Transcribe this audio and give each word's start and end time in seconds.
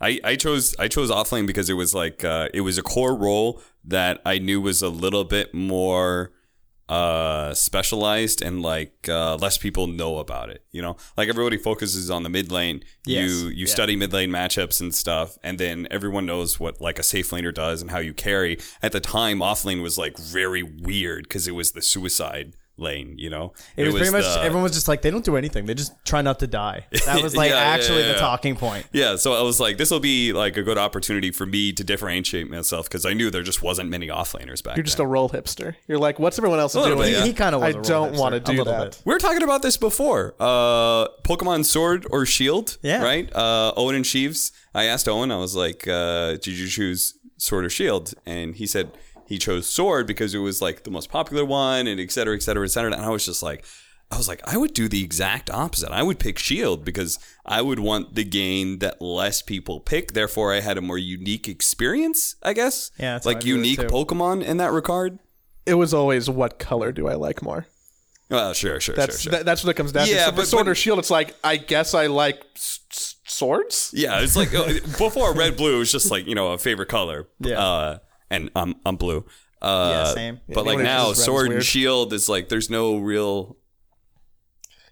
I, 0.00 0.20
I 0.24 0.36
chose 0.36 0.74
I 0.78 0.88
chose 0.88 1.10
offlane 1.10 1.46
because 1.46 1.70
it 1.70 1.74
was 1.74 1.94
like 1.94 2.24
uh, 2.24 2.48
it 2.52 2.60
was 2.62 2.76
a 2.78 2.82
core 2.82 3.14
role 3.16 3.62
that 3.84 4.20
I 4.26 4.38
knew 4.38 4.60
was 4.60 4.82
a 4.82 4.88
little 4.88 5.24
bit 5.24 5.54
more 5.54 6.32
uh 6.88 7.52
specialized 7.52 8.40
and 8.42 8.62
like 8.62 9.08
uh 9.08 9.34
less 9.36 9.58
people 9.58 9.88
know 9.88 10.18
about 10.18 10.50
it 10.50 10.62
you 10.70 10.80
know 10.80 10.96
like 11.16 11.28
everybody 11.28 11.56
focuses 11.56 12.10
on 12.10 12.22
the 12.22 12.28
mid 12.28 12.52
lane 12.52 12.80
Yes. 13.04 13.28
you 13.28 13.48
you 13.48 13.66
Yeah. 13.66 13.72
study 13.72 13.96
mid 13.96 14.12
lane 14.12 14.30
matchups 14.30 14.80
and 14.80 14.94
stuff 14.94 15.36
and 15.42 15.58
then 15.58 15.88
everyone 15.90 16.26
knows 16.26 16.60
what 16.60 16.80
like 16.80 17.00
a 17.00 17.02
safe 17.02 17.30
laner 17.30 17.52
does 17.52 17.82
and 17.82 17.90
how 17.90 17.98
you 17.98 18.14
carry 18.14 18.58
at 18.82 18.92
the 18.92 19.00
time 19.00 19.40
offlane 19.40 19.82
was 19.82 19.98
like 19.98 20.16
very 20.16 20.62
weird 20.62 21.24
because 21.24 21.48
it 21.48 21.56
was 21.56 21.72
the 21.72 21.82
suicide 21.82 22.54
lane 22.78 23.14
you 23.16 23.30
know 23.30 23.54
It, 23.76 23.84
was, 23.84 23.94
pretty 23.94 24.10
much 24.12 24.24
the- 24.24 24.40
everyone 24.42 24.62
was 24.64 24.72
just 24.72 24.86
like 24.86 25.00
they 25.02 25.10
don't 25.10 25.24
do 25.24 25.36
anything. 25.36 25.64
They 25.64 25.72
just 25.74 25.92
try 26.04 26.20
not 26.20 26.38
to 26.40 26.46
die. 26.46 26.86
That 27.06 27.22
was 27.22 27.34
like 27.34 27.50
Yeah, 27.50 27.56
yeah, 27.56 27.74
actually 27.74 28.00
yeah, 28.02 28.12
the 28.12 28.18
talking 28.18 28.54
point. 28.56 28.86
Yeah, 28.92 29.16
so 29.16 29.32
I 29.32 29.42
was 29.42 29.58
like, 29.60 29.78
this 29.78 29.90
will 29.90 30.00
be 30.00 30.32
like 30.32 30.56
a 30.56 30.62
good 30.62 30.76
opportunity 30.76 31.30
for 31.30 31.46
me 31.46 31.72
to 31.72 31.82
differentiate 31.84 32.50
myself 32.50 32.86
because 32.88 33.06
I 33.06 33.14
knew 33.14 33.30
there 33.30 33.42
just 33.42 33.62
wasn't 33.62 33.88
many 33.88 34.08
offlaners 34.08 34.62
back 34.62 34.76
You're 34.76 34.84
just 34.84 34.98
then. 34.98 35.06
a 35.06 35.08
role 35.08 35.30
hipster. 35.30 35.74
You're 35.88 35.98
like, 35.98 36.18
what's 36.18 36.38
everyone 36.38 36.58
else 36.60 36.74
doing? 36.74 36.98
bit, 36.98 37.12
yeah. 37.12 37.24
He 37.24 37.32
kind 37.32 37.54
of 37.54 37.62
I 37.62 37.68
was. 37.72 37.88
a 37.88 37.92
role 37.92 38.06
don't 38.08 38.18
wanna 38.18 38.40
do 38.40 38.52
little 38.52 38.64
that. 38.72 38.90
bit. 38.90 39.02
we 39.06 39.12
were 39.14 39.18
talking 39.20 39.42
about 39.42 39.62
this 39.62 39.76
before. 39.76 40.34
Uh, 40.38 41.08
Pokemon 41.24 41.64
Sword 41.64 42.06
or 42.10 42.26
Shield. 42.26 42.76
Yeah. 42.82 43.02
Right. 43.02 43.34
Uh, 43.34 43.72
Owen 43.76 43.94
and 43.94 44.04
Sheaves. 44.06 44.52
I 44.74 44.84
asked 44.84 45.08
Owen. 45.08 45.30
I 45.32 45.36
was 45.36 45.56
like, 45.56 45.88
uh, 45.88 46.32
"Did 46.32 46.48
you 46.58 46.66
choose 46.68 47.14
Sword 47.38 47.64
or 47.64 47.70
Shield?" 47.70 48.12
And 48.26 48.54
he 48.56 48.66
said 48.66 48.90
he 49.26 49.38
chose 49.38 49.68
Sword 49.68 50.06
because 50.06 50.34
it 50.34 50.38
was 50.38 50.60
like 50.62 50.84
the 50.84 50.90
most 50.90 51.10
popular 51.10 51.44
one, 51.44 51.86
and 51.86 52.00
et 52.00 52.10
cetera, 52.12 52.34
et 52.36 52.42
cetera, 52.42 52.64
et 52.64 52.68
cetera. 52.68 52.92
And 52.92 53.00
I 53.02 53.10
was 53.10 53.24
just 53.26 53.42
like. 53.42 53.64
I 54.08 54.16
was 54.16 54.28
like, 54.28 54.40
I 54.46 54.56
would 54.56 54.72
do 54.72 54.86
the 54.88 55.02
exact 55.02 55.50
opposite. 55.50 55.90
I 55.90 56.04
would 56.04 56.20
pick 56.20 56.38
Shield 56.38 56.84
because 56.84 57.18
I 57.44 57.60
would 57.60 57.80
want 57.80 58.14
the 58.14 58.22
game 58.22 58.78
that 58.78 59.02
less 59.02 59.42
people 59.42 59.80
pick. 59.80 60.12
Therefore, 60.12 60.52
I 60.54 60.60
had 60.60 60.78
a 60.78 60.80
more 60.80 60.96
unique 60.96 61.48
experience, 61.48 62.36
I 62.40 62.52
guess. 62.52 62.92
Yeah, 63.00 63.14
that's 63.14 63.26
like 63.26 63.38
I 63.38 63.40
view 63.40 63.54
it, 63.56 63.66
unique. 63.66 63.80
Pokemon 63.80 64.44
in 64.44 64.58
that 64.58 64.70
regard. 64.70 65.18
It 65.66 65.74
was 65.74 65.92
always 65.92 66.30
what 66.30 66.60
color 66.60 66.92
do 66.92 67.08
I 67.08 67.14
like 67.14 67.42
more? 67.42 67.66
Well, 68.30 68.52
sure, 68.54 68.78
sure, 68.78 68.94
That's 68.94 69.20
sure, 69.20 69.32
sure. 69.32 69.38
that, 69.38 69.44
that's 69.44 69.64
what 69.64 69.70
it 69.70 69.74
comes 69.74 69.90
down 69.90 70.06
Yeah, 70.06 70.26
to. 70.26 70.30
So 70.30 70.32
but- 70.36 70.46
sword 70.46 70.66
but- 70.66 70.70
or 70.70 70.74
shield, 70.76 71.00
it's 71.00 71.10
like 71.10 71.34
I 71.42 71.56
guess 71.56 71.92
I 71.92 72.06
like 72.06 72.40
s- 72.54 72.78
s- 72.92 73.16
swords. 73.26 73.90
Yeah, 73.92 74.20
it's 74.20 74.36
like 74.36 74.54
uh, 74.54 74.72
before 74.98 75.34
red 75.34 75.56
blue 75.56 75.80
was 75.80 75.90
just 75.90 76.12
like 76.12 76.28
you 76.28 76.36
know 76.36 76.52
a 76.52 76.58
favorite 76.58 76.88
color. 76.88 77.26
Yeah. 77.40 77.58
uh, 77.60 77.98
and 78.30 78.50
I'm 78.54 78.74
I'm 78.84 78.96
blue. 78.96 79.24
Uh, 79.62 80.04
Yeah, 80.06 80.14
same. 80.14 80.40
But 80.48 80.66
like 80.66 80.74
anyone 80.74 80.78
who 80.78 80.82
now, 80.84 81.04
chooses 81.08 81.18
red 81.18 81.20
is 81.20 81.24
sword 81.24 81.52
and 81.52 81.64
shield 81.64 82.12
is 82.12 82.28
like 82.28 82.48
there's 82.48 82.70
no 82.70 82.98
real. 82.98 83.56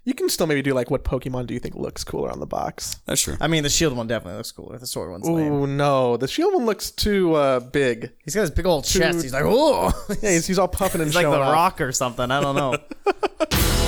You 0.06 0.12
can 0.12 0.28
still 0.28 0.46
maybe 0.46 0.60
do 0.60 0.74
like 0.74 0.90
what 0.90 1.02
Pokemon 1.02 1.46
do 1.46 1.55
you 1.55 1.60
think 1.60 1.77
looks 1.77 2.05
cooler 2.05 2.30
on 2.30 2.38
the 2.38 2.46
box? 2.46 2.96
That's 3.06 3.22
true. 3.22 3.36
I 3.40 3.48
mean, 3.48 3.62
the 3.62 3.70
shield 3.70 3.96
one 3.96 4.06
definitely 4.06 4.36
looks 4.36 4.52
cooler. 4.52 4.77
The 4.78 4.86
sword 4.86 5.10
one's 5.10 5.27
lame. 5.27 5.50
Ooh 5.50 5.66
no, 5.66 6.18
the 6.18 6.28
shield 6.28 6.52
one 6.52 6.66
looks 6.66 6.90
too 6.90 7.32
uh, 7.34 7.60
big. 7.60 8.12
He's 8.22 8.34
got 8.34 8.42
his 8.42 8.50
big 8.50 8.66
old 8.66 8.84
chest. 8.84 9.22
He's 9.22 9.32
like, 9.32 9.44
oh, 9.46 9.92
Yeah, 10.22 10.32
he's, 10.32 10.46
he's 10.46 10.58
all 10.58 10.68
puffing 10.68 11.00
and 11.00 11.08
he's 11.08 11.14
like 11.14 11.24
showing 11.24 11.38
the 11.40 11.44
off. 11.46 11.55
Rock 11.55 11.80
or 11.80 11.90
something. 11.92 12.30
I 12.30 12.40
don't 12.42 12.55
know. 12.55 12.77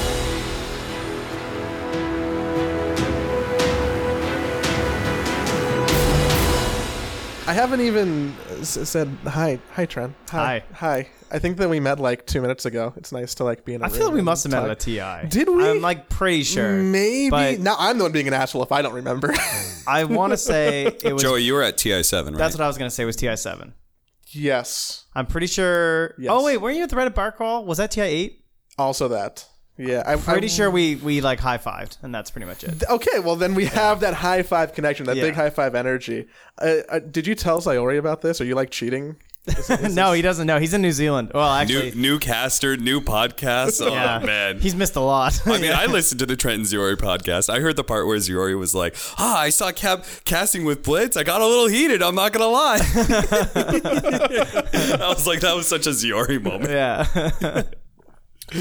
I 7.49 7.53
haven't 7.53 7.81
even 7.81 8.35
uh, 8.51 8.55
s- 8.61 8.89
said 8.89 9.09
hi, 9.25 9.61
hi 9.73 9.87
Trent. 9.87 10.15
Hi, 10.31 10.65
hi. 10.73 11.09
I 11.31 11.39
think 11.39 11.59
that 11.59 11.69
we 11.69 11.79
met 11.79 12.01
like 12.01 12.27
two 12.27 12.41
minutes 12.41 12.67
ago. 12.67 12.93
It's 12.97 13.13
nice 13.13 13.37
to 13.37 13.45
like 13.45 13.65
be 13.65 13.75
in. 13.75 13.83
a 13.83 13.87
I 13.87 13.89
feel 13.89 13.99
room 13.99 14.07
like 14.07 14.13
we 14.15 14.19
and 14.21 14.25
must 14.25 14.45
have 14.45 14.53
met 14.53 14.61
talk. 14.63 14.71
at 14.71 14.83
a 14.83 15.23
TI. 15.23 15.29
Did 15.29 15.49
we? 15.49 15.69
I'm 15.69 15.81
like 15.81 16.09
pretty 16.09 16.43
sure. 16.43 16.73
Maybe. 16.83 17.31
But- 17.31 17.61
now 17.61 17.77
I'm 17.79 17.99
the 17.99 18.05
one 18.05 18.13
being 18.13 18.27
an 18.27 18.35
asshole 18.35 18.65
if 18.65 18.73
I 18.73 18.83
don't 18.83 18.95
remember. 18.95 19.33
I 19.87 20.05
want 20.05 20.33
to 20.33 20.37
say 20.37 20.87
it 20.87 21.13
was. 21.13 21.23
Joey, 21.23 21.43
you 21.45 21.55
were 21.55 21.63
at 21.63 21.79
TI 21.79 22.03
seven, 22.03 22.35
right? 22.35 22.39
That's 22.39 22.57
what 22.57 22.65
I 22.65 22.67
was 22.67 22.79
gonna 22.79 22.91
say 22.91 23.05
was 23.05 23.15
TI 23.17 23.37
seven. 23.37 23.75
yes. 24.31 25.05
I'm 25.15 25.27
pretty 25.27 25.47
sure. 25.47 26.11
Oh, 26.11 26.15
yes. 26.19 26.31
Oh 26.33 26.45
wait, 26.45 26.57
weren't 26.59 26.77
you 26.77 26.83
at 26.83 26.91
the 26.91 26.97
Reddit 26.97 27.15
bar 27.15 27.31
crawl? 27.33 27.65
Was 27.65 27.79
that 27.79 27.93
TI 27.93 28.01
eight? 28.03 28.45
Also 28.77 29.07
that. 29.09 29.47
Yeah. 29.79 30.03
I'm 30.07 30.21
Pretty 30.21 30.47
I- 30.47 30.51
sure 30.51 30.71
we 30.71 30.97
we 30.97 31.21
like 31.21 31.39
high 31.41 31.59
fived, 31.59 31.99
and 32.03 32.15
that's 32.15 32.31
pretty 32.31 32.47
much 32.47 32.65
it. 32.65 32.83
Okay, 32.89 33.19
well 33.21 33.37
then 33.37 33.55
we 33.55 33.67
have 33.67 34.01
that 34.01 34.15
high 34.15 34.43
five 34.43 34.73
connection, 34.73 35.07
that 35.07 35.17
Yeah. 35.17 35.25
big 35.25 35.35
high 35.35 35.51
five 35.51 35.75
energy. 35.75 36.27
Uh, 36.61 36.77
uh, 36.89 36.99
did 37.01 37.27
you 37.27 37.35
tell 37.35 37.61
Zyori 37.61 37.99
about 37.99 38.23
this? 38.23 38.41
Are 38.41 38.45
you 38.45 38.55
like 38.55 38.71
cheating? 38.71 39.17
no, 39.93 40.11
he 40.13 40.23
doesn't 40.23 40.45
know. 40.49 40.59
He's 40.59 40.75
in 40.75 40.83
New 40.83 40.91
Zealand. 40.91 41.31
Well, 41.33 41.49
new 41.65 41.79
actually, 41.79 41.93
new 42.01 42.19
caster, 42.19 42.77
new 42.77 43.01
podcast. 43.01 43.81
Oh 43.81 43.93
yeah, 43.93 44.19
man. 44.19 44.59
he's 44.59 44.75
missed 44.75 44.97
a 44.97 45.01
lot. 45.01 45.41
I 45.47 45.61
mean, 45.61 45.71
I 45.73 45.87
listened 45.99 46.19
to 46.19 46.27
the 46.27 46.35
Trent 46.35 46.57
and 46.59 46.67
Zyori 46.67 46.97
podcast. 46.97 47.49
I 47.49 47.61
heard 47.61 47.77
the 47.77 47.85
part 47.85 48.09
where 48.09 48.17
Zyori 48.19 48.59
was 48.59 48.75
like, 48.75 48.97
"Ah, 49.19 49.39
I 49.39 49.51
saw 49.51 49.71
Cap 49.71 50.05
casting 50.25 50.65
with 50.65 50.83
Blitz. 50.83 51.17
I 51.17 51.23
got 51.23 51.43
a 51.43 51.47
little 51.47 51.69
heated. 51.69 52.03
I'm 52.03 52.17
not 52.17 52.33
gonna 52.33 52.49
lie." 52.49 52.79
I 53.55 55.13
was 55.15 55.29
like, 55.29 55.41
that 55.43 55.55
was 55.55 55.69
such 55.69 55.87
a 55.87 55.91
Zyori 55.91 56.43
moment. 56.43 56.71
yeah. 56.73 57.63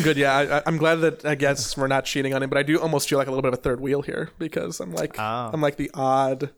Good, 0.04 0.18
yeah. 0.18 0.36
I, 0.36 0.58
I- 0.58 0.64
I'm 0.66 0.78
glad 0.78 0.96
that 0.96 1.26
I 1.26 1.36
guess 1.36 1.78
we're 1.78 1.88
not 1.88 2.06
cheating 2.06 2.34
on 2.34 2.42
him, 2.44 2.50
but 2.50 2.58
I 2.58 2.64
do 2.64 2.80
almost 2.80 3.08
feel 3.10 3.18
like 3.20 3.28
a 3.28 3.32
little 3.32 3.44
bit 3.44 3.54
of 3.54 3.60
a 3.60 3.62
third 3.62 3.80
wheel 3.80 4.02
here 4.02 4.30
because 4.40 4.80
I'm 4.80 4.94
like 4.94 5.16
Oh. 5.20 5.50
I'm 5.54 5.62
like 5.62 5.78
the 5.78 5.92
odd. 5.94 6.50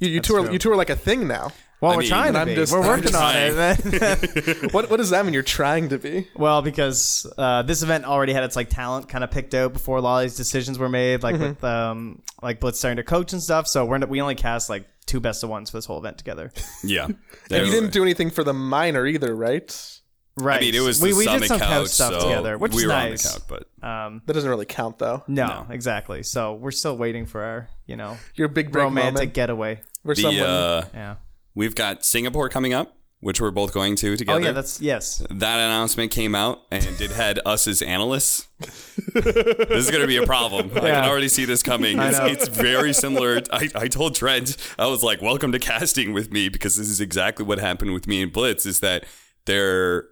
You, 0.00 0.08
you 0.08 0.20
two 0.20 0.34
are 0.34 0.42
true. 0.44 0.52
you 0.52 0.58
two 0.58 0.70
are 0.72 0.76
like 0.76 0.90
a 0.90 0.96
thing 0.96 1.28
now. 1.28 1.52
Well, 1.80 1.92
I 1.92 1.96
we're 1.96 2.00
mean, 2.02 2.08
trying 2.10 2.32
to 2.34 2.38
I'm 2.40 2.46
be. 2.48 2.54
just- 2.56 2.72
we're 2.72 2.80
working 2.86 3.14
on 3.14 3.34
it. 3.36 4.72
What 4.72 4.90
what 4.90 4.96
does 4.96 5.10
that 5.10 5.24
mean? 5.24 5.34
You're 5.34 5.42
trying 5.44 5.88
to 5.90 5.98
be? 5.98 6.28
well, 6.36 6.62
because 6.62 7.26
uh, 7.38 7.62
this 7.62 7.82
event 7.82 8.04
already 8.04 8.32
had 8.32 8.42
its 8.44 8.56
like 8.56 8.68
talent 8.68 9.08
kind 9.08 9.22
of 9.24 9.30
picked 9.30 9.54
out 9.54 9.72
before 9.72 9.98
a 9.98 10.00
lot 10.00 10.18
of 10.18 10.22
these 10.22 10.36
decisions 10.36 10.78
were 10.78 10.88
made, 10.88 11.22
like 11.22 11.38
with 11.38 11.62
um 11.62 12.20
like 12.42 12.58
Blitz 12.60 12.78
starting 12.78 12.96
to 12.96 13.04
coach 13.04 13.32
and 13.32 13.42
stuff. 13.42 13.66
So 13.68 13.84
we're 13.84 13.98
we 14.06 14.20
only 14.20 14.34
cast 14.34 14.68
like 14.70 14.86
two 15.06 15.20
best 15.20 15.42
of 15.44 15.50
ones 15.50 15.70
for 15.70 15.76
this 15.76 15.84
whole 15.84 15.98
event 15.98 16.18
together. 16.18 16.52
Yeah. 16.82 17.06
And 17.50 17.66
you 17.66 17.72
didn't 17.72 17.92
do 17.92 18.02
anything 18.02 18.30
for 18.30 18.44
the 18.44 18.54
minor 18.54 19.06
either, 19.06 19.34
right? 19.36 20.00
Right. 20.36 20.58
I 20.58 20.60
mean, 20.60 20.74
it 20.74 20.80
was 20.80 21.00
we 21.02 21.10
the 21.10 21.16
we 21.18 21.26
did 21.26 21.44
some 21.44 21.58
couch 21.58 21.68
couch 21.68 21.88
stuff 21.88 22.12
so 22.14 22.28
together, 22.28 22.56
which 22.58 22.72
we 22.72 22.78
is 22.78 22.84
were 22.86 22.92
nice. 22.92 23.26
on 23.26 23.32
the 23.34 23.56
couch, 23.56 23.66
but 23.80 23.86
Um, 23.86 24.22
That 24.26 24.32
doesn't 24.32 24.48
really 24.48 24.64
count 24.66 24.98
though. 24.98 25.22
no, 25.28 25.66
exactly. 25.70 26.22
So 26.22 26.54
we're 26.54 26.70
still 26.70 26.96
waiting 26.96 27.26
for 27.26 27.42
our 27.42 27.68
you 27.86 27.96
know 27.96 28.16
Your 28.34 28.48
big 28.48 28.74
romantic 28.74 29.14
moment 29.14 29.34
getaway. 29.34 29.82
for 30.04 30.14
the 30.14 30.22
someone. 30.22 30.42
uh, 30.42 30.84
Yeah. 30.94 31.14
we've 31.54 31.74
got 31.74 32.04
Singapore 32.04 32.48
coming 32.48 32.72
up, 32.72 32.96
which 33.20 33.42
we're 33.42 33.50
both 33.50 33.74
going 33.74 33.94
to 33.96 34.16
together. 34.16 34.40
Oh 34.40 34.42
yeah, 34.42 34.52
that's 34.52 34.80
yes. 34.80 35.18
that 35.30 35.58
announcement 35.58 36.10
came 36.12 36.34
out 36.34 36.62
and 36.70 36.98
it 37.00 37.10
had 37.10 37.38
us 37.44 37.66
as 37.66 37.82
analysts. 37.82 38.48
this 39.12 39.26
is 39.86 39.90
going 39.90 40.00
to 40.00 40.06
be 40.06 40.16
a 40.16 40.24
problem. 40.26 40.70
I 40.76 40.80
can 40.80 41.04
already 41.04 41.28
see 41.28 41.44
this 41.44 41.62
coming. 41.62 41.98
I 41.98 42.08
It's, 42.08 42.18
know. 42.18 42.26
it's 42.26 42.48
very 42.48 42.94
similar. 42.94 43.42
I, 43.52 43.68
I 43.74 43.88
told 43.88 44.14
Trent, 44.14 44.56
I 44.78 44.86
was 44.86 45.02
like, 45.02 45.20
welcome 45.20 45.52
to 45.52 45.58
casting 45.58 46.12
with 46.14 46.32
me 46.32 46.48
because 46.48 46.76
this 46.76 46.88
is 46.88 47.00
exactly 47.02 47.44
what 47.44 47.58
happened 47.58 47.92
with 47.92 48.06
me 48.06 48.22
and 48.22 48.32
Blitz 48.32 48.64
is 48.64 48.80
that 48.80 49.04
their 49.44 50.06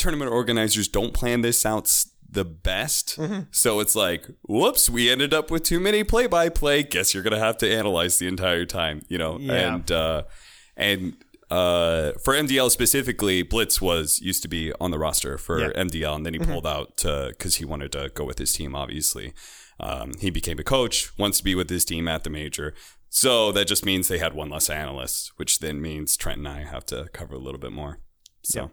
tournament 0.00 0.32
organizers 0.32 0.88
don't 0.88 1.12
plan 1.14 1.42
this 1.42 1.64
out 1.64 2.04
the 2.28 2.44
best. 2.44 3.16
Mm-hmm. 3.18 3.40
So 3.50 3.80
it's 3.80 3.94
like, 3.94 4.26
whoops, 4.48 4.88
we 4.88 5.10
ended 5.10 5.34
up 5.34 5.50
with 5.50 5.62
too 5.62 5.80
many 5.80 6.04
play 6.04 6.26
by 6.26 6.48
play. 6.48 6.82
Guess 6.82 7.12
you're 7.12 7.22
going 7.22 7.32
to 7.34 7.38
have 7.38 7.58
to 7.58 7.70
analyze 7.70 8.18
the 8.18 8.28
entire 8.28 8.64
time, 8.64 9.02
you 9.08 9.18
know? 9.18 9.38
Yeah. 9.38 9.74
And, 9.74 9.90
uh, 9.90 10.22
and, 10.76 11.16
uh, 11.50 12.12
for 12.22 12.34
MDL 12.34 12.70
specifically, 12.70 13.42
Blitz 13.42 13.80
was 13.80 14.20
used 14.20 14.42
to 14.42 14.48
be 14.48 14.72
on 14.80 14.92
the 14.92 14.98
roster 14.98 15.36
for 15.36 15.60
Yeah. 15.60 15.72
MDL, 15.74 16.14
and 16.14 16.24
then 16.24 16.34
he 16.34 16.38
pulled 16.38 16.66
out 16.66 16.96
because 16.96 17.56
he 17.56 17.64
wanted 17.64 17.90
to 17.92 18.10
go 18.14 18.24
with 18.24 18.38
his 18.38 18.52
team. 18.52 18.76
Obviously, 18.76 19.34
um, 19.80 20.12
he 20.20 20.30
became 20.30 20.60
a 20.60 20.62
coach, 20.62 21.10
wants 21.18 21.38
to 21.38 21.44
be 21.44 21.56
with 21.56 21.68
his 21.68 21.84
team 21.84 22.06
at 22.06 22.22
the 22.22 22.30
major. 22.30 22.72
So 23.08 23.50
that 23.50 23.66
just 23.66 23.84
means 23.84 24.06
they 24.06 24.18
had 24.18 24.34
one 24.34 24.48
less 24.48 24.70
analyst, 24.70 25.32
which 25.36 25.58
then 25.58 25.82
means 25.82 26.16
Trent 26.16 26.38
and 26.38 26.46
I 26.46 26.62
have 26.62 26.86
to 26.86 27.08
cover 27.12 27.34
a 27.34 27.38
little 27.38 27.58
bit 27.58 27.72
more. 27.72 27.98
So, 28.44 28.60
yeah, 28.60 28.68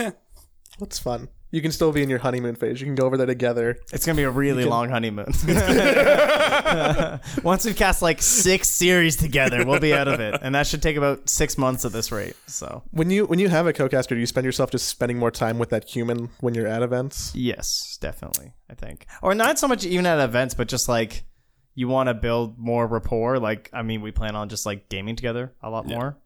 That's 0.78 0.98
fun. 0.98 1.28
You 1.52 1.60
can 1.60 1.72
still 1.72 1.90
be 1.90 2.00
in 2.02 2.08
your 2.08 2.20
honeymoon 2.20 2.54
phase. 2.54 2.80
You 2.80 2.86
can 2.86 2.94
go 2.94 3.06
over 3.06 3.16
there 3.16 3.26
together. 3.26 3.76
It's 3.92 4.06
gonna 4.06 4.16
be 4.16 4.22
a 4.22 4.30
really 4.30 4.64
long 4.64 4.88
honeymoon. 4.88 5.26
Once 7.42 7.64
we've 7.64 7.74
cast 7.76 8.02
like 8.02 8.22
six 8.22 8.68
series 8.68 9.16
together, 9.16 9.64
we'll 9.66 9.80
be 9.80 9.92
out 9.92 10.06
of 10.06 10.20
it, 10.20 10.38
and 10.42 10.54
that 10.54 10.66
should 10.68 10.80
take 10.80 10.96
about 10.96 11.28
six 11.28 11.58
months 11.58 11.84
at 11.84 11.90
this 11.92 12.12
rate. 12.12 12.36
So 12.46 12.84
When 12.92 13.10
you 13.10 13.26
when 13.26 13.40
you 13.40 13.48
have 13.48 13.66
a 13.66 13.72
co-caster, 13.72 14.14
do 14.14 14.20
you 14.20 14.26
spend 14.26 14.44
yourself 14.44 14.70
just 14.70 14.86
spending 14.88 15.18
more 15.18 15.32
time 15.32 15.58
with 15.58 15.70
that 15.70 15.88
human 15.88 16.30
when 16.40 16.54
you're 16.54 16.68
at 16.68 16.82
events? 16.82 17.32
yes, 17.34 17.98
definitely, 18.00 18.52
I 18.70 18.74
think, 18.74 19.06
or 19.20 19.34
not 19.34 19.58
so 19.58 19.66
much 19.66 19.84
even 19.84 20.06
at 20.06 20.20
events, 20.20 20.54
but 20.54 20.68
just 20.68 20.88
like 20.88 21.24
you 21.74 21.88
want 21.88 22.08
to 22.08 22.14
build 22.14 22.58
more 22.58 22.86
rapport. 22.86 23.38
Like, 23.38 23.70
I 23.72 23.82
mean, 23.82 24.02
we 24.02 24.12
plan 24.12 24.36
on 24.36 24.48
just 24.48 24.66
like 24.66 24.88
gaming 24.88 25.16
together 25.16 25.52
a 25.62 25.70
lot 25.70 25.86
more 25.86 26.16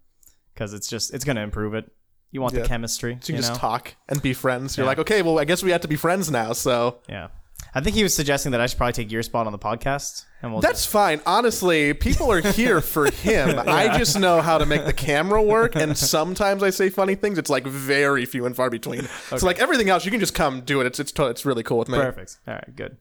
because 0.52 0.74
it's 0.74 0.88
just 0.88 1.14
it's 1.14 1.24
gonna 1.24 1.42
improve 1.42 1.72
it. 1.74 1.90
You 2.34 2.42
want 2.42 2.52
Yeah. 2.54 2.62
the 2.62 2.68
chemistry, 2.68 3.16
So 3.22 3.32
you 3.32 3.36
you 3.36 3.42
can 3.42 3.48
know? 3.48 3.48
just 3.54 3.60
talk 3.60 3.94
and 4.08 4.20
be 4.20 4.34
friends. 4.34 4.76
You're 4.76 4.84
Yeah. 4.84 4.88
like, 4.88 4.98
okay, 4.98 5.22
well, 5.22 5.38
I 5.38 5.44
guess 5.44 5.62
we 5.62 5.70
have 5.70 5.80
to 5.82 5.88
be 5.88 5.96
friends 5.96 6.30
now. 6.30 6.52
So 6.52 6.98
Yeah, 7.08 7.28
I 7.74 7.80
think 7.80 7.94
he 7.96 8.02
was 8.02 8.12
suggesting 8.12 8.50
that 8.52 8.60
I 8.60 8.66
should 8.66 8.76
probably 8.76 8.92
take 8.92 9.10
your 9.12 9.22
spot 9.22 9.46
on 9.46 9.52
the 9.52 9.58
podcast, 9.58 10.24
and 10.42 10.50
we'll 10.52 10.60
that's 10.60 10.84
fine. 10.84 11.20
Honestly, 11.26 11.94
people 11.94 12.30
are 12.32 12.40
here 12.40 12.80
for 12.80 13.06
him. 13.10 13.58
I 13.66 13.96
just 13.98 14.18
know 14.18 14.40
how 14.42 14.58
to 14.58 14.66
make 14.66 14.84
the 14.84 14.92
camera 14.92 15.40
work, 15.42 15.76
and 15.76 15.96
sometimes 15.96 16.62
I 16.64 16.70
say 16.70 16.90
funny 16.90 17.14
things. 17.14 17.38
It's 17.38 17.50
like 17.50 17.64
very 17.66 18.26
few 18.26 18.46
and 18.46 18.54
far 18.56 18.68
between. 18.68 19.08
So 19.36 19.46
like 19.46 19.60
everything 19.60 19.88
else, 19.88 20.04
you 20.04 20.10
can 20.10 20.20
just 20.20 20.34
come 20.34 20.60
do 20.62 20.80
it. 20.80 20.86
It's 20.86 20.98
it's 21.00 21.12
to- 21.12 21.26
it's 21.28 21.44
really 21.46 21.62
cool 21.62 21.78
with 21.78 21.88
me. 21.88 21.98
perfect. 21.98 22.38
All 22.48 22.54
right, 22.54 22.76
good. 22.76 22.96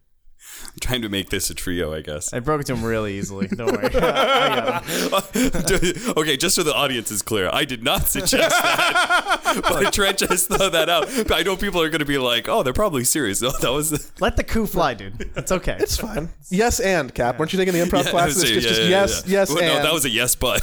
I'm 0.65 0.79
trying 0.79 1.01
to 1.03 1.09
make 1.09 1.29
this 1.29 1.49
a 1.49 1.53
trio, 1.53 1.93
I 1.93 2.01
guess. 2.01 2.33
I 2.33 2.39
broke 2.39 2.61
it 2.61 2.63
to 2.67 2.73
him 2.75 2.83
really 2.83 3.17
easily. 3.17 3.47
Don't 3.47 3.71
worry. 3.71 3.85
I 3.95 4.55
got 4.55 4.83
him. 5.35 6.13
okay, 6.17 6.35
just 6.37 6.55
so 6.55 6.63
the 6.63 6.73
audience 6.73 7.11
is 7.11 7.21
clear, 7.21 7.49
I 7.53 7.63
did 7.65 7.83
not 7.83 8.07
suggest 8.07 8.55
that, 8.61 9.61
but 9.67 9.93
Trent 9.93 10.17
just 10.17 10.47
throw 10.47 10.69
that 10.69 10.89
out. 10.89 11.07
But 11.27 11.33
I 11.33 11.41
know 11.43 11.55
people 11.55 11.81
are 11.81 11.89
going 11.89 11.99
to 11.99 12.05
be 12.05 12.17
like, 12.17 12.47
"Oh, 12.49 12.63
they're 12.63 12.73
probably 12.73 13.03
serious." 13.03 13.41
No, 13.41 13.51
that 13.61 13.71
was 13.71 14.11
Let 14.19 14.35
the 14.37 14.43
coup 14.43 14.65
fly, 14.65 14.93
dude. 14.95 15.29
It's 15.35 15.51
okay. 15.51 15.77
It's 15.79 15.97
fine. 15.97 16.29
Yes, 16.49 16.79
and 16.79 17.13
Cap. 17.13 17.37
Weren't 17.39 17.53
you 17.53 17.59
taking 17.59 17.73
the 17.73 17.81
improv 17.85 18.05
Yeah, 18.05 18.09
classes? 18.11 18.49
yeah, 18.49 18.57
It's 18.57 18.65
just, 18.65 18.81
yeah, 18.81 18.87
yes, 18.89 19.23
yeah. 19.27 19.39
yes, 19.39 19.49
Well, 19.49 19.59
and. 19.63 19.73
No, 19.77 19.83
that 19.83 19.93
was 19.93 20.05
a 20.05 20.09
yes, 20.09 20.35
but. 20.35 20.61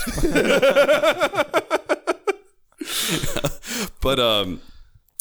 but 4.01 4.19
um, 4.19 4.61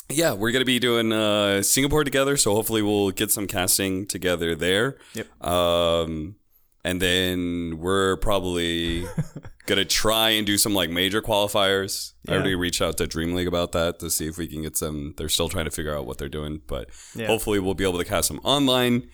yeah, 0.10 0.34
we're 0.34 0.52
gonna 0.52 0.66
be 0.66 0.80
doing 0.80 1.12
uh 1.12 1.62
Singapore 1.62 2.04
together, 2.04 2.38
so 2.38 2.54
hopefully 2.56 2.82
we'll 2.82 3.12
get 3.12 3.32
some 3.32 3.48
casting 3.48 4.06
together 4.08 4.56
there. 4.56 4.98
Yep. 5.14 5.46
Um, 5.46 6.36
and 6.84 7.02
then 7.02 7.78
we're 7.80 8.16
probably 8.18 9.06
gonna 9.66 9.86
try 9.86 10.30
and 10.32 10.46
do 10.48 10.58
some 10.58 10.74
like 10.74 10.90
major 10.90 11.22
qualifiers. 11.22 12.14
I 12.28 12.34
already 12.34 12.56
reached 12.56 12.82
out 12.82 12.98
to 12.98 13.06
DreamLeague 13.06 13.48
about 13.48 13.72
that 13.74 14.00
to 14.00 14.10
see 14.10 14.28
if 14.28 14.38
we 14.38 14.48
can 14.48 14.62
get 14.64 14.78
some. 14.78 15.14
They're 15.18 15.30
still 15.30 15.50
trying 15.50 15.66
to 15.66 15.72
figure 15.72 15.96
out 15.96 16.06
what 16.06 16.18
they're 16.18 16.30
doing, 16.30 16.62
but 16.68 16.90
Yeah. 17.16 17.28
hopefully 17.28 17.60
we'll 17.60 17.74
be 17.76 17.84
able 17.84 18.00
to 18.00 18.06
cast 18.06 18.30
them 18.30 18.40
online. 18.44 19.10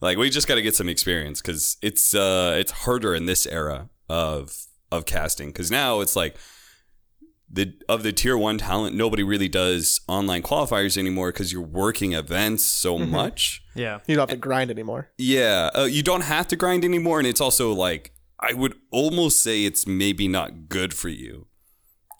Like 0.00 0.16
we 0.18 0.30
just 0.30 0.48
got 0.48 0.54
to 0.54 0.62
get 0.62 0.74
some 0.74 0.88
experience 0.88 1.40
because 1.42 1.76
it's 1.82 2.14
uh 2.14 2.56
it's 2.58 2.72
harder 2.72 3.14
in 3.14 3.26
this 3.26 3.46
era 3.46 3.90
of 4.08 4.66
of 4.90 5.04
casting 5.04 5.48
because 5.50 5.70
now 5.70 6.00
it's 6.00 6.16
like 6.16 6.36
the 7.52 7.74
of 7.88 8.02
the 8.02 8.12
tier 8.12 8.38
one 8.38 8.58
talent 8.58 8.94
nobody 8.94 9.22
really 9.22 9.48
does 9.48 10.00
online 10.06 10.42
qualifiers 10.42 10.96
anymore 10.96 11.32
because 11.32 11.52
you're 11.52 11.60
working 11.60 12.12
events 12.12 12.64
so 12.64 12.98
much. 12.98 13.62
yeah. 13.74 13.98
you 14.06 14.14
don't 14.14 14.28
have 14.30 14.36
to 14.36 14.40
grind 14.40 14.70
anymore. 14.70 15.10
Yeah, 15.18 15.70
uh, 15.76 15.84
you 15.84 16.02
don't 16.02 16.22
have 16.22 16.46
to 16.48 16.56
grind 16.56 16.84
anymore, 16.84 17.18
and 17.18 17.26
it's 17.26 17.40
also 17.40 17.72
like 17.72 18.12
I 18.38 18.54
would 18.54 18.74
almost 18.90 19.42
say 19.42 19.64
it's 19.64 19.86
maybe 19.86 20.28
not 20.28 20.68
good 20.68 20.94
for 20.94 21.08
you, 21.08 21.46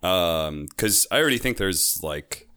um, 0.03 0.67
because 0.67 1.07
I 1.11 1.19
already 1.19 1.39
think 1.39 1.57
there's 1.57 2.01
like 2.03 2.49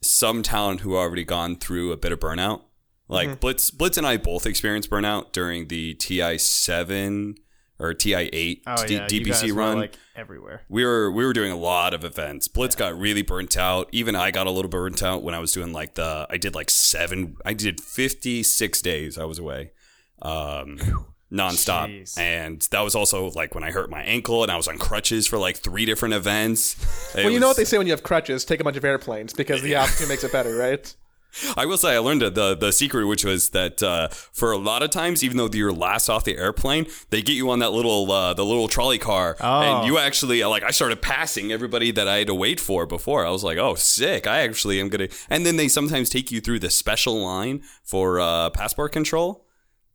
some 0.00 0.42
talent 0.42 0.80
who 0.80 0.96
already 0.96 1.24
gone 1.24 1.56
through 1.56 1.92
a 1.92 1.96
bit 1.96 2.12
of 2.12 2.20
burnout. 2.20 2.62
Like 3.08 3.40
Blitz, 3.40 3.70
Blitz 3.70 3.98
and 3.98 4.06
I 4.06 4.16
both 4.16 4.46
experienced 4.46 4.88
burnout 4.88 5.32
during 5.32 5.68
the 5.68 5.92
TI 5.94 6.38
seven 6.38 7.34
or 7.82 7.94
TI 7.94 8.14
eight 8.32 8.62
Oh 8.66 8.86
D- 8.86 8.94
yeah. 8.94 9.08
you 9.10 9.24
guys 9.24 9.42
DPC 9.42 9.52
were, 9.52 9.58
run 9.58 9.78
like 9.78 9.96
everywhere. 10.16 10.62
we 10.68 10.84
were 10.84 11.10
we 11.10 11.24
were 11.24 11.32
doing 11.32 11.52
a 11.52 11.56
lot 11.56 11.94
of 11.94 12.04
events. 12.04 12.48
Blitz 12.48 12.74
got 12.74 12.98
really 12.98 13.22
burnt 13.22 13.56
out. 13.56 13.88
Even 13.92 14.14
I 14.16 14.30
got 14.30 14.46
a 14.46 14.50
little 14.50 14.68
burnt 14.70 15.02
out 15.02 15.22
when 15.22 15.34
I 15.34 15.38
was 15.38 15.52
doing 15.52 15.72
like 15.72 15.94
the 15.94 16.26
I 16.30 16.36
did 16.36 16.54
like 16.54 16.70
seven 16.70 17.36
I 17.44 17.54
did 17.54 17.80
56 17.80 18.82
days 18.82 19.18
I 19.18 19.24
was 19.24 19.38
away. 19.38 19.72
Um 20.20 20.78
nonstop. 21.32 21.88
Jeez. 21.88 22.18
And 22.18 22.60
that 22.72 22.80
was 22.80 22.94
also 22.94 23.30
like 23.30 23.54
when 23.54 23.64
I 23.64 23.70
hurt 23.70 23.90
my 23.90 24.02
ankle 24.02 24.42
and 24.42 24.52
I 24.52 24.56
was 24.56 24.68
on 24.68 24.76
crutches 24.78 25.26
for 25.26 25.38
like 25.38 25.56
three 25.56 25.86
different 25.86 26.14
events. 26.14 26.76
It 27.14 27.24
Well, 27.24 27.32
you 27.32 27.40
know 27.40 27.48
what 27.48 27.56
they 27.56 27.64
say 27.64 27.78
when 27.78 27.86
you 27.86 27.92
have 27.92 28.02
crutches? 28.02 28.44
Take 28.44 28.60
a 28.60 28.64
bunch 28.64 28.76
of 28.76 28.84
airplanes 28.84 29.32
because 29.32 29.62
the 29.62 29.74
altitude 29.76 30.08
makes 30.08 30.24
it 30.24 30.32
better, 30.32 30.54
right? 30.54 30.94
I 31.56 31.66
will 31.66 31.76
say 31.76 31.94
I 31.94 31.98
learned 31.98 32.22
the 32.22 32.54
the 32.54 32.72
secret, 32.72 33.06
which 33.06 33.24
was 33.24 33.50
that 33.50 33.82
uh, 33.82 34.08
for 34.08 34.52
a 34.52 34.58
lot 34.58 34.82
of 34.82 34.90
times, 34.90 35.22
even 35.24 35.36
though 35.36 35.48
you're 35.52 35.72
last 35.72 36.08
off 36.08 36.24
the 36.24 36.36
airplane, 36.36 36.86
they 37.10 37.22
get 37.22 37.34
you 37.34 37.50
on 37.50 37.58
that 37.60 37.72
little 37.72 38.10
uh, 38.10 38.34
the 38.34 38.44
little 38.44 38.68
trolley 38.68 38.98
car, 38.98 39.36
Oh. 39.40 39.60
and 39.62 39.86
you 39.86 39.98
actually 39.98 40.42
like 40.44 40.62
I 40.62 40.70
started 40.70 41.00
passing 41.02 41.50
everybody 41.52 41.90
that 41.92 42.06
I 42.08 42.18
had 42.18 42.26
to 42.28 42.34
wait 42.34 42.60
for 42.60 42.86
before. 42.86 43.24
I 43.26 43.30
was 43.30 43.42
like, 43.44 43.58
oh, 43.58 43.74
sick! 43.74 44.26
I 44.26 44.38
actually 44.40 44.80
am 44.80 44.88
gonna. 44.88 45.08
And 45.30 45.44
then 45.46 45.56
they 45.56 45.68
sometimes 45.68 46.08
take 46.10 46.30
you 46.30 46.40
through 46.40 46.58
the 46.60 46.70
special 46.70 47.20
line 47.22 47.62
for 47.82 48.20
uh, 48.20 48.50
passport 48.50 48.92
control. 48.92 49.41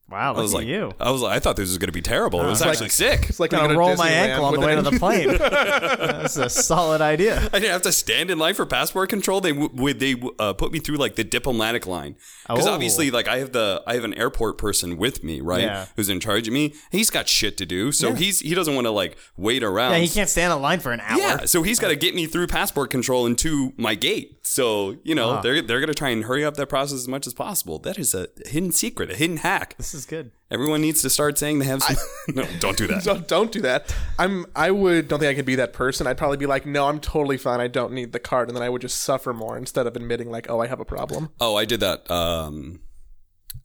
Wow. 0.10 0.34
I 0.34 0.36
Look 0.36 0.44
was 0.44 0.54
at 0.54 0.58
like, 0.60 0.68
you. 0.68 0.92
I 1.02 1.12
was 1.12 1.22
like, 1.22 1.36
I 1.36 1.40
thought 1.40 1.58
this 1.58 1.68
was 1.68 1.78
gonna 1.78 1.92
be 1.92 2.02
terrible. 2.02 2.42
It 2.42 2.48
was 2.48 2.62
like- 2.62 2.70
actually 2.72 2.90
sick. 2.90 3.26
It's 3.30 3.40
like 3.42 3.54
I'm 3.54 3.62
gonna 3.68 3.78
roll 3.78 3.92
to 3.92 3.98
my 3.98 4.10
ankle 4.10 4.46
on 4.46 4.54
the 4.54 4.60
way 4.62 4.74
to 4.76 4.82
the 4.82 4.92
plane. 4.92 5.28
That's 5.38 6.38
a 6.38 6.50
solid 6.50 7.02
idea. 7.02 7.42
I 7.52 7.60
didn't 7.60 7.72
have 7.72 7.82
to 7.82 7.92
stand 7.92 8.32
in 8.32 8.38
line 8.40 8.54
for 8.54 8.66
passport 8.66 9.10
control. 9.10 9.42
They 9.42 9.52
w- 9.52 9.70
would 9.74 10.00
they 10.00 10.16
uh, 10.40 10.54
put 10.54 10.72
me 10.72 10.80
through 10.80 10.96
like 10.98 11.16
the 11.16 11.24
diplomatic 11.26 11.86
line 11.86 12.16
because 12.48 12.68
Oh. 12.68 12.72
obviously 12.74 13.12
like 13.12 13.28
I 13.28 13.40
have 13.40 13.52
the 13.52 13.84
I 13.86 13.96
have 13.96 14.06
an 14.06 14.14
airport 14.14 14.58
person 14.58 14.98
with 14.98 15.24
me 15.26 15.42
right 15.42 15.64
Yeah. 15.64 15.88
who's 15.98 16.08
in 16.10 16.20
charge 16.22 16.48
of 16.48 16.54
me. 16.54 16.74
He's 16.90 17.10
got 17.10 17.28
shit 17.28 17.58
to 17.58 17.66
do, 17.66 17.92
so 17.92 18.14
he's 18.14 18.40
he 18.40 18.56
doesn't 18.56 18.76
want 18.76 18.86
to 18.86 18.92
like 18.92 19.18
wait 19.36 19.62
around. 19.62 19.92
Yeah, 19.92 19.98
he 20.00 20.08
can't 20.08 20.30
stand 20.30 20.54
in 20.54 20.62
line 20.62 20.80
for 20.80 20.94
an 20.94 21.02
hour. 21.02 21.18
Yeah, 21.20 21.46
so 21.46 21.64
he's 21.64 21.80
got 21.80 21.90
to 21.90 21.96
get 21.98 22.16
me 22.16 22.28
through 22.28 22.48
passport 22.48 22.90
control 22.92 23.26
and 23.26 23.38
to 23.40 23.74
my 23.78 23.94
gate. 23.96 24.37
So 24.48 24.98
you 25.04 25.14
know 25.14 25.42
they're 25.42 25.62
they're 25.62 25.82
gonna 25.82 25.94
try 25.94 26.10
and 26.10 26.24
hurry 26.24 26.46
up 26.46 26.56
that 26.56 26.68
process 26.68 27.00
as 27.00 27.08
much 27.08 27.28
as 27.28 27.34
possible. 27.34 27.80
That 27.80 28.00
is 28.00 28.16
a 28.16 28.30
hidden 28.46 28.72
secret, 28.72 29.12
a 29.12 29.16
hidden 29.16 29.38
hack. 29.38 29.76
This 29.78 29.94
is 29.94 30.06
good. 30.06 30.32
Everyone 30.50 30.80
needs 30.82 31.02
to 31.02 31.10
start 31.10 31.38
saying 31.38 31.60
they 31.60 31.66
have 31.66 31.84
some. 31.84 31.98
no, 32.36 32.48
don't 32.60 32.78
do 32.78 32.88
that. 32.88 33.04
Don't, 33.08 33.28
don't 33.28 33.52
do 33.52 33.62
that. 33.62 33.94
I'm. 34.18 34.46
I 34.56 34.72
would. 34.72 35.10
Don't 35.10 35.20
think 35.20 35.30
I 35.30 35.36
could 35.36 35.46
be 35.46 35.56
that 35.56 35.74
person. 35.74 36.08
I'd 36.08 36.18
probably 36.18 36.38
be 36.38 36.46
like, 36.46 36.66
no, 36.66 36.88
I'm 36.88 37.00
totally 37.00 37.38
fine. 37.38 37.60
I 37.60 37.68
don't 37.68 37.92
need 37.92 38.14
the 38.14 38.20
card, 38.20 38.48
and 38.48 38.56
then 38.56 38.64
I 38.64 38.70
would 38.70 38.82
just 38.82 39.02
suffer 39.02 39.34
more 39.34 39.58
instead 39.58 39.86
of 39.86 39.96
admitting 39.96 40.32
like, 40.32 40.50
oh, 40.50 40.62
I 40.62 40.68
have 40.68 40.80
a 40.80 40.86
problem. 40.86 41.30
Oh, 41.40 41.56
I 41.56 41.66
did 41.66 41.82
that. 41.82 42.10
Um, 42.10 42.80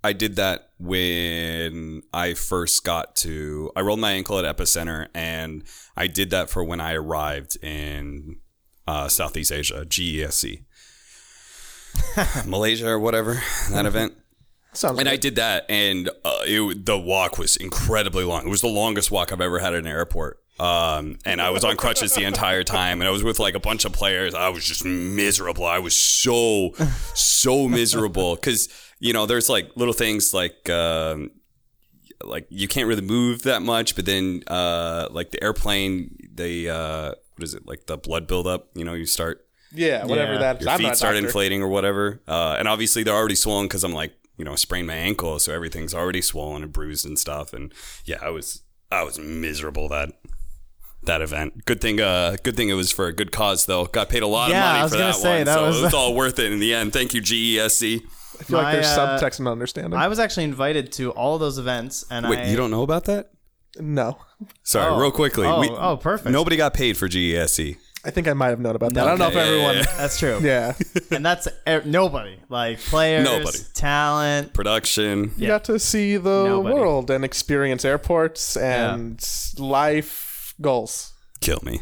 I 0.04 0.12
did 0.12 0.36
that 0.36 0.70
when 0.78 2.02
I 2.12 2.34
first 2.34 2.84
got 2.84 3.14
to. 3.16 3.70
I 3.76 3.80
rolled 3.82 4.00
my 4.00 4.12
ankle 4.12 4.38
at 4.38 4.56
Epicenter, 4.56 5.08
and 5.14 5.62
I 5.96 6.08
did 6.08 6.30
that 6.30 6.50
for 6.50 6.64
when 6.64 6.80
I 6.80 6.94
arrived 6.94 7.56
in 7.62 8.40
uh, 8.86 9.08
Southeast 9.08 9.52
Asia, 9.52 9.84
GESC, 9.86 10.64
Malaysia 12.46 12.88
or 12.88 12.98
whatever 12.98 13.40
that 13.70 13.86
event. 13.86 14.14
Sounds. 14.74 14.98
And 14.98 15.08
I 15.08 15.16
did 15.16 15.36
that, 15.36 15.66
and 15.68 16.08
uh, 16.24 16.38
it, 16.44 16.86
the 16.86 16.98
walk 16.98 17.36
was 17.36 17.56
incredibly 17.56 18.24
long. 18.24 18.46
It 18.46 18.48
was 18.48 18.62
the 18.62 18.68
longest 18.68 19.10
walk 19.10 19.30
I've 19.30 19.40
ever 19.40 19.58
had 19.58 19.74
at 19.74 19.80
an 19.80 19.86
airport. 19.86 20.38
Um, 20.58 21.18
and 21.26 21.42
I 21.42 21.50
was 21.50 21.64
on 21.64 21.76
crutches 21.76 22.14
the 22.14 22.24
entire 22.24 22.64
time, 22.64 23.00
and 23.00 23.08
I 23.08 23.10
was 23.10 23.22
with 23.22 23.38
like 23.38 23.54
a 23.54 23.60
bunch 23.60 23.84
of 23.84 23.92
players. 23.92 24.34
I 24.34 24.48
was 24.48 24.64
just 24.64 24.84
miserable. 24.84 25.66
I 25.66 25.78
was 25.78 25.96
so, 25.96 26.72
so 27.14 27.68
miserable 27.68 28.34
because 28.34 28.68
you 28.98 29.12
know 29.12 29.26
there's 29.26 29.48
like 29.48 29.72
little 29.76 29.92
things 29.92 30.32
like 30.32 30.70
um, 30.70 31.32
like 32.24 32.46
you 32.48 32.68
can't 32.68 32.86
really 32.86 33.02
move 33.02 33.42
that 33.42 33.60
much, 33.62 33.96
but 33.96 34.06
then 34.06 34.42
uh, 34.46 35.08
like 35.10 35.32
the 35.32 35.42
airplane, 35.42 36.16
they 36.32 36.68
uh, 36.68 37.12
what 37.34 37.42
is 37.42 37.54
it 37.54 37.66
like 37.66 37.86
the 37.86 37.96
blood 37.96 38.26
buildup? 38.26 38.68
You 38.74 38.84
know, 38.84 38.94
you 38.94 39.06
start 39.06 39.46
yeah, 39.74 40.04
whatever 40.04 40.34
Yeah. 40.34 40.38
that. 40.40 40.60
your 40.60 40.70
I'm 40.70 40.78
feet 40.78 40.86
not 40.88 40.96
start 40.96 41.14
doctor. 41.14 41.26
inflating 41.26 41.62
or 41.62 41.68
whatever. 41.68 42.20
Uh, 42.28 42.56
and 42.58 42.68
obviously 42.68 43.02
they're 43.02 43.14
already 43.14 43.34
swollen 43.34 43.66
because 43.66 43.84
I'm 43.84 43.92
like, 43.92 44.12
you 44.36 44.44
know, 44.44 44.52
I 44.52 44.56
sprained 44.56 44.86
my 44.86 44.94
ankle, 44.94 45.38
so 45.38 45.52
everything's 45.52 45.94
already 45.94 46.22
swollen 46.22 46.62
and 46.62 46.72
bruised 46.72 47.04
and 47.06 47.18
stuff. 47.18 47.52
And 47.52 47.72
yeah, 48.04 48.18
I 48.22 48.30
was 48.30 48.62
I 48.90 49.02
was 49.04 49.18
miserable 49.18 49.88
that 49.88 50.10
that 51.04 51.20
event. 51.20 51.64
Good 51.64 51.80
thing, 51.80 52.00
uh, 52.00 52.36
good 52.42 52.56
thing 52.56 52.68
it 52.68 52.74
was 52.74 52.92
for 52.92 53.06
a 53.06 53.12
good 53.12 53.32
cause 53.32 53.66
though. 53.66 53.86
Got 53.86 54.08
paid 54.08 54.22
a 54.22 54.26
lot 54.26 54.50
Yeah, 54.50 54.58
of 54.60 54.64
I 54.64 54.72
money 54.72 54.82
was 54.84 54.92
for 54.92 54.98
that 54.98 55.14
say, 55.16 55.36
one, 55.38 55.44
that 55.46 55.54
so 55.54 55.66
was- 55.66 55.78
it 55.80 55.82
was 55.84 55.94
all 56.00 56.14
worth 56.14 56.38
it 56.38 56.52
in 56.52 56.60
the 56.60 56.74
end. 56.74 56.92
Thank 56.92 57.12
you, 57.14 57.20
E 57.20 57.56
GESC. 57.56 58.02
I 58.40 58.44
feel 58.44 58.58
like 58.58 58.72
there's 58.74 58.86
uh, 58.86 59.18
subtext 59.20 59.38
and 59.38 59.46
understanding. 59.48 59.94
I 59.98 60.08
was 60.08 60.18
actually 60.18 60.44
invited 60.44 60.90
to 60.92 61.10
all 61.12 61.34
of 61.34 61.40
those 61.40 61.58
events, 61.58 62.04
and 62.10 62.28
Wait, 62.28 62.38
I 62.40 62.44
you 62.46 62.56
don't 62.56 62.70
know 62.70 62.82
about 62.82 63.04
that? 63.04 63.30
no, 63.78 64.18
Sorry, 64.64 64.92
Oh. 64.92 64.98
real 65.00 65.10
quickly. 65.12 65.46
Oh, 65.46 65.60
we, 65.60 65.68
oh, 65.70 65.96
perfect. 65.96 66.30
Nobody 66.30 66.56
got 66.56 66.74
paid 66.74 66.96
for 66.96 67.06
E 67.06 67.08
GESC. 67.10 67.76
I 68.04 68.10
think 68.10 68.26
I 68.26 68.32
might 68.32 68.48
have 68.48 68.58
known 68.60 68.74
about 68.74 68.94
that. 68.94 69.04
I 69.06 69.10
don't 69.10 69.18
know 69.20 69.28
if 69.28 69.36
Okay, 69.36 69.44
yeah, 69.46 69.52
everyone. 69.52 69.76
yeah, 69.76 69.96
That's 69.96 70.18
true. 70.18 70.40
Yeah, 70.42 70.74
and 71.12 71.24
that's 71.24 71.46
er, 71.68 71.82
nobody 71.84 72.36
like 72.48 72.80
players, 72.80 73.24
Nobody. 73.24 73.58
talent. 73.74 74.52
Production. 74.54 75.32
you 75.36 75.46
got 75.46 75.64
to 75.64 75.78
see 75.78 76.16
the 76.16 76.44
Nobody. 76.44 76.74
world 76.74 77.10
and 77.10 77.24
experience 77.24 77.84
airports 77.84 78.56
and 78.56 79.24
life 79.58 80.54
goals. 80.60 81.12
Kill 81.40 81.58
me. 81.62 81.80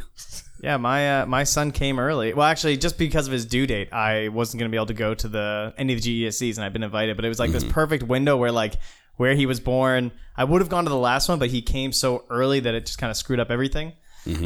Yeah, 0.63 0.77
my 0.77 1.23
uh, 1.23 1.27
my 1.27 1.45
son 1.45 1.71
came 1.73 1.99
early. 1.99 2.35
Well, 2.35 2.47
actually, 2.47 2.77
just 2.77 2.99
because 2.99 3.27
of 3.27 3.33
his 3.33 3.47
due 3.47 3.67
date, 3.67 3.91
I 3.93 4.29
wasn't 4.29 4.59
going 4.61 4.71
to 4.71 4.75
be 4.75 4.77
able 4.77 4.87
to 4.87 4.95
go 4.95 5.15
to 5.15 5.29
the 5.29 5.73
any 5.79 5.95
of 5.95 6.03
the 6.03 6.27
GESCs, 6.27 6.57
and 6.57 6.65
I've 6.65 6.75
been 6.75 6.83
invited. 6.83 7.17
But 7.17 7.25
it 7.25 7.29
was 7.29 7.39
like 7.39 7.49
Mm-hmm. 7.51 7.61
this 7.61 7.73
perfect 7.73 8.03
window 8.03 8.37
where 8.37 8.53
like 8.53 8.75
where 9.17 9.35
he 9.35 9.47
was 9.47 9.59
born. 9.59 10.13
I 10.37 10.45
would 10.45 10.61
have 10.61 10.69
gone 10.69 10.85
to 10.85 10.91
the 10.91 10.97
last 10.99 11.29
one, 11.31 11.39
but 11.39 11.49
he 11.49 11.63
came 11.63 11.93
so 11.93 12.25
early 12.31 12.61
that 12.61 12.75
it 12.75 12.85
just 12.87 12.99
kind 12.99 13.11
of 13.11 13.17
screwed 13.17 13.41
up 13.41 13.51
everything. 13.51 13.93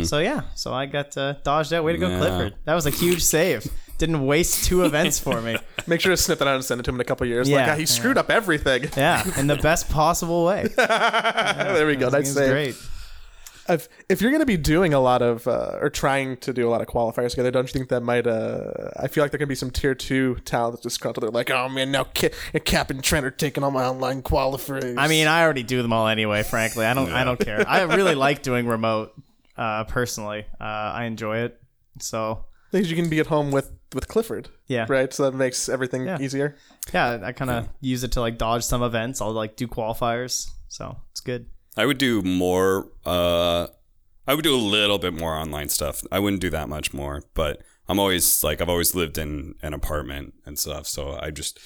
So 0.05 0.19
yeah, 0.21 0.43
so 0.55 0.73
I 0.73 0.87
got 0.87 1.17
uh, 1.17 1.35
dodged 1.43 1.73
out. 1.73 1.85
Way 1.85 1.93
to 1.93 1.99
go, 1.99 2.07
Mm-hmm. 2.09 2.23
Yeah. 2.23 2.29
Clifford! 2.29 2.55
That 2.65 2.75
was 2.75 2.87
a 2.87 2.91
huge 2.91 3.23
save. 3.23 3.67
Didn't 3.99 4.27
waste 4.27 4.65
two 4.65 4.85
events 4.85 5.19
for 5.21 5.41
me. 5.41 5.57
Make 5.87 6.01
sure 6.01 6.11
to 6.11 6.17
snip 6.17 6.39
that 6.41 6.49
out 6.49 6.55
and 6.57 6.65
send 6.65 6.81
it 6.81 6.85
to 6.85 6.91
him 6.91 6.97
in 6.97 7.01
a 7.01 7.05
couple 7.05 7.27
years. 7.27 7.49
Yeah, 7.49 7.59
like, 7.59 7.69
ah, 7.73 7.75
he 7.77 7.87
screwed 7.87 8.19
up 8.19 8.31
everything. 8.31 8.89
Yeah, 8.97 9.23
in 9.39 9.47
the 9.47 9.57
best 9.57 9.89
possible 9.91 10.45
way. 10.45 10.69
there 10.77 11.87
we 11.87 11.97
go. 11.97 12.11
That's 12.11 12.35
was 12.35 12.49
great. 12.49 12.77
If, 13.67 13.89
if 14.11 14.21
you're 14.21 14.31
going 14.31 14.43
to 14.43 14.47
be 14.47 14.59
doing 14.59 14.93
a 14.93 15.01
lot 15.01 15.23
of 15.23 15.47
uh, 15.49 15.79
or 15.81 15.89
trying 15.89 16.37
to 16.39 16.53
do 16.53 16.69
a 16.69 16.71
lot 16.71 16.83
of 16.83 16.87
qualifiers 16.87 17.31
together, 17.31 17.51
don't 17.51 17.67
you 17.67 17.73
think 17.73 17.89
that 17.89 18.03
might? 18.03 18.27
Uh, 18.27 18.91
I 18.99 19.09
feel 19.09 19.25
like 19.25 19.31
there 19.31 19.39
can 19.39 19.49
be 19.49 19.55
some 19.55 19.71
tier 19.71 19.95
two 19.95 20.35
talent 20.45 20.75
that's 20.75 20.83
disgruntled. 20.83 21.23
They're 21.23 21.31
like, 21.31 21.51
oh 21.51 21.69
man, 21.71 21.91
now 21.91 22.05
Ca- 22.15 22.31
Cap 22.65 22.91
and 22.91 23.03
Trent 23.03 23.25
are 23.25 23.31
taking 23.31 23.65
all 23.65 23.71
my 23.71 23.85
online 23.87 24.21
qualifiers. 24.23 24.97
I 24.99 25.09
mean, 25.09 25.29
I 25.29 25.43
already 25.43 25.63
do 25.63 25.81
them 25.81 25.95
all 25.95 26.09
anyway. 26.09 26.43
Frankly, 26.43 26.85
I 26.85 26.93
don't. 26.93 27.11
I 27.11 27.25
don't 27.25 27.41
care. 27.41 27.65
I 27.67 27.83
really 27.83 28.15
like 28.15 28.43
doing 28.43 28.67
remote. 28.67 29.15
Uh, 29.57 29.85
personally, 29.85 30.47
uh, 30.61 30.65
I 30.65 31.05
enjoy 31.05 31.39
it. 31.39 31.61
So 32.01 32.45
things 32.73 32.91
you 32.91 32.97
can 32.97 33.09
be 33.09 33.21
at 33.21 33.27
home 33.27 33.51
with 33.51 33.71
with 33.95 34.09
Clifford. 34.09 34.49
Yeah. 34.67 34.87
Right. 34.89 35.13
So 35.13 35.25
that 35.31 35.37
makes 35.37 35.69
everything 35.69 36.07
Yeah. 36.07 36.19
easier. 36.21 36.57
Yeah, 36.93 37.21
I 37.23 37.33
kind 37.33 37.51
of 37.51 37.69
use 37.81 38.03
it 38.03 38.13
to 38.13 38.21
like 38.21 38.39
dodge 38.39 38.65
some 38.65 38.83
events. 38.83 39.21
I'll 39.21 39.33
like 39.33 39.57
do 39.57 39.69
qualifiers, 39.69 40.49
so 40.69 40.97
it's 41.13 41.21
good. 41.21 41.47
I 41.77 41.87
would 41.87 41.99
do 41.99 42.23
more. 42.23 42.89
Uh, 43.07 43.69
I 44.27 44.35
would 44.35 44.43
do 44.45 44.55
a 44.55 44.59
little 44.59 44.99
bit 44.99 45.13
more 45.15 45.35
online 45.35 45.69
stuff. 45.69 46.03
I 46.11 46.19
wouldn't 46.19 46.41
do 46.41 46.51
that 46.51 46.69
much 46.69 46.93
more, 46.95 47.23
but 47.35 47.63
I'm 47.89 47.99
always 48.01 48.43
like 48.43 48.61
I've 48.61 48.69
always 48.69 48.95
lived 48.95 49.19
in 49.19 49.55
an 49.63 49.75
apartment 49.75 50.35
and 50.47 50.59
stuff, 50.59 50.87
so 50.87 51.19
I 51.21 51.31
just 51.31 51.59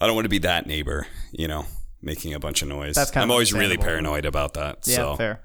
I 0.00 0.06
don't 0.06 0.14
want 0.14 0.26
to 0.26 0.30
be 0.30 0.38
that 0.38 0.66
neighbor, 0.66 1.06
you 1.32 1.48
know, 1.48 1.66
making 2.02 2.34
a 2.34 2.38
bunch 2.38 2.62
of 2.62 2.68
noise. 2.68 2.94
That's 2.94 3.10
kind 3.10 3.22
I'm 3.22 3.30
of 3.30 3.32
always 3.32 3.52
really 3.52 3.78
paranoid 3.78 4.24
about 4.26 4.54
that. 4.54 4.80
Yeah, 4.86 4.96
so 4.96 5.16
fair. 5.16 5.40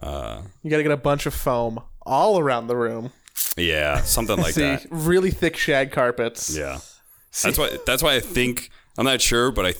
Uh, 0.00 0.42
You 0.62 0.70
got 0.70 0.78
to 0.78 0.82
get 0.82 0.92
a 0.92 0.96
bunch 0.96 1.26
of 1.26 1.34
foam 1.34 1.80
all 2.02 2.38
around 2.38 2.66
the 2.66 2.76
room. 2.76 3.12
yeah, 3.56 4.02
something 4.02 4.36
like 4.36 4.54
See, 4.54 4.62
that. 4.62 4.86
really 4.90 5.30
thick 5.30 5.56
shag 5.56 5.92
carpets. 5.92 6.56
Yeah, 6.56 6.78
that's 7.42 7.58
why. 7.58 7.76
That's 7.86 8.02
why 8.02 8.14
I 8.16 8.20
think 8.20 8.70
I'm 8.98 9.04
not 9.04 9.20
sure, 9.20 9.50
but 9.50 9.66
I. 9.66 9.74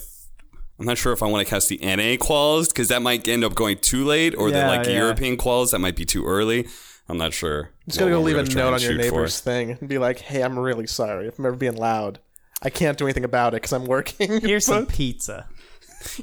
I'm 0.78 0.86
not 0.86 0.98
sure 0.98 1.12
if 1.12 1.22
I 1.22 1.26
want 1.26 1.46
to 1.46 1.48
cast 1.50 1.68
the 1.68 1.78
NA 1.80 2.16
quals 2.16 2.68
because 2.68 2.88
that 2.88 3.02
might 3.02 3.28
end 3.28 3.44
up 3.44 3.54
going 3.54 3.78
too 3.78 4.04
late, 4.04 4.34
or 4.34 4.50
the 4.50 4.66
like 4.66 4.86
yeah. 4.86 4.94
European 4.94 5.36
quals 5.36 5.70
that 5.70 5.78
might 5.78 5.94
be 5.94 6.04
too 6.04 6.24
early. 6.26 6.66
I'm 7.08 7.18
not 7.18 7.32
sure. 7.32 7.70
Just 7.86 8.00
gotta 8.00 8.10
go 8.10 8.20
leave 8.20 8.36
a 8.36 8.42
note 8.42 8.74
on 8.74 8.80
your 8.80 8.92
shoot 8.92 8.96
for. 8.96 9.02
neighbor's 9.02 9.38
thing 9.38 9.72
and 9.78 9.88
be 9.88 9.98
like, 9.98 10.18
"Hey, 10.18 10.42
I'm 10.42 10.58
really 10.58 10.88
sorry 10.88 11.28
if 11.28 11.38
I'm 11.38 11.46
ever 11.46 11.54
being 11.56 11.76
loud. 11.76 12.18
I 12.62 12.70
can't 12.70 12.98
do 12.98 13.04
anything 13.04 13.22
about 13.24 13.52
it 13.54 13.56
because 13.62 13.72
I'm 13.72 13.84
working." 13.86 14.40
Here's 14.40 14.64
some 14.66 14.86
pizza. 14.98 15.46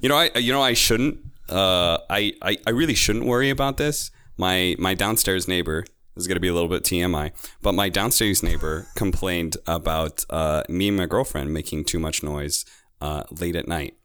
You 0.02 0.10
know, 0.10 0.18
I 0.18 0.32
you 0.38 0.52
know 0.52 0.62
I 0.62 0.74
shouldn't. 0.74 1.20
Uh, 1.50 1.98
I, 2.10 2.34
I 2.42 2.58
I 2.68 2.70
really 2.72 2.96
shouldn't 2.96 3.26
worry 3.26 3.50
about 3.50 3.78
this. 3.78 4.12
My 4.38 4.76
my 4.80 4.94
downstairs 4.94 5.48
neighbor 5.48 5.86
this 6.16 6.24
is 6.24 6.28
gonna 6.28 6.40
be 6.40 6.48
a 6.48 6.54
little 6.54 6.70
bit 6.70 6.84
TMI, 6.84 7.32
but 7.62 7.74
my 7.74 7.88
downstairs 7.88 8.44
neighbor 8.44 8.88
complained 8.96 9.58
about 9.68 10.26
uh, 10.30 10.64
me 10.68 10.90
and 10.90 10.98
my 10.98 11.06
girlfriend 11.06 11.54
making 11.54 11.86
too 11.86 12.00
much 12.00 12.24
noise 12.24 12.66
uh, 13.00 13.24
late 13.32 13.56
at 13.56 13.68
night. 13.68 13.96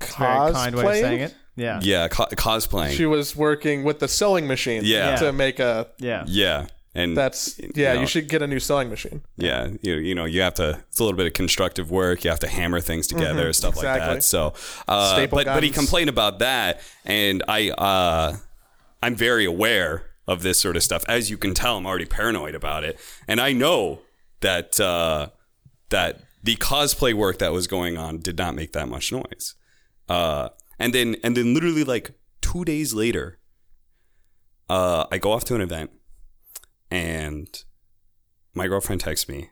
Very 0.00 0.52
kind 0.52 0.74
way 0.74 0.82
of 0.82 0.86
Cosplaying? 0.86 1.00
saying 1.00 1.20
it. 1.20 1.34
Yeah. 1.56 1.80
Yeah, 1.82 2.08
co- 2.08 2.26
cosplaying. 2.26 2.92
She 2.96 3.06
was 3.06 3.34
working 3.36 3.84
with 3.84 4.00
the 4.00 4.08
sewing 4.08 4.46
machine. 4.46 4.82
Yeah. 4.84 5.16
To 5.16 5.32
make 5.32 5.60
a. 5.60 5.88
Yeah. 5.98 6.24
yeah, 6.26 6.66
and 6.94 7.16
That's 7.16 7.58
you 7.58 7.72
yeah. 7.74 7.94
know, 7.94 8.02
You 8.02 8.06
should 8.06 8.28
get 8.28 8.42
a 8.42 8.46
new 8.46 8.60
sewing 8.60 8.88
machine. 8.88 9.22
Yeah, 9.36 9.70
you 9.82 9.94
you 9.94 10.14
know 10.14 10.24
you 10.24 10.42
have 10.42 10.54
to. 10.54 10.80
It's 10.88 11.00
a 11.00 11.04
little 11.04 11.16
bit 11.16 11.26
of 11.26 11.32
constructive 11.32 11.90
work. 11.90 12.24
You 12.24 12.30
have 12.30 12.40
to 12.40 12.48
hammer 12.48 12.80
things 12.80 13.06
together, 13.06 13.52
stuff 13.52 13.76
like 13.76 13.84
that. 13.84 14.22
So, 14.22 14.54
uh, 14.86 15.26
but 15.26 15.46
but 15.46 15.62
he 15.62 15.70
complained 15.70 16.08
about 16.08 16.38
that, 16.38 16.80
and 17.04 17.42
I 17.48 17.70
uh, 17.70 18.36
I'm 19.02 19.16
very 19.16 19.44
aware 19.44 20.10
of 20.26 20.42
this 20.42 20.58
sort 20.58 20.76
of 20.76 20.82
stuff. 20.82 21.04
As 21.08 21.30
you 21.30 21.36
can 21.36 21.52
tell, 21.52 21.76
I'm 21.76 21.86
already 21.86 22.06
paranoid 22.06 22.54
about 22.54 22.84
it, 22.84 22.98
and 23.26 23.40
I 23.40 23.52
know 23.52 24.00
that 24.40 24.78
uh, 24.78 25.28
that 25.90 26.20
the 26.42 26.56
cosplay 26.56 27.12
work 27.12 27.38
that 27.38 27.52
was 27.52 27.66
going 27.66 27.96
on 27.96 28.18
did 28.18 28.38
not 28.38 28.54
make 28.54 28.72
that 28.72 28.88
much 28.88 29.10
noise. 29.10 29.54
Uh, 30.08 30.50
and 30.78 30.92
then 30.94 31.16
and 31.24 31.36
then 31.36 31.54
literally 31.54 31.82
like 31.82 32.12
two 32.40 32.64
days 32.64 32.94
later, 32.94 33.38
uh, 34.68 35.06
I 35.10 35.18
go 35.18 35.32
off 35.32 35.44
to 35.44 35.54
an 35.54 35.60
event, 35.60 35.90
and 36.94 37.64
my 38.54 38.66
girlfriend 38.68 39.00
texts 39.00 39.28
me 39.28 39.50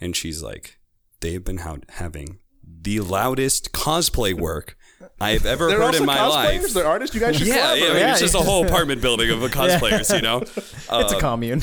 and 0.00 0.14
she's 0.14 0.42
like, 0.42 0.78
they've 1.20 1.44
been 1.44 1.58
ha- 1.58 1.78
having 1.90 2.38
the 2.64 3.00
loudest 3.00 3.72
cosplay 3.72 4.32
work 4.34 4.76
I 5.20 5.30
have 5.30 5.46
ever 5.46 5.70
heard 5.70 5.80
also 5.82 6.00
in 6.00 6.06
my 6.06 6.26
life. 6.26 6.72
They're 6.72 6.86
artists. 6.86 7.14
You 7.14 7.20
guys 7.20 7.36
should 7.36 7.46
Yeah, 7.48 7.74
yeah, 7.74 7.84
I 7.84 7.88
mean, 7.88 7.96
Yeah, 7.98 8.10
it's 8.12 8.20
just 8.20 8.34
a 8.34 8.38
whole 8.40 8.64
apartment 8.66 9.02
building 9.02 9.30
of 9.30 9.38
cosplayers, 9.50 10.14
you 10.14 10.22
know. 10.22 10.38
Uh, 10.88 11.02
It's 11.04 11.12
a 11.12 11.18
commune. 11.20 11.62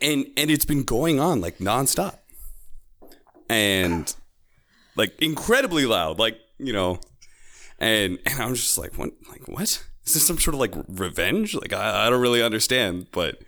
and 0.00 0.26
and 0.36 0.50
it's 0.50 0.64
been 0.64 0.82
going 0.82 1.20
on 1.20 1.40
like 1.40 1.58
nonstop, 1.58 2.18
and 3.48 4.14
like 4.96 5.14
incredibly 5.20 5.86
loud, 5.86 6.18
like 6.18 6.38
you 6.58 6.72
know, 6.72 7.00
and 7.78 8.18
and 8.26 8.40
I'm 8.40 8.54
just 8.54 8.76
like, 8.78 8.96
what, 8.98 9.10
like 9.30 9.46
what? 9.48 9.62
Is 10.06 10.14
this 10.14 10.26
some 10.26 10.38
sort 10.38 10.54
of 10.54 10.60
like 10.60 10.74
revenge? 10.88 11.54
Like 11.54 11.72
I, 11.72 12.06
I 12.06 12.10
don't 12.10 12.20
really 12.20 12.42
understand, 12.42 13.06
but 13.12 13.38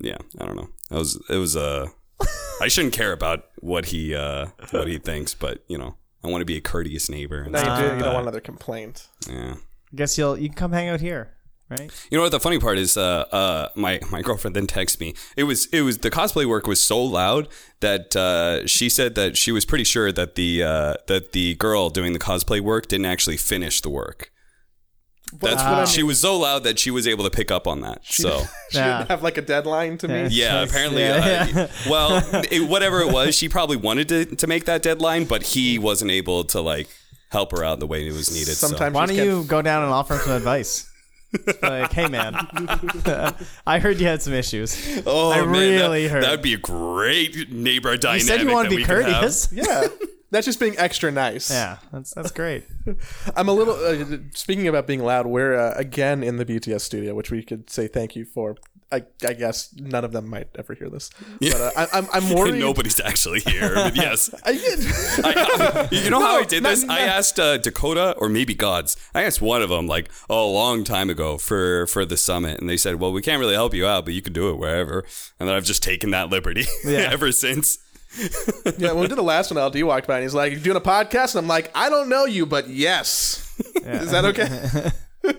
yeah, 0.00 0.18
I 0.40 0.46
don't 0.46 0.56
know. 0.56 0.68
It 0.90 0.94
was 0.94 1.20
it 1.28 1.36
was 1.36 1.56
uh, 1.56 1.86
I 2.60 2.68
shouldn't 2.68 2.94
care 2.94 3.12
about 3.12 3.44
what 3.60 3.86
he 3.86 4.14
uh 4.14 4.46
what 4.70 4.88
he 4.88 4.98
thinks, 4.98 5.34
but 5.34 5.64
you 5.68 5.78
know, 5.78 5.96
I 6.24 6.28
want 6.28 6.40
to 6.42 6.46
be 6.46 6.56
a 6.56 6.60
courteous 6.60 7.08
neighbor. 7.08 7.42
And 7.42 7.52
No, 7.52 7.58
stuff 7.58 7.78
you 7.78 7.84
do. 7.84 7.88
like 7.90 7.98
You 7.98 8.04
don't 8.04 8.08
that. 8.08 8.14
want 8.14 8.24
another 8.24 8.40
complaint. 8.40 9.08
Yeah. 9.28 9.54
I 9.92 9.96
guess 9.96 10.16
you'll 10.18 10.36
you 10.38 10.48
can 10.48 10.56
come 10.56 10.72
hang 10.72 10.88
out 10.88 11.00
here, 11.00 11.32
right? 11.70 11.90
You 12.10 12.18
know 12.18 12.22
what 12.22 12.32
the 12.32 12.40
funny 12.40 12.58
part 12.58 12.76
is? 12.78 12.96
Uh, 12.96 13.24
uh, 13.32 13.68
my 13.76 14.00
my 14.10 14.20
girlfriend 14.22 14.56
then 14.56 14.66
texted 14.66 15.00
me. 15.00 15.14
It 15.36 15.44
was 15.44 15.66
it 15.66 15.82
was 15.82 15.98
the 15.98 16.10
cosplay 16.10 16.44
work 16.46 16.66
was 16.66 16.80
so 16.80 17.02
loud 17.02 17.48
that 17.80 18.14
uh, 18.16 18.66
she 18.66 18.88
said 18.88 19.14
that 19.14 19.36
she 19.36 19.52
was 19.52 19.64
pretty 19.64 19.84
sure 19.84 20.10
that 20.12 20.34
the 20.34 20.62
uh, 20.62 20.94
that 21.06 21.32
the 21.32 21.54
girl 21.54 21.88
doing 21.90 22.12
the 22.12 22.18
cosplay 22.18 22.60
work 22.60 22.88
didn't 22.88 23.06
actually 23.06 23.36
finish 23.36 23.80
the 23.80 23.90
work. 23.90 24.32
That's 25.32 25.62
what 25.62 25.72
I 25.74 25.84
she 25.86 26.02
was 26.02 26.20
so 26.20 26.38
loud 26.38 26.64
that 26.64 26.78
she 26.78 26.90
was 26.90 27.06
able 27.06 27.24
to 27.24 27.30
pick 27.30 27.50
up 27.50 27.66
on 27.66 27.80
that. 27.80 28.00
So 28.04 28.40
She 28.70 28.78
Yeah. 28.78 28.98
didn't 28.98 29.10
have 29.10 29.22
like 29.22 29.36
a 29.38 29.42
deadline 29.42 29.98
to 29.98 30.08
meet. 30.08 30.30
yeah, 30.32 30.52
That's- 30.64 30.70
apparently, 30.70 31.02
yeah, 31.02 31.46
uh, 31.56 31.68
well, 31.90 32.44
it, 32.50 32.68
whatever 32.68 33.00
it 33.00 33.12
was, 33.12 33.34
she 33.34 33.48
probably 33.48 33.76
wanted 33.76 34.08
to 34.08 34.24
to 34.36 34.46
make 34.46 34.64
that 34.66 34.82
deadline, 34.82 35.24
but 35.24 35.42
he 35.42 35.78
wasn't 35.78 36.10
able 36.10 36.44
to 36.44 36.60
like 36.60 36.88
help 37.30 37.50
her 37.52 37.64
out 37.64 37.80
the 37.80 37.86
way 37.86 38.06
it 38.06 38.12
was 38.12 38.30
needed. 38.32 38.54
so. 38.54 38.68
Sometimes 38.68 38.94
Why 38.94 39.06
don't 39.06 39.16
you 39.16 39.44
go 39.44 39.60
down 39.62 39.82
and 39.82 39.92
offer 39.92 40.14
him 40.14 40.20
some 40.20 40.32
advice? 40.36 40.88
like, 41.60 41.92
hey 41.92 42.06
man, 42.08 42.34
I 43.66 43.78
heard 43.80 43.98
you 44.00 44.06
had 44.06 44.22
some 44.22 44.32
issues. 44.32 45.02
Oh 45.04 45.32
I 45.32 45.40
man, 45.40 45.48
really 45.50 46.02
that, 46.04 46.12
heard. 46.12 46.22
that 46.22 46.30
would 46.30 46.42
be 46.42 46.54
a 46.54 46.58
great 46.58 47.50
neighbor 47.50 47.92
You 47.92 47.98
dynamic. 47.98 48.22
said 48.22 48.40
you 48.42 48.50
wanted 48.52 48.70
that 48.70 48.70
to 48.70 48.76
be 48.76 48.82
we 48.82 48.84
could 48.86 49.04
have. 49.04 49.14
courteous. 49.14 49.48
Yeah. 49.52 49.86
That's 50.30 50.44
just 50.46 50.58
being 50.58 50.74
extra 50.78 51.10
nice. 51.12 51.50
Yeah, 51.50 51.78
that's 51.92 52.12
that's 52.14 52.32
great. 52.32 52.64
I'm 53.36 53.48
a 53.48 53.52
little. 53.52 53.74
Uh, 53.74 54.18
speaking 54.34 54.66
about 54.68 54.86
being 54.86 55.02
loud, 55.04 55.26
we're 55.26 55.54
uh, 55.56 55.74
again 55.76 56.22
in 56.22 56.36
the 56.36 56.44
BTS 56.44 56.80
studio, 56.80 57.14
which 57.14 57.30
we 57.30 57.42
could 57.42 57.70
say 57.70 57.86
thank 57.86 58.16
you 58.16 58.24
for. 58.24 58.56
I, 58.92 59.02
I 59.26 59.32
guess 59.32 59.74
none 59.76 60.04
of 60.04 60.12
them 60.12 60.30
might 60.30 60.46
ever 60.56 60.72
hear 60.74 60.88
this, 60.88 61.10
but 61.40 61.54
uh, 61.60 61.70
I, 61.76 61.86
I'm 61.92 62.06
I'm 62.12 62.30
worried. 62.34 62.60
Nobody's 62.60 63.00
actually 63.00 63.40
here. 63.40 63.74
But 63.74 63.96
yes. 63.96 64.32
I, 64.44 64.50
I, 65.24 65.88
you 65.90 66.08
know 66.08 66.20
how 66.20 66.36
I 66.38 66.44
did 66.44 66.62
No, 66.62 66.70
this? 66.70 66.84
no, 66.84 66.94
I 66.94 67.00
asked 67.00 67.40
uh, 67.40 67.56
Dakota 67.58 68.14
or 68.18 68.28
maybe 68.28 68.54
GoDz. 68.54 68.96
I 69.12 69.24
asked 69.24 69.40
one 69.42 69.60
of 69.62 69.70
them 69.70 69.88
like 69.88 70.08
a 70.30 70.34
long 70.36 70.84
time 70.84 71.10
ago 71.10 71.36
for 71.36 71.86
for 71.88 72.04
the 72.04 72.16
summit, 72.16 72.60
and 72.60 72.68
they 72.70 72.76
said, 72.76 73.00
"Well, 73.00 73.12
we 73.12 73.22
can't 73.22 73.40
really 73.40 73.54
help 73.54 73.74
you 73.74 73.86
out, 73.88 74.04
but 74.04 74.14
you 74.14 74.22
can 74.22 74.32
do 74.32 74.50
it 74.50 74.54
wherever." 74.58 75.04
And 75.40 75.48
then 75.48 75.56
I've 75.56 75.64
just 75.64 75.82
taken 75.82 76.10
that 76.12 76.30
liberty 76.30 76.64
Yeah. 76.84 77.08
ever 77.10 77.32
since. 77.32 77.78
yeah, 78.78 78.92
when 78.92 79.00
we 79.00 79.08
did 79.08 79.18
the 79.18 79.22
last 79.22 79.52
one, 79.52 79.62
LD 79.62 79.82
walked 79.82 80.06
by 80.06 80.16
and 80.16 80.22
he's 80.22 80.34
like, 80.34 80.52
You're 80.52 80.60
doing 80.60 80.76
a 80.76 80.80
podcast?" 80.80 81.34
And 81.34 81.42
I'm 81.44 81.48
like, 81.48 81.70
"I 81.74 81.88
don't 81.90 82.08
know 82.08 82.24
you, 82.24 82.46
but 82.46 82.68
yes." 82.68 83.42
Is 83.84 84.10
that 84.10 84.24
okay? 84.26 84.90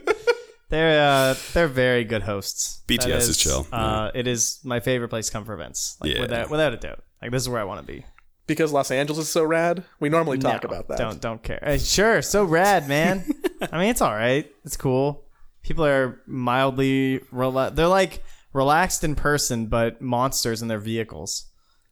They're 0.69 1.01
uh, 1.01 1.35
they're 1.53 1.69
very 1.69 2.03
good 2.03 2.23
hosts. 2.23 2.81
BTS 2.87 3.29
is 3.29 3.37
chill. 3.37 3.65
Uh, 3.71 4.11
it 4.13 4.27
is 4.27 4.59
my 4.65 4.81
favorite 4.81 5.07
place 5.07 5.27
to 5.27 5.31
come 5.31 5.45
for 5.45 5.53
events. 5.53 5.95
Like 6.01 6.13
Yeah. 6.13 6.19
without 6.21 6.49
without 6.49 6.73
a 6.73 6.77
doubt. 6.77 7.03
Like 7.21 7.31
this 7.31 7.41
is 7.41 7.47
where 7.49 7.61
I 7.61 7.63
want 7.63 7.79
to 7.79 7.87
be. 7.87 8.03
because 8.47 8.73
Los 8.73 8.91
Angeles 8.91 9.19
is 9.19 9.29
so 9.29 9.43
rad. 9.45 9.85
We 10.01 10.09
normally 10.09 10.37
talk 10.39 10.63
No, 10.63 10.67
about 10.69 10.89
that. 10.89 10.97
Don't 10.97 11.21
don't 11.21 11.41
care. 11.41 11.63
Uh, 11.65 11.77
sure, 11.77 12.21
so 12.21 12.43
rad, 12.43 12.89
man. 12.89 13.23
I 13.71 13.77
mean, 13.79 13.89
it's 13.89 14.01
all 14.01 14.13
right. 14.13 14.51
It's 14.65 14.75
cool. 14.75 15.23
People 15.63 15.85
are 15.85 16.21
mildly 16.27 17.19
rela- 17.33 17.73
they're 17.73 17.87
like 17.87 18.21
relaxed 18.51 19.05
in 19.05 19.15
person, 19.15 19.67
but 19.67 20.01
monsters 20.01 20.61
in 20.61 20.67
their 20.67 20.79
vehicles. 20.79 21.45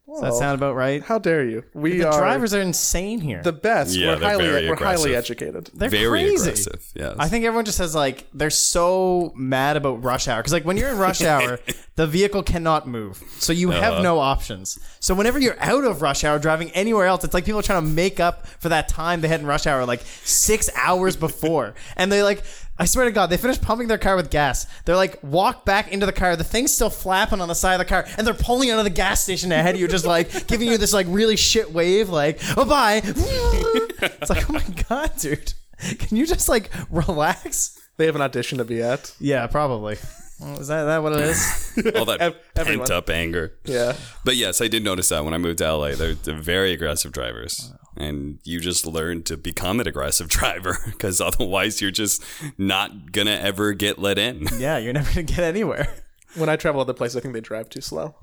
Does 0.08 0.20
that 0.20 0.30
Well, 0.30 0.38
sound 0.38 0.54
about 0.54 0.76
right? 0.76 1.02
How 1.02 1.18
dare 1.18 1.44
you? 1.44 1.64
We 1.74 1.98
The 1.98 2.08
are 2.08 2.18
drivers 2.20 2.54
are 2.54 2.60
insane 2.60 3.20
here. 3.20 3.42
the 3.42 3.52
best. 3.52 3.94
Yeah, 3.96 4.10
we're 4.14 4.16
they're 4.20 4.28
highly 4.30 4.44
very 4.46 4.68
we're 4.68 4.76
highly 4.76 5.14
aggressive. 5.14 5.14
educated. 5.40 5.70
they're 5.74 5.88
Very 5.90 6.08
crazy. 6.28 6.50
aggressive. 6.50 6.92
Yes. 6.94 7.16
I 7.18 7.28
think 7.28 7.44
everyone 7.44 7.64
just 7.64 7.78
has 7.78 7.92
like 7.96 8.26
they're 8.32 8.50
so 8.50 9.32
mad 9.34 9.76
about 9.76 10.04
rush 10.04 10.28
hour 10.28 10.38
because 10.40 10.52
like 10.52 10.64
when 10.64 10.76
you're 10.76 10.90
in 10.90 10.98
rush 10.98 11.22
hour, 11.22 11.58
the 11.96 12.06
vehicle 12.06 12.44
cannot 12.44 12.86
move, 12.86 13.20
so 13.38 13.52
you 13.52 13.72
Uh-huh. 13.72 13.80
have 13.80 14.02
no 14.04 14.20
options. 14.20 14.78
So 15.00 15.12
whenever 15.12 15.40
you're 15.40 15.60
out 15.60 15.82
of 15.84 16.02
rush 16.02 16.22
hour 16.22 16.38
driving 16.38 16.70
anywhere 16.70 17.06
else, 17.06 17.24
it's 17.24 17.34
like 17.34 17.44
people 17.44 17.58
are 17.58 17.64
trying 17.64 17.82
to 17.82 17.88
make 17.88 18.20
up 18.20 18.46
for 18.46 18.68
that 18.68 18.88
time 18.88 19.22
they 19.22 19.28
had 19.28 19.40
in 19.40 19.46
rush 19.46 19.66
hour 19.66 19.84
like 19.86 20.02
six 20.22 20.70
hours 20.76 21.16
before, 21.16 21.74
and 21.96 22.12
they 22.12 22.22
like. 22.22 22.44
I 22.78 22.84
swear 22.84 23.06
to 23.06 23.10
God, 23.10 23.28
they 23.28 23.36
finish 23.36 23.60
pumping 23.60 23.88
their 23.88 23.98
car 23.98 24.16
with 24.16 24.30
gas. 24.30 24.66
They're 24.84 24.96
like, 24.96 25.18
walk 25.22 25.64
back 25.64 25.92
into 25.92 26.04
the 26.04 26.12
car. 26.12 26.36
The 26.36 26.44
thing's 26.44 26.74
still 26.74 26.90
flapping 26.90 27.40
on 27.40 27.48
the 27.48 27.54
side 27.54 27.74
of 27.74 27.78
the 27.78 27.84
car, 27.86 28.06
and 28.18 28.26
they're 28.26 28.34
pulling 28.34 28.70
out 28.70 28.78
of 28.78 28.84
the 28.84 28.90
gas 28.90 29.22
station 29.22 29.50
ahead 29.50 29.74
of 29.74 29.80
you, 29.80 29.88
just 29.88 30.04
like 30.04 30.46
giving 30.46 30.68
you 30.68 30.76
this 30.76 30.92
like 30.92 31.06
really 31.08 31.36
shit 31.36 31.72
wave, 31.72 32.10
like, 32.10 32.38
oh 32.56 32.64
bye. 32.64 33.00
it's 33.04 34.30
like, 34.30 34.48
oh 34.50 34.52
my 34.52 34.64
God, 34.88 35.10
dude. 35.18 35.54
Can 35.98 36.16
you 36.16 36.26
just 36.26 36.48
like 36.48 36.70
relax? 36.90 37.80
They 37.96 38.06
haven't 38.06 38.20
auditioned 38.20 38.58
to 38.58 38.64
be 38.64 38.76
yet. 38.76 39.14
Yeah, 39.20 39.46
probably. 39.46 39.96
Well, 40.40 40.60
is 40.60 40.68
that, 40.68 40.84
that 40.84 41.02
what 41.02 41.14
it 41.14 41.20
is? 41.20 41.72
all 41.96 42.04
that 42.04 42.20
Ev- 42.20 42.54
pent 42.54 42.90
up 42.90 43.08
anger. 43.08 43.56
Yeah. 43.64 43.96
But 44.24 44.36
yes, 44.36 44.60
I 44.60 44.68
did 44.68 44.84
notice 44.84 45.08
that 45.08 45.24
when 45.24 45.32
I 45.32 45.38
moved 45.38 45.58
to 45.58 45.72
LA. 45.72 45.94
They're, 45.94 46.14
they're 46.14 46.40
very 46.40 46.72
aggressive 46.72 47.12
drivers. 47.12 47.72
And 47.96 48.38
you 48.44 48.60
just 48.60 48.84
learn 48.86 49.22
to 49.24 49.38
become 49.38 49.80
an 49.80 49.88
aggressive 49.88 50.28
driver 50.28 50.78
because 50.84 51.20
otherwise 51.20 51.80
you're 51.80 51.90
just 51.90 52.22
not 52.58 53.12
going 53.12 53.26
to 53.26 53.40
ever 53.40 53.72
get 53.72 53.98
let 53.98 54.18
in. 54.18 54.46
yeah, 54.58 54.76
you're 54.76 54.92
never 54.92 55.08
gonna 55.10 55.22
get 55.22 55.40
anywhere. 55.40 55.88
When 56.34 56.50
I 56.50 56.56
travel 56.56 56.82
other 56.82 56.92
places, 56.92 57.16
I 57.16 57.20
think 57.20 57.32
they 57.32 57.40
drive 57.40 57.70
too 57.70 57.80
slow. 57.80 58.14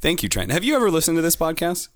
Thank 0.00 0.22
you, 0.22 0.28
Trent. 0.28 0.52
Have 0.52 0.62
you 0.62 0.76
ever 0.76 0.90
listened 0.90 1.16
to 1.16 1.22
this 1.22 1.36
podcast? 1.36 1.88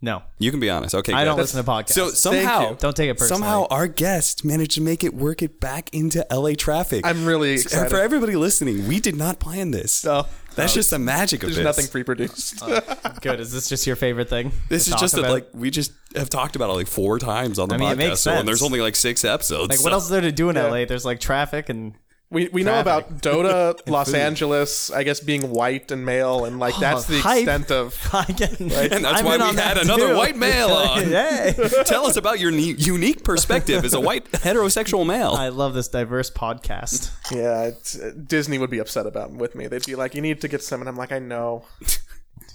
No, 0.00 0.22
You 0.38 0.52
can 0.52 0.60
be 0.60 0.70
honest. 0.70 0.94
Okay, 0.94 1.12
I 1.12 1.22
good. 1.22 1.30
don't 1.30 1.38
listen 1.38 1.64
to 1.64 1.68
podcasts. 1.68 1.88
So 1.90 2.10
somehow, 2.10 2.70
you. 2.70 2.76
Don't 2.78 2.94
take 2.94 3.10
it 3.10 3.18
personally. 3.18 3.40
Somehow, 3.42 3.66
our 3.68 3.88
guest 3.88 4.44
managed 4.44 4.72
to 4.76 4.80
make 4.80 5.02
it 5.02 5.12
work 5.12 5.42
it 5.42 5.58
back 5.58 5.92
into 5.92 6.24
LA 6.30 6.52
traffic. 6.54 7.04
I'm 7.04 7.26
really 7.26 7.50
And 7.54 7.58
uh, 7.58 7.62
excited. 7.62 7.90
for 7.90 7.96
everybody 8.00 8.36
listening, 8.36 8.86
we 8.86 9.00
did 9.00 9.16
not 9.16 9.40
plan 9.40 9.72
this. 9.72 10.04
No, 10.04 10.26
That's 10.54 10.72
just 10.72 10.90
the 10.90 11.00
magic 11.00 11.42
of 11.42 11.48
there's 11.48 11.56
this. 11.56 11.64
nothing 11.64 11.86
pre-produced. 11.88 12.62
Uh, 12.62 12.80
good. 13.20 13.40
Is 13.40 13.50
this 13.52 13.68
just 13.68 13.88
your 13.88 13.96
favorite 13.96 14.28
thing? 14.28 14.52
This 14.68 14.86
is 14.86 14.94
just 14.94 15.16
that, 15.16 15.28
like 15.30 15.48
we 15.52 15.68
just 15.70 15.90
have 16.14 16.30
talked 16.30 16.54
about 16.54 16.70
it 16.70 16.74
like 16.74 16.86
four 16.86 17.18
times 17.18 17.58
on 17.58 17.68
the 17.68 17.74
I 17.74 17.78
mean, 17.78 17.88
podcast. 17.88 17.92
it 17.92 17.96
makes 17.98 18.20
so 18.20 18.30
and 18.34 18.46
there's 18.46 18.62
only 18.62 18.80
like 18.80 18.94
six 18.94 19.24
episodes. 19.24 19.68
like 19.70 19.78
so- 19.78 19.84
what 19.84 19.92
else 19.92 20.04
is 20.04 20.10
there 20.10 20.20
to 20.20 20.30
do 20.30 20.48
in 20.48 20.54
LA? 20.54 20.84
There's 20.84 21.04
like 21.04 21.18
traffic 21.18 21.68
and 21.70 21.94
We 22.30 22.48
we 22.52 22.62
know 22.62 22.78
about 22.78 23.22
Dota, 23.22 23.80
Los 23.88 24.08
food. 24.08 24.16
Angeles, 24.16 24.90
I 24.90 25.02
guess 25.02 25.18
being 25.20 25.50
white 25.50 25.90
and 25.90 26.04
male, 26.04 26.44
and 26.44 26.58
like 26.58 26.76
that's 26.78 27.06
the 27.06 27.20
hype. 27.20 27.38
extent 27.44 27.70
of. 27.70 27.98
I 28.12 28.24
get, 28.26 28.60
And 28.60 28.70
that's 28.70 29.20
I'm 29.20 29.24
why 29.24 29.38
we 29.38 29.42
had 29.44 29.56
that 29.56 29.78
another 29.78 30.08
too. 30.08 30.16
white 30.16 30.36
male 30.36 30.68
on. 30.92 31.04
hey, 31.04 31.54
Tell 31.86 32.04
us 32.04 32.18
about 32.18 32.38
your 32.38 32.50
ne- 32.50 32.74
unique 32.76 33.24
perspective 33.24 33.82
as 33.82 33.94
a 33.94 34.00
white 34.00 34.30
heterosexual 34.32 35.06
male. 35.06 35.32
I 35.32 35.48
love 35.48 35.72
this 35.72 35.88
diverse 35.88 36.30
podcast. 36.30 37.10
Yeah, 37.32 37.62
it's, 37.62 37.98
uh, 37.98 38.12
Disney 38.26 38.58
would 38.58 38.68
be 38.70 38.78
upset 38.78 39.06
about 39.06 39.30
with 39.32 39.54
me. 39.54 39.66
They'd 39.66 39.86
be 39.86 39.94
like, 39.94 40.14
"You 40.14 40.20
need 40.20 40.42
to 40.42 40.48
get 40.48 40.62
some," 40.62 40.80
and 40.80 40.88
I'm 40.88 40.96
like, 40.96 41.12
"I 41.12 41.18
know." 41.18 41.64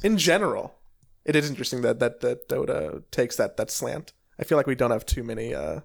In 0.04 0.18
general, 0.20 0.76
it 1.26 1.36
is 1.36 1.50
interesting 1.50 1.82
that 1.82 2.00
that 2.00 2.20
that 2.22 2.48
Dota 2.48 3.02
takes 3.10 3.38
that 3.38 3.58
that 3.58 3.72
slant. 3.72 4.14
I 4.40 4.44
feel 4.44 4.58
like 4.58 4.68
we 4.68 4.76
don't 4.76 4.92
have 4.92 5.06
too 5.06 5.24
many. 5.24 5.56
uh 5.56 5.80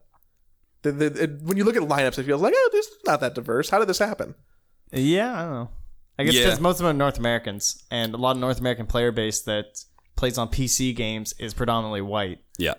the, 0.83 0.93
the, 0.93 1.23
it, 1.25 1.43
when 1.43 1.57
you 1.57 1.65
look 1.65 1.77
at 1.77 1.83
lineups, 1.83 2.19
it 2.19 2.25
feels 2.25 2.41
like, 2.43 2.55
oh, 2.57 2.69
this 2.73 2.87
is 2.87 2.97
not 3.07 3.21
that 3.21 3.35
diverse. 3.35 3.71
How 3.71 3.79
did 3.79 3.89
this 3.89 3.99
happen? 3.99 4.35
Yeah, 4.93 5.33
I 5.37 5.43
don't 5.43 5.53
know. 5.53 5.71
I 6.19 6.25
guess 6.25 6.35
Yeah. 6.35 6.45
because 6.45 6.61
most 6.61 6.75
of 6.81 6.87
them 6.87 6.97
are 6.97 6.99
North 6.99 7.19
Americans, 7.19 7.85
and 7.91 8.15
a 8.15 8.17
lot 8.17 8.33
of 8.37 8.39
North 8.41 8.59
American 8.61 8.87
player 8.87 9.13
base 9.13 9.43
that 9.43 9.67
plays 10.17 10.39
on 10.39 10.49
PC 10.49 10.95
games 10.95 11.35
is 11.39 11.55
predominantly 11.55 12.01
white 12.01 12.39
yeah. 12.59 12.75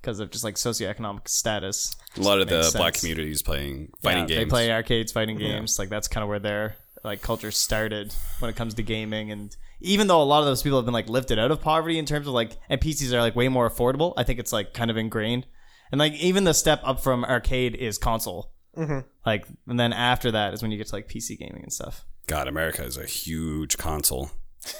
because 0.00 0.20
of 0.20 0.30
just 0.30 0.44
like 0.44 0.56
socioeconomic 0.56 1.26
status. 1.28 1.94
A 2.18 2.20
lot 2.20 2.40
of 2.40 2.48
the 2.48 2.56
Makes 2.56 2.72
black 2.72 2.94
sense. 2.94 3.00
community 3.00 3.42
playing 3.42 3.92
fighting 4.02 4.22
Yeah, 4.28 4.36
games. 4.36 4.44
They 4.44 4.50
play 4.50 4.72
arcades, 4.72 5.12
fighting 5.12 5.38
games. 5.38 5.78
Like 5.78 5.88
that's 5.88 6.08
kind 6.08 6.22
of 6.22 6.28
where 6.28 6.38
their 6.38 6.76
like 7.04 7.22
culture 7.22 7.50
started 7.50 8.14
when 8.40 8.50
it 8.50 8.56
comes 8.56 8.74
to 8.74 8.82
gaming. 8.82 9.30
And 9.30 9.56
even 9.80 10.06
though 10.06 10.20
a 10.22 10.24
lot 10.24 10.40
of 10.40 10.44
those 10.44 10.62
people 10.62 10.76
have 10.78 10.84
been 10.84 10.92
like 10.92 11.08
lifted 11.08 11.38
out 11.38 11.50
of 11.50 11.62
poverty 11.62 11.98
in 11.98 12.04
terms 12.04 12.26
of 12.26 12.34
like, 12.34 12.58
and 12.68 12.78
PCs 12.80 13.12
are 13.14 13.20
like 13.20 13.34
way 13.34 13.48
more 13.48 13.68
affordable. 13.70 14.12
I 14.18 14.24
think 14.24 14.38
it's 14.38 14.52
like 14.52 14.74
kind 14.74 14.90
of 14.90 14.96
ingrained. 14.98 15.46
And 15.92 15.98
like 15.98 16.14
even 16.14 16.44
the 16.44 16.54
step 16.54 16.80
up 16.82 17.00
from 17.00 17.24
arcade 17.24 17.74
is 17.76 17.98
console. 17.98 18.50
Mm-hmm. 18.76 19.00
Like, 19.26 19.46
and 19.68 19.78
then 19.78 19.92
after 19.92 20.30
that 20.32 20.54
is 20.54 20.62
when 20.62 20.70
you 20.72 20.78
get 20.78 20.88
to 20.88 20.94
like 20.96 21.08
PC 21.08 21.38
gaming 21.38 21.62
and 21.62 21.72
stuff. 21.72 22.04
God, 22.26 22.48
America 22.48 22.82
is 22.82 22.96
a 22.96 23.04
huge 23.04 23.76
console 23.78 24.30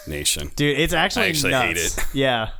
nation. 0.06 0.50
Dude, 0.56 0.78
it's 0.78 0.92
actually 0.94 1.26
I 1.26 1.28
actually 1.28 1.52
hate 1.52 1.76
it. 1.76 1.96
Yeah. 2.14 2.50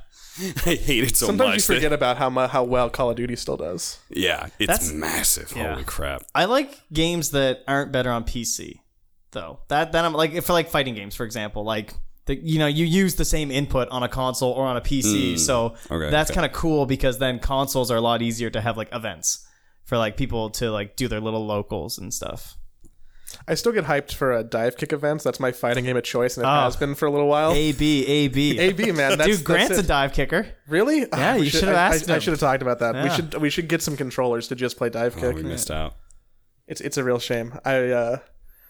I 0.66 0.74
hate 0.76 1.04
it 1.04 1.16
so 1.16 1.26
Sometimes 1.26 1.38
much. 1.56 1.60
Sometimes 1.60 1.68
you 1.68 1.74
that- 1.74 1.74
forget 1.80 1.92
about 1.98 2.16
how 2.16 2.30
mu- 2.30 2.46
how 2.46 2.64
well 2.64 2.88
Call 2.90 3.10
of 3.10 3.16
Duty 3.16 3.36
still 3.36 3.56
does. 3.58 3.98
yeah, 4.10 4.48
it's 4.58 4.66
That's- 4.66 4.92
massive. 4.92 5.52
yeah. 5.56 5.72
Holy 5.72 5.84
crap. 5.84 6.22
I 6.34 6.44
like 6.46 6.80
games 6.92 7.30
that 7.32 7.62
aren't 7.68 7.92
better 7.92 8.10
on 8.10 8.24
PC, 8.24 8.80
though. 9.32 9.60
That 9.68 9.92
then 9.92 10.04
I'm 10.06 10.12
like 10.14 10.42
for 10.42 10.52
like 10.54 10.70
fighting 10.70 10.94
games, 10.94 11.14
for 11.14 11.24
example, 11.24 11.64
like 11.64 11.92
the, 12.26 12.36
you 12.36 12.58
know 12.58 12.66
you 12.68 12.84
use 12.84 13.16
the 13.16 13.24
same 13.24 13.50
input 13.50 13.88
on 13.88 14.02
a 14.02 14.08
console 14.08 14.52
or 14.52 14.64
on 14.66 14.76
a 14.76 14.80
PC, 14.80 15.38
so 15.38 15.70
Hmm. 15.88 15.94
Okay, 15.94 16.10
that's 16.10 16.30
okay. 16.30 16.36
kind 16.40 16.46
of 16.46 16.52
cool 16.52 16.86
because 16.86 17.18
then 17.18 17.38
consoles 17.38 17.90
are 17.90 17.96
a 17.96 18.00
lot 18.00 18.22
easier 18.22 18.50
to 18.50 18.60
have 18.60 18.76
like 18.76 18.88
events 18.92 19.46
for 19.84 19.98
like 19.98 20.16
people 20.16 20.50
to 20.50 20.70
like 20.70 20.94
do 20.96 21.08
their 21.08 21.20
little 21.20 21.44
locals 21.44 21.98
and 21.98 22.14
stuff. 22.14 22.56
I 23.48 23.54
still 23.54 23.72
get 23.72 23.86
hyped 23.86 24.12
for 24.12 24.32
uh, 24.34 24.42
dive 24.42 24.76
kick 24.76 24.92
events. 24.92 25.24
That's 25.24 25.40
my 25.40 25.52
fighting 25.52 25.84
game 25.84 25.96
of 25.96 26.04
choice, 26.04 26.36
and 26.36 26.44
it 26.44 26.48
Oh. 26.48 26.64
has 26.64 26.76
been 26.76 26.94
for 26.94 27.06
a 27.06 27.10
little 27.10 27.28
while. 27.28 27.52
A 27.52 27.72
B 27.72 28.06
A 28.06 28.28
B 28.28 28.58
AB 28.58 28.92
man, 28.92 29.16
that's, 29.18 29.38
Dude, 29.38 29.44
Grant's 29.44 29.70
that's 29.70 29.80
a 29.82 29.86
dive 29.88 30.12
kicker. 30.12 30.46
Really? 30.68 31.00
Yeah, 31.00 31.06
Ah, 31.12 31.34
we 31.38 31.44
you 31.44 31.50
should- 31.50 31.60
should've 31.60 31.74
I- 31.74 31.94
asked 31.94 32.10
I, 32.10 32.16
I 32.16 32.18
should 32.18 32.32
have 32.32 32.40
talked 32.40 32.60
about 32.62 32.78
that. 32.80 33.02
We 33.02 33.10
should 33.10 33.34
we 33.40 33.50
should 33.50 33.68
get 33.68 33.80
some 33.82 33.96
controllers 33.96 34.48
to 34.48 34.54
just 34.54 34.76
play 34.76 34.90
dive 34.90 35.14
Oh, 35.16 35.20
kick. 35.20 35.34
we 35.36 35.42
missed 35.42 35.70
out. 35.70 35.96
It's 36.68 36.80
it's 36.82 36.98
a 36.98 37.04
real 37.04 37.18
shame. 37.18 37.58
I 37.64 37.88
uh, 37.88 38.18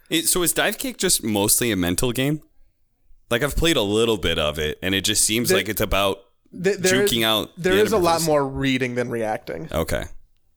It, 0.09 0.29
so 0.29 0.43
is 0.43 0.53
dive 0.53 0.79
kick 0.79 0.97
just 0.97 1.23
mostly 1.25 1.73
a 1.73 1.77
mental 1.77 2.13
game? 2.13 2.41
Like 3.33 3.43
I've 3.43 3.57
played 3.57 3.77
a 3.77 3.83
little 3.83 4.17
bit 4.19 4.39
of 4.39 4.59
it, 4.59 4.79
and 4.83 4.95
it 4.95 5.03
just 5.05 5.25
seems 5.25 5.49
The- 5.49 5.57
like 5.57 5.69
it's 5.69 5.81
about 5.81 6.19
th- 6.53 6.77
there 6.79 7.03
is- 7.03 7.11
juking 7.11 7.25
out. 7.25 7.51
There 7.57 7.75
the 7.75 7.83
is 7.83 7.93
a 7.93 7.99
lot 7.99 8.23
more 8.23 8.47
reading 8.47 8.95
than 8.95 9.09
reacting, 9.11 9.69
Okay. 9.73 10.05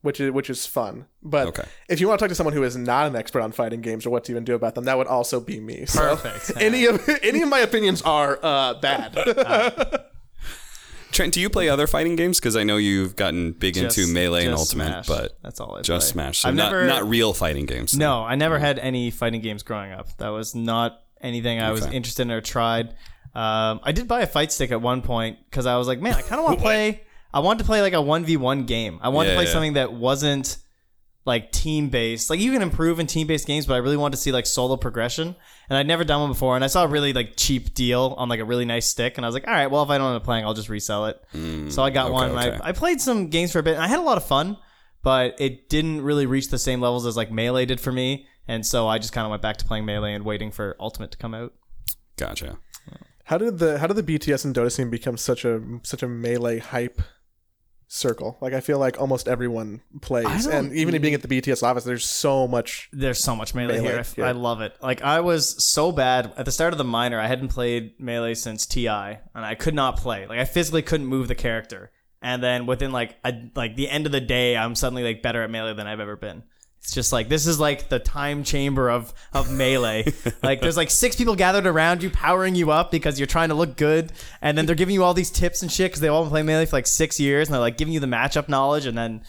which 0.02 0.20
is 0.20 0.30
which 0.30 0.50
is 0.50 0.66
fun. 0.66 1.06
But 1.22 1.48
Okay. 1.48 1.64
if 1.88 2.00
you 2.00 2.06
want 2.06 2.18
to 2.20 2.22
talk 2.24 2.28
to 2.28 2.34
someone 2.36 2.52
who 2.54 2.62
is 2.62 2.76
not 2.76 3.06
an 3.08 3.16
expert 3.16 3.40
on 3.40 3.50
fighting 3.52 3.80
games 3.80 4.04
or 4.06 4.10
what 4.10 4.24
to 4.24 4.32
even 4.32 4.44
do 4.44 4.54
about 4.54 4.74
them, 4.74 4.84
that 4.84 4.96
would 4.98 5.06
also 5.08 5.40
be 5.40 5.58
me. 5.58 5.86
So 5.86 6.16
Perfect. 6.16 6.52
any 6.62 6.84
of 6.86 7.08
any 7.22 7.42
of 7.42 7.48
my 7.48 7.58
opinions 7.60 8.02
are 8.02 8.38
uh, 8.42 8.74
bad. 8.74 9.14
Trent, 11.12 11.32
do 11.32 11.40
you 11.40 11.48
play 11.48 11.70
other 11.70 11.86
fighting 11.86 12.14
games? 12.14 12.38
Because 12.38 12.56
I 12.56 12.62
know 12.64 12.76
you've 12.76 13.16
gotten 13.16 13.52
big 13.52 13.78
into 13.78 14.06
melee 14.06 14.44
and 14.44 14.54
ultimate, 14.54 15.04
Smash. 15.04 15.06
but 15.06 15.38
that's 15.42 15.60
all 15.60 15.76
I 15.76 15.80
just 15.80 16.12
play. 16.12 16.12
Smash. 16.24 16.40
So 16.40 16.48
I've 16.50 16.54
not 16.54 16.72
never 16.72 16.86
not 16.86 17.08
real 17.08 17.32
fighting 17.32 17.64
games. 17.64 17.96
No, 17.96 18.22
I 18.22 18.34
never 18.34 18.58
had 18.58 18.78
any 18.78 19.10
fighting 19.10 19.40
games 19.40 19.62
growing 19.62 19.92
up. 19.92 20.14
That 20.18 20.28
was 20.28 20.54
not 20.54 21.00
anything 21.20 21.60
I 21.60 21.72
was 21.72 21.84
Okay. 21.86 21.96
interested 21.96 22.22
in 22.22 22.30
or 22.30 22.40
tried. 22.40 22.88
Um, 23.34 23.80
I 23.82 23.92
did 23.92 24.08
buy 24.08 24.22
a 24.22 24.26
fight 24.26 24.50
stick 24.52 24.70
at 24.70 24.80
one 24.80 25.02
point 25.02 25.38
because 25.50 25.66
I 25.66 25.76
was 25.76 25.86
like, 25.86 26.00
man, 26.00 26.14
I 26.14 26.22
kind 26.22 26.38
of 26.38 26.44
want 26.44 26.58
to 26.58 26.62
play. 26.62 27.02
I 27.34 27.40
wanted 27.40 27.58
to 27.60 27.64
play 27.64 27.82
like 27.82 27.92
a 27.92 28.00
one 28.00 28.24
v 28.24 28.36
one 28.36 28.64
game. 28.64 28.98
I 29.02 29.10
wanted 29.10 29.28
Yeah, 29.30 29.34
to 29.34 29.38
play 29.38 29.44
yeah. 29.46 29.52
something 29.52 29.72
that 29.74 29.92
wasn't 29.92 30.56
like 31.26 31.50
team 31.52 31.88
based. 31.88 32.30
Like 32.30 32.38
you 32.40 32.52
can 32.52 32.62
improve 32.62 32.98
in 33.00 33.06
team 33.06 33.26
based 33.26 33.46
games, 33.46 33.66
but 33.66 33.74
I 33.74 33.78
really 33.78 33.96
wanted 33.96 34.16
to 34.16 34.22
see 34.22 34.32
like 34.32 34.46
solo 34.46 34.76
progression. 34.76 35.34
And 35.68 35.76
I'd 35.76 35.86
never 35.88 36.04
done 36.04 36.20
one 36.20 36.30
before, 36.30 36.54
and 36.54 36.62
I 36.64 36.68
saw 36.68 36.84
a 36.84 36.86
really 36.88 37.12
like 37.12 37.32
cheap 37.36 37.74
deal 37.74 38.14
on 38.16 38.28
like 38.28 38.38
a 38.40 38.44
really 38.44 38.64
nice 38.64 38.86
stick, 38.86 39.16
and 39.18 39.26
I 39.26 39.28
was 39.28 39.34
like, 39.34 39.48
all 39.48 39.52
right, 39.52 39.66
well 39.66 39.82
if 39.82 39.90
I 39.90 39.98
don't 39.98 40.06
end 40.06 40.16
up 40.16 40.22
playing, 40.24 40.44
I'll 40.44 40.54
just 40.54 40.68
resell 40.68 41.06
it. 41.06 41.20
so 41.72 41.82
I 41.82 41.90
got 41.90 42.06
okay, 42.06 42.12
one, 42.12 42.30
and 42.30 42.38
okay. 42.38 42.58
I, 42.62 42.68
I 42.68 42.72
played 42.72 43.00
some 43.00 43.28
games 43.28 43.50
for 43.52 43.58
a 43.58 43.62
bit, 43.64 43.74
and 43.74 43.82
I 43.82 43.88
had 43.88 43.98
a 43.98 44.02
lot 44.02 44.16
of 44.16 44.24
fun 44.24 44.56
but 45.06 45.40
it 45.40 45.68
didn't 45.68 46.02
really 46.02 46.26
reach 46.26 46.48
the 46.48 46.58
same 46.58 46.80
levels 46.80 47.06
as 47.06 47.16
like 47.16 47.30
melee 47.30 47.64
did 47.64 47.80
for 47.80 47.92
me 47.92 48.26
and 48.48 48.66
so 48.66 48.88
i 48.88 48.98
just 48.98 49.12
kind 49.12 49.24
of 49.24 49.30
went 49.30 49.40
back 49.42 49.56
to 49.56 49.64
playing 49.64 49.84
melee 49.84 50.12
and 50.12 50.24
waiting 50.24 50.50
for 50.50 50.76
ultimate 50.80 51.10
to 51.12 51.18
come 51.18 51.32
out 51.34 51.52
Gotcha. 52.16 52.58
how 53.24 53.38
did 53.38 53.58
the 53.58 53.78
how 53.78 53.86
did 53.86 53.96
the 53.96 54.02
BTS 54.18 54.44
and 54.44 54.54
Dota 54.54 54.72
scene 54.72 54.90
become 54.90 55.16
such 55.16 55.44
a 55.44 55.60
such 55.82 56.02
a 56.02 56.08
melee 56.08 56.58
hype 56.58 57.00
circle? 57.88 58.36
Like 58.40 58.52
I 58.52 58.60
feel 58.60 58.78
like 58.78 58.98
almost 59.00 59.28
everyone 59.28 59.80
plays, 60.00 60.46
and 60.46 60.72
even 60.72 61.00
being 61.00 61.14
at 61.14 61.22
the 61.22 61.28
BTS 61.28 61.62
office, 61.62 61.84
there's 61.84 62.04
so 62.04 62.48
much. 62.48 62.88
there's 62.92 63.22
so 63.22 63.36
much 63.36 63.54
melee, 63.54 63.80
Melee, 63.80 63.88
here. 63.92 64.04
yeah. 64.16 64.28
i 64.28 64.32
love 64.32 64.60
it 64.60 64.72
like 64.82 65.02
i 65.02 65.20
was 65.20 65.62
so 65.64 65.92
bad 65.92 66.32
at 66.36 66.44
the 66.46 66.52
start 66.52 66.72
of 66.74 66.78
the 66.78 66.84
minor 66.98 67.18
i 67.20 67.26
hadn't 67.26 67.48
played 67.48 67.92
melee 68.00 68.34
since 68.34 68.66
ti 68.66 68.86
and 68.88 69.20
i 69.34 69.54
could 69.54 69.74
not 69.74 69.96
play 69.96 70.26
like 70.26 70.38
i 70.38 70.44
physically 70.44 70.82
couldn't 70.82 71.06
move 71.06 71.28
the 71.28 71.34
character 71.34 71.90
and 72.26 72.42
then 72.42 72.66
within 72.66 72.92
like 72.92 73.16
a, 73.24 73.32
like 73.54 73.76
the 73.76 73.88
end 73.88 74.04
of 74.04 74.12
the 74.12 74.20
day 74.20 74.56
i'm 74.56 74.74
suddenly 74.74 75.02
like 75.02 75.22
better 75.22 75.42
at 75.42 75.50
melee 75.50 75.74
than 75.74 75.86
i've 75.86 76.00
ever 76.00 76.16
been 76.16 76.42
it's 76.86 76.94
just 76.94 77.12
like 77.12 77.28
this 77.28 77.48
is 77.48 77.58
like 77.58 77.88
the 77.88 77.98
time 77.98 78.44
chamber 78.44 78.88
of 78.88 79.12
of 79.32 79.50
melee. 79.50 80.04
like 80.44 80.60
there's 80.60 80.76
like 80.76 80.88
six 80.88 81.16
people 81.16 81.34
gathered 81.34 81.66
around 81.66 82.00
you, 82.00 82.10
powering 82.10 82.54
you 82.54 82.70
up 82.70 82.92
because 82.92 83.18
you're 83.18 83.26
trying 83.26 83.48
to 83.48 83.56
look 83.56 83.76
good, 83.76 84.12
and 84.40 84.56
then 84.56 84.66
they're 84.66 84.76
giving 84.76 84.94
you 84.94 85.02
all 85.02 85.12
these 85.12 85.32
tips 85.32 85.62
and 85.62 85.72
shit 85.72 85.90
because 85.90 86.00
they 86.00 86.06
all 86.06 86.22
been 86.22 86.30
playing 86.30 86.46
melee 86.46 86.64
for 86.64 86.76
like 86.76 86.86
six 86.86 87.18
years, 87.18 87.48
and 87.48 87.54
they're 87.54 87.60
like 87.60 87.76
giving 87.76 87.92
you 87.92 87.98
the 87.98 88.06
matchup 88.06 88.48
knowledge, 88.48 88.86
and 88.86 88.96
then 88.96 89.24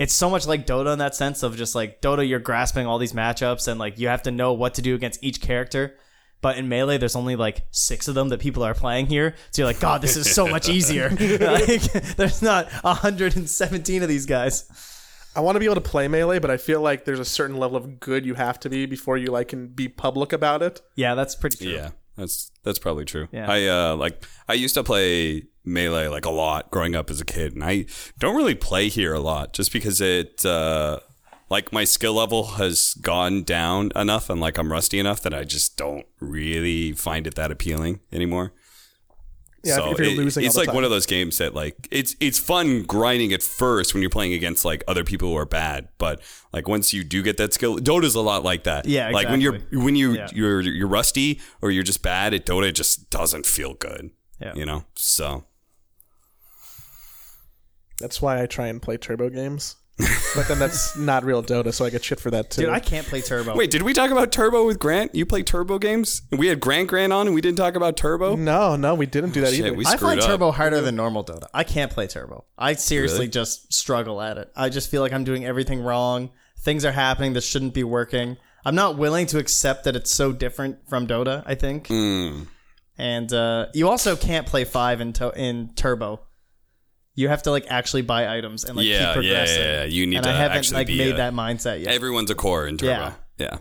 it's 0.00 0.14
so 0.14 0.28
much 0.28 0.48
like 0.48 0.66
Dota 0.66 0.92
in 0.92 0.98
that 0.98 1.14
sense 1.14 1.44
of 1.44 1.56
just 1.56 1.76
like 1.76 2.00
Dota, 2.00 2.28
you're 2.28 2.40
grasping 2.40 2.88
all 2.88 2.98
these 2.98 3.12
matchups 3.12 3.68
and 3.68 3.78
like 3.78 4.00
you 4.00 4.08
have 4.08 4.22
to 4.22 4.32
know 4.32 4.52
what 4.52 4.74
to 4.74 4.82
do 4.82 4.96
against 4.96 5.22
each 5.22 5.40
character. 5.40 5.96
But 6.46 6.58
in 6.58 6.68
melee, 6.68 6.96
there's 6.96 7.16
only 7.16 7.34
like 7.34 7.66
six 7.72 8.06
of 8.06 8.14
them 8.14 8.28
that 8.28 8.38
people 8.38 8.62
are 8.62 8.72
playing 8.72 9.06
here, 9.06 9.34
so 9.50 9.62
you're 9.62 9.66
like, 9.66 9.80
God, 9.80 10.00
this 10.00 10.16
is 10.16 10.32
so 10.32 10.46
much 10.56 10.68
easier. 10.68 11.08
like, 11.10 11.82
there's 12.14 12.40
not 12.40 12.70
117 12.84 14.02
of 14.04 14.08
these 14.08 14.26
guys. 14.26 14.70
I 15.34 15.40
want 15.40 15.56
to 15.56 15.58
be 15.58 15.64
able 15.64 15.74
to 15.74 15.80
play 15.80 16.06
melee, 16.06 16.38
but 16.38 16.52
I 16.52 16.56
feel 16.56 16.80
like 16.80 17.04
there's 17.04 17.18
a 17.18 17.24
certain 17.24 17.56
level 17.56 17.76
of 17.76 17.98
good 17.98 18.24
you 18.24 18.34
have 18.34 18.60
to 18.60 18.70
be 18.70 18.86
before 18.86 19.16
you 19.16 19.32
like 19.32 19.48
can 19.48 19.66
be 19.66 19.88
public 19.88 20.32
about 20.32 20.62
it. 20.62 20.80
Yeah, 20.94 21.16
that's 21.16 21.34
pretty 21.34 21.56
true. 21.56 21.74
Yeah, 21.74 21.90
that's 22.16 22.52
that's 22.62 22.78
probably 22.78 23.06
true. 23.06 23.26
Yeah. 23.32 23.50
I 23.50 23.66
uh 23.66 23.96
like 23.96 24.24
I 24.46 24.54
used 24.54 24.74
to 24.74 24.84
play 24.84 25.48
melee 25.64 26.06
like 26.06 26.26
a 26.26 26.30
lot 26.30 26.70
growing 26.70 26.94
up 26.94 27.10
as 27.10 27.20
a 27.20 27.24
kid, 27.24 27.54
and 27.54 27.64
I 27.64 27.86
don't 28.20 28.36
really 28.36 28.54
play 28.54 28.88
here 28.88 29.14
a 29.14 29.20
lot 29.20 29.52
just 29.52 29.72
because 29.72 30.00
it 30.00 30.46
uh 30.46 31.00
like 31.48 31.72
my 31.72 31.84
skill 31.84 32.14
level 32.14 32.44
has 32.44 32.94
gone 32.94 33.42
down 33.44 33.90
enough 33.94 34.28
and 34.30 34.40
like 34.40 34.58
I'm 34.58 34.70
rusty 34.72 34.98
enough 34.98 35.20
that 35.22 35.32
I 35.34 35.44
just 35.44 35.76
don't 35.76 36.06
really 36.20 36.92
find 36.92 37.26
it 37.26 37.34
that 37.36 37.50
appealing 37.50 38.00
anymore. 38.12 38.52
Yeah, 39.64 39.84
if- 39.90 39.98
if 39.98 40.06
you're 40.06 40.16
losing 40.24 40.44
it's 40.44 40.56
like 40.56 40.66
time. 40.66 40.74
one 40.76 40.84
of 40.84 40.90
those 40.90 41.06
games 41.06 41.38
that 41.38 41.52
like 41.54 41.88
it's 41.90 42.14
it's 42.20 42.38
fun 42.38 42.82
grinding 42.84 43.32
at 43.32 43.42
first 43.42 43.94
when 43.94 44.00
you're 44.00 44.10
playing 44.10 44.32
against 44.32 44.64
like 44.64 44.84
other 44.86 45.02
people 45.02 45.28
who 45.30 45.36
are 45.36 45.46
bad, 45.46 45.88
but 45.98 46.20
like 46.52 46.68
once 46.68 46.92
you 46.92 47.02
do 47.02 47.20
get 47.22 47.36
that 47.38 47.52
skill, 47.52 47.76
Dota's 47.78 48.14
a 48.14 48.20
lot 48.20 48.44
like 48.44 48.62
that. 48.64 48.86
Yeah, 48.86 49.10
like 49.10 49.28
when 49.28 49.40
you're 49.40 49.58
when 49.72 49.96
you 49.96 50.12
Yeah. 50.14 50.28
you're 50.32 50.60
you're 50.60 50.86
rusty 50.86 51.40
or 51.62 51.72
you're 51.72 51.82
just 51.82 52.00
bad 52.02 52.32
at 52.32 52.46
Dota, 52.46 52.68
it 52.68 52.72
just 52.76 53.10
doesn't 53.10 53.44
feel 53.44 53.74
good. 53.74 54.10
Yeah. 54.40 54.54
You 54.54 54.66
know, 54.66 54.84
so 54.94 55.46
That's 57.98 58.20
why 58.20 58.42
I 58.42 58.46
try 58.46 58.66
and 58.68 58.80
play 58.80 58.98
turbo 58.98 59.30
games 59.30 59.76
but 59.98 60.46
then 60.48 60.58
that's 60.58 60.96
not 60.98 61.24
real 61.24 61.42
Dota, 61.42 61.72
so 61.72 61.84
I 61.86 61.90
get 61.90 62.04
shit 62.04 62.20
for 62.20 62.30
that 62.30 62.50
too. 62.50 62.62
Dude, 62.62 62.70
I 62.70 62.80
can't 62.80 63.06
play 63.06 63.22
Turbo. 63.22 63.56
Wait, 63.56 63.70
did 63.70 63.82
we 63.82 63.94
talk 63.94 64.10
about 64.10 64.30
Turbo 64.30 64.66
with 64.66 64.78
Grant? 64.78 65.14
You 65.14 65.24
play 65.24 65.42
Turbo 65.42 65.78
games? 65.78 66.22
We 66.30 66.48
had 66.48 66.60
Grant 66.60 66.88
Grant 66.88 67.12
on 67.12 67.26
and 67.26 67.34
we 67.34 67.40
didn't 67.40 67.56
talk 67.56 67.74
about 67.76 67.96
Turbo? 67.96 68.36
no, 68.36 68.76
no, 68.76 68.94
we 68.94 69.06
didn't 69.06 69.30
do 69.30 69.40
that 69.40 69.50
Shit, 69.50 69.60
either. 69.66 69.74
we 69.74 69.86
I 69.86 69.96
screwed 69.96 70.00
find 70.10 70.20
up. 70.20 70.26
Turbo 70.26 70.50
harder 70.50 70.80
than 70.82 70.96
normal 70.96 71.24
Dota. 71.24 71.46
I 71.54 71.64
can't 71.64 71.90
play 71.90 72.06
Turbo. 72.06 72.44
I 72.58 72.74
seriously 72.74 73.20
Really? 73.20 73.28
just 73.30 73.72
struggle 73.72 74.20
at 74.20 74.36
it. 74.36 74.50
I 74.54 74.68
just 74.68 74.90
feel 74.90 75.00
like 75.00 75.12
I'm 75.12 75.24
doing 75.24 75.46
everything 75.46 75.80
wrong. 75.80 76.30
Things 76.58 76.84
are 76.84 76.92
happening 76.92 77.32
that 77.32 77.42
shouldn't 77.42 77.72
be 77.74 77.84
working. 77.84 78.36
I'm 78.66 78.74
not 78.74 78.98
willing 78.98 79.26
to 79.28 79.38
accept 79.38 79.84
that 79.84 79.96
it's 79.96 80.10
so 80.10 80.32
different 80.32 80.88
from 80.88 81.06
Dota. 81.06 81.42
I 81.46 81.54
think, 81.54 81.86
Hmm. 81.86 82.42
and 82.98 83.32
uh, 83.32 83.66
you 83.72 83.88
also 83.88 84.16
can't 84.16 84.46
play 84.46 84.64
five 84.64 85.00
in 85.00 85.12
to- 85.14 85.32
in 85.36 85.70
Turbo. 85.76 86.20
You 87.16 87.28
have 87.28 87.42
to 87.44 87.50
like 87.50 87.66
actually 87.68 88.02
buy 88.02 88.36
items 88.36 88.62
and 88.64 88.76
like 88.76 88.86
Yeah, 88.86 89.06
keep 89.06 89.22
progressing. 89.22 89.60
yeah, 89.62 89.66
yeah. 89.68 89.78
yeah. 89.80 89.84
You 89.84 90.06
need 90.06 90.16
and 90.16 90.24
to 90.24 90.30
I 90.30 90.36
haven't 90.36 90.58
actually 90.58 90.76
like 90.76 90.86
be 90.86 90.98
made 90.98 91.14
a- 91.14 91.16
that 91.16 91.32
mindset 91.32 91.82
yet. 91.82 91.92
Everyone's 91.94 92.30
a 92.30 92.34
core 92.36 92.66
in 92.68 92.76
Turbo. 92.78 92.90
Yeah. 92.92 93.12
Yeah. 93.38 93.58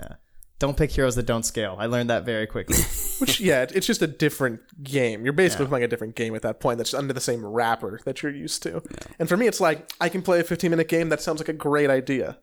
don't 0.60 0.78
pick 0.78 0.92
heroes 0.92 1.16
that 1.16 1.26
don't 1.26 1.44
scale. 1.46 1.76
I 1.80 1.88
learned 1.88 2.10
that 2.10 2.24
very 2.26 2.48
quickly. 2.48 2.78
Which, 3.20 3.40
yeah, 3.42 3.66
it's 3.74 3.86
just 3.88 4.02
a 4.02 4.08
different 4.08 4.60
game. 4.84 5.24
You're 5.26 5.34
basically 5.34 5.66
playing 5.68 5.84
a 5.84 5.88
different 5.88 6.16
game 6.16 6.34
at 6.36 6.44
that 6.44 6.60
point 6.62 6.78
that's 6.78 6.94
under 6.94 7.14
the 7.14 7.20
same 7.22 7.46
wrapper 7.46 8.00
that 8.06 8.22
you're 8.24 8.32
used 8.34 8.62
to. 8.64 8.82
And 9.20 9.28
for 9.28 9.36
me, 9.38 9.48
it's 9.48 9.60
like, 9.60 9.92
I 10.00 10.08
can 10.10 10.22
play 10.22 10.40
a 10.40 10.44
15 10.44 10.70
minute 10.70 10.88
game. 10.88 11.10
That 11.10 11.22
sounds 11.22 11.40
like 11.40 11.50
a 11.50 11.54
great 11.54 11.90
idea. 11.90 12.38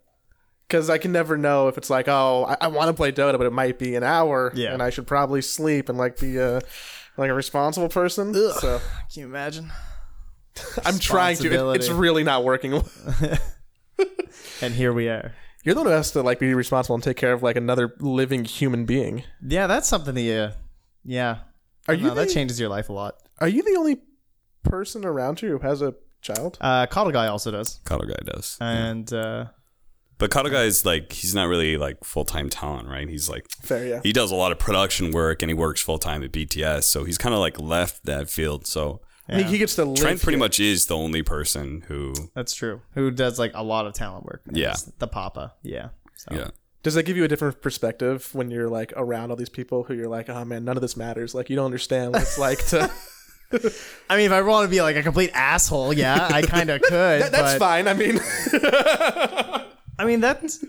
Because 0.68 0.88
I 0.88 0.96
can 0.98 1.12
never 1.12 1.36
know 1.36 1.68
if 1.68 1.76
it's 1.76 1.90
like, 1.90 2.08
oh, 2.08 2.46
I, 2.48 2.56
I 2.62 2.68
want 2.68 2.88
to 2.88 2.94
play 2.94 3.12
Dota, 3.12 3.36
but 3.36 3.46
it 3.46 3.52
might 3.52 3.78
be 3.78 3.94
an 3.96 4.02
hour, 4.02 4.52
Yeah. 4.54 4.72
and 4.72 4.82
I 4.82 4.88
should 4.88 5.06
probably 5.06 5.42
sleep 5.42 5.90
and 5.90 5.98
like 5.98 6.18
be 6.18 6.38
a 6.38 6.60
like 7.18 7.28
a 7.30 7.34
responsible 7.34 7.90
person. 7.90 8.32
So 8.34 8.78
Can 9.12 9.20
you 9.20 9.26
imagine? 9.26 9.70
I'm 10.84 10.98
trying 10.98 11.36
to. 11.38 11.70
It- 11.70 11.76
it's 11.76 11.88
really 11.88 12.24
not 12.24 12.44
working. 12.44 12.82
And 14.60 14.74
here 14.74 14.92
we 14.92 15.08
are. 15.08 15.34
You're 15.64 15.74
the 15.74 15.80
one 15.80 15.86
who 15.88 15.92
has 15.92 16.12
to 16.12 16.22
like 16.22 16.38
be 16.38 16.54
responsible 16.54 16.94
and 16.94 17.02
take 17.02 17.16
care 17.16 17.32
of 17.32 17.42
like 17.42 17.56
another 17.56 17.94
living 17.98 18.44
human 18.44 18.84
being. 18.84 19.24
Yeah, 19.44 19.66
that's 19.66 19.88
something 19.88 20.14
that 20.14 20.22
you. 20.22 20.50
Yeah. 21.04 21.30
Are 21.30 21.38
I 21.88 21.94
don't 21.96 21.98
you 22.02 22.08
know, 22.08 22.14
that 22.14 22.30
changes 22.30 22.58
your 22.60 22.68
life 22.68 22.88
a 22.88 22.92
lot. 22.92 23.16
Are 23.40 23.48
you 23.48 23.62
the 23.62 23.76
only 23.76 24.00
person 24.62 25.04
around 25.04 25.42
you 25.42 25.50
who 25.50 25.58
has 25.58 25.82
a 25.82 25.94
child? 26.20 26.58
Uh, 26.60 26.86
KotLGuy 26.86 27.28
also 27.28 27.50
does, 27.50 27.80
KotLGuy 27.84 28.24
does. 28.24 28.56
and 28.60 29.12
uh, 29.12 29.46
But 30.18 30.30
KotLGuy 30.30 30.64
is 30.66 30.84
like, 30.86 31.12
he's 31.12 31.34
not 31.34 31.48
really 31.48 31.76
like 31.76 32.04
full 32.04 32.24
time 32.24 32.48
talent, 32.48 32.88
right? 32.88 33.08
He's 33.08 33.28
like, 33.28 33.46
Fair, 33.62 33.86
yeah. 33.86 34.00
he 34.04 34.12
does 34.12 34.30
a 34.30 34.36
lot 34.36 34.52
of 34.52 34.58
production 34.60 35.10
work 35.10 35.42
and 35.42 35.50
he 35.50 35.54
works 35.54 35.80
full 35.80 35.98
time 35.98 36.22
at 36.22 36.30
BTS. 36.32 36.84
So 36.84 37.02
he's 37.04 37.18
kind 37.18 37.34
of 37.34 37.40
like 37.40 37.58
left 37.58 38.04
that 38.04 38.30
field. 38.30 38.66
So 38.66 39.00
He, 39.30 39.42
he 39.44 39.58
gets 39.58 39.76
to 39.76 39.84
live. 39.84 39.96
Trent 39.96 40.20
pretty 40.20 40.36
here. 40.36 40.44
much 40.44 40.60
is 40.60 40.86
the 40.86 40.96
only 40.96 41.22
person 41.22 41.84
who, 41.88 42.12
that's 42.34 42.54
true. 42.54 42.82
Who 42.94 43.10
does 43.10 43.38
like 43.38 43.52
a 43.54 43.62
lot 43.62 43.86
of 43.86 43.94
talent 43.94 44.24
work? 44.24 44.42
Yeah. 44.50 44.68
That's 44.68 44.82
the 44.82 45.06
Papa. 45.06 45.54
Yeah. 45.62 45.90
So. 46.16 46.34
yeah. 46.34 46.50
Does 46.82 46.94
that 46.94 47.04
give 47.04 47.16
you 47.16 47.22
a 47.24 47.28
different 47.28 47.62
perspective 47.62 48.28
when 48.34 48.50
you're 48.50 48.68
like 48.68 48.92
around 48.96 49.30
all 49.30 49.36
these 49.36 49.48
people 49.48 49.84
who 49.84 49.94
you're 49.94 50.08
like, 50.08 50.28
oh 50.28 50.44
man, 50.44 50.64
none 50.64 50.76
of 50.76 50.80
this 50.80 50.96
matters. 50.96 51.34
Like 51.34 51.48
you 51.48 51.56
don't 51.56 51.66
understand 51.66 52.12
what 52.12 52.22
it's 52.22 52.38
like 52.38 52.58
to. 52.66 52.90
I 54.10 54.16
mean, 54.16 54.26
if 54.26 54.32
I 54.32 54.42
want 54.42 54.64
to 54.64 54.70
be 54.70 54.80
like 54.80 54.96
a 54.96 55.02
complete 55.02 55.30
asshole, 55.34 55.92
yeah, 55.92 56.28
I 56.30 56.42
kind 56.42 56.70
of 56.70 56.80
could. 56.82 57.22
That- 57.22 57.32
that's 57.32 57.54
but, 57.54 57.58
fine. 57.58 57.86
I 57.86 57.94
mean, 57.94 58.18
I 59.98 60.04
mean 60.04 60.20
that's. 60.20 60.64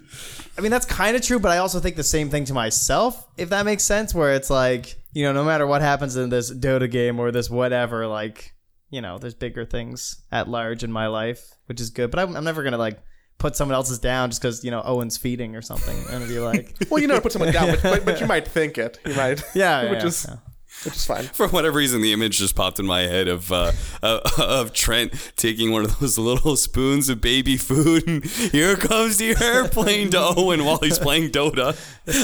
I 0.56 0.62
mean 0.62 0.70
that's 0.70 0.86
kind 0.86 1.16
of 1.16 1.24
true, 1.24 1.40
but 1.40 1.50
I 1.52 1.58
also 1.58 1.80
think 1.80 1.96
the 1.96 2.04
same 2.04 2.30
thing 2.30 2.46
to 2.46 2.54
myself, 2.54 3.28
if 3.38 3.50
that 3.50 3.66
makes 3.66 3.84
sense. 3.84 4.14
Where 4.14 4.34
it's 4.34 4.52
like, 4.52 4.96
you 5.14 5.24
know, 5.24 5.34
no 5.34 5.44
matter 5.44 5.68
what 5.68 5.82
happens 5.82 6.16
in 6.16 6.30
this 6.30 6.52
Dota 6.54 6.90
game 6.90 7.20
or 7.20 7.32
this 7.32 7.50
whatever, 7.50 8.08
like, 8.08 8.54
you 8.90 9.02
know, 9.02 9.18
there's 9.18 9.34
bigger 9.34 9.66
things 9.66 10.22
at 10.32 10.48
large 10.48 10.84
in 10.84 10.92
my 10.92 11.08
life, 11.08 11.54
which 11.66 11.80
is 11.80 11.90
good. 11.90 12.12
But 12.12 12.20
I'm, 12.20 12.36
I'm 12.36 12.44
never 12.44 12.64
gonna 12.64 12.78
like 12.78 13.00
put 13.38 13.56
someone 13.56 13.76
else's 13.76 14.00
down 14.00 14.30
just 14.30 14.42
because 14.42 14.64
you 14.64 14.72
know 14.72 14.82
Owen's 14.84 15.18
feeding 15.18 15.56
or 15.56 15.62
something, 15.62 15.98
and 16.10 16.28
be 16.28 16.40
like, 16.40 16.76
well, 16.90 17.00
you 17.00 17.08
never 17.08 17.22
put 17.22 17.32
someone 17.32 17.52
down, 17.52 17.70
but, 17.70 17.84
but, 17.84 18.06
but 18.06 18.22
you 18.22 18.28
might 18.28 18.48
think 18.48 18.78
it. 18.78 19.00
You 19.06 19.16
might. 19.16 19.44
yeah, 19.54 19.84
which 19.90 20.02
yeah, 20.02 20.08
is 20.08 20.26
yeah. 20.30 20.36
Which 20.84 20.96
is 20.96 21.06
fine. 21.06 21.24
For 21.24 21.48
whatever 21.48 21.78
reason, 21.78 22.02
the 22.02 22.14
image 22.14 22.38
just 22.38 22.56
popped 22.56 22.80
in 22.80 22.86
my 22.86 23.02
head 23.02 23.28
of 23.28 23.52
uh, 23.52 23.72
uh, 24.02 24.20
of 24.38 24.74
Trent 24.74 25.14
taking 25.36 25.72
one 25.72 25.86
of 25.86 26.00
those 26.00 26.18
little 26.18 26.56
spoons 26.56 27.10
of 27.10 27.22
baby 27.22 27.58
food, 27.58 28.08
and 28.08 28.26
here 28.52 28.76
comes 28.76 29.18
the 29.18 29.36
airplane 29.42 30.10
to 30.12 30.20
Owen 30.20 30.66
while 30.66 30.80
he's 30.80 31.00
playing 31.00 31.30
Dota. 31.32 31.76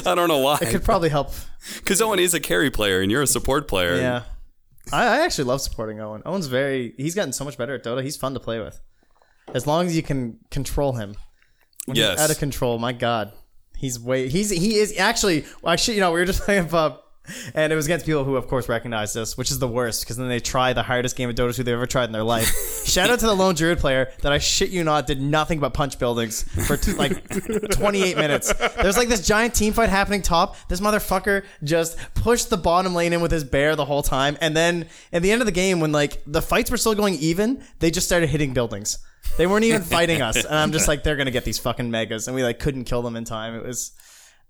I 0.06 0.16
don't 0.16 0.28
know 0.28 0.40
why, 0.40 0.60
It 0.62 0.70
could 0.70 0.84
probably 0.84 1.10
help. 1.10 1.32
because 1.78 2.02
Owen 2.02 2.20
is 2.20 2.34
a 2.34 2.40
carry 2.40 2.70
player 2.70 3.02
and 3.02 3.12
you're 3.12 3.22
a 3.22 3.28
support 3.28 3.68
player. 3.68 3.96
Yeah. 3.96 4.24
I, 4.92 5.04
I 5.06 5.26
actually 5.26 5.44
love 5.46 5.62
supporting 5.62 6.00
Owen. 6.02 6.22
Owen's 6.26 6.48
very 6.48 6.94
he's 6.98 7.14
gotten 7.16 7.32
so 7.34 7.46
much 7.46 7.58
better 7.58 7.76
at 7.76 7.84
Dota. 7.84 8.04
He's 8.04 8.18
fun 8.18 8.34
to 8.34 8.40
play 8.40 8.60
with. 8.60 8.82
As 9.54 9.66
long 9.68 9.86
as 9.88 9.96
you 9.96 10.04
can 10.04 10.40
control 10.52 10.94
him. 10.94 11.16
When 11.86 11.96
he's 11.96 12.04
Yes. 12.06 12.20
out 12.20 12.30
of 12.32 12.38
control, 12.40 12.78
my 12.80 12.92
god. 12.94 13.32
He's 13.78 14.00
way 14.00 14.28
he's 14.30 14.50
he 14.50 14.76
is 14.76 14.98
actually 14.98 15.46
well, 15.62 15.74
actually, 15.74 15.96
you 15.96 16.02
know, 16.02 16.12
we 16.12 16.20
were 16.20 16.26
just 16.26 16.42
playing 16.46 16.66
about 16.66 17.04
and 17.54 17.72
it 17.72 17.76
was 17.76 17.86
against 17.86 18.06
people 18.06 18.24
who 18.24 18.36
of 18.36 18.48
course 18.48 18.70
recognized 18.70 19.16
this, 19.16 19.38
which 19.38 19.52
is 19.52 19.60
the 19.60 19.68
worst, 19.68 20.02
because 20.02 20.18
then 20.18 20.28
they 20.28 20.40
try 20.40 20.74
the 20.74 20.84
hardest 20.84 21.16
game 21.16 21.30
of 21.30 21.36
Dota 21.36 21.56
2 21.56 21.64
they've 21.64 21.74
ever 21.74 21.86
tried 21.86 22.06
in 22.06 22.12
their 22.12 22.24
life. 22.24 22.48
Shout 22.86 23.10
out 23.10 23.20
to 23.20 23.26
the 23.26 23.36
lone 23.36 23.56
druid 23.56 23.80
player 23.80 24.12
that 24.22 24.32
I 24.32 24.38
shit 24.38 24.70
you 24.70 24.84
not 24.84 25.08
did 25.08 25.22
nothing 25.22 25.60
but 25.60 25.74
punch 25.74 26.00
buildings 26.00 26.44
for 26.68 26.78
two, 26.78 26.94
like 26.94 27.28
28 27.72 28.18
minutes. 28.18 28.54
There's 28.82 28.98
like 28.98 29.10
this 29.10 29.26
giant 29.26 29.54
team 29.54 29.74
fight 29.74 29.90
happening 29.90 30.22
top. 30.22 30.56
This 30.68 30.80
motherfucker 30.80 31.44
just 31.64 31.98
pushed 32.14 32.50
the 32.50 32.58
bottom 32.58 32.94
lane 32.94 33.14
in 33.14 33.22
with 33.22 33.32
his 33.32 33.44
bear 33.44 33.76
the 33.76 33.86
whole 33.86 34.04
time, 34.04 34.38
and 34.42 34.56
then 34.56 34.88
at 35.14 35.22
the 35.22 35.32
end 35.32 35.42
of 35.42 35.46
the 35.46 35.52
game, 35.52 35.80
when 35.80 35.92
like 35.92 36.22
the 36.26 36.42
fights 36.42 36.72
were 36.72 36.78
still 36.78 36.96
going 36.96 37.16
even, 37.16 37.64
they 37.80 37.92
just 37.92 38.08
started 38.08 38.30
hitting 38.30 38.54
buildings. 38.54 39.00
They 39.38 39.48
weren't 39.48 39.66
even 39.66 39.82
fighting 39.96 40.22
us, 40.22 40.44
and 40.44 40.56
I'm 40.56 40.72
just 40.72 40.88
like, 40.88 41.04
they're 41.04 41.16
gonna 41.16 41.32
get 41.32 41.46
these 41.46 41.60
fucking 41.60 41.90
megas, 41.90 42.28
and 42.28 42.36
we 42.36 42.44
like 42.44 42.60
couldn't 42.60 42.86
kill 42.86 43.02
them 43.02 43.16
in 43.16 43.24
time. 43.24 43.56
It 43.56 43.64
was 43.64 43.92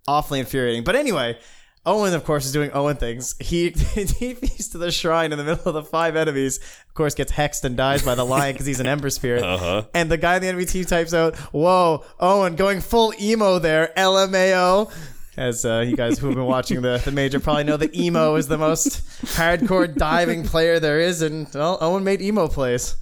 awfully 0.07 0.39
infuriating. 0.39 0.83
But 0.83 0.95
anyway, 0.95 1.37
Owen, 1.85 2.13
of 2.13 2.25
course, 2.25 2.45
is 2.45 2.51
doing 2.51 2.71
Owen 2.73 2.97
things. 2.97 3.35
He 3.39 3.69
he 3.95 4.33
feeds 4.33 4.69
to 4.69 4.77
the 4.77 4.91
shrine 4.91 5.31
in 5.31 5.37
the 5.37 5.43
middle 5.43 5.67
of 5.67 5.73
the 5.73 5.83
five 5.83 6.15
enemies. 6.15 6.57
Of 6.87 6.93
course, 6.93 7.15
gets 7.15 7.31
hexed 7.31 7.63
and 7.63 7.77
dies 7.77 8.03
by 8.03 8.15
the 8.15 8.25
lion 8.25 8.53
because 8.53 8.65
he's 8.65 8.79
an 8.79 8.87
Ember 8.87 9.09
Spirit. 9.09 9.43
Uh-huh. 9.43 9.83
And 9.93 10.11
the 10.11 10.17
guy 10.17 10.35
in 10.35 10.41
the 10.41 10.49
enemy 10.49 10.65
team 10.65 10.85
types 10.85 11.13
out, 11.13 11.35
"Whoa, 11.37 12.03
Owen, 12.19 12.55
going 12.55 12.81
full 12.81 13.13
emo 13.19 13.59
there, 13.59 13.93
LMAO." 13.95 14.91
As 15.37 15.63
uh, 15.63 15.85
you 15.87 15.95
guys 15.95 16.19
who've 16.19 16.35
been 16.35 16.45
watching 16.45 16.81
the, 16.81 17.01
the 17.05 17.11
major 17.11 17.39
probably 17.39 17.63
know 17.63 17.77
that 17.77 17.95
emo 17.95 18.35
is 18.35 18.49
the 18.49 18.57
most 18.57 19.01
hardcore 19.37 19.93
diving 19.93 20.43
player 20.43 20.81
there 20.81 20.99
is, 20.99 21.21
and 21.21 21.47
well, 21.53 21.77
Owen 21.79 22.03
made 22.03 22.21
emo 22.21 22.49
plays. 22.49 22.97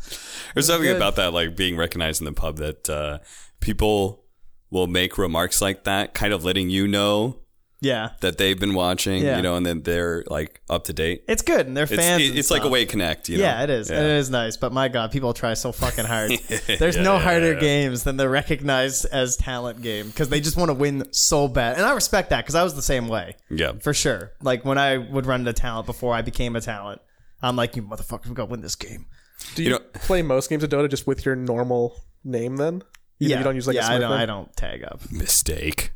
There's 0.54 0.68
something 0.68 0.88
good. 0.88 0.98
about 0.98 1.16
that, 1.16 1.34
like 1.34 1.56
being 1.56 1.78
recognized 1.78 2.22
in 2.22 2.26
the 2.26 2.34
pub, 2.34 2.58
that 2.58 2.90
uh, 2.90 3.20
people 3.60 4.24
will 4.70 4.88
make 4.88 5.18
remarks 5.18 5.62
like 5.62 5.84
that, 5.86 6.14
kind 6.14 6.32
of 6.32 6.44
letting 6.44 6.70
you 6.70 6.88
know 6.88 7.40
Yeah, 7.80 8.10
that 8.22 8.40
they've 8.40 8.60
been 8.60 8.74
watching, 8.74 9.24
Yeah. 9.24 9.36
you 9.38 9.44
know, 9.44 9.56
and 9.56 9.64
then 9.64 9.84
they're 9.84 10.24
like 10.28 10.62
up 10.68 10.86
to 10.86 10.94
date. 10.94 11.24
it's 11.28 11.44
good, 11.44 11.68
and 11.68 11.78
they're 11.78 11.84
It's, 11.84 11.94
fans. 11.96 12.24
it- 12.24 12.30
and 12.30 12.40
it's 12.40 12.50
like 12.50 12.64
a 12.64 12.68
way 12.70 12.86
to 12.86 12.90
connect, 12.90 13.30
you 13.30 13.38
know? 13.38 13.44
Yeah, 13.44 13.62
it 13.64 13.70
is. 13.70 13.92
Yeah. 13.92 14.00
It 14.00 14.06
is 14.18 14.32
nice. 14.32 14.58
But 14.58 14.74
my 14.74 14.88
God, 14.88 15.12
people 15.12 15.32
try 15.32 15.54
so 15.54 15.72
fucking 15.72 16.06
hard. 16.06 16.32
There's 16.80 16.96
Yeah, 16.96 17.04
no 17.04 17.14
yeah, 17.18 17.20
harder 17.22 17.54
yeah. 17.54 17.60
games 17.60 18.04
than 18.04 18.18
the 18.18 18.28
recognized 18.30 19.06
as 19.12 19.38
talent 19.38 19.84
game 19.84 20.08
because 20.08 20.30
they 20.30 20.40
just 20.42 20.58
want 20.58 20.70
to 20.70 20.74
win 20.74 21.08
so 21.14 21.48
bad. 21.48 21.78
And 21.78 21.86
I 21.86 21.94
respect 21.94 22.32
that 22.32 22.42
because 22.46 22.56
I 22.56 22.64
was 22.64 22.74
the 22.74 22.82
same 22.82 23.08
way 23.10 23.36
Yeah. 23.52 23.74
for 23.80 23.94
sure. 23.94 24.32
Like 24.42 24.66
when 24.66 24.80
I 24.80 24.98
would 24.98 25.28
run 25.28 25.42
into 25.42 25.54
talent 25.54 25.86
before 25.86 26.16
I 26.16 26.24
became 26.24 26.56
a 26.56 26.62
talent, 26.62 27.00
I'm 27.44 27.56
like, 27.56 27.76
you 27.76 27.84
motherfuckers, 27.84 28.26
we 28.26 28.34
gotta 28.34 28.50
win 28.50 28.62
this 28.62 28.76
game. 28.76 29.06
Do 29.54 29.62
you, 29.62 29.70
You 29.70 29.76
know- 29.76 29.86
play 29.94 30.24
most 30.24 30.50
games 30.50 30.64
of 30.64 30.72
Dota 30.72 30.90
just 30.90 31.06
with 31.06 31.28
your 31.28 31.36
normal 31.36 31.96
name 32.24 32.58
then? 32.58 32.82
You, 33.20 33.30
yeah, 33.30 33.38
you 33.38 33.44
don't 33.44 33.54
use 33.56 33.68
like 33.68 33.76
yeah. 33.76 33.88
a 33.88 33.92
I 33.92 33.98
Smurf 33.98 34.00
don't. 34.02 34.10
name? 34.12 34.20
I 34.20 34.26
don't 34.26 34.58
tag 34.58 34.84
up. 34.84 35.12
Mistake. 35.12 35.92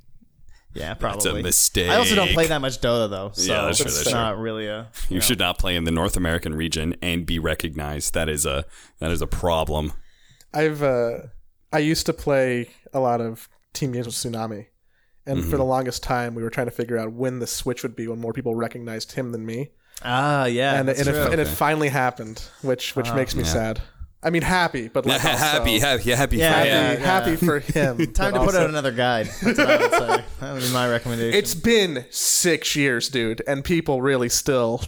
Yeah, 0.73 0.93
probably. 0.93 1.17
It's 1.17 1.25
a 1.25 1.43
mistake. 1.43 1.89
I 1.89 1.95
also 1.95 2.15
don't 2.15 2.29
play 2.31 2.47
that 2.47 2.62
much 2.62 2.79
Dota 2.79 3.10
though, 3.10 3.31
so 3.34 3.51
Yeah, 3.51 3.65
that's 3.65 3.77
true, 3.77 3.86
it's 3.88 3.95
that's 3.97 4.10
true. 4.12 4.19
not 4.19 4.38
really 4.38 4.67
a. 4.67 4.88
You 5.10 5.19
should 5.21 5.39
not 5.39 5.57
play 5.57 5.75
in 5.75 5.84
the 5.84 5.91
North 5.91 6.15
American 6.15 6.53
region 6.55 6.95
and 7.01 7.25
be 7.25 7.39
recognized. 7.39 8.13
That 8.13 8.29
is 8.29 8.45
a 8.45 8.65
that 8.99 9.12
is 9.12 9.21
a 9.21 9.27
problem. 9.27 9.93
I've 10.53 10.81
uh, 10.81 11.17
I 11.73 11.79
used 11.79 12.05
to 12.05 12.13
play 12.13 12.69
a 12.93 12.99
lot 12.99 13.19
of 13.21 13.49
team 13.73 13.91
games 13.91 14.05
with 14.05 14.15
Tsunami, 14.15 14.67
and 15.25 15.39
Mm-hmm. 15.39 15.49
for 15.49 15.57
the 15.57 15.63
longest 15.65 16.03
time 16.03 16.36
we 16.36 16.43
were 16.43 16.49
trying 16.49 16.67
to 16.67 16.71
figure 16.71 16.97
out 16.97 17.12
when 17.13 17.39
the 17.39 17.47
switch 17.47 17.84
would 17.84 17.95
be 17.95 18.07
when 18.07 18.19
more 18.19 18.34
people 18.34 18.55
recognized 18.55 19.12
him 19.13 19.31
than 19.31 19.45
me, 19.45 19.71
Ah, 20.03 20.45
yeah, 20.45 20.79
and, 20.79 20.88
that's 20.88 20.99
and, 20.99 21.10
it, 21.10 21.12
true. 21.12 21.31
and 21.31 21.39
it 21.41 21.47
finally 21.47 21.89
happened, 21.89 22.41
which 22.62 22.95
which 22.95 23.12
makes 23.13 23.36
me 23.36 23.43
sad. 23.43 23.81
I 24.23 24.29
mean, 24.29 24.43
happy, 24.43 24.88
but 24.88 25.05
like 25.05 25.23
also- 25.23 25.36
happy, 25.36 25.79
happy, 25.79 26.12
happy, 26.12 26.38
Yeah, 26.38 26.49
happy, 26.53 26.69
yeah. 26.69 26.93
happy 27.05 27.36
for 27.36 27.60
him. 27.60 27.97
Time 28.13 28.34
but 28.34 28.39
to 28.39 28.45
put 28.45 28.55
out 28.55 28.69
another 28.69 28.91
guide. 28.91 29.27
That's 29.41 29.57
what 29.57 29.69
I 29.69 29.77
would 29.77 29.91
say. 29.91 30.23
That 30.41 30.53
would 30.53 30.62
be 30.62 30.71
my 30.71 30.89
recommendation. 30.89 31.38
It's 31.38 31.55
been 31.55 32.05
six 32.12 32.75
years, 32.75 33.10
dude, 33.10 33.41
and 33.47 33.63
people 33.63 34.01
really 34.01 34.29
still 34.29 34.84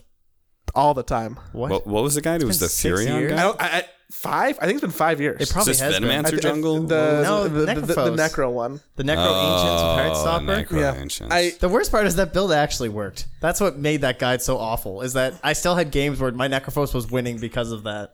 all 0.75 0.93
the 0.93 1.03
time. 1.03 1.39
what? 1.51 1.71
What, 1.71 1.87
what 1.87 2.03
was 2.03 2.15
the 2.15 2.21
guy? 2.21 2.35
It 2.35 2.43
was 2.43 2.59
the 2.59 2.69
six 2.69 2.99
Furion 3.01 3.19
years? 3.19 3.31
I 3.31 3.35
guy. 3.35 3.41
don't. 3.41 3.61
I, 3.61 3.65
I, 3.65 3.83
five? 4.11 4.57
I 4.61 4.65
think 4.65 4.73
it's 4.77 4.81
been 4.81 4.89
five 4.91 5.19
years. 5.21 5.41
It 5.41 5.49
probably 5.51 5.71
Is 5.71 5.79
this 5.79 5.91
has 5.93 5.99
been. 5.99 6.09
Venomancer 6.09 6.37
I 6.37 6.39
jungle? 6.39 6.83
The, 6.83 7.21
No, 7.23 7.47
the, 7.47 7.59
the, 7.65 7.81
the, 7.81 7.93
the 7.93 8.15
Necro 8.15 8.51
one. 8.51 8.81
The 8.95 9.03
Necro 9.03 9.17
Ancients 9.17 9.83
with 9.83 10.45
Heartstopper. 10.45 10.69
Oh, 10.69 10.75
Necro 10.75 10.79
Yeah. 10.79 10.95
Ancients. 11.01 11.33
I 11.33 11.51
The 11.59 11.69
worst 11.69 11.91
part 11.91 12.05
is 12.07 12.15
that 12.17 12.33
build 12.33 12.51
actually 12.51 12.89
worked. 12.89 13.27
That's 13.41 13.59
what 13.59 13.77
made 13.77 14.01
that 14.01 14.19
guide 14.19 14.41
so 14.41 14.57
awful. 14.57 15.01
Is 15.01 15.13
that 15.13 15.33
I 15.43 15.53
still 15.53 15.75
had 15.75 15.91
games 15.91 16.19
where 16.19 16.31
my 16.31 16.47
Necrophos 16.47 16.93
was 16.93 17.09
winning 17.11 17.37
because 17.39 17.71
of 17.71 17.83
that. 17.83 18.13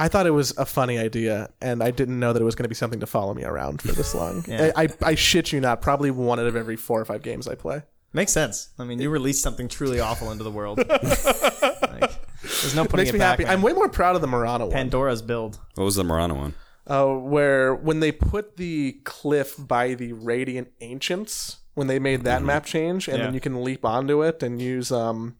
I 0.00 0.08
thought 0.08 0.26
it 0.26 0.30
was 0.30 0.56
a 0.56 0.64
funny 0.66 0.98
idea, 0.98 1.50
and 1.60 1.82
I 1.82 1.90
didn't 1.90 2.18
know 2.18 2.32
that 2.32 2.40
it 2.40 2.44
was 2.44 2.54
going 2.54 2.64
to 2.64 2.68
be 2.68 2.74
something 2.74 3.00
to 3.00 3.06
follow 3.06 3.34
me 3.34 3.44
around 3.44 3.82
for 3.82 3.92
this 3.92 4.14
long. 4.14 4.44
Yeah. 4.48 4.72
I, 4.76 4.84
I, 4.84 4.88
I 5.02 5.14
shit 5.14 5.52
you 5.52 5.60
not, 5.60 5.82
probably 5.82 6.10
one 6.10 6.40
out 6.40 6.46
of 6.46 6.56
every 6.56 6.76
four 6.76 7.00
or 7.00 7.04
five 7.04 7.22
games 7.22 7.46
I 7.46 7.54
play. 7.54 7.82
Makes 8.12 8.32
sense. 8.32 8.70
I 8.78 8.84
mean, 8.84 9.00
you 9.00 9.10
released 9.10 9.42
something 9.42 9.68
truly 9.68 10.00
awful 10.00 10.32
into 10.32 10.42
the 10.42 10.50
world. 10.50 10.78
like, 10.88 12.10
there's 12.42 12.74
no 12.74 12.84
putting 12.84 13.04
Makes 13.04 13.10
it 13.10 13.12
me 13.14 13.18
back. 13.20 13.30
happy. 13.32 13.44
man. 13.44 13.52
I'm 13.52 13.62
way 13.62 13.72
more 13.72 13.88
proud 13.88 14.14
of 14.16 14.20
the 14.20 14.26
Mirana 14.26 14.64
one. 14.66 14.72
Pandora's 14.74 15.22
build. 15.22 15.58
What 15.76 15.84
was 15.84 15.94
the 15.96 16.04
Mirana 16.04 16.34
one? 16.34 16.54
uh, 16.86 17.06
where 17.06 17.74
when 17.74 18.00
they 18.00 18.10
put 18.10 18.56
the 18.56 19.00
cliff 19.04 19.54
by 19.58 19.94
the 19.94 20.12
Radiant 20.14 20.68
Ancients, 20.80 21.58
when 21.74 21.86
they 21.86 21.98
made 22.00 22.24
that 22.24 22.42
map 22.42 22.64
change, 22.64 23.06
and 23.06 23.18
Yeah. 23.18 23.24
then 23.26 23.34
you 23.34 23.40
can 23.40 23.62
leap 23.62 23.84
onto 23.84 24.22
it 24.22 24.42
and 24.42 24.60
use. 24.60 24.90
um 24.90 25.36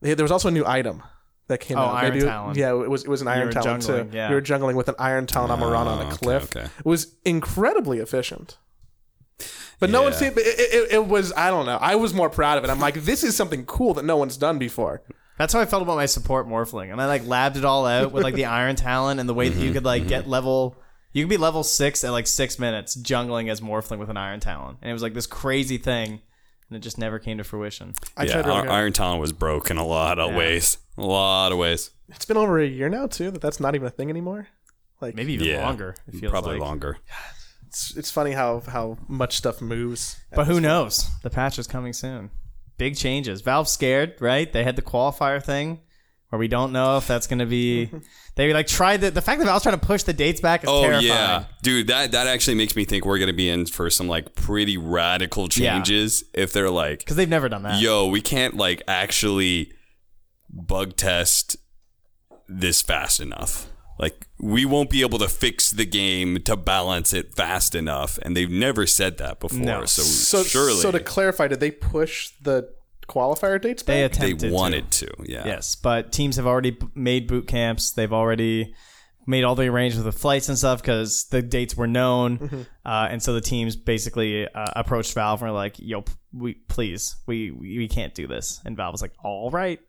There 0.00 0.16
was 0.24 0.32
also 0.32 0.48
a 0.48 0.52
new 0.52 0.66
item 0.66 1.02
that 1.48 1.60
came 1.60 1.78
Oh, 1.78 1.82
out. 1.82 1.94
Iron 1.94 2.12
Maybe- 2.14 2.24
Talon. 2.26 2.54
Yeah, 2.56 2.70
it 2.70 2.90
was 2.90 3.04
it 3.04 3.08
was 3.08 3.22
an 3.22 3.28
Iron 3.28 3.50
Talon 3.50 3.80
too. 3.80 4.08
yeah. 4.12 4.28
You 4.28 4.34
were 4.34 4.42
jungling 4.42 4.74
with 4.74 4.88
an 4.88 4.96
Iron 4.98 5.26
Talon 5.26 5.50
on 5.50 5.60
Mirana 5.60 5.90
on 5.90 5.98
Oh, 5.98 6.02
a 6.02 6.06
okay, 6.06 6.16
cliff. 6.16 6.56
okay. 6.56 6.66
It 6.78 6.84
was 6.86 7.14
incredibly 7.24 7.98
efficient. 7.98 8.58
But 9.78 9.90
no 9.90 10.02
one 10.02 10.12
seemed. 10.14 10.38
It, 10.38 10.46
it, 10.46 10.92
it 10.92 11.06
was. 11.06 11.32
I 11.34 11.50
don't 11.50 11.66
know. 11.66 11.76
I 11.76 11.96
was 11.96 12.14
more 12.14 12.30
proud 12.30 12.56
of 12.56 12.64
it. 12.64 12.70
I'm 12.70 12.80
like, 12.80 12.94
this 12.94 13.22
is 13.22 13.36
something 13.36 13.66
cool 13.66 13.94
that 13.94 14.04
no 14.04 14.16
one's 14.16 14.36
done 14.38 14.58
before. 14.58 15.02
That's 15.38 15.52
how 15.52 15.60
I 15.60 15.66
felt 15.66 15.82
about 15.82 15.96
my 15.96 16.06
support 16.06 16.48
Morphling, 16.48 16.90
and 16.92 17.00
I 17.00 17.06
like 17.06 17.26
labbed 17.26 17.56
it 17.56 17.64
all 17.64 17.84
out 17.86 18.10
with 18.10 18.24
like 18.24 18.34
the 18.34 18.44
Iron 18.46 18.74
Talon 18.76 19.18
and 19.18 19.28
the 19.28 19.34
way 19.34 19.50
that 19.50 19.58
you 19.58 19.66
mm-hmm, 19.66 19.74
could 19.74 19.84
like 19.84 20.02
mm-hmm. 20.02 20.08
get 20.08 20.28
level. 20.28 20.76
You 21.12 21.24
could 21.24 21.30
be 21.30 21.36
level 21.36 21.62
six 21.62 22.04
at 22.04 22.10
like 22.10 22.26
six 22.26 22.58
minutes 22.58 22.96
jungling 22.96 23.50
as 23.50 23.60
Morphling 23.60 23.98
with 23.98 24.08
an 24.08 24.16
Iron 24.16 24.40
Talon, 24.40 24.78
and 24.80 24.90
it 24.90 24.92
was 24.94 25.02
like 25.02 25.12
this 25.14 25.26
crazy 25.26 25.76
thing, 25.76 26.20
and 26.68 26.76
it 26.76 26.80
just 26.80 26.98
never 26.98 27.18
came 27.18 27.38
to 27.38 27.44
fruition. 27.44 27.94
I 28.16 28.24
yeah, 28.24 28.32
tried 28.32 28.46
really 28.46 28.58
Iron, 28.58 28.66
hard. 28.68 28.78
Iron 28.80 28.92
Talon 28.92 29.18
was 29.20 29.32
broken 29.32 29.76
a 29.76 29.86
lot 29.86 30.18
of 30.18 30.30
Yeah. 30.32 30.36
ways. 30.38 30.78
A 30.98 31.02
lot 31.02 31.52
of 31.52 31.58
ways. 31.58 31.90
It's 32.08 32.24
been 32.24 32.36
over 32.36 32.58
a 32.58 32.66
year 32.66 32.88
now 32.88 33.06
too 33.06 33.30
that 33.30 33.40
that's 33.42 33.60
not 33.60 33.74
even 33.74 33.86
a 33.86 33.90
thing 33.90 34.10
anymore. 34.10 34.48
Like 35.00 35.14
Maybe 35.14 35.34
even 35.34 35.46
Yeah. 35.48 35.64
longer. 35.66 35.94
It 36.08 36.16
feels 36.16 36.30
Probably 36.30 36.52
like. 36.54 36.60
longer. 36.60 36.98
it's, 37.68 37.96
it's 37.96 38.10
funny 38.10 38.32
how 38.32 38.60
how 38.66 38.96
much 39.08 39.36
stuff 39.36 39.60
moves. 39.60 40.16
But 40.34 40.46
who 40.46 40.60
knows? 40.60 41.06
The 41.22 41.30
patch 41.30 41.58
is 41.58 41.66
coming 41.66 41.92
soon. 41.92 42.30
Big 42.78 42.96
changes. 42.96 43.40
Valve 43.42 43.68
scared, 43.68 44.14
right? 44.20 44.52
They 44.52 44.64
had 44.64 44.76
the 44.76 44.82
qualifier 44.82 45.42
thing 45.42 45.80
where 46.30 46.38
we 46.38 46.48
don't 46.48 46.72
know 46.72 46.96
if 46.96 47.06
that's 47.06 47.26
going 47.26 47.38
to 47.40 47.46
be. 47.46 47.90
They 48.36 48.52
like 48.52 48.66
tried 48.66 49.00
the 49.00 49.10
the 49.10 49.22
fact 49.22 49.38
that 49.38 49.46
Valve's 49.46 49.62
trying 49.62 49.80
to 49.80 49.86
push 49.86 50.02
the 50.02 50.12
dates 50.12 50.42
back 50.42 50.62
is 50.62 50.68
Oh 50.68 50.82
terrifying. 50.82 51.06
yeah, 51.06 51.44
dude. 51.62 51.86
That 51.86 52.10
that 52.12 52.26
actually 52.26 52.56
makes 52.56 52.76
me 52.76 52.84
think 52.84 53.06
we're 53.06 53.18
gonna 53.18 53.32
be 53.32 53.48
in 53.48 53.64
for 53.64 53.88
some 53.88 54.08
like 54.08 54.34
pretty 54.34 54.76
radical 54.76 55.48
Yeah. 55.56 55.72
changes 55.72 56.22
if 56.34 56.52
they're 56.52 56.68
like, 56.68 56.98
because 56.98 57.16
they've 57.16 57.26
never 57.30 57.48
done 57.48 57.62
that. 57.62 57.80
yo, 57.80 58.08
we 58.08 58.20
can't 58.20 58.54
like 58.54 58.82
actually 58.86 59.72
bug 60.50 60.96
test 60.96 61.56
this 62.46 62.82
fast 62.82 63.20
enough. 63.20 63.68
Like 63.98 64.26
we 64.38 64.66
won't 64.66 64.90
be 64.90 65.00
able 65.00 65.18
to 65.20 65.28
fix 65.28 65.70
the 65.70 65.86
game 65.86 66.42
to 66.42 66.56
balance 66.58 67.14
it 67.14 67.34
fast 67.34 67.74
enough, 67.74 68.18
and 68.20 68.36
they've 68.36 68.50
never 68.50 68.86
said 68.86 69.16
that 69.16 69.40
before. 69.40 69.58
No. 69.60 69.86
So, 69.86 70.02
So 70.02 70.42
surely 70.44 70.74
so 70.82 70.90
to 70.90 71.00
clarify, 71.00 71.48
did 71.48 71.60
they 71.60 71.70
push 71.70 72.32
the 72.42 72.68
qualifier 73.08 73.60
dates 73.60 73.82
They 73.82 74.02
back? 74.08 74.18
they 74.18 74.26
attempted. 74.26 74.48
to. 74.48 74.54
wanted 74.54 74.90
to. 74.92 75.08
Yeah. 75.24 75.46
Yes, 75.46 75.74
but 75.76 76.12
teams 76.12 76.36
have 76.36 76.46
already 76.46 76.70
b- 76.72 76.86
made 76.94 77.26
boot 77.28 77.46
camps. 77.46 77.92
They've 77.92 78.12
already 78.12 78.74
made 79.28 79.42
all 79.44 79.54
the 79.56 79.66
arrangements 79.66 80.04
with 80.06 80.16
flights 80.18 80.48
and 80.48 80.56
stuff 80.56 80.80
because 80.80 81.24
the 81.30 81.42
dates 81.42 81.76
were 81.76 81.86
known, 81.88 82.38
Mm-hmm. 82.38 82.60
uh, 82.84 83.08
and 83.10 83.22
so 83.22 83.32
the 83.34 83.40
teams 83.40 83.74
basically 83.76 84.46
uh, 84.48 84.66
approached 84.76 85.14
Valve 85.14 85.42
and 85.42 85.50
were 85.50 85.56
like, 85.56 85.74
"Yo, 85.78 86.02
p- 86.02 86.12
we 86.32 86.54
please, 86.68 87.16
we 87.26 87.50
we 87.50 87.78
we 87.78 87.88
can't 87.88 88.14
do 88.14 88.26
this." 88.26 88.60
And 88.64 88.76
Valve 88.76 88.92
was 88.92 89.02
like, 89.02 89.12
"All 89.24 89.50
right." 89.50 89.80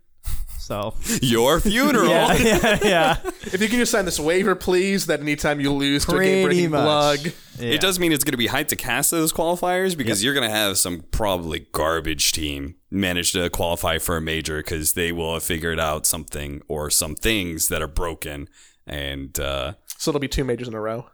So 0.67 0.95
Your 1.21 1.60
funeral. 1.62 2.10
yeah, 2.10 2.34
yeah, 2.34 2.80
yeah. 2.84 3.17
if 3.25 3.62
you 3.62 3.69
can 3.69 3.80
just 3.80 3.89
sign 3.93 4.03
this 4.03 4.19
waiver, 4.19 4.53
please, 4.53 5.06
that 5.06 5.21
anytime 5.21 5.62
you 5.62 5.71
lose 5.71 6.06
to 6.06 6.17
a 6.17 6.19
game 6.23 6.45
Pretty 6.45 6.67
breaking 6.67 6.71
much. 6.71 6.84
blug, 7.23 7.34
Yeah. 7.58 7.69
It 7.75 7.80
does 7.80 7.99
mean 8.01 8.12
it's 8.12 8.25
going 8.25 8.34
to 8.34 8.38
be 8.38 8.49
hyped 8.49 8.67
to 8.67 8.75
cast 8.75 9.10
those 9.12 9.32
qualifiers 9.32 9.97
because 9.97 10.21
you're 10.25 10.34
going 10.34 10.49
to 10.49 10.53
have 10.53 10.77
some 10.77 11.06
probably 11.12 11.67
garbage 11.71 12.34
team 12.34 12.75
manage 12.91 13.32
to 13.32 13.49
qualify 13.49 13.97
for 13.97 14.17
a 14.17 14.21
major 14.21 14.58
because 14.58 14.91
they 14.91 15.13
will 15.13 15.36
have 15.36 15.43
figured 15.43 15.80
out 15.80 16.06
something 16.06 16.62
or 16.67 16.89
some 16.89 17.15
things 17.15 17.69
that 17.69 17.82
are 17.82 17.88
broken. 17.88 18.49
And 18.86 19.39
uh, 19.39 19.73
so 19.97 20.12
it'll 20.12 20.19
be 20.19 20.27
two 20.27 20.43
majors 20.43 20.67
in 20.67 20.73
a 20.73 20.82
row. 20.82 21.08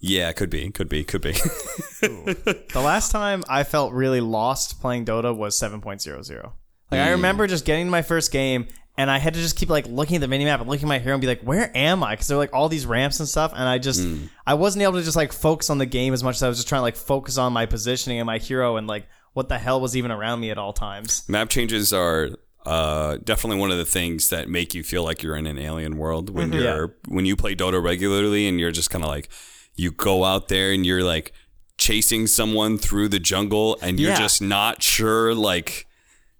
yeah, 0.00 0.32
could 0.32 0.50
be, 0.50 0.68
could 0.72 0.88
be, 0.88 1.04
could 1.04 1.22
be. 1.22 1.32
The 2.00 2.64
last 2.82 3.10
time 3.12 3.42
I 3.48 3.62
felt 3.62 3.92
really 3.92 4.20
lost 4.20 4.80
playing 4.80 5.04
Dota 5.06 5.34
was 5.36 5.58
7.00. 5.58 6.52
Like 6.90 7.00
I 7.00 7.10
remember 7.10 7.46
just 7.46 7.64
getting 7.64 7.86
to 7.86 7.90
my 7.90 8.02
first 8.02 8.30
game 8.32 8.66
and 8.98 9.10
I 9.10 9.18
had 9.18 9.34
to 9.34 9.40
just 9.40 9.56
keep 9.56 9.68
like 9.68 9.86
looking 9.88 10.16
at 10.16 10.20
the 10.28 10.34
minimap 10.34 10.60
and 10.60 10.68
looking 10.68 10.86
at 10.86 10.88
my 10.88 10.98
hero 10.98 11.14
and 11.14 11.20
be 11.20 11.26
like, 11.26 11.42
where 11.42 11.70
am 11.76 12.02
I? 12.02 12.12
Because 12.14 12.28
there 12.28 12.36
are 12.36 12.40
like 12.40 12.52
all 12.54 12.68
these 12.68 12.86
ramps 12.86 13.20
and 13.20 13.28
stuff, 13.28 13.52
and 13.54 13.62
I 13.68 13.78
just 13.78 14.06
I 14.46 14.54
wasn't 14.54 14.82
able 14.82 14.94
to 14.94 15.02
just 15.02 15.16
like 15.16 15.32
focus 15.32 15.70
on 15.70 15.78
the 15.78 15.86
game 15.86 16.12
as 16.14 16.22
much 16.24 16.36
as 16.36 16.42
I 16.42 16.48
was 16.48 16.58
just 16.58 16.68
trying 16.68 16.78
to 16.80 16.84
like 16.84 16.96
focus 16.96 17.38
on 17.38 17.52
my 17.52 17.66
positioning 17.66 18.18
and 18.18 18.26
my 18.26 18.38
hero 18.38 18.76
and 18.76 18.86
like 18.86 19.06
what 19.34 19.48
the 19.48 19.58
hell 19.58 19.80
was 19.80 19.96
even 19.96 20.10
around 20.10 20.40
me 20.40 20.50
at 20.50 20.58
all 20.58 20.72
times. 20.72 21.28
Map 21.28 21.50
changes 21.50 21.92
are 21.92 22.30
uh, 22.64 23.18
definitely 23.22 23.60
one 23.60 23.70
of 23.70 23.76
the 23.78 23.84
things 23.84 24.30
that 24.30 24.48
make 24.48 24.74
you 24.74 24.82
feel 24.82 25.04
like 25.04 25.22
you're 25.22 25.36
in 25.36 25.46
an 25.46 25.58
alien 25.58 25.98
world 25.98 26.30
when 26.30 26.50
Mm-hmm. 26.50 26.62
you're 26.62 26.96
when 27.08 27.26
you 27.26 27.36
play 27.36 27.54
Dota 27.54 27.82
regularly 27.82 28.48
and 28.48 28.58
you're 28.58 28.72
just 28.72 28.90
kind 28.90 29.04
of 29.04 29.10
like 29.10 29.28
you 29.76 29.92
go 29.92 30.24
out 30.24 30.48
there 30.48 30.72
and 30.72 30.84
you're 30.86 31.04
like 31.04 31.32
chasing 31.78 32.26
someone 32.26 32.78
through 32.78 33.08
the 33.08 33.18
jungle 33.18 33.76
and 33.82 34.00
you're 34.00 34.10
Yeah. 34.12 34.18
just 34.18 34.40
not 34.40 34.82
sure 34.82 35.34
like 35.34 35.86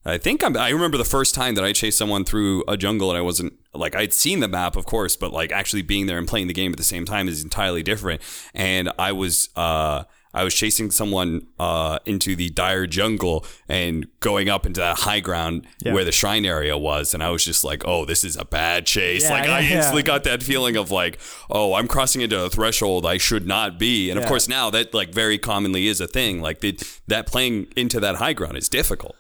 I 0.07 0.19
think 0.19 0.45
I'm, 0.45 0.57
I 0.57 0.71
remember 0.71 0.97
the 0.97 1.05
first 1.05 1.35
time 1.35 1.57
that 1.57 1.65
I 1.65 1.73
chased 1.73 1.99
someone 1.99 2.25
through 2.25 2.63
a 2.69 2.77
jungle 2.77 3.11
and 3.11 3.19
I 3.19 3.23
wasn't 3.23 3.55
like 3.75 3.95
I'd 3.97 4.13
seen 4.13 4.41
the 4.41 4.49
map, 4.49 4.77
of 4.77 4.87
course, 4.87 5.17
but 5.17 5.33
like 5.33 5.51
actually 5.53 5.83
being 5.83 6.07
there 6.07 6.19
and 6.19 6.29
playing 6.29 6.47
the 6.47 6.55
game 6.55 6.71
at 6.73 6.79
the 6.79 6.85
same 6.85 7.05
time 7.05 7.29
is 7.29 7.43
entirely 7.43 7.83
different. 7.83 8.23
And 8.55 8.91
I 8.99 9.13
was 9.13 9.51
uh, 9.57 10.05
I 10.33 10.45
was 10.45 10.55
chasing 10.55 10.91
someone 10.91 11.47
uh, 11.59 11.99
into 12.05 12.37
the 12.37 12.51
dire 12.51 12.87
jungle 12.87 13.45
and 13.69 14.07
going 14.21 14.49
up 14.49 14.65
into 14.65 14.81
that 14.81 14.99
high 14.99 15.21
ground 15.21 15.67
where 15.83 16.05
the 16.05 16.13
shrine 16.13 16.45
area 16.45 16.77
was, 16.79 17.15
and 17.15 17.23
I 17.23 17.31
was 17.31 17.45
just 17.45 17.65
like, 17.65 17.83
oh, 17.87 18.05
this 18.05 18.23
is 18.23 18.37
a 18.37 18.45
bad 18.45 18.87
chase. 18.87 19.25
Yeah, 19.25 19.31
like 19.31 19.49
I 19.49 19.61
yeah, 19.61 19.69
yeah. 19.69 19.77
instantly 19.79 20.03
got 20.03 20.25
that 20.25 20.43
feeling 20.43 20.77
of 20.77 20.91
like, 20.91 21.19
oh, 21.51 21.75
I'm 21.75 21.89
crossing 21.89 22.21
into 22.21 22.41
a 22.41 22.51
threshold 22.51 23.07
I 23.07 23.17
should 23.17 23.47
not 23.47 23.79
be. 23.79 24.11
And 24.11 24.21
of 24.21 24.27
course 24.27 24.47
now 24.47 24.71
that 24.71 24.95
like 24.95 25.13
very 25.13 25.39
commonly 25.39 25.89
is 25.89 26.01
a 26.01 26.07
thing. 26.07 26.41
Like 26.41 26.61
the, 26.61 26.79
that 27.09 27.27
playing 27.27 27.69
into 27.75 27.99
that 28.01 28.17
high 28.17 28.35
ground 28.35 28.57
is 28.57 28.69
difficult. 28.69 29.17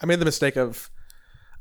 I 0.00 0.06
made 0.06 0.20
the 0.20 0.24
mistake 0.24 0.56
of. 0.56 0.90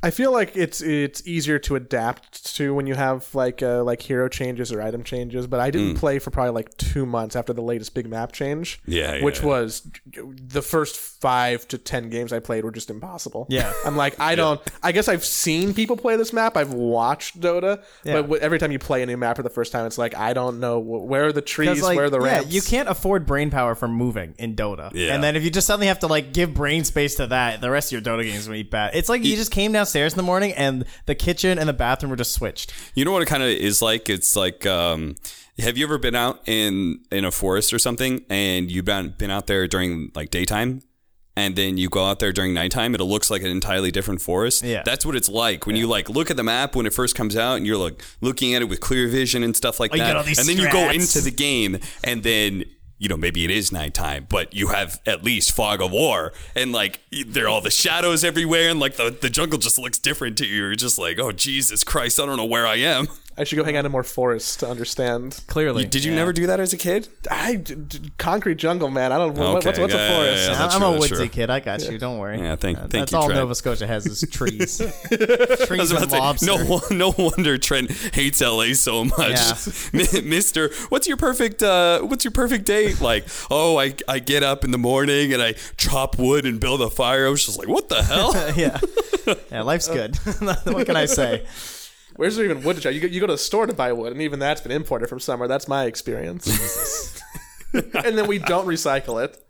I 0.03 0.11
feel 0.11 0.31
like 0.31 0.55
it's 0.55 0.79
it's 0.81 1.25
easier 1.27 1.57
to 1.59 1.75
adapt 1.75 2.55
to 2.57 2.73
when 2.73 2.85
you 2.85 2.93
have 2.93 3.33
like 3.33 3.63
uh, 3.63 3.83
like 3.83 4.01
hero 4.01 4.29
changes 4.29 4.71
or 4.71 4.79
item 4.79 5.03
changes, 5.03 5.47
but 5.47 5.59
I 5.59 5.71
didn't 5.71 5.95
play 5.95 6.19
for 6.19 6.29
probably 6.29 6.51
like 6.51 6.77
two 6.77 7.05
months 7.05 7.35
after 7.35 7.51
the 7.51 7.63
latest 7.63 7.95
big 7.95 8.07
map 8.07 8.31
change. 8.31 8.79
Yeah, 8.85 9.15
yeah, 9.15 9.23
which 9.23 9.39
yeah. 9.39 9.47
was 9.47 9.89
the 10.13 10.61
first 10.61 10.97
five 10.97 11.67
to 11.69 11.79
ten 11.79 12.09
games 12.11 12.31
I 12.31 12.39
played 12.39 12.63
were 12.63 12.71
just 12.71 12.91
impossible. 12.91 13.47
Yeah. 13.49 13.73
I'm 13.85 13.97
like 13.97 14.19
I 14.19 14.35
don't. 14.35 14.61
I 14.83 14.91
guess 14.91 15.07
I've 15.07 15.25
seen 15.25 15.73
people 15.73 15.97
play 15.97 16.15
this 16.15 16.31
map. 16.31 16.57
I've 16.57 16.73
watched 16.73 17.39
Dota, 17.39 17.83
Yeah. 18.03 18.21
but 18.21 18.39
every 18.41 18.59
time 18.59 18.71
you 18.71 18.79
play 18.79 19.01
a 19.01 19.05
new 19.07 19.17
map 19.17 19.37
for 19.37 19.43
the 19.43 19.49
first 19.49 19.71
time, 19.71 19.87
it's 19.87 19.97
like 19.97 20.15
I 20.15 20.33
don't 20.33 20.59
know 20.59 20.77
where 20.77 21.25
are 21.25 21.31
the 21.33 21.41
trees, 21.41 21.81
like, 21.81 21.95
where 21.95 22.05
are 22.05 22.09
the 22.11 22.21
yeah, 22.21 22.33
ramps. 22.35 22.53
you 22.53 22.61
can't 22.61 22.87
afford 22.87 23.25
brain 23.25 23.49
power 23.49 23.73
for 23.73 23.87
moving 23.87 24.35
in 24.37 24.55
Dota. 24.55 24.91
Yeah. 24.93 25.15
And 25.15 25.23
then 25.23 25.35
if 25.35 25.43
you 25.43 25.49
just 25.49 25.65
suddenly 25.65 25.87
have 25.87 25.99
to 25.99 26.07
like 26.07 26.33
give 26.33 26.53
brain 26.53 26.83
space 26.83 27.15
to 27.15 27.27
that, 27.27 27.61
the 27.61 27.71
rest 27.71 27.91
of 27.91 27.93
your 27.93 28.01
Dota 28.01 28.23
games 28.23 28.47
will 28.47 28.53
be 28.53 28.61
bad. 28.63 28.93
It's 28.93 29.09
like 29.09 29.23
you 29.23 29.35
just 29.35 29.51
came 29.51 29.71
downstairs 29.87 30.13
in 30.13 30.17
the 30.17 30.23
morning 30.23 30.51
and 30.53 30.85
the 31.05 31.15
kitchen 31.15 31.57
and 31.57 31.67
the 31.69 31.73
bathroom 31.73 32.09
were 32.09 32.15
just 32.17 32.33
switched. 32.33 32.73
You 32.93 33.05
know 33.05 33.11
what 33.11 33.21
it 33.21 33.27
kind 33.27 33.43
of 33.43 33.49
is 33.49 33.81
like? 33.81 34.09
It's 34.09 34.35
like, 34.35 34.65
um, 34.65 35.15
have 35.59 35.77
you 35.77 35.85
ever 35.85 35.97
been 35.97 36.15
out 36.15 36.41
in 36.47 36.99
in 37.11 37.25
a 37.25 37.31
forest 37.31 37.73
or 37.73 37.79
something, 37.79 38.23
and 38.29 38.69
you've 38.69 38.85
been 38.85 39.15
been 39.17 39.31
out 39.31 39.47
there 39.47 39.67
during 39.67 40.11
like 40.13 40.29
daytime, 40.29 40.81
and 41.35 41.55
then 41.55 41.77
you 41.77 41.89
go 41.89 42.05
out 42.05 42.19
there 42.19 42.31
during 42.31 42.53
nighttime? 42.53 42.93
It 42.93 43.01
looks 43.01 43.31
like 43.31 43.41
an 43.41 43.47
entirely 43.49 43.89
different 43.91 44.21
forest. 44.21 44.63
Yeah. 44.63 44.83
that's 44.85 45.05
what 45.05 45.15
it's 45.15 45.29
like 45.29 45.65
when 45.65 45.75
you 45.75 45.87
like 45.87 46.09
look 46.09 46.29
at 46.29 46.37
the 46.37 46.43
map 46.43 46.75
when 46.75 46.85
it 46.85 46.93
first 46.93 47.15
comes 47.15 47.35
out, 47.35 47.55
and 47.55 47.65
you're 47.65 47.77
like 47.77 48.03
looking 48.21 48.53
at 48.53 48.61
it 48.61 48.65
with 48.65 48.81
clear 48.81 49.07
vision 49.07 49.41
and 49.41 49.55
stuff 49.55 49.79
like 49.79 49.91
Oh, 49.93 49.97
that, 49.97 50.07
got 50.07 50.15
all 50.17 50.23
these 50.23 50.37
and 50.37 50.47
then 50.47 50.57
you 50.57 50.71
go 50.71 50.89
into 50.89 51.21
the 51.21 51.31
game, 51.31 51.79
and 52.03 52.23
then. 52.23 52.65
You 52.99 53.09
know, 53.09 53.17
maybe 53.17 53.43
it 53.45 53.51
is 53.51 53.71
nighttime, 53.71 54.25
but 54.27 54.53
you 54.53 54.69
have 54.69 54.99
at 55.05 55.23
least 55.23 55.51
fog 55.51 55.81
of 55.81 55.91
war, 55.91 56.33
and 56.55 56.71
like 56.71 56.99
there 57.27 57.45
are 57.45 57.49
all 57.49 57.61
the 57.61 57.69
shadows 57.69 58.23
everywhere, 58.23 58.69
and 58.69 58.79
like 58.79 58.95
the, 58.95 59.11
the 59.11 59.29
jungle 59.29 59.59
just 59.59 59.77
looks 59.77 59.99
different 59.99 60.37
to 60.39 60.45
you. 60.45 60.55
You're 60.55 60.75
just 60.75 60.97
like, 60.97 61.19
oh 61.19 61.31
Jesus 61.31 61.83
Christ, 61.83 62.19
I 62.19 62.25
don't 62.25 62.37
know 62.37 62.45
where 62.45 62.65
I 62.65 62.77
am. 62.77 63.07
I 63.39 63.43
should 63.43 63.55
go 63.57 63.63
hang 63.63 63.77
out 63.77 63.85
in 63.85 63.91
more 63.91 64.03
forests 64.03 64.55
to 64.57 64.67
understand. 64.67 65.41
Clearly. 65.47 65.85
Did 65.85 66.03
you 66.03 66.11
Yeah. 66.11 66.17
never 66.17 66.33
do 66.33 66.47
that 66.47 66.59
as 66.59 66.73
a 66.73 66.77
kid? 66.77 67.07
I 67.29 67.55
d- 67.55 67.75
d- 67.75 68.11
concrete 68.17 68.55
jungle, 68.55 68.89
man. 68.89 69.11
I 69.11 69.17
don't. 69.19 69.35
what- 69.35 69.57
Okay, 69.57 69.67
what's 69.69 69.79
what's 69.79 69.93
yeah, 69.93 69.99
a 69.99 70.09
yeah, 70.09 70.15
forest? 70.15 70.43
yeah. 70.47 70.51
I'm 70.53 70.57
that's 70.59 70.73
I'm 70.75 70.81
true, 70.81 70.87
a 70.87 70.91
that's 70.93 70.99
woodsy 71.11 71.15
true. 71.15 71.27
kid. 71.29 71.49
I 71.51 71.59
got 71.59 71.91
you. 71.91 71.97
Don't 71.99 72.17
worry. 72.17 72.39
Yeah, 72.39 72.55
thank- 72.55 72.77
Uh, 72.77 72.81
thank 72.81 72.91
That's 72.93 73.11
you, 73.11 73.17
all 73.19 73.25
Trent. 73.27 73.39
Nova 73.39 73.53
Scotia 73.55 73.85
has 73.87 74.05
is 74.07 74.27
trees. 74.31 74.81
I 74.81 74.85
trees 75.65 75.79
was 75.79 75.91
about 75.91 76.01
and 76.03 76.09
to 76.11 76.15
say, 76.15 76.19
lobster. 76.19 76.45
no, 76.47 76.65
won- 76.65 76.81
no 76.97 77.13
wonder 77.17 77.57
Trent 77.57 77.91
hates 77.91 78.41
LA 78.41 78.73
so 78.73 79.05
much, 79.05 79.15
Yeah. 79.93 80.21
Mister. 80.23 80.71
What's 80.89 81.07
your 81.07 81.17
perfect? 81.17 81.61
Uh, 81.61 81.99
what's 82.01 82.25
your 82.25 82.31
perfect 82.31 82.65
date? 82.65 83.01
Like, 83.01 83.25
oh, 83.51 83.77
I 83.79 83.93
I 84.07 84.19
get 84.19 84.41
up 84.43 84.63
in 84.63 84.71
the 84.71 84.77
morning 84.77 85.31
and 85.33 85.41
I 85.43 85.53
chop 85.77 86.17
wood 86.17 86.45
and 86.45 86.59
build 86.59 86.81
a 86.81 86.89
fire. 86.89 87.27
I 87.27 87.29
was 87.29 87.45
just 87.45 87.59
like, 87.59 87.67
what 87.67 87.87
the 87.89 88.01
hell? 88.03 88.33
yeah. 88.55 88.79
Yeah, 89.51 89.61
life's 89.61 89.87
good. 89.89 90.15
what 90.63 90.85
can 90.85 90.95
I 90.95 91.05
say? 91.05 91.45
Where's 92.17 92.35
there 92.35 92.45
even 92.45 92.61
wood 92.63 92.75
to 92.75 92.81
chop? 92.81 92.93
You 92.93 92.99
go, 92.99 93.07
you 93.07 93.19
go 93.21 93.27
to 93.27 93.33
the 93.33 93.37
store 93.37 93.65
to 93.65 93.73
buy 93.73 93.93
wood, 93.93 94.11
and 94.11 94.21
even 94.21 94.39
that's 94.39 94.59
been 94.61 94.71
imported 94.71 95.07
from 95.07 95.19
somewhere. 95.19 95.47
That's 95.47 95.67
my 95.67 95.85
experience. 95.85 96.45
and 97.73 98.17
then 98.17 98.27
we 98.27 98.39
don't 98.39 98.67
recycle 98.67 99.23
it. 99.23 99.41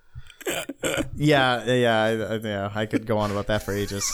Yeah, 1.15 1.65
yeah, 1.65 2.03
I- 2.03 2.33
I- 2.35 2.39
yeah. 2.43 2.71
I 2.73 2.85
could 2.85 3.05
go 3.05 3.17
on 3.17 3.31
about 3.31 3.47
that 3.47 3.63
for 3.63 3.73
ages. 3.73 4.09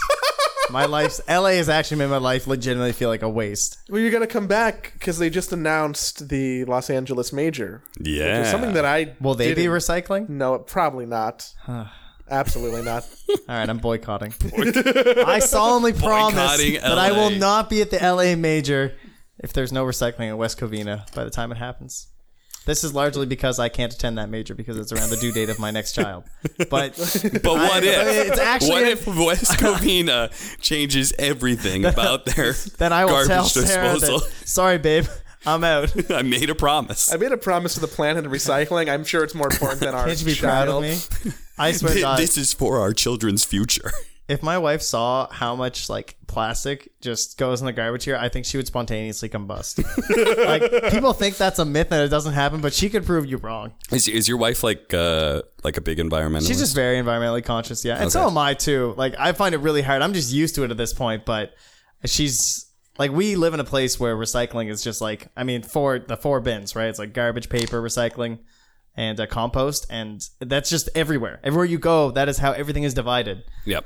my 0.72 0.86
life's 0.86 1.22
LA 1.28 1.50
has 1.60 1.70
actually 1.70 1.98
made 1.98 2.10
my 2.10 2.18
life 2.18 2.48
legitimately 2.48 2.94
feel 2.94 3.10
like 3.10 3.22
a 3.22 3.30
waste. 3.30 3.78
Well, 3.90 4.00
you're 4.02 4.12
gonna 4.12 4.26
come 4.28 4.48
back 4.48 4.94
because 4.94 5.20
they 5.20 5.30
just 5.30 5.52
announced 5.52 6.30
the 6.30 6.66
Los 6.66 6.90
Angeles 6.90 7.34
Major. 7.34 7.84
Yeah. 8.00 8.42
It's 8.42 8.52
something 8.52 8.74
that 8.74 8.86
I 8.86 9.16
Will 9.20 9.36
they 9.36 9.50
be 9.50 9.64
didn't- 9.64 9.72
recycling? 9.74 10.30
No, 10.30 10.58
probably 10.60 11.06
not. 11.06 11.52
Absolutely 12.34 12.82
not. 12.82 13.08
All 13.30 13.38
right, 13.48 13.70
I'm 13.70 13.78
boycotting. 13.78 14.34
I 15.26 15.40
solemnly 15.40 15.94
promise 15.94 16.34
Boycotting 16.36 16.74
that 16.82 16.98
I 16.98 17.12
will 17.12 17.30
LA. 17.32 17.38
not 17.38 17.70
be 17.70 17.82
at 17.82 17.92
the 17.92 17.98
LA 18.00 18.36
Major 18.36 18.94
if 19.40 19.54
there's 19.54 19.72
no 19.72 19.86
recycling 19.86 20.30
at 20.30 20.38
West 20.38 20.60
Covina 20.60 21.12
by 21.14 21.24
the 21.24 21.30
time 21.30 21.52
it 21.52 21.58
happens. 21.58 22.08
This 22.66 22.84
is 22.86 22.94
largely 22.94 23.26
because 23.26 23.60
I 23.60 23.68
can't 23.68 23.94
attend 23.94 24.18
that 24.18 24.30
major 24.30 24.56
because 24.56 24.78
it's 24.78 24.94
around 24.94 25.10
the 25.10 25.18
due 25.18 25.34
date 25.34 25.50
of 25.50 25.60
my 25.60 25.70
next 25.70 25.94
child. 25.94 26.24
But 26.70 26.96
But 27.44 27.44
what 27.44 27.84
I- 27.84 27.86
if? 27.86 28.30
it's 28.32 28.40
actually 28.40 28.70
what 28.72 28.84
a- 28.84 28.92
if 28.92 29.06
West 29.08 29.52
Covina 29.60 30.32
changes 30.62 31.14
everything 31.20 31.84
about 31.86 32.26
their 32.26 32.54
then 32.78 32.94
I 32.94 33.04
will 33.06 33.12
garbage 33.12 33.28
tell 33.28 33.44
Sarah 33.46 33.94
disposal? 33.94 34.20
that, 34.20 34.48
sorry, 34.48 34.78
babe, 34.78 35.08
I'm 35.46 35.64
out. 35.66 35.94
I 36.10 36.22
made 36.22 36.50
a 36.50 36.56
promise. 36.56 37.12
I 37.14 37.18
made 37.18 37.34
a 37.34 37.38
promise 37.38 37.74
to 37.74 37.82
the 37.82 37.88
planet 37.88 38.24
and 38.24 38.34
recycling. 38.34 38.90
I'm 38.90 39.04
sure 39.04 39.26
it's 39.26 39.36
more 39.36 39.52
important 39.52 39.82
than 39.82 39.94
our 39.94 40.06
Can't 40.08 40.20
you 40.22 40.26
be 40.28 40.34
child. 40.34 40.70
proud 40.70 40.84
of 40.86 41.26
me? 41.26 41.32
I 41.58 41.72
swear 41.72 41.94
to 41.94 42.02
God, 42.02 42.20
this 42.20 42.38
is 42.38 42.54
for 42.54 42.80
our 42.80 42.94
children's 42.94 43.44
future. 43.46 43.92
if 44.28 44.42
my 44.42 44.58
wife 44.58 44.82
saw 44.82 45.28
how 45.32 45.56
much 45.56 45.90
like 45.90 46.16
plastic 46.28 46.90
just 47.02 47.38
goes 47.38 47.62
in 47.62 47.66
the 47.66 47.74
garbage 47.74 48.06
here, 48.06 48.16
I 48.16 48.30
think 48.30 48.46
she 48.46 48.58
would 48.58 48.66
spontaneously 48.68 49.30
combust. 49.30 49.84
like 50.46 50.92
people 50.92 51.14
think 51.14 51.38
that's 51.38 51.60
a 51.60 51.66
myth 51.66 51.92
and 51.92 52.02
it 52.02 52.08
doesn't 52.10 52.34
happen, 52.34 52.62
but 52.62 52.74
she 52.74 52.90
could 52.90 53.06
prove 53.06 53.26
you 53.26 53.38
wrong. 53.38 53.74
Is, 53.92 54.08
is 54.08 54.28
your 54.28 54.38
wife 54.38 54.64
like 54.64 54.94
uh, 54.94 55.42
like 55.64 55.78
a 55.78 55.82
big 55.82 56.00
environmentalist? 56.00 56.48
She's 56.48 56.60
just 56.60 56.74
very 56.76 56.98
environmentally 56.98 57.44
conscious, 57.44 57.84
yeah. 57.86 57.98
And 58.02 58.12
so 58.12 58.22
Okay. 58.22 58.30
am 58.32 58.38
I 58.38 58.54
too. 58.54 58.94
Like 58.98 59.14
I 59.20 59.34
find 59.34 59.54
it 59.54 59.60
really 59.60 59.82
hard. 59.82 60.02
I'm 60.02 60.14
just 60.14 60.32
used 60.34 60.56
to 60.56 60.64
it 60.64 60.72
at 60.72 60.78
this 60.78 60.94
point, 60.94 61.26
but 61.26 61.54
she's 62.06 62.66
like 62.98 63.12
we 63.12 63.36
live 63.36 63.54
in 63.54 63.60
a 63.60 63.64
place 63.66 64.00
where 64.00 64.16
recycling 64.16 64.70
is 64.70 64.84
just 64.84 65.02
like 65.02 65.28
I 65.38 65.44
mean, 65.44 65.62
four 65.64 66.00
the 66.00 66.18
four 66.18 66.40
bins, 66.40 66.76
right? 66.76 66.88
It's 66.88 67.00
like 67.00 67.14
garbage, 67.14 67.50
paper, 67.50 67.82
recycling, 67.82 68.40
and 68.96 69.20
uh, 69.20 69.28
compost, 69.28 69.86
and 69.90 70.28
that's 70.40 70.70
just 70.70 70.90
everywhere. 70.96 71.40
Everywhere 71.44 71.66
you 71.66 71.80
go, 71.80 72.12
that 72.12 72.30
is 72.30 72.38
how 72.38 72.52
everything 72.52 72.84
is 72.84 72.94
divided. 72.94 73.44
Yep. 73.66 73.86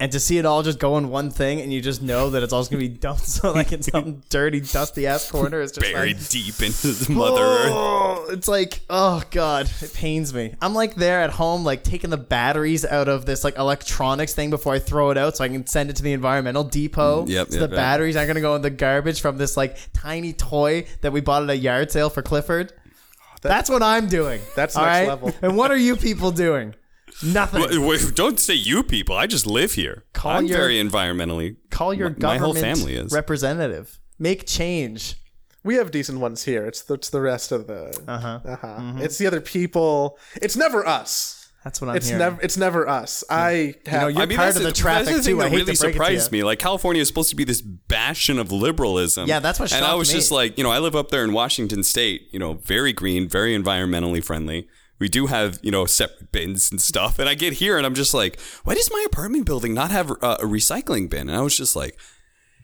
And 0.00 0.10
to 0.12 0.18
see 0.18 0.38
it 0.38 0.46
all 0.46 0.62
just 0.62 0.78
go 0.78 0.96
in 0.96 1.10
one 1.10 1.30
thing, 1.30 1.60
and 1.60 1.70
you 1.70 1.82
just 1.82 2.00
know 2.00 2.30
that 2.30 2.42
it's 2.42 2.54
all 2.54 2.64
going 2.64 2.82
to 2.82 2.88
be 2.88 2.88
dumped, 3.00 3.26
so 3.26 3.52
like 3.52 3.70
in 3.70 3.82
some 3.82 4.22
dirty, 4.30 4.60
dusty 4.60 5.06
ass 5.06 5.30
corner, 5.30 5.60
it's 5.60 5.72
just 5.72 5.92
Buried 5.92 6.16
like, 6.16 6.28
deep 6.28 6.62
into 6.62 6.92
the 6.92 7.12
Mother 7.12 7.42
Earth. 7.42 7.70
Oh, 7.70 8.26
it's 8.30 8.48
like, 8.48 8.80
oh 8.88 9.22
god, 9.30 9.70
it 9.82 9.92
pains 9.92 10.32
me. 10.32 10.54
I'm 10.62 10.72
like 10.74 10.94
there 10.94 11.20
at 11.20 11.28
home, 11.28 11.64
like 11.64 11.84
taking 11.84 12.08
the 12.08 12.16
batteries 12.16 12.86
out 12.86 13.08
of 13.08 13.26
this 13.26 13.44
like 13.44 13.58
electronics 13.58 14.32
thing 14.32 14.48
before 14.48 14.72
I 14.72 14.78
throw 14.78 15.10
it 15.10 15.18
out, 15.18 15.36
so 15.36 15.44
I 15.44 15.48
can 15.48 15.66
send 15.66 15.90
it 15.90 15.96
to 15.96 16.02
the 16.02 16.14
environmental 16.14 16.64
depot. 16.64 17.26
Mm, 17.26 17.28
yep, 17.28 17.48
so 17.48 17.60
yep, 17.60 17.68
the 17.68 17.74
yep. 17.74 17.78
batteries 17.78 18.16
aren't 18.16 18.28
gonna 18.28 18.40
go 18.40 18.56
in 18.56 18.62
the 18.62 18.70
garbage 18.70 19.20
from 19.20 19.36
this 19.36 19.58
like 19.58 19.76
tiny 19.92 20.32
toy 20.32 20.86
that 21.02 21.12
we 21.12 21.20
bought 21.20 21.42
at 21.42 21.50
a 21.50 21.56
yard 21.56 21.92
sale 21.92 22.08
for 22.08 22.22
Clifford. 22.22 22.72
That's 23.48 23.70
what 23.70 23.82
I'm 23.82 24.06
doing. 24.08 24.40
That's 24.56 24.76
next 24.76 24.86
right? 24.86 25.08
level. 25.08 25.32
And 25.42 25.56
what 25.56 25.70
are 25.70 25.76
you 25.76 25.96
people 25.96 26.30
doing? 26.30 26.74
Nothing. 27.24 27.62
Wait, 27.62 27.78
wait, 27.78 28.14
don't 28.14 28.38
say 28.38 28.54
you 28.54 28.82
people. 28.82 29.16
I 29.16 29.26
just 29.26 29.46
live 29.46 29.72
here. 29.72 30.04
Call 30.12 30.32
I'm 30.32 30.46
your- 30.46 30.58
very 30.58 30.76
environmentally. 30.76 31.56
Call 31.70 31.92
your 31.92 32.10
my- 32.10 32.16
my 32.18 32.38
whole 32.38 32.54
family 32.54 32.94
is. 32.94 33.12
representative. 33.12 33.98
Make 34.18 34.46
change. 34.46 35.16
We 35.62 35.74
have 35.74 35.90
decent 35.90 36.20
ones 36.20 36.44
here. 36.44 36.64
It's 36.66 36.82
the, 36.82 36.94
it's 36.94 37.10
the 37.10 37.20
rest 37.20 37.52
of 37.52 37.66
the. 37.66 37.98
Uh-huh. 38.08 38.40
Uh-huh. 38.46 38.92
It's 38.98 39.18
the 39.18 39.26
other 39.26 39.40
people. 39.40 40.18
It's 40.40 40.56
never 40.56 40.86
us. 40.86 41.39
That's 41.64 41.80
what 41.80 41.90
I'm 41.90 41.96
It's 41.96 42.06
hearing. 42.08 42.18
never. 42.20 42.40
It's 42.42 42.56
never 42.56 42.88
us. 42.88 43.22
I 43.28 43.74
have. 43.86 44.02
know, 44.02 44.08
you're 44.08 44.22
I 44.22 44.26
mean, 44.26 44.38
part 44.38 44.50
of 44.56 44.62
the 44.62 44.68
that's 44.68 44.78
traffic, 44.78 45.06
the 45.16 45.22
thing 45.22 45.34
too. 45.36 45.40
I 45.40 45.44
that 45.44 45.50
hate 45.50 45.56
really 45.56 45.74
to 45.74 45.80
break 45.80 45.90
it 45.90 45.98
to 45.98 46.04
surprised 46.04 46.32
me. 46.32 46.42
Like 46.42 46.58
California 46.58 47.02
is 47.02 47.08
supposed 47.08 47.28
to 47.30 47.36
be 47.36 47.44
this 47.44 47.60
bastion 47.60 48.38
of 48.38 48.50
liberalism. 48.50 49.28
Yeah, 49.28 49.40
that's 49.40 49.60
what 49.60 49.70
And 49.72 49.84
I 49.84 49.94
was 49.94 50.08
me. 50.08 50.14
just 50.14 50.30
like, 50.30 50.56
you 50.56 50.64
know, 50.64 50.70
I 50.70 50.78
live 50.78 50.96
up 50.96 51.10
there 51.10 51.22
in 51.22 51.32
Washington 51.34 51.82
State. 51.82 52.28
You 52.32 52.38
know, 52.38 52.54
very 52.54 52.92
green, 52.94 53.28
very 53.28 53.56
environmentally 53.56 54.24
friendly. 54.24 54.68
We 54.98 55.08
do 55.08 55.26
have, 55.28 55.58
you 55.62 55.70
know, 55.70 55.86
separate 55.86 56.30
bins 56.32 56.70
and 56.70 56.80
stuff. 56.80 57.18
And 57.18 57.28
I 57.28 57.34
get 57.34 57.54
here 57.54 57.76
and 57.78 57.86
I'm 57.86 57.94
just 57.94 58.12
like, 58.14 58.38
why 58.64 58.74
does 58.74 58.90
my 58.92 59.02
apartment 59.06 59.46
building 59.46 59.72
not 59.74 59.90
have 59.90 60.10
uh, 60.10 60.36
a 60.40 60.44
recycling 60.44 61.08
bin? 61.10 61.28
And 61.30 61.36
I 61.38 61.40
was 61.40 61.56
just 61.56 61.74
like, 61.74 61.98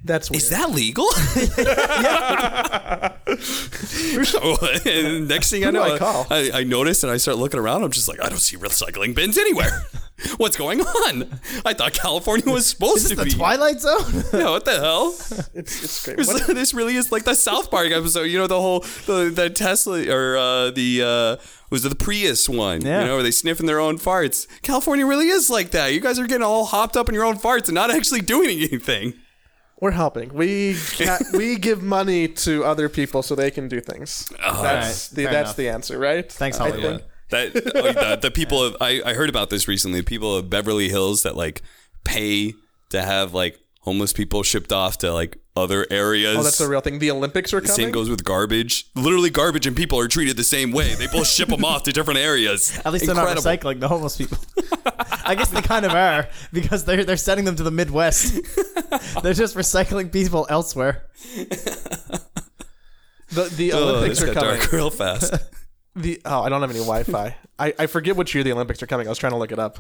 that's 0.07 0.31
weird. 0.31 0.43
is 0.43 0.51
that 0.51 0.71
legal? 0.71 1.07
next 5.27 5.51
thing 5.51 5.65
I 5.67 5.71
know, 5.71 5.83
I 5.83 5.99
call? 5.99 6.27
I, 6.31 6.51
I 6.55 6.65
noticed 6.65 7.03
and 7.05 7.13
I 7.13 7.17
start 7.17 7.39
looking 7.39 7.61
around. 7.61 7.83
I'm 7.83 7.91
just 7.91 8.09
like, 8.09 8.23
I 8.23 8.29
don't 8.29 8.39
see 8.39 8.57
recycling 8.57 9.15
bins 9.15 9.37
anywhere. 9.37 9.83
What's 10.39 10.57
going 10.57 10.81
on? 10.81 11.41
I 11.67 11.75
thought 11.75 11.93
California 11.93 12.51
was 12.51 12.67
supposed 12.67 13.09
to 13.09 13.11
be 13.11 13.15
the 13.17 13.25
be. 13.25 13.31
Twilight 13.33 13.81
Zone. 13.81 14.25
Yeah, 14.33 14.51
what 14.51 14.65
the 14.65 14.79
hell? 14.79 15.09
it's, 15.55 15.85
it's 15.85 16.05
great. 16.05 16.17
This, 16.17 16.29
What- 16.29 16.47
this 16.47 16.73
really 16.73 16.97
is 16.97 17.13
like 17.13 17.25
the 17.25 17.35
South 17.35 17.71
Park 17.71 17.91
episode. 17.91 18.23
You 18.23 18.39
know, 18.39 18.47
the 18.47 18.61
whole 18.61 18.81
the, 19.07 19.31
the 19.35 19.51
Tesla 19.51 20.03
or 20.09 20.37
uh, 20.39 20.71
the 20.71 21.03
uh, 21.03 21.37
was 21.71 21.85
it 21.85 21.91
the 21.91 21.97
Prius 21.97 22.49
one? 22.49 22.81
Yeah. 22.81 23.03
You 23.03 23.07
know, 23.09 23.15
where 23.17 23.23
they 23.23 23.31
sniffing 23.31 23.67
their 23.67 23.81
own 23.81 23.99
farts. 23.99 24.47
California 24.63 25.05
really 25.05 25.29
is 25.29 25.51
like 25.51 25.73
that. 25.73 25.93
You 25.93 26.01
guys 26.01 26.19
are 26.19 26.27
getting 26.27 26.43
all 26.45 26.65
hopped 26.65 26.97
up 26.97 27.09
in 27.11 27.15
your 27.15 27.25
own 27.25 27.37
farts 27.37 27.67
and 27.67 27.75
not 27.75 27.91
actually 27.91 28.23
doing 28.23 28.49
anything. 28.51 29.13
We're 29.81 29.91
helping. 29.91 30.33
We 30.33 30.75
ca- 30.97 31.19
we 31.35 31.57
give 31.57 31.83
money 31.83 32.29
to 32.29 32.65
other 32.65 32.89
people 32.89 33.23
so 33.23 33.35
they 33.35 33.51
can 33.51 33.69
do 33.69 33.81
things. 33.81 34.31
Oh, 34.43 34.63
that's 34.63 35.13
Alright, 35.13 35.17
the 35.17 35.23
fair 35.25 35.33
that's 35.33 35.49
enough. 35.51 35.57
the 35.57 35.69
answer, 35.69 35.99
right? 35.99 36.33
Thanks, 36.33 36.59
I 36.59 36.69
Hollywood. 36.71 37.01
think. 37.01 37.53
That 37.55 37.73
oh, 37.75 37.93
the, 37.93 38.17
the 38.23 38.31
people 38.31 38.63
of 38.63 38.77
I, 38.81 39.03
I 39.05 39.15
heard 39.15 39.29
about 39.29 39.51
this 39.51 39.69
recently. 39.69 40.01
People 40.03 40.35
of 40.37 40.49
Beverly 40.49 40.89
Hills 40.89 41.25
that 41.25 41.37
like 41.37 41.63
pay 42.05 42.55
to 42.91 43.03
have 43.03 43.35
like 43.35 43.59
homeless 43.81 44.13
people 44.13 44.43
shipped 44.43 44.73
off 44.73 44.99
to 44.99 45.13
like 45.13 45.37
other 45.57 45.87
areas. 45.91 46.37
Oh, 46.39 46.43
that's 46.43 46.61
a 46.61 46.69
real 46.69 46.81
thing. 46.81 46.99
The 46.99 47.11
Olympics 47.11 47.53
are 47.53 47.61
coming. 47.61 47.75
Same 47.75 47.91
goes 47.91 48.09
with 48.09 48.25
garbage. 48.25 48.87
Literally, 48.95 49.31
garbage 49.31 49.67
and 49.67 49.77
people 49.77 49.99
are 49.99 50.07
treated 50.09 50.37
the 50.37 50.45
same 50.45 50.71
way. 50.73 50.95
They 50.95 51.07
both 51.07 51.27
ship 51.27 51.49
them 51.49 51.65
off 51.65 51.83
to 51.85 51.93
different 51.93 52.21
areas. 52.21 52.79
At 52.85 52.93
least 52.93 53.07
they're 53.07 53.15
Incredible. 53.15 53.43
not 53.43 53.61
recycling 53.61 53.81
the 53.81 53.89
homeless 53.89 54.17
people. 54.17 54.39
I 55.25 55.35
guess 55.35 55.49
they 55.51 55.63
kind 55.63 55.85
of 55.85 55.93
are 55.93 56.29
because 56.53 56.85
they're 56.85 57.05
they're 57.05 57.17
sending 57.17 57.45
them 57.45 57.57
to 57.57 57.63
the 57.63 57.71
Midwest. 57.71 58.39
they're 59.23 59.33
just 59.35 59.57
recycling 59.57 60.11
people 60.13 60.47
elsewhere. 60.51 61.07
the 63.31 63.45
the 63.57 63.73
Oh, 63.73 63.89
Olympics 63.97 64.23
are 64.23 64.33
coming. 64.33 64.59
dark 64.59 64.73
real 64.73 64.91
fast. 64.91 65.35
The 65.99 66.21
oh, 66.27 66.43
I 66.43 66.51
don't 66.51 66.61
have 66.61 66.69
any 66.69 66.81
Wi-Fi. 66.81 67.35
I, 67.59 67.75
I 67.79 67.87
forget 67.87 68.17
which 68.17 68.35
year 68.35 68.45
the 68.45 68.53
Olympics 68.53 68.83
are 68.83 68.87
coming. 68.87 69.07
I 69.07 69.11
was 69.11 69.17
trying 69.17 69.33
to 69.33 69.39
look 69.39 69.51
it 69.51 69.59
up. 69.59 69.79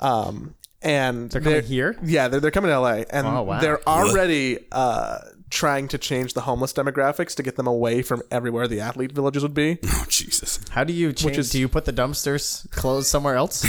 Um, 0.00 0.56
and 0.82 1.30
They're 1.30 1.40
coming 1.40 1.62
here? 1.62 1.96
Yeah, 2.02 2.26
they're, 2.26 2.40
they're 2.40 2.50
coming 2.50 2.68
to 2.72 2.80
LA, 2.80 3.02
and 3.08 3.24
Oh, 3.28 3.42
wow. 3.42 3.60
they're 3.60 3.80
already 3.88 4.58
uh, 4.72 5.18
trying 5.50 5.86
to 5.86 5.98
change 5.98 6.34
the 6.34 6.40
homeless 6.40 6.72
demographics 6.72 7.36
to 7.36 7.44
get 7.44 7.54
them 7.54 7.68
away 7.68 8.02
from 8.02 8.22
everywhere 8.32 8.66
the 8.66 8.80
athlete 8.80 9.12
villages 9.12 9.44
would 9.44 9.54
be. 9.54 9.78
oh 9.86 10.04
Jesus! 10.08 10.58
How 10.70 10.82
do 10.82 10.92
you 10.92 11.12
change? 11.12 11.38
is- 11.38 11.50
do 11.50 11.60
you 11.60 11.68
put 11.68 11.84
the 11.84 11.92
dumpsters 11.92 12.68
closed 12.72 13.06
somewhere 13.06 13.36
else? 13.36 13.62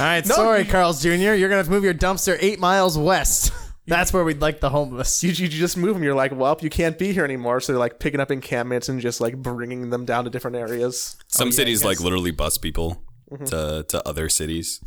All 0.00 0.06
right, 0.06 0.24
sorry, 0.24 0.64
Carl's 0.64 1.02
Jr. 1.02 1.10
You're 1.34 1.50
gonna 1.50 1.56
have 1.56 1.66
to 1.66 1.70
move 1.70 1.84
your 1.84 1.92
dumpster 1.92 2.38
eight 2.40 2.58
miles 2.58 2.96
west. 2.96 3.52
That's 3.86 4.12
where 4.12 4.24
we'd 4.24 4.40
like 4.40 4.60
the 4.60 4.70
homeless. 4.70 5.22
You, 5.22 5.30
you 5.30 5.48
just 5.48 5.76
move 5.76 5.94
them. 5.94 6.02
You're 6.02 6.14
like, 6.14 6.32
well, 6.34 6.56
you 6.62 6.70
can't 6.70 6.98
be 6.98 7.12
here 7.12 7.24
anymore. 7.24 7.60
So 7.60 7.72
they're 7.72 7.78
like 7.80 7.98
picking 7.98 8.18
up 8.20 8.30
encampments 8.30 8.88
and 8.88 9.00
just 9.00 9.20
like 9.20 9.36
bringing 9.36 9.90
them 9.90 10.04
down 10.06 10.24
to 10.24 10.30
different 10.30 10.56
areas. 10.56 11.16
Some 11.28 11.52
cities 11.52 11.84
like 11.84 12.00
literally 12.00 12.30
bus 12.30 12.58
people 12.58 13.02
Mm-hmm. 13.32 13.44
to 13.46 13.84
to 13.88 14.06
other 14.06 14.28
cities. 14.28 14.80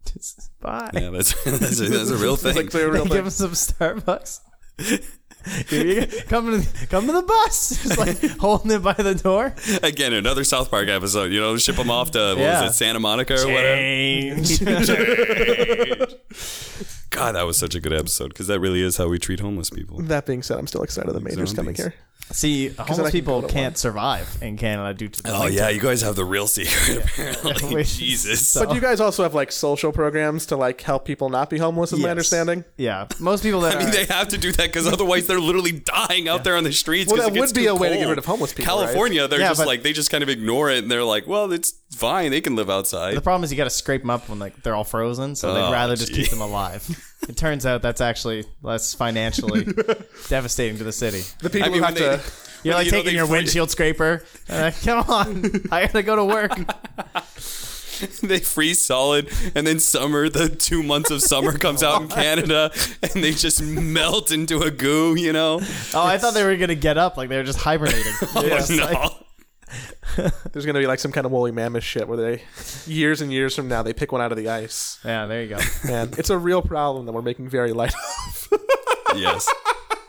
Bye. 0.60 0.90
Yeah, 0.94 1.10
that's 1.10 1.34
that's 1.44 1.80
a, 1.80 1.84
that's 1.88 2.10
a 2.10 2.16
real 2.16 2.34
thing. 2.36 2.56
like 2.56 2.72
a 2.74 2.90
real 2.90 3.04
Give 3.04 3.12
thing. 3.12 3.24
them 3.24 3.30
some 3.30 3.50
Starbucks. 3.52 4.40
Here 5.68 5.84
you 5.86 6.06
go. 6.06 6.16
come 6.28 6.62
to 6.62 6.86
come 6.86 7.06
to 7.06 7.12
the 7.12 7.22
bus, 7.22 7.68
just 7.82 7.98
like 7.98 8.20
holding 8.40 8.70
it 8.70 8.82
by 8.82 8.94
the 8.94 9.14
door. 9.14 9.54
Again, 9.82 10.12
another 10.12 10.44
South 10.44 10.70
Park 10.70 10.88
episode. 10.88 11.32
You 11.32 11.40
know, 11.40 11.56
ship 11.58 11.76
them 11.76 11.90
off 11.90 12.10
to 12.12 12.18
what 12.18 12.38
Yeah. 12.38 12.62
was 12.62 12.70
it, 12.72 12.74
Santa 12.74 13.00
Monica 13.00 13.34
or 13.34 13.46
whatever. 13.46 13.76
Change. 13.76 14.60
God, 17.10 17.32
that 17.36 17.46
was 17.46 17.56
such 17.56 17.74
a 17.76 17.80
good 17.80 17.92
episode 17.92 18.28
because 18.28 18.48
that 18.48 18.58
really 18.58 18.82
is 18.82 18.96
how 18.96 19.06
we 19.06 19.18
treat 19.20 19.38
homeless 19.40 19.70
people. 19.70 20.00
That 20.02 20.26
being 20.26 20.42
said, 20.42 20.58
I'm 20.58 20.66
still 20.66 20.82
excited 20.82 21.12
the 21.12 21.20
major's 21.20 21.52
coming 21.52 21.74
here. 21.76 21.94
See, 22.32 22.74
I 22.78 22.82
homeless 22.82 23.12
people 23.12 23.42
can't 23.42 23.78
survive 23.78 24.38
in 24.42 24.56
Canada 24.56 24.92
due 24.94 25.08
to 25.08 25.22
the 25.22 25.30
Oh 25.32 25.40
winter. 25.44 25.54
yeah, 25.56 25.68
you 25.68 25.80
guys 25.80 26.00
have 26.02 26.16
the 26.16 26.24
real 26.24 26.46
secret 26.48 27.04
apparently. 27.04 27.74
Wait, 27.76 27.86
Jesus. 27.86 28.48
so- 28.48 28.64
But 28.66 28.74
you 28.74 28.80
guys 28.80 28.98
also 28.98 29.22
have 29.22 29.34
like 29.34 29.52
social 29.52 29.92
programs 29.92 30.46
to 30.46 30.56
like 30.56 30.80
help 30.80 31.04
people 31.04 31.28
not 31.28 31.48
be 31.48 31.58
homeless, 31.58 31.92
is 31.92 32.00
my 32.00 32.10
understanding. 32.10 32.64
Yeah, 32.76 33.06
most 33.20 33.42
people 33.44 33.60
that 33.60 33.74
I 33.76 33.78
mean, 33.78 33.88
are, 33.88 33.92
they 33.92 34.04
have 34.06 34.28
to 34.28 34.38
do 34.38 34.50
that 34.52 34.66
because 34.66 34.86
otherwise 34.86 35.26
they're 35.28 35.38
literally 35.40 35.72
dying 35.72 36.28
out 36.28 36.42
there 36.44 36.56
on 36.56 36.64
the 36.64 36.72
streets. 36.72 37.12
Well, 37.12 37.18
'cause 37.18 37.26
that 37.26 37.32
it 37.36 37.40
gets 37.40 37.52
would 37.52 37.56
be 37.56 37.64
too 37.66 37.70
a 37.70 37.74
way 37.76 37.90
to 37.90 37.96
get 37.96 38.08
rid 38.08 38.18
of 38.18 38.24
homeless 38.24 38.52
people, 38.52 38.74
right? 38.74 38.84
California, 38.86 39.28
they're 39.28 39.38
Yeah, 39.40 39.48
just 39.48 39.64
like 39.66 39.82
they 39.82 39.92
just 39.92 40.10
kind 40.10 40.22
of 40.22 40.28
ignore 40.28 40.70
it 40.70 40.78
and 40.78 40.90
they're 40.90 41.04
like, 41.04 41.26
well, 41.28 41.52
it's 41.52 41.72
fine. 41.92 42.30
They 42.32 42.40
can 42.40 42.56
live 42.56 42.68
outside. 42.70 43.16
the 43.16 43.20
problem 43.20 43.44
is 43.44 43.52
you 43.52 43.56
got 43.56 43.64
to 43.64 43.70
scrape 43.70 44.00
them 44.00 44.10
up 44.10 44.28
when 44.28 44.38
like 44.40 44.60
they're 44.62 44.74
all 44.74 44.82
frozen, 44.84 45.36
so 45.36 45.50
Oh, 45.50 45.54
they'd 45.54 45.72
rather 45.72 45.94
just 45.94 46.12
keep 46.12 46.30
them 46.30 46.40
alive. 46.40 46.88
It 47.28 47.36
turns 47.36 47.64
out 47.66 47.82
that's 47.82 48.00
actually 48.00 48.44
less 48.62 48.94
financially 48.94 49.64
devastating 50.28 50.78
to 50.78 50.84
the 50.84 50.92
city. 50.92 51.22
The 51.40 51.50
people 51.50 51.68
I 51.68 51.70
mean, 51.70 51.78
who 51.78 51.84
when 51.84 51.96
have 51.96 52.22
they, 52.22 52.24
to. 52.24 52.32
You're 52.64 52.74
like 52.74 52.86
you 52.86 52.92
know, 52.92 52.98
taking 52.98 53.14
your 53.14 53.26
free- 53.26 53.38
windshield 53.38 53.70
scraper. 53.70 54.24
And 54.48 54.62
like, 54.62 54.82
come 54.82 55.10
on, 55.10 55.44
I 55.70 55.86
gotta 55.86 56.02
go 56.02 56.16
to 56.16 56.24
work. 56.24 56.52
they 58.22 58.38
freeze 58.40 58.84
solid, 58.84 59.30
and 59.54 59.66
then 59.66 59.78
summer, 59.80 60.28
the 60.28 60.48
two 60.48 60.82
months 60.82 61.10
of 61.10 61.22
summer 61.22 61.52
comes 61.58 61.82
out 61.82 62.02
in 62.02 62.08
Canada, 62.08 62.72
and 63.02 63.22
they 63.22 63.32
just 63.32 63.62
melt 63.62 64.30
into 64.32 64.60
a 64.62 64.70
goo. 64.70 65.14
You 65.14 65.32
know? 65.32 65.60
Oh, 65.94 66.04
I 66.06 66.18
thought 66.18 66.34
they 66.34 66.44
were 66.44 66.56
gonna 66.56 66.74
get 66.74 66.96
up, 66.98 67.16
like 67.16 67.28
they 67.28 67.36
were 67.36 67.44
just 67.44 67.58
hibernating. 67.60 68.12
They're 68.34 68.60
no. 68.70 68.84
like- 68.84 69.12
There's 70.52 70.66
gonna 70.66 70.78
be 70.78 70.86
like 70.86 70.98
some 71.00 71.12
kind 71.12 71.24
of 71.26 71.32
woolly 71.32 71.50
mammoth 71.52 71.84
shit 71.84 72.06
where 72.08 72.16
they, 72.16 72.42
years 72.86 73.20
and 73.20 73.32
years 73.32 73.54
from 73.56 73.68
now, 73.68 73.82
they 73.82 73.92
pick 73.92 74.12
one 74.12 74.20
out 74.20 74.32
of 74.32 74.38
the 74.38 74.48
ice. 74.48 74.98
yeah, 75.04 75.26
there 75.26 75.42
you 75.42 75.48
go. 75.48 75.58
Man, 75.84 76.10
it's 76.18 76.30
a 76.30 76.38
real 76.38 76.62
problem 76.62 77.06
that 77.06 77.12
we're 77.12 77.22
making 77.22 77.48
very 77.48 77.72
light. 77.72 77.94
of. 77.94 78.48
yes. 79.16 79.48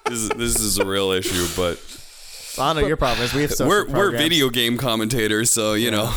This 0.05 0.19
is, 0.19 0.29
this 0.29 0.59
is 0.59 0.77
a 0.77 0.85
real 0.85 1.11
issue, 1.11 1.47
but 1.55 1.79
I 2.59 2.73
know 2.73 2.85
your 2.85 2.97
problem 2.97 3.23
is 3.25 3.33
we 3.33 3.41
have 3.41 3.51
social 3.51 3.67
we're 3.69 3.87
we're 3.89 4.11
video 4.11 4.49
game 4.49 4.77
commentators, 4.77 5.51
so 5.51 5.73
you 5.73 5.91
know. 5.91 6.13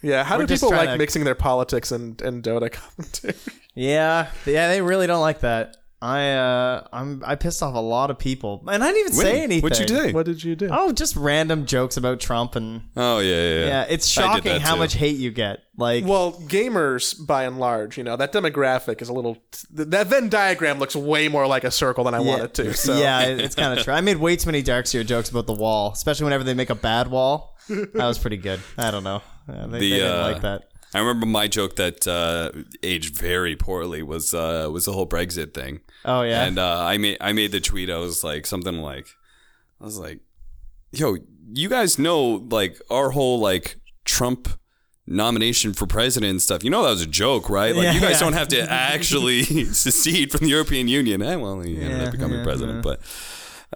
Yeah, 0.00 0.22
how 0.22 0.38
We're 0.38 0.46
do 0.46 0.54
people 0.54 0.70
like 0.70 0.90
to- 0.90 0.96
mixing 0.96 1.24
their 1.24 1.34
politics 1.34 1.90
and, 1.90 2.20
and 2.22 2.42
Dota 2.42 2.70
commentary? 2.70 3.34
Yeah, 3.74 4.28
yeah, 4.46 4.68
they 4.68 4.80
really 4.80 5.08
don't 5.08 5.20
like 5.20 5.40
that. 5.40 5.77
I 6.00 6.30
uh, 6.30 6.86
I'm 6.92 7.22
I 7.26 7.34
pissed 7.34 7.60
off 7.62 7.74
a 7.74 7.78
lot 7.80 8.10
of 8.10 8.18
people, 8.18 8.62
and 8.68 8.84
I 8.84 8.92
didn't 8.92 9.00
even 9.00 9.12
say 9.14 9.40
anything. 9.42 9.62
What'd 9.62 9.78
you 9.80 9.86
do? 9.86 10.12
what 10.14 10.26
did 10.26 10.44
you 10.44 10.54
do? 10.54 10.68
Oh, 10.70 10.92
just 10.92 11.16
random 11.16 11.66
jokes 11.66 11.96
about 11.96 12.20
Trump 12.20 12.54
and 12.54 12.82
Oh 12.96 13.18
yeah, 13.18 13.34
yeah. 13.34 13.66
yeah, 13.66 13.86
it's 13.88 14.06
shocking 14.06 14.60
how 14.60 14.74
too. 14.74 14.78
much 14.80 14.94
hate 14.94 15.16
you 15.16 15.32
get. 15.32 15.60
Like, 15.76 16.04
Well, 16.04 16.32
gamers, 16.32 17.14
by 17.26 17.44
and 17.44 17.58
large, 17.58 17.98
you 17.98 18.04
know, 18.04 18.16
that 18.16 18.32
demographic 18.32 19.00
is 19.02 19.08
a 19.08 19.12
little. 19.12 19.36
th- 19.52 19.88
That 19.88 20.06
Venn 20.08 20.28
diagram 20.28 20.78
looks 20.78 20.94
way 20.96 21.28
more 21.28 21.46
like 21.46 21.64
a 21.64 21.70
circle 21.70 22.04
than 22.04 22.14
I 22.14 22.20
want 22.20 22.42
it 22.42 22.54
to. 22.54 22.74
So. 22.74 22.96
yeah, 22.96 23.22
it's 23.22 23.54
kind 23.54 23.76
of 23.78 23.84
true. 23.84 23.92
I 23.94 24.00
made 24.00 24.16
way 24.18 24.36
too 24.36 24.46
many 24.46 24.62
Darkseer 24.62 25.04
jokes 25.06 25.30
about 25.30 25.46
the 25.46 25.52
wall, 25.54 25.92
especially 25.92 26.24
whenever 26.24 26.42
they 26.44 26.54
make 26.54 26.70
a 26.70 26.74
bad 26.76 27.08
wall. 27.08 27.56
That 27.68 27.94
was 27.94 28.18
pretty 28.18 28.38
good. 28.38 28.60
I 28.76 28.90
don't 28.90 29.04
know. 29.04 29.22
Uh, 29.48 29.66
they, 29.66 29.78
The, 29.78 29.90
they 29.90 29.96
didn't 29.98 30.12
uh, 30.20 30.22
like 30.32 30.42
that. 30.42 30.68
I 30.94 31.00
remember 31.00 31.26
my 31.26 31.48
joke 31.48 31.76
that 31.76 32.06
uh, 32.08 32.50
aged 32.82 33.16
very 33.16 33.56
poorly 33.56 34.02
was 34.02 34.32
uh, 34.32 34.68
was 34.72 34.86
the 34.86 34.92
whole 34.92 35.06
Brexit 35.06 35.52
thing. 35.54 35.80
Oh 36.04 36.22
yeah, 36.22 36.44
And 36.44 36.58
uh, 36.58 36.84
I 36.84 36.96
made 36.98 37.18
I 37.20 37.32
made 37.32 37.52
the 37.52 37.60
tweet. 37.60 37.90
I 37.90 37.98
was 37.98 38.24
like 38.24 38.46
something 38.46 38.78
like, 38.78 39.08
I 39.80 39.84
was 39.84 39.98
like, 39.98 40.20
"Yo, 40.92 41.16
you 41.52 41.68
guys 41.68 41.98
know 41.98 42.46
like 42.50 42.80
our 42.90 43.10
whole 43.10 43.38
like 43.38 43.76
Trump 44.04 44.48
nomination 45.06 45.72
for 45.72 45.86
president 45.86 46.30
and 46.30 46.42
stuff. 46.42 46.62
You 46.62 46.70
know 46.70 46.82
that 46.82 46.90
was 46.90 47.02
a 47.02 47.06
joke, 47.06 47.48
right? 47.50 47.74
Like 47.74 47.84
Yeah, 47.84 47.92
you 47.92 48.00
guys 48.00 48.12
yeah. 48.12 48.20
don't 48.20 48.32
have 48.34 48.48
to 48.48 48.60
actually 48.70 49.42
secede 49.64 50.30
from 50.30 50.40
the 50.40 50.48
European 50.50 50.88
Union. 50.88 51.22
Eh, 51.22 51.36
well, 51.36 51.60
he 51.60 51.80
ended 51.80 52.00
up 52.02 52.12
becoming 52.12 52.38
yeah, 52.38 52.44
president, 52.44 52.82
but 52.82 53.00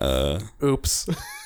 uh, 0.01 0.41
Oops. 0.63 1.09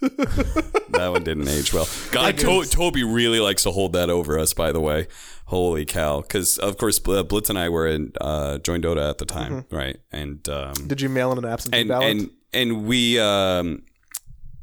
that 0.00 1.08
one 1.12 1.24
didn't 1.24 1.48
age 1.48 1.72
well. 1.72 1.88
God, 2.10 2.38
to- 2.38 2.64
Toby 2.64 3.02
really 3.04 3.40
likes 3.40 3.62
to 3.64 3.70
hold 3.70 3.92
that 3.94 4.10
over 4.10 4.38
us. 4.38 4.52
By 4.54 4.72
the 4.72 4.80
way, 4.80 5.08
holy 5.46 5.84
cow! 5.84 6.20
Because 6.20 6.58
of 6.58 6.76
course 6.76 6.98
Bl- 6.98 7.22
Blitz 7.22 7.50
and 7.50 7.58
I 7.58 7.68
were 7.68 7.86
in 7.86 8.12
uh, 8.20 8.58
joined 8.58 8.84
Dota 8.84 9.08
at 9.08 9.18
the 9.18 9.26
time, 9.26 9.64
right? 9.70 9.98
And 10.12 10.48
um, 10.48 10.74
Did 10.86 11.00
you 11.00 11.08
mail 11.08 11.32
in 11.32 11.38
an 11.38 11.44
absentee 11.44 11.80
and 11.80 11.88
ballot? 11.88 12.06
and 12.08 12.30
and 12.52 12.86
we 12.86 13.18
um 13.20 13.82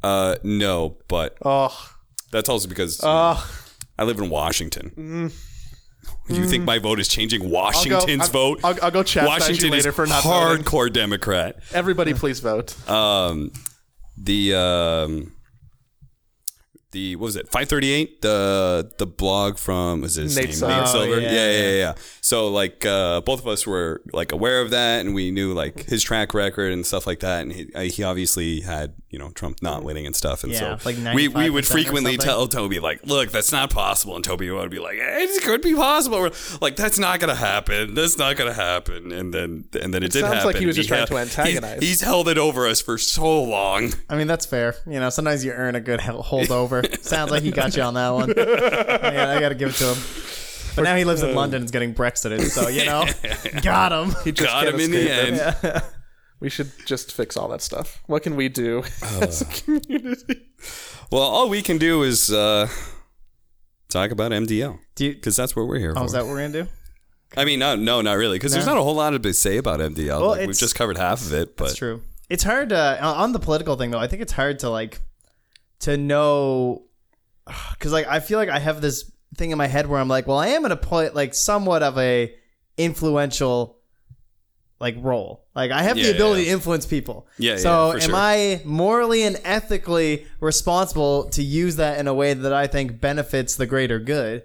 uh 0.03 0.35
no 0.43 0.97
but 1.07 1.37
oh, 1.45 1.91
that's 2.31 2.49
also 2.49 2.67
because 2.67 2.99
oh. 3.03 3.47
i 3.97 4.03
live 4.03 4.17
in 4.19 4.29
washington 4.29 5.31
you 6.27 6.47
think 6.47 6.63
my 6.63 6.79
vote 6.79 6.99
is 6.99 7.07
changing 7.07 7.49
washington's 7.49 8.23
I'll, 8.23 8.27
vote 8.29 8.59
I'll, 8.63 8.75
I'll 8.83 8.91
go 8.91 9.03
chastise 9.03 9.41
washington 9.41 9.65
you 9.67 9.71
later 9.71 9.91
for 9.91 10.05
not 10.07 10.23
voting. 10.23 10.63
hardcore 10.63 10.91
democrat 10.91 11.59
Everybody, 11.73 12.13
please 12.15 12.39
vote. 12.39 12.75
um 12.89 13.51
the 14.17 14.55
um 14.55 15.34
the 16.95 17.15
what 17.17 17.25
was 17.25 17.35
it 17.35 17.45
538 17.49 18.21
the 18.21 18.89
the 18.97 19.05
blog 19.05 19.57
from 19.57 19.99
was 20.01 20.15
his 20.15 20.35
Nate 20.35 20.45
name? 20.45 20.53
Silver. 20.55 20.73
Nate 20.73 20.83
Oh, 20.83 20.91
Silver? 20.91 21.19
Yeah, 21.19 21.29
yeah, 21.31 21.51
yeah 21.51 21.61
yeah. 21.61 21.71
yeah 21.77 21.93
so 22.21 22.47
like 22.47 22.85
uh 22.85 23.19
both 23.21 23.39
of 23.41 23.47
us 23.47 23.67
were 23.67 24.01
like 24.13 24.31
aware 24.31 24.61
of 24.61 24.69
that 24.71 25.05
and 25.05 25.13
we 25.13 25.29
knew 25.29 25.53
like 25.53 25.83
his 25.85 26.01
track 26.01 26.33
record 26.33 26.71
and 26.71 26.85
stuff 26.85 27.05
like 27.05 27.19
that 27.19 27.41
and 27.41 27.51
he, 27.51 27.67
uh, 27.75 27.81
he 27.81 28.01
obviously 28.03 28.61
had 28.61 28.93
you 29.09 29.19
know 29.19 29.29
Trump 29.31 29.61
not 29.61 29.83
winning 29.83 30.05
and 30.05 30.15
stuff 30.15 30.43
and 30.43 30.53
Yeah, 30.53 30.77
so 30.77 30.89
like 30.89 30.97
we 31.13 31.27
we 31.27 31.49
would 31.49 31.67
frequently 31.67 32.17
tell 32.17 32.47
Toby 32.47 32.79
like 32.79 33.05
look 33.05 33.29
that's 33.31 33.51
not 33.51 33.69
possible 33.69 34.15
and 34.15 34.23
Toby 34.23 34.49
would 34.49 34.71
be 34.71 34.79
like 34.79 34.95
it 34.97 35.43
could 35.43 35.61
be 35.61 35.73
possible. 35.75 36.19
We're 36.19 36.31
like 36.61 36.75
that's 36.77 36.97
not 36.97 37.19
gonna 37.19 37.35
happen. 37.35 37.93
That's 37.93 38.17
not 38.17 38.35
gonna 38.37 38.53
happen. 38.53 39.11
And 39.11 39.33
then 39.33 39.65
and 39.81 39.93
then 39.93 40.01
it, 40.03 40.11
did 40.11 40.21
sounds 40.21 40.33
happen. 40.35 40.45
like 40.47 40.55
he 40.57 40.65
was 40.65 40.75
just 40.75 40.87
trying 40.89 40.99
held- 41.07 41.09
to 41.09 41.17
antagonize. 41.17 41.81
he's 41.81 42.01
held 42.01 42.27
it 42.29 42.37
over 42.37 42.67
us 42.67 42.81
for 42.81 42.97
so 42.97 43.41
long. 43.43 43.93
I 44.09 44.15
mean, 44.15 44.27
that's 44.27 44.45
fair. 44.45 44.75
You 44.85 44.99
know, 44.99 45.09
sometimes 45.09 45.43
you 45.45 45.51
earn 45.51 45.75
a 45.75 45.81
good 45.81 45.99
holdover. 45.99 46.84
Sounds 47.01 47.31
like 47.31 47.43
he 47.43 47.51
got 47.51 47.75
you 47.75 47.83
on 47.83 47.93
that 47.95 48.09
one. 48.09 48.33
I, 48.37 49.37
I 49.37 49.39
got 49.39 49.49
to 49.49 49.55
give 49.55 49.69
it 49.69 49.75
to 49.75 49.93
him. 49.93 50.03
But 50.75 50.83
now 50.83 50.95
he 50.95 51.05
lives 51.05 51.23
in 51.23 51.33
London 51.33 51.57
and 51.57 51.65
is 51.65 51.71
getting 51.71 51.93
Brexited, 51.93 52.41
so, 52.41 52.67
you 52.67 52.85
know, 52.85 53.05
got 53.61 53.91
him. 53.93 54.13
He 54.25 54.31
just 54.33 54.49
got 54.49 54.67
him 54.67 54.79
in 54.79 54.91
the 54.91 55.09
escape 55.09 55.63
it. 55.63 55.75
end. 55.75 55.83
We 56.41 56.49
should 56.49 56.69
just 56.85 57.13
fix 57.13 57.37
all 57.37 57.47
that 57.47 57.61
stuff. 57.61 58.03
What 58.07 58.21
can 58.21 58.35
we 58.35 58.49
do 58.49 58.83
Uh. 59.01 59.19
as 59.21 59.41
a 59.41 59.45
community? 59.45 60.41
Well, 61.09 61.21
all 61.23 61.49
we 61.49 61.61
can 61.61 61.77
do 61.77 62.03
is 62.03 62.29
uh, 62.31 62.67
talk 63.89 64.11
about 64.11 64.31
MDL 64.31 64.77
because 64.97 65.35
that's 65.37 65.55
what 65.55 65.65
we're 65.65 65.79
here 65.79 65.93
oh, 65.95 66.01
for. 66.01 66.05
is 66.05 66.11
that 66.11 66.25
what 66.25 66.31
we're 66.31 66.39
going 66.39 66.51
to 66.51 66.63
do? 66.63 66.69
I 67.37 67.45
mean, 67.45 67.59
no, 67.59 67.75
no, 67.75 68.01
not 68.01 68.17
really, 68.17 68.35
because 68.35 68.51
there's 68.51 68.65
not 68.65 68.77
a 68.77 68.83
whole 68.83 68.95
lot 68.95 69.11
to 69.11 69.33
say 69.33 69.57
about 69.57 69.79
MDL. 69.79 70.19
Well, 70.19 70.27
like, 70.31 70.47
we've 70.47 70.57
just 70.57 70.75
covered 70.75 70.97
half 70.97 71.21
of 71.21 71.33
it, 71.33 71.55
but 71.57 71.65
That's 71.65 71.77
true. 71.77 72.01
It's 72.29 72.43
hard 72.43 72.69
to 72.69 73.03
on 73.03 73.31
the 73.31 73.39
political 73.39 73.75
thing 73.75 73.91
though. 73.91 73.99
I 73.99 74.07
think 74.07 74.21
it's 74.21 74.33
hard 74.33 74.59
to 74.59 74.69
like 74.69 74.99
to 75.79 75.97
know 75.97 76.83
because 77.73 77.91
like 77.91 78.07
I 78.07 78.19
feel 78.19 78.39
like 78.39 78.49
I 78.49 78.59
have 78.59 78.81
this 78.81 79.11
thing 79.37 79.51
in 79.51 79.57
my 79.57 79.67
head 79.67 79.87
where 79.87 79.99
I'm 79.99 80.07
like, 80.07 80.27
well, 80.27 80.37
I 80.37 80.47
am 80.49 80.61
gonna 80.61 80.75
play 80.75 81.09
like 81.09 81.33
somewhat 81.33 81.83
of 81.83 81.97
a 81.97 82.33
influential 82.77 83.77
like 84.79 84.95
role. 84.99 85.45
Like 85.55 85.71
I 85.71 85.83
have 85.83 85.97
Yeah, 85.97 86.07
the 86.07 86.15
ability 86.15 86.41
yeah. 86.43 86.47
to 86.49 86.53
influence 86.53 86.85
people. 86.85 87.27
Yeah, 87.37 87.57
So 87.57 87.87
yeah, 87.89 87.93
am 87.95 87.99
sure. 88.01 88.15
I 88.15 88.61
morally 88.65 89.23
and 89.23 89.39
ethically 89.43 90.25
responsible 90.41 91.29
to 91.29 91.41
use 91.41 91.77
that 91.77 91.99
in 91.99 92.07
a 92.07 92.13
way 92.13 92.33
that 92.33 92.51
I 92.53 92.67
think 92.67 92.99
benefits 92.99 93.55
the 93.55 93.65
greater 93.65 93.99
good, 93.99 94.43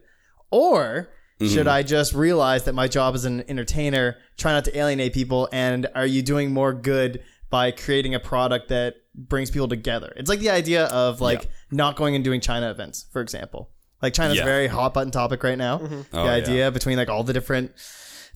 or 0.51 1.11
Mm-hmm. 1.41 1.55
should 1.55 1.69
I 1.69 1.83
just 1.83 2.13
realize 2.13 2.65
that 2.65 2.75
my 2.75 2.87
job 2.87 3.15
as 3.15 3.25
an 3.25 3.43
entertainer, 3.49 4.19
try 4.37 4.53
not 4.53 4.67
to 4.67 4.77
alienate 4.77 5.15
people, 5.15 5.49
and 5.53 5.87
are 5.95 6.05
you 6.05 6.21
doing 6.21 6.53
more 6.53 6.75
good 6.75 7.23
by 7.49 7.71
creating 7.71 8.15
a 8.15 8.21
product 8.21 8.69
that 8.69 8.97
brings 9.15 9.51
people 9.51 9.69
together? 9.69 10.13
It's 10.17 10.29
like 10.29 10.41
the 10.41 10.51
idea 10.51 10.87
of 10.87 11.21
like 11.21 11.49
not 11.71 11.97
going 11.97 12.15
and 12.15 12.25
doing 12.25 12.41
China 12.41 12.71
events, 12.71 13.07
for 13.13 13.21
example. 13.21 13.71
Like 14.03 14.15
China's 14.15 14.37
Yeah. 14.37 14.43
a 14.43 14.47
very 14.47 14.67
hot 14.67 14.95
button 14.95 15.11
topic 15.11 15.43
right 15.43 15.59
now. 15.59 15.79
Mm-hmm. 15.79 16.01
Oh, 16.13 16.23
the 16.23 16.29
yeah. 16.29 16.31
idea 16.35 16.71
between 16.71 16.97
like 16.97 17.09
all 17.09 17.23
the 17.25 17.33
different 17.33 17.73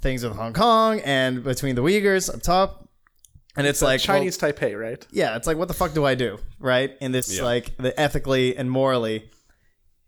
things 0.00 0.22
with 0.22 0.36
Hong 0.36 0.52
Kong 0.52 1.00
and 1.00 1.42
between 1.42 1.74
the 1.74 1.82
Uyghurs 1.82 2.32
up 2.32 2.42
top. 2.42 2.88
And 3.56 3.66
it's 3.66 3.80
like 3.80 4.00
well, 4.00 4.18
Chinese 4.18 4.36
Taipei, 4.36 4.78
right? 4.78 5.06
yeah, 5.12 5.36
it's 5.36 5.46
like 5.46 5.56
what 5.56 5.68
the 5.68 5.74
fuck 5.74 5.94
do 5.94 6.04
I 6.04 6.14
do, 6.16 6.38
right? 6.58 6.90
In 7.00 7.12
this 7.12 7.36
Yeah. 7.38 7.44
like 7.44 7.76
the 7.76 7.98
ethically 7.98 8.56
and 8.56 8.68
morally, 8.70 9.30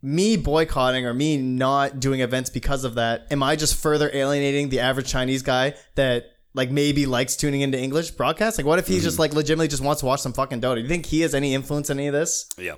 me 0.03 0.37
boycotting 0.37 1.07
or 1.07 1.15
me 1.15 1.37
not 1.37 2.01
doing 2.01 2.21
events 2.21 2.51
because 2.51 2.85
of 2.85 2.95
that, 2.97 3.27
am 3.31 3.43
I 3.43 3.57
just 3.57 3.77
further 3.77 4.11
alienating 4.13 4.69
the 4.69 4.81
average 4.81 5.09
Chinese 5.09 5.43
guy 5.43 5.75
that 5.95 6.25
like 6.57 6.71
maybe 6.73 7.07
likes 7.07 7.37
tuning 7.37 7.61
into 7.61 7.79
English 7.79 8.11
broadcasts? 8.13 8.59
Like, 8.59 8.67
what 8.67 8.81
if 8.81 8.89
he 8.89 8.95
Mm-hmm. 8.97 9.05
just 9.05 9.19
like 9.21 9.33
legitimately 9.35 9.69
just 9.69 9.83
wants 9.85 10.01
to 10.01 10.07
watch 10.07 10.21
some 10.21 10.33
fucking 10.33 10.61
Dota? 10.61 10.75
Do 10.77 10.81
you 10.81 10.89
think 10.89 11.07
he 11.07 11.21
has 11.21 11.35
any 11.35 11.55
influence 11.55 11.89
in 11.91 11.99
any 12.01 12.09
of 12.09 12.13
this? 12.15 12.49
yeah. 12.59 12.75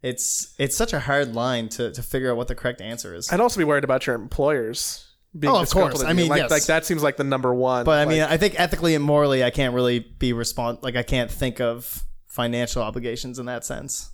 It's 0.00 0.54
it's 0.58 0.76
such 0.76 0.92
a 0.92 1.00
hard 1.00 1.34
line 1.34 1.68
to 1.70 1.90
to 1.92 2.02
figure 2.04 2.30
out 2.30 2.36
what 2.36 2.46
the 2.48 2.54
correct 2.54 2.80
answer 2.80 3.14
is. 3.16 3.32
I'd 3.32 3.40
also 3.40 3.58
be 3.58 3.64
worried 3.64 3.82
about 3.84 4.06
your 4.06 4.14
employers. 4.14 5.04
Being 5.38 5.52
Oh, 5.52 5.56
of 5.56 5.62
disgruntled 5.64 6.00
course. 6.00 6.08
I 6.08 6.12
mean, 6.14 6.28
like, 6.28 6.42
yes. 6.42 6.50
like 6.50 6.64
that 6.66 6.86
seems 6.86 7.02
like 7.02 7.16
the 7.16 7.24
number 7.24 7.52
one. 7.52 7.84
But 7.84 7.98
I 7.98 8.04
like, 8.04 8.08
mean, 8.08 8.22
I 8.22 8.36
think 8.36 8.58
ethically 8.60 8.94
and 8.94 9.02
morally, 9.04 9.42
I 9.44 9.50
can't 9.50 9.74
really 9.74 9.98
be 9.98 10.32
respond 10.32 10.78
like 10.82 10.94
I 10.96 11.02
can't 11.02 11.30
think 11.30 11.60
of 11.60 12.04
financial 12.26 12.80
obligations 12.82 13.38
in 13.40 13.46
that 13.46 13.64
sense. 13.64 14.10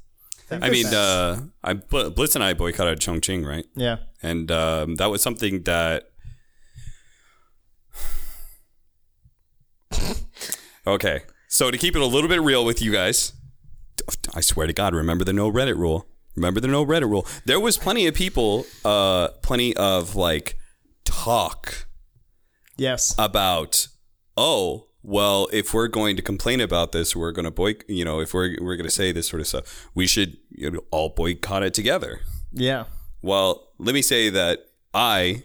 That 0.49 0.65
I 0.65 0.71
mean, 0.71 0.85
sense. 0.85 0.95
uh, 0.95 1.41
I 1.63 1.75
Bl- 1.75 2.09
Blitz 2.09 2.35
and 2.35 2.43
I 2.43 2.55
boycotted 2.55 2.99
Chongqing, 3.01 3.47
right? 3.47 3.67
yeah. 3.75 3.97
And 4.23 4.51
um, 4.51 4.95
that 4.97 5.11
was 5.11 5.21
something 5.23 5.63
that. 5.65 6.05
Okay, 10.87 11.23
so 11.49 11.71
to 11.71 11.79
keep 11.79 11.95
it 11.97 12.03
a 12.03 12.07
little 12.07 12.29
bit 12.29 12.41
real 12.41 12.65
with 12.65 12.81
you 12.83 12.93
guys, 12.93 13.33
I 14.35 14.41
swear 14.41 14.67
to 14.67 14.73
God, 14.73 14.95
remember 14.95 15.25
the 15.25 15.33
no 15.33 15.51
Reddit 15.51 15.77
rule. 15.77 16.07
Remember 16.37 16.61
the 16.61 16.69
no 16.69 16.85
Reddit 16.85 17.09
rule. 17.09 17.27
There 17.45 17.61
was 17.61 17.79
plenty 17.79 18.07
of 18.07 18.15
people, 18.15 18.67
uh, 18.85 19.29
plenty 19.43 19.77
of 19.77 20.17
like 20.17 20.57
talk 21.05 21.87
Yes. 22.77 23.15
about 23.19 23.87
oh 24.37 24.89
well 25.03 25.49
if 25.53 25.73
we're 25.73 25.87
going 25.87 26.17
to 26.17 26.23
complain 26.23 26.61
about 26.61 26.91
this 26.93 27.15
we're 27.15 27.31
going 27.31 27.45
to 27.45 27.51
boy 27.51 27.77
you 27.87 28.05
know 28.05 28.21
if 28.21 28.35
we're 28.35 28.57
we're 28.61 28.75
going 28.75 28.89
to 28.89 28.91
say 28.91 29.13
this 29.13 29.29
sort 29.29 29.41
of 29.41 29.47
stuff 29.47 29.89
we 29.95 30.07
should 30.09 30.37
you 30.51 30.71
know, 30.73 30.81
all 30.91 31.11
boycott 31.11 31.63
it 31.63 31.73
together 31.73 32.21
yeah. 32.53 32.85
well 33.23 33.69
let 33.79 33.95
me 33.95 34.03
say 34.03 34.29
that 34.29 34.61
i 34.93 35.45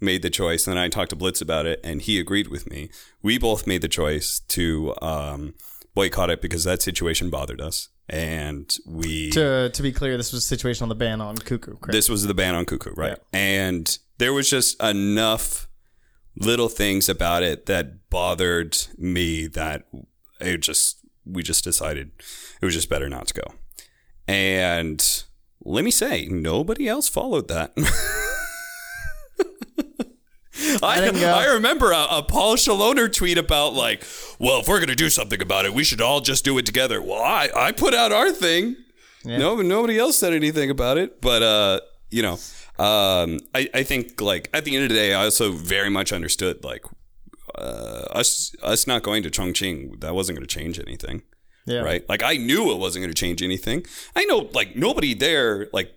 made 0.00 0.22
the 0.22 0.30
choice, 0.30 0.66
and 0.66 0.76
then 0.76 0.82
I 0.82 0.88
talked 0.88 1.10
to 1.10 1.16
Blitz 1.16 1.40
about 1.40 1.66
it, 1.66 1.80
and 1.84 2.00
he 2.02 2.18
agreed 2.18 2.48
with 2.48 2.68
me. 2.68 2.90
We 3.22 3.38
both 3.38 3.66
made 3.66 3.82
the 3.82 3.88
choice 3.88 4.40
to 4.48 4.94
um, 5.02 5.54
boycott 5.94 6.30
it 6.30 6.40
because 6.40 6.64
that 6.64 6.82
situation 6.82 7.30
bothered 7.30 7.60
us, 7.60 7.88
and 8.08 8.74
we 8.86 9.30
To 9.30 9.70
to 9.70 9.82
be 9.82 9.92
clear, 9.92 10.16
this 10.16 10.32
was 10.32 10.42
a 10.44 10.46
situation 10.46 10.84
on 10.84 10.88
the 10.88 10.94
ban 10.94 11.20
on 11.20 11.36
Kuku. 11.36 11.80
Correct? 11.80 11.92
this 11.92 12.08
was 12.08 12.26
the 12.26 12.34
ban 12.34 12.54
on 12.54 12.64
Kuku, 12.64 12.96
right? 12.96 13.18
And 13.32 13.98
there 14.18 14.32
was 14.32 14.48
just 14.50 14.82
enough 14.82 15.68
little 16.36 16.68
things 16.68 17.08
about 17.08 17.42
it 17.42 17.66
that 17.66 18.08
bothered 18.08 18.76
me 18.96 19.46
that 19.48 19.86
it 20.40 20.58
just 20.58 20.98
we 21.24 21.42
just 21.42 21.64
decided 21.64 22.10
it 22.60 22.64
was 22.64 22.74
just 22.74 22.88
better 22.88 23.08
not 23.08 23.28
to 23.28 23.34
go. 23.34 23.54
And 24.26 25.24
let 25.62 25.84
me 25.84 25.90
say, 25.90 26.26
nobody 26.26 26.88
else 26.88 27.08
followed 27.08 27.48
that. 27.48 27.72
I. 30.82 31.10
I 31.24 31.54
remember 31.54 31.92
a, 31.92 32.06
a 32.10 32.22
Paul 32.22 32.56
Chaloner 32.56 33.12
tweet 33.12 33.38
about 33.38 33.74
like, 33.74 34.04
well, 34.38 34.60
if 34.60 34.68
we're 34.68 34.80
gonna 34.80 34.94
do 34.94 35.10
something 35.10 35.40
about 35.40 35.64
it, 35.64 35.74
we 35.74 35.84
should 35.84 36.00
all 36.00 36.20
just 36.20 36.44
do 36.44 36.56
it 36.58 36.66
together. 36.66 37.00
Well, 37.02 37.22
I, 37.22 37.48
I 37.54 37.72
put 37.72 37.94
out 37.94 38.12
our 38.12 38.30
thing. 38.30 38.76
No, 39.24 39.56
nobody 39.56 39.98
else 39.98 40.18
said 40.18 40.32
anything 40.32 40.70
about 40.70 40.96
it. 40.98 41.20
But 41.20 41.42
uh, 41.42 41.80
you 42.10 42.22
know, 42.22 42.38
um, 42.78 43.38
I, 43.54 43.68
I 43.74 43.82
think 43.82 44.20
like 44.20 44.48
at 44.54 44.64
the 44.64 44.74
end 44.74 44.84
of 44.84 44.88
the 44.88 44.94
day, 44.94 45.14
I 45.14 45.24
also 45.24 45.52
very 45.52 45.90
much 45.90 46.12
understood 46.12 46.64
like 46.64 46.84
uh, 47.54 48.06
us 48.12 48.54
us 48.62 48.86
not 48.86 49.02
going 49.02 49.22
to 49.22 49.30
Chongqing 49.30 50.00
that 50.00 50.14
wasn't 50.14 50.38
going 50.38 50.46
to 50.46 50.54
change 50.54 50.78
anything, 50.78 51.22
yeah. 51.66 51.80
right? 51.80 52.08
Like 52.08 52.22
I 52.22 52.36
knew 52.36 52.72
it 52.72 52.78
wasn't 52.78 53.02
going 53.02 53.12
to 53.12 53.20
change 53.20 53.42
anything. 53.42 53.84
I 54.16 54.24
know 54.24 54.48
like 54.52 54.76
nobody 54.76 55.14
there 55.14 55.68
like. 55.72 55.96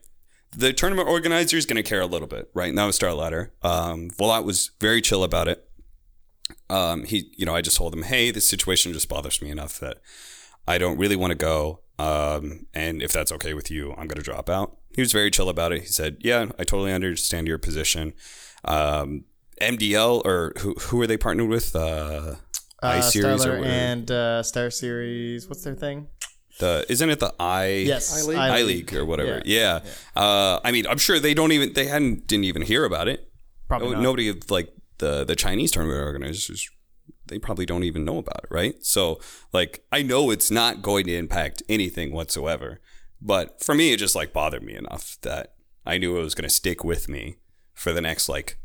The 0.55 0.73
tournament 0.73 1.07
organizer 1.07 1.57
is 1.57 1.65
going 1.65 1.77
to 1.81 1.87
care 1.87 2.01
a 2.01 2.05
little 2.05 2.27
bit, 2.27 2.49
right? 2.53 2.69
And 2.69 2.77
that 2.77 2.85
was 2.85 2.95
Star 2.95 3.13
Ladder. 3.13 3.53
Um, 3.61 4.09
Volat 4.11 4.43
was 4.43 4.71
very 4.79 5.01
chill 5.01 5.23
about 5.23 5.47
it. 5.47 5.67
Um, 6.69 7.03
he, 7.05 7.31
you 7.37 7.45
know, 7.45 7.55
I 7.55 7.61
just 7.61 7.77
told 7.77 7.93
him, 7.93 8.03
hey, 8.03 8.31
this 8.31 8.47
situation 8.47 8.93
just 8.93 9.09
bothers 9.09 9.41
me 9.41 9.49
enough 9.49 9.79
that 9.79 9.97
I 10.67 10.77
don't 10.77 10.97
really 10.97 11.15
want 11.15 11.31
to 11.31 11.35
go. 11.35 11.81
Um, 11.99 12.65
and 12.73 13.01
if 13.01 13.11
that's 13.11 13.31
okay 13.33 13.53
with 13.53 13.69
you, 13.71 13.91
I'm 13.91 14.07
going 14.07 14.17
to 14.17 14.21
drop 14.21 14.49
out. 14.49 14.77
He 14.95 15.01
was 15.01 15.11
very 15.11 15.31
chill 15.31 15.49
about 15.49 15.71
it. 15.71 15.81
He 15.81 15.87
said, 15.87 16.17
yeah, 16.21 16.45
I 16.59 16.63
totally 16.63 16.93
understand 16.93 17.47
your 17.47 17.57
position. 17.57 18.13
Um, 18.63 19.25
MDL 19.61 20.23
or 20.25 20.53
who, 20.59 20.73
who 20.75 21.01
are 21.01 21.07
they 21.07 21.17
partnered 21.17 21.49
with? 21.49 21.75
Uh, 21.75 22.35
Uh, 22.81 22.87
I 22.87 22.99
series 22.99 23.45
or 23.45 23.59
whatever. 23.59 23.65
and 23.65 24.11
uh, 24.11 24.43
Star 24.43 24.69
Series. 24.69 25.47
What's 25.47 25.63
their 25.63 25.75
thing? 25.75 26.07
The 26.59 26.85
isn't 26.89 27.09
it 27.09 27.19
the 27.19 27.33
I 27.39 27.65
Yes, 27.67 28.23
I-League? 28.23 28.37
I 28.37 28.61
League 28.63 28.93
or 28.93 29.05
whatever? 29.05 29.41
Yeah. 29.45 29.79
Uh, 30.15 30.59
I 30.63 30.71
mean, 30.71 30.85
I'm 30.87 30.97
sure 30.97 31.19
they 31.19 31.33
don't 31.33 31.51
even 31.51 31.73
they 31.73 31.85
hadn't 31.87 32.27
didn't 32.27 32.45
even 32.45 32.61
hear 32.61 32.85
about 32.85 33.07
it. 33.07 33.29
Probably 33.67 33.89
No- 33.89 33.93
not. 33.95 34.03
Nobody 34.03 34.33
like 34.49 34.73
the 34.99 35.23
the 35.23 35.35
Chinese 35.35 35.71
tournament 35.71 36.01
organizers. 36.01 36.69
They 37.27 37.39
probably 37.39 37.65
don't 37.65 37.83
even 37.83 38.03
know 38.05 38.17
about 38.17 38.43
it, 38.43 38.49
right? 38.51 38.75
So, 38.85 39.19
like, 39.53 39.85
I 39.93 40.01
know 40.03 40.29
it's 40.29 40.51
not 40.51 40.81
going 40.81 41.05
to 41.05 41.15
impact 41.15 41.63
anything 41.69 42.11
whatsoever. 42.11 42.81
But 43.21 43.63
for 43.63 43.73
me, 43.73 43.93
it 43.93 43.97
just 43.97 44.15
like 44.15 44.33
bothered 44.33 44.61
me 44.63 44.75
enough 44.75 45.17
that 45.21 45.53
I 45.85 45.97
knew 45.97 46.17
it 46.17 46.21
was 46.21 46.35
going 46.35 46.43
to 46.49 46.53
stick 46.53 46.83
with 46.83 47.07
me 47.07 47.37
for 47.73 47.93
the 47.93 48.01
next 48.01 48.27
like 48.27 48.57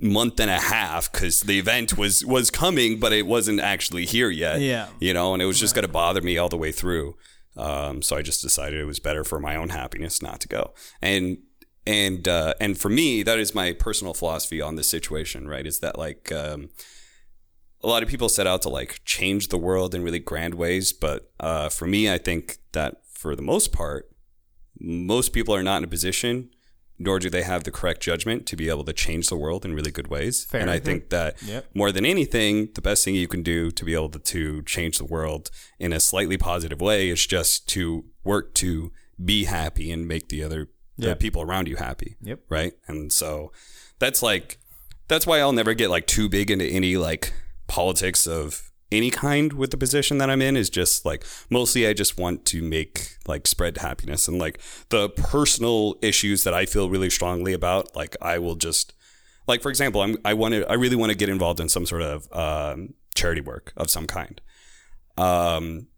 month 0.00 0.40
and 0.40 0.50
a 0.50 0.60
half 0.60 1.10
because 1.10 1.42
the 1.42 1.58
event 1.58 1.96
was 1.96 2.24
was 2.24 2.50
coming, 2.50 2.98
but 2.98 3.12
it 3.12 3.26
wasn't 3.26 3.60
actually 3.60 4.06
here 4.06 4.30
yet. 4.30 4.60
Yeah. 4.60 4.88
you 5.00 5.12
know, 5.12 5.32
and 5.32 5.42
it 5.42 5.46
was 5.46 5.58
just 5.58 5.74
going 5.74 5.86
to 5.86 5.92
bother 5.92 6.20
me 6.20 6.38
all 6.38 6.48
the 6.48 6.56
way 6.56 6.72
through. 6.72 7.16
Um, 7.56 8.02
so 8.02 8.16
I 8.16 8.22
just 8.22 8.40
decided 8.40 8.80
it 8.80 8.84
was 8.84 9.00
better 9.00 9.24
for 9.24 9.40
my 9.40 9.56
own 9.56 9.70
happiness 9.70 10.22
not 10.22 10.40
to 10.40 10.48
go. 10.48 10.74
And 11.02 11.38
and 11.86 12.28
uh, 12.28 12.54
and 12.60 12.78
for 12.78 12.88
me, 12.88 13.22
that 13.22 13.38
is 13.38 13.54
my 13.54 13.72
personal 13.72 14.14
philosophy 14.14 14.60
on 14.60 14.76
this 14.76 14.88
situation. 14.90 15.48
Right, 15.48 15.66
is 15.66 15.80
that 15.80 15.98
like 15.98 16.30
um, 16.30 16.70
a 17.82 17.88
lot 17.88 18.02
of 18.02 18.08
people 18.08 18.28
set 18.28 18.46
out 18.46 18.62
to 18.62 18.68
like 18.68 19.00
change 19.04 19.48
the 19.48 19.58
world 19.58 19.94
in 19.94 20.02
really 20.02 20.18
grand 20.18 20.54
ways, 20.54 20.92
but 20.92 21.32
uh, 21.40 21.68
for 21.68 21.86
me, 21.86 22.10
I 22.10 22.18
think 22.18 22.58
that 22.72 23.02
for 23.10 23.34
the 23.34 23.42
most 23.42 23.72
part, 23.72 24.08
most 24.78 25.32
people 25.32 25.54
are 25.54 25.62
not 25.62 25.78
in 25.78 25.84
a 25.84 25.88
position 25.88 26.50
nor 26.98 27.18
do 27.18 27.30
they 27.30 27.42
have 27.42 27.64
the 27.64 27.70
correct 27.70 28.02
judgment 28.02 28.46
to 28.46 28.56
be 28.56 28.68
able 28.68 28.84
to 28.84 28.92
change 28.92 29.28
the 29.28 29.36
world 29.36 29.64
in 29.64 29.74
really 29.74 29.90
good 29.90 30.08
ways. 30.08 30.44
Fair. 30.44 30.60
And 30.60 30.70
I 30.70 30.78
think 30.78 31.10
that 31.10 31.40
Yep. 31.42 31.66
more 31.74 31.92
than 31.92 32.04
anything, 32.04 32.70
the 32.74 32.80
best 32.80 33.04
thing 33.04 33.14
you 33.14 33.28
can 33.28 33.42
do 33.42 33.70
to 33.70 33.84
be 33.84 33.94
able 33.94 34.08
to, 34.10 34.18
to 34.18 34.62
change 34.62 34.98
the 34.98 35.04
world 35.04 35.50
in 35.78 35.92
a 35.92 36.00
slightly 36.00 36.36
positive 36.36 36.80
way 36.80 37.08
is 37.08 37.24
just 37.26 37.68
to 37.68 38.04
work 38.24 38.54
to 38.54 38.92
be 39.24 39.44
happy 39.44 39.90
and 39.90 40.06
make 40.08 40.28
the 40.28 40.42
other 40.42 40.68
the 40.96 41.14
people 41.14 41.42
around 41.42 41.68
you 41.68 41.76
happy. 41.76 42.16
Yep. 42.22 42.40
Right. 42.48 42.72
And 42.88 43.12
so 43.12 43.52
that's 44.00 44.20
like 44.20 44.58
that's 45.06 45.26
why 45.26 45.38
I'll 45.38 45.52
never 45.52 45.72
get 45.74 45.90
like 45.90 46.08
too 46.08 46.28
big 46.28 46.50
into 46.50 46.64
any 46.66 46.96
like 46.96 47.32
politics 47.68 48.26
of 48.26 48.67
any 48.90 49.10
kind 49.10 49.52
with 49.52 49.70
the 49.70 49.76
position 49.76 50.18
that 50.18 50.30
I'm 50.30 50.40
in 50.40 50.56
is 50.56 50.70
just 50.70 51.04
like 51.04 51.24
mostly 51.50 51.86
I 51.86 51.92
just 51.92 52.18
want 52.18 52.44
to 52.46 52.62
make 52.62 53.16
like 53.26 53.46
spread 53.46 53.78
happiness 53.78 54.28
and 54.28 54.38
like 54.38 54.60
the 54.88 55.10
personal 55.10 55.96
issues 56.02 56.44
that 56.44 56.54
I 56.54 56.66
feel 56.66 56.88
really 56.88 57.10
strongly 57.10 57.52
about 57.52 57.94
like 57.94 58.16
I 58.22 58.38
will 58.38 58.56
just 58.56 58.94
like 59.46 59.62
for 59.62 59.68
example 59.68 60.00
I'm 60.00 60.16
I 60.24 60.34
want 60.34 60.54
to 60.54 60.70
I 60.70 60.74
really 60.74 60.96
want 60.96 61.12
to 61.12 61.18
get 61.18 61.28
involved 61.28 61.60
in 61.60 61.68
some 61.68 61.86
sort 61.86 62.02
of 62.02 62.28
um, 62.32 62.94
charity 63.14 63.40
work 63.40 63.72
of 63.76 63.90
some 63.90 64.06
kind 64.06 64.40
um 65.16 65.88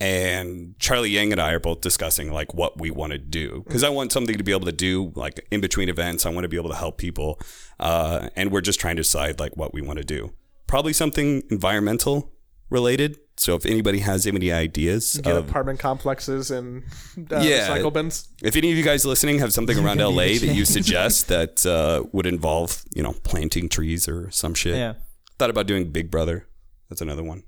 and 0.00 0.74
Charlie 0.78 1.10
Yang 1.10 1.32
and 1.32 1.40
I 1.40 1.52
are 1.52 1.60
both 1.60 1.82
discussing 1.82 2.32
like 2.32 2.54
what 2.54 2.80
we 2.80 2.90
want 2.90 3.12
to 3.12 3.18
do 3.18 3.62
because 3.66 3.84
I 3.84 3.90
want 3.90 4.12
something 4.12 4.36
to 4.36 4.42
be 4.42 4.52
able 4.52 4.64
to 4.64 4.72
do 4.72 5.12
like 5.14 5.46
in 5.50 5.60
between 5.60 5.90
events. 5.90 6.24
I 6.24 6.30
want 6.30 6.44
to 6.44 6.48
be 6.48 6.56
able 6.56 6.70
to 6.70 6.76
help 6.76 6.96
people, 6.96 7.38
uh, 7.78 8.30
and 8.34 8.50
we're 8.50 8.62
just 8.62 8.80
trying 8.80 8.96
to 8.96 9.02
decide 9.02 9.38
like 9.38 9.58
what 9.58 9.74
we 9.74 9.82
want 9.82 9.98
to 9.98 10.04
do. 10.04 10.32
Probably 10.70 10.92
something 10.92 11.42
environmental 11.50 12.32
related. 12.70 13.18
So 13.36 13.54
if 13.56 13.64
anybody 13.66 14.00
has 14.00 14.26
any 14.26 14.52
ideas, 14.52 15.18
Get 15.22 15.34
of, 15.34 15.48
apartment 15.48 15.80
complexes 15.80 16.50
and 16.50 16.84
uh, 17.32 17.40
Yeah. 17.40 17.68
recycle 17.68 17.92
bins. 17.92 18.28
if 18.42 18.54
any 18.54 18.70
of 18.70 18.76
you 18.76 18.84
guys 18.84 19.04
listening 19.04 19.38
have 19.40 19.52
something 19.52 19.78
around 19.84 19.98
LA 19.98 20.38
that 20.38 20.52
you 20.54 20.64
suggest 20.64 21.28
that 21.34 21.64
uh, 21.66 22.04
would 22.12 22.26
involve 22.26 22.84
you 22.94 23.02
know 23.02 23.14
planting 23.24 23.68
trees 23.68 24.06
or 24.08 24.30
some 24.30 24.54
shit, 24.54 24.76
Yeah, 24.76 24.94
thought 25.38 25.50
about 25.50 25.66
doing 25.66 25.90
Big 25.90 26.10
Brother. 26.10 26.46
That's 26.88 27.00
another 27.00 27.24
one. 27.24 27.42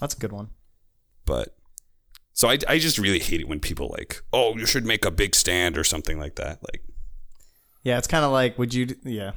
that's 0.00 0.14
a 0.14 0.18
good 0.18 0.32
one. 0.32 0.48
but 1.26 1.56
so 2.32 2.48
I, 2.48 2.58
I 2.68 2.78
just 2.78 2.98
really 2.98 3.20
hate 3.20 3.40
it 3.40 3.48
when 3.48 3.60
people 3.60 3.88
like 3.96 4.20
oh 4.32 4.56
you 4.56 4.66
should 4.66 4.84
make 4.84 5.04
a 5.04 5.10
big 5.12 5.34
stand 5.36 5.78
or 5.78 5.84
something 5.84 6.18
like 6.18 6.34
that 6.36 6.58
like 6.72 6.82
Yeah, 7.84 7.98
it's 7.98 8.08
kind 8.08 8.24
of 8.24 8.32
like, 8.32 8.58
would 8.58 8.72
you? 8.74 8.84
Yeah, 9.04 9.32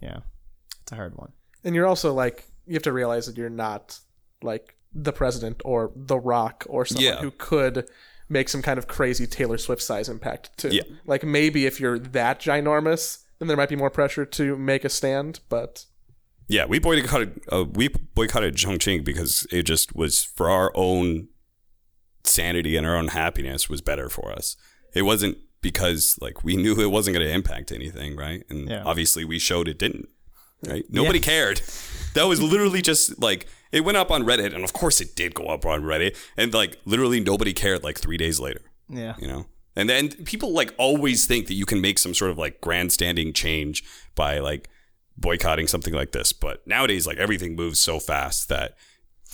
yeah, 0.00 0.18
it's 0.82 0.90
a 0.92 0.96
hard 0.96 1.14
one. 1.16 1.30
And 1.64 1.74
you're 1.76 1.86
also 1.86 2.12
like, 2.14 2.49
you 2.66 2.74
have 2.74 2.82
to 2.84 2.92
realize 2.92 3.26
that 3.26 3.36
you're 3.36 3.50
not 3.50 3.98
like 4.42 4.76
the 4.92 5.12
president 5.12 5.60
or 5.64 5.92
The 5.94 6.18
Rock 6.18 6.64
or 6.68 6.84
someone 6.84 7.04
Yeah. 7.04 7.20
who 7.20 7.30
could 7.32 7.88
make 8.28 8.48
some 8.48 8.62
kind 8.62 8.78
of 8.78 8.86
crazy 8.86 9.26
Taylor 9.26 9.58
Swift 9.58 9.82
size 9.82 10.08
impact 10.08 10.56
too. 10.56 10.68
Yeah. 10.70 10.82
Like 11.06 11.24
maybe 11.24 11.66
if 11.66 11.80
you're 11.80 11.98
that 11.98 12.40
ginormous, 12.40 13.18
then 13.38 13.48
there 13.48 13.56
might 13.56 13.68
be 13.68 13.76
more 13.76 13.90
pressure 13.90 14.24
to 14.24 14.56
make 14.56 14.84
a 14.84 14.88
stand. 14.88 15.40
But 15.48 15.84
yeah 16.48 16.64
we 16.66 16.78
boycotted 16.80 17.40
uh, 17.52 17.64
we 17.64 17.88
boycotted 17.88 18.56
Chongqing 18.56 19.04
because 19.04 19.46
it 19.52 19.62
just 19.62 19.94
was 19.94 20.24
for 20.24 20.50
our 20.50 20.72
own 20.74 21.28
sanity 22.24 22.76
and 22.76 22.86
our 22.86 22.96
own 22.96 23.08
happiness 23.08 23.68
was 23.68 23.80
better 23.80 24.08
for 24.08 24.30
us 24.32 24.56
it 24.94 25.02
wasn't 25.02 25.38
because 25.62 26.18
like 26.20 26.42
we 26.44 26.56
knew 26.56 26.78
it 26.80 26.90
wasn't 26.90 27.14
going 27.14 27.24
to 27.26 27.32
impact 27.32 27.72
anything 27.72 28.16
right 28.16 28.42
and 28.50 28.68
Yeah. 28.68 28.82
obviously 28.84 29.24
we 29.24 29.38
showed 29.38 29.68
it 29.68 29.78
didn't 29.78 30.08
right? 30.66 30.84
Nobody 30.90 31.20
cared. 31.20 31.62
That 32.14 32.24
was 32.24 32.42
literally 32.42 32.82
just 32.82 33.20
like 33.20 33.46
it 33.72 33.82
went 33.84 33.96
up 33.96 34.10
on 34.10 34.24
reddit 34.24 34.54
and 34.54 34.64
of 34.64 34.72
course 34.72 35.00
it 35.00 35.14
did 35.14 35.34
go 35.34 35.44
up 35.46 35.64
on 35.64 35.82
reddit 35.82 36.16
and 36.36 36.52
like 36.52 36.78
literally 36.84 37.20
nobody 37.20 37.52
cared 37.52 37.84
like 37.84 37.98
three 37.98 38.16
days 38.16 38.40
later. 38.40 38.62
Yeah, 38.88 39.14
you 39.18 39.28
know? 39.28 39.46
And 39.76 39.88
then 39.88 40.08
people 40.24 40.52
like 40.52 40.74
always 40.78 41.26
think 41.26 41.46
that 41.46 41.54
you 41.54 41.64
can 41.66 41.80
make 41.80 41.98
some 41.98 42.12
sort 42.12 42.32
of 42.32 42.38
like 42.38 42.60
grandstanding 42.60 43.32
change 43.32 43.84
by 44.16 44.40
like 44.40 44.68
boycotting 45.16 45.66
something 45.66 45.92
like 45.92 46.12
this 46.12 46.32
but 46.32 46.66
nowadays 46.66 47.06
like 47.06 47.18
everything 47.18 47.54
moves 47.54 47.78
so 47.78 48.00
fast 48.00 48.48
that 48.48 48.74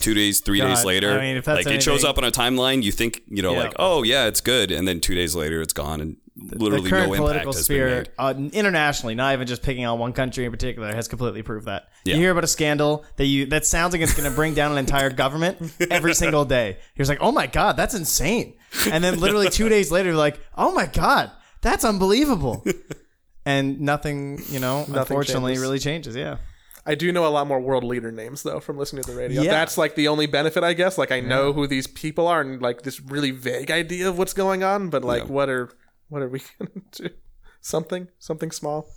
two 0.01 0.15
days 0.15 0.41
three 0.41 0.61
days 0.61 0.85
later 0.85 1.13
I 1.13 1.21
mean, 1.21 1.43
like 1.47 1.67
it 1.67 1.81
shows 1.81 2.03
up 2.05 2.19
on 2.19 2.25
a 2.25 2.33
timeline 2.33 2.83
you 2.83 2.91
think 2.91 3.23
you 3.29 3.41
know 3.41 3.53
Yeah. 3.53 3.59
like 3.65 3.73
oh 3.79 4.03
yeah 4.03 4.27
it's 4.27 4.41
good 4.41 4.73
and 4.73 4.89
then 4.89 5.01
two 5.01 5.15
days 5.15 5.37
later 5.37 5.63
it's 5.63 5.73
gone 5.73 6.01
and 6.01 6.17
literally 6.37 6.83
the 6.85 6.91
current 6.91 7.11
no 7.13 7.17
political 7.17 7.31
impact 7.51 7.57
has 7.57 7.65
sphere 7.65 7.87
been 7.87 7.97
made 7.99 8.11
uh, 8.19 8.35
internationally, 8.53 9.15
not 9.15 9.33
even 9.33 9.47
just 9.47 9.63
picking 9.63 9.85
on 9.87 9.99
one 9.99 10.13
country 10.13 10.45
in 10.45 10.51
particular, 10.51 10.95
has 10.95 11.09
completely 11.09 11.43
proved 11.43 11.67
that. 11.67 11.89
Yeah. 12.05 12.15
You 12.15 12.21
hear 12.21 12.31
about 12.31 12.45
a 12.45 12.49
scandal 12.49 13.05
that 13.17 13.27
you 13.27 13.47
that 13.47 13.65
sounds 13.67 13.93
like 13.93 14.03
it's 14.03 14.15
going 14.15 14.29
to 14.29 14.35
bring 14.35 14.55
down 14.55 14.73
an 14.73 14.79
entire 14.79 15.11
government 15.11 15.59
every 15.91 16.15
single 16.23 16.45
day. 16.45 16.79
You're 16.95 17.07
like, 17.07 17.19
oh 17.21 17.33
my 17.33 17.47
god, 17.47 17.77
that's 17.77 17.95
insane. 17.95 18.55
And 18.91 19.03
then 19.03 19.19
literally 19.21 19.49
two 19.49 19.69
days 19.69 19.91
later, 19.91 20.11
you're 20.11 20.19
like, 20.19 20.39
oh 20.57 20.73
my 20.73 20.87
god, 20.87 21.31
that's 21.63 21.85
unbelievable. 21.85 22.65
and 23.45 23.81
nothing, 23.81 24.43
you 24.51 24.59
know, 24.61 24.85
unfortunately, 24.89 25.53
changes. 25.53 25.63
really 25.63 25.79
changes. 25.79 26.17
Yeah. 26.17 26.37
I 26.89 26.95
do 26.95 27.11
know 27.11 27.27
a 27.27 27.31
lot 27.31 27.49
more 27.49 27.59
world 27.61 27.83
leader 27.83 28.13
names 28.13 28.45
though 28.45 28.61
from 28.61 28.79
listening 28.79 29.03
to 29.05 29.11
the 29.11 29.17
radio. 29.17 29.43
Yeah. 29.43 29.51
That's 29.51 29.77
like 29.77 29.97
the 29.97 30.07
only 30.09 30.27
benefit, 30.27 30.63
I 30.63 30.73
guess. 30.73 30.97
Like 30.99 31.11
I 31.11 31.19
know 31.21 31.53
who 31.53 31.67
these 31.67 31.87
people 31.89 32.29
are 32.29 32.41
and 32.41 32.63
like 32.63 32.83
this 32.83 33.01
really 33.01 33.33
vague 33.33 33.71
idea 33.73 34.09
of 34.09 34.19
what's 34.19 34.33
going 34.33 34.63
on, 34.63 34.89
but 34.91 35.03
like 35.03 35.25
Yeah. 35.25 35.29
what 35.31 35.49
are 35.49 35.71
what 36.09 36.23
are 36.23 36.29
we 36.29 36.41
gonna 36.59 36.71
do? 36.93 37.09
Something, 37.61 38.09
something 38.19 38.51
small. 38.51 38.89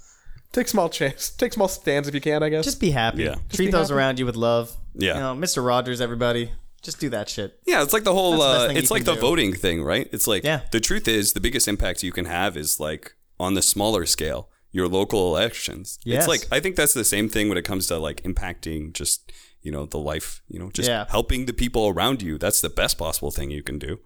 Take 0.52 0.68
small 0.68 0.90
chance. 0.90 1.30
Take 1.30 1.54
small 1.54 1.68
stands 1.68 2.08
if 2.08 2.16
you 2.16 2.22
can. 2.22 2.42
I 2.44 2.50
guess. 2.50 2.66
Just 2.66 2.80
be 2.80 2.92
happy. 2.92 3.24
Yeah. 3.24 3.36
Treat 3.50 3.68
be 3.68 3.72
those 3.72 3.90
happy. 3.90 3.98
around 3.98 4.20
you 4.20 4.26
with 4.26 4.36
love. 4.36 4.76
Yeah. 4.96 5.14
You 5.16 5.20
know, 5.20 5.36
Mr. 5.36 5.64
Rogers, 5.66 6.02
everybody. 6.02 6.52
Just 6.82 7.00
do 7.00 7.10
that 7.10 7.28
shit. 7.30 7.60
Yeah, 7.68 7.84
it's 7.84 7.94
like 7.94 8.04
the 8.04 8.14
whole. 8.14 8.32
That's 8.38 8.44
the 8.44 8.48
best 8.54 8.64
Uh, 8.64 8.68
thing 8.70 8.78
it's 8.78 8.90
you 8.90 8.94
like 8.96 9.04
can 9.06 9.14
the 9.16 9.22
do. 9.22 9.28
voting 9.28 9.54
thing, 9.54 9.84
right? 9.84 10.08
It's 10.12 10.28
like 10.28 10.44
Yeah. 10.44 10.62
the 10.72 10.80
truth 10.80 11.08
is 11.08 11.34
the 11.34 11.40
biggest 11.42 11.68
impact 11.68 12.04
you 12.04 12.12
can 12.12 12.26
have 12.26 12.56
is 12.58 12.80
like 12.80 13.16
on 13.40 13.54
the 13.54 13.62
smaller 13.62 14.06
scale, 14.06 14.50
your 14.72 14.88
local 14.88 15.36
elections. 15.36 16.00
Yes. 16.04 16.24
It's 16.24 16.28
like 16.28 16.48
I 16.52 16.60
think 16.60 16.76
that's 16.78 16.94
the 16.94 17.04
same 17.06 17.28
thing 17.30 17.50
when 17.50 17.58
it 17.58 17.64
comes 17.66 17.88
to 17.88 17.98
like 17.98 18.24
impacting 18.24 18.94
just 18.94 19.32
you 19.62 19.72
know 19.72 19.86
the 19.86 19.98
life, 20.00 20.42
you 20.48 20.58
know, 20.58 20.72
just 20.72 20.88
Yeah. 20.90 21.06
helping 21.10 21.46
the 21.48 21.54
people 21.54 21.88
around 21.90 22.22
you. 22.22 22.38
That's 22.38 22.62
the 22.62 22.70
best 22.70 22.98
possible 22.98 23.30
thing 23.30 23.52
you 23.52 23.62
can 23.62 23.78
do. 23.78 24.00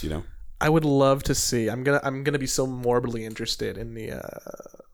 You 0.00 0.08
know. 0.10 0.24
I 0.64 0.70
would 0.70 0.86
love 0.86 1.22
to 1.24 1.34
see. 1.34 1.68
I'm 1.68 1.84
gonna 1.84 2.00
I'm 2.02 2.24
gonna 2.24 2.38
be 2.38 2.46
so 2.46 2.66
morbidly 2.66 3.26
interested 3.26 3.76
in 3.76 3.92
the 3.92 4.12
uh, 4.12 4.40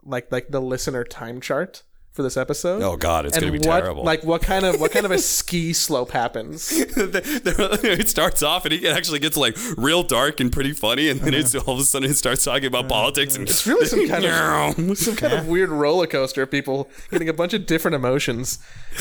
like 0.02 0.32
like 0.32 0.48
the 0.48 0.60
listener 0.60 1.04
time 1.04 1.40
chart 1.40 1.84
for 2.12 2.22
this 2.22 2.36
episode. 2.36 2.82
Oh 2.82 2.96
God, 2.96 3.26
it's 3.26 3.36
and 3.36 3.42
gonna 3.42 3.52
be 3.52 3.58
what 3.58 3.80
terrible. 3.80 4.04
like 4.04 4.24
what 4.24 4.42
kind 4.42 4.64
of 4.64 4.80
what 4.80 4.90
kind 4.90 5.06
of 5.06 5.12
a 5.12 5.18
ski 5.36 5.72
slope 5.72 6.10
happens? 6.10 6.72
it 6.72 8.08
starts 8.08 8.42
off 8.42 8.64
and 8.64 8.74
it 8.74 8.84
actually 8.84 9.20
gets 9.20 9.36
like 9.36 9.56
real 9.76 10.02
dark 10.02 10.40
and 10.40 10.52
pretty 10.52 10.72
funny, 10.72 11.08
and 11.08 11.20
then 11.20 11.34
it's 11.34 11.54
uh-huh. 11.54 11.64
all 11.66 11.74
of 11.74 11.80
a 11.80 11.84
sudden 11.84 12.10
it 12.10 12.14
starts 12.14 12.44
talking 12.44 12.66
about 12.66 12.86
uh-huh. 12.86 12.88
politics 12.88 13.36
and 13.36 13.48
It's 13.48 13.66
really 13.66 13.86
some 13.86 14.08
kind 14.08 14.24
of 14.24 14.98
some 14.98 15.16
kind 15.16 15.32
of 15.32 15.46
weird 15.46 15.70
roller 15.70 16.06
coaster 16.06 16.42
of 16.42 16.50
people 16.50 16.90
getting 17.10 17.28
a 17.28 17.34
bunch 17.34 17.54
of 17.54 17.66
different 17.66 17.94
emotions. 17.94 18.58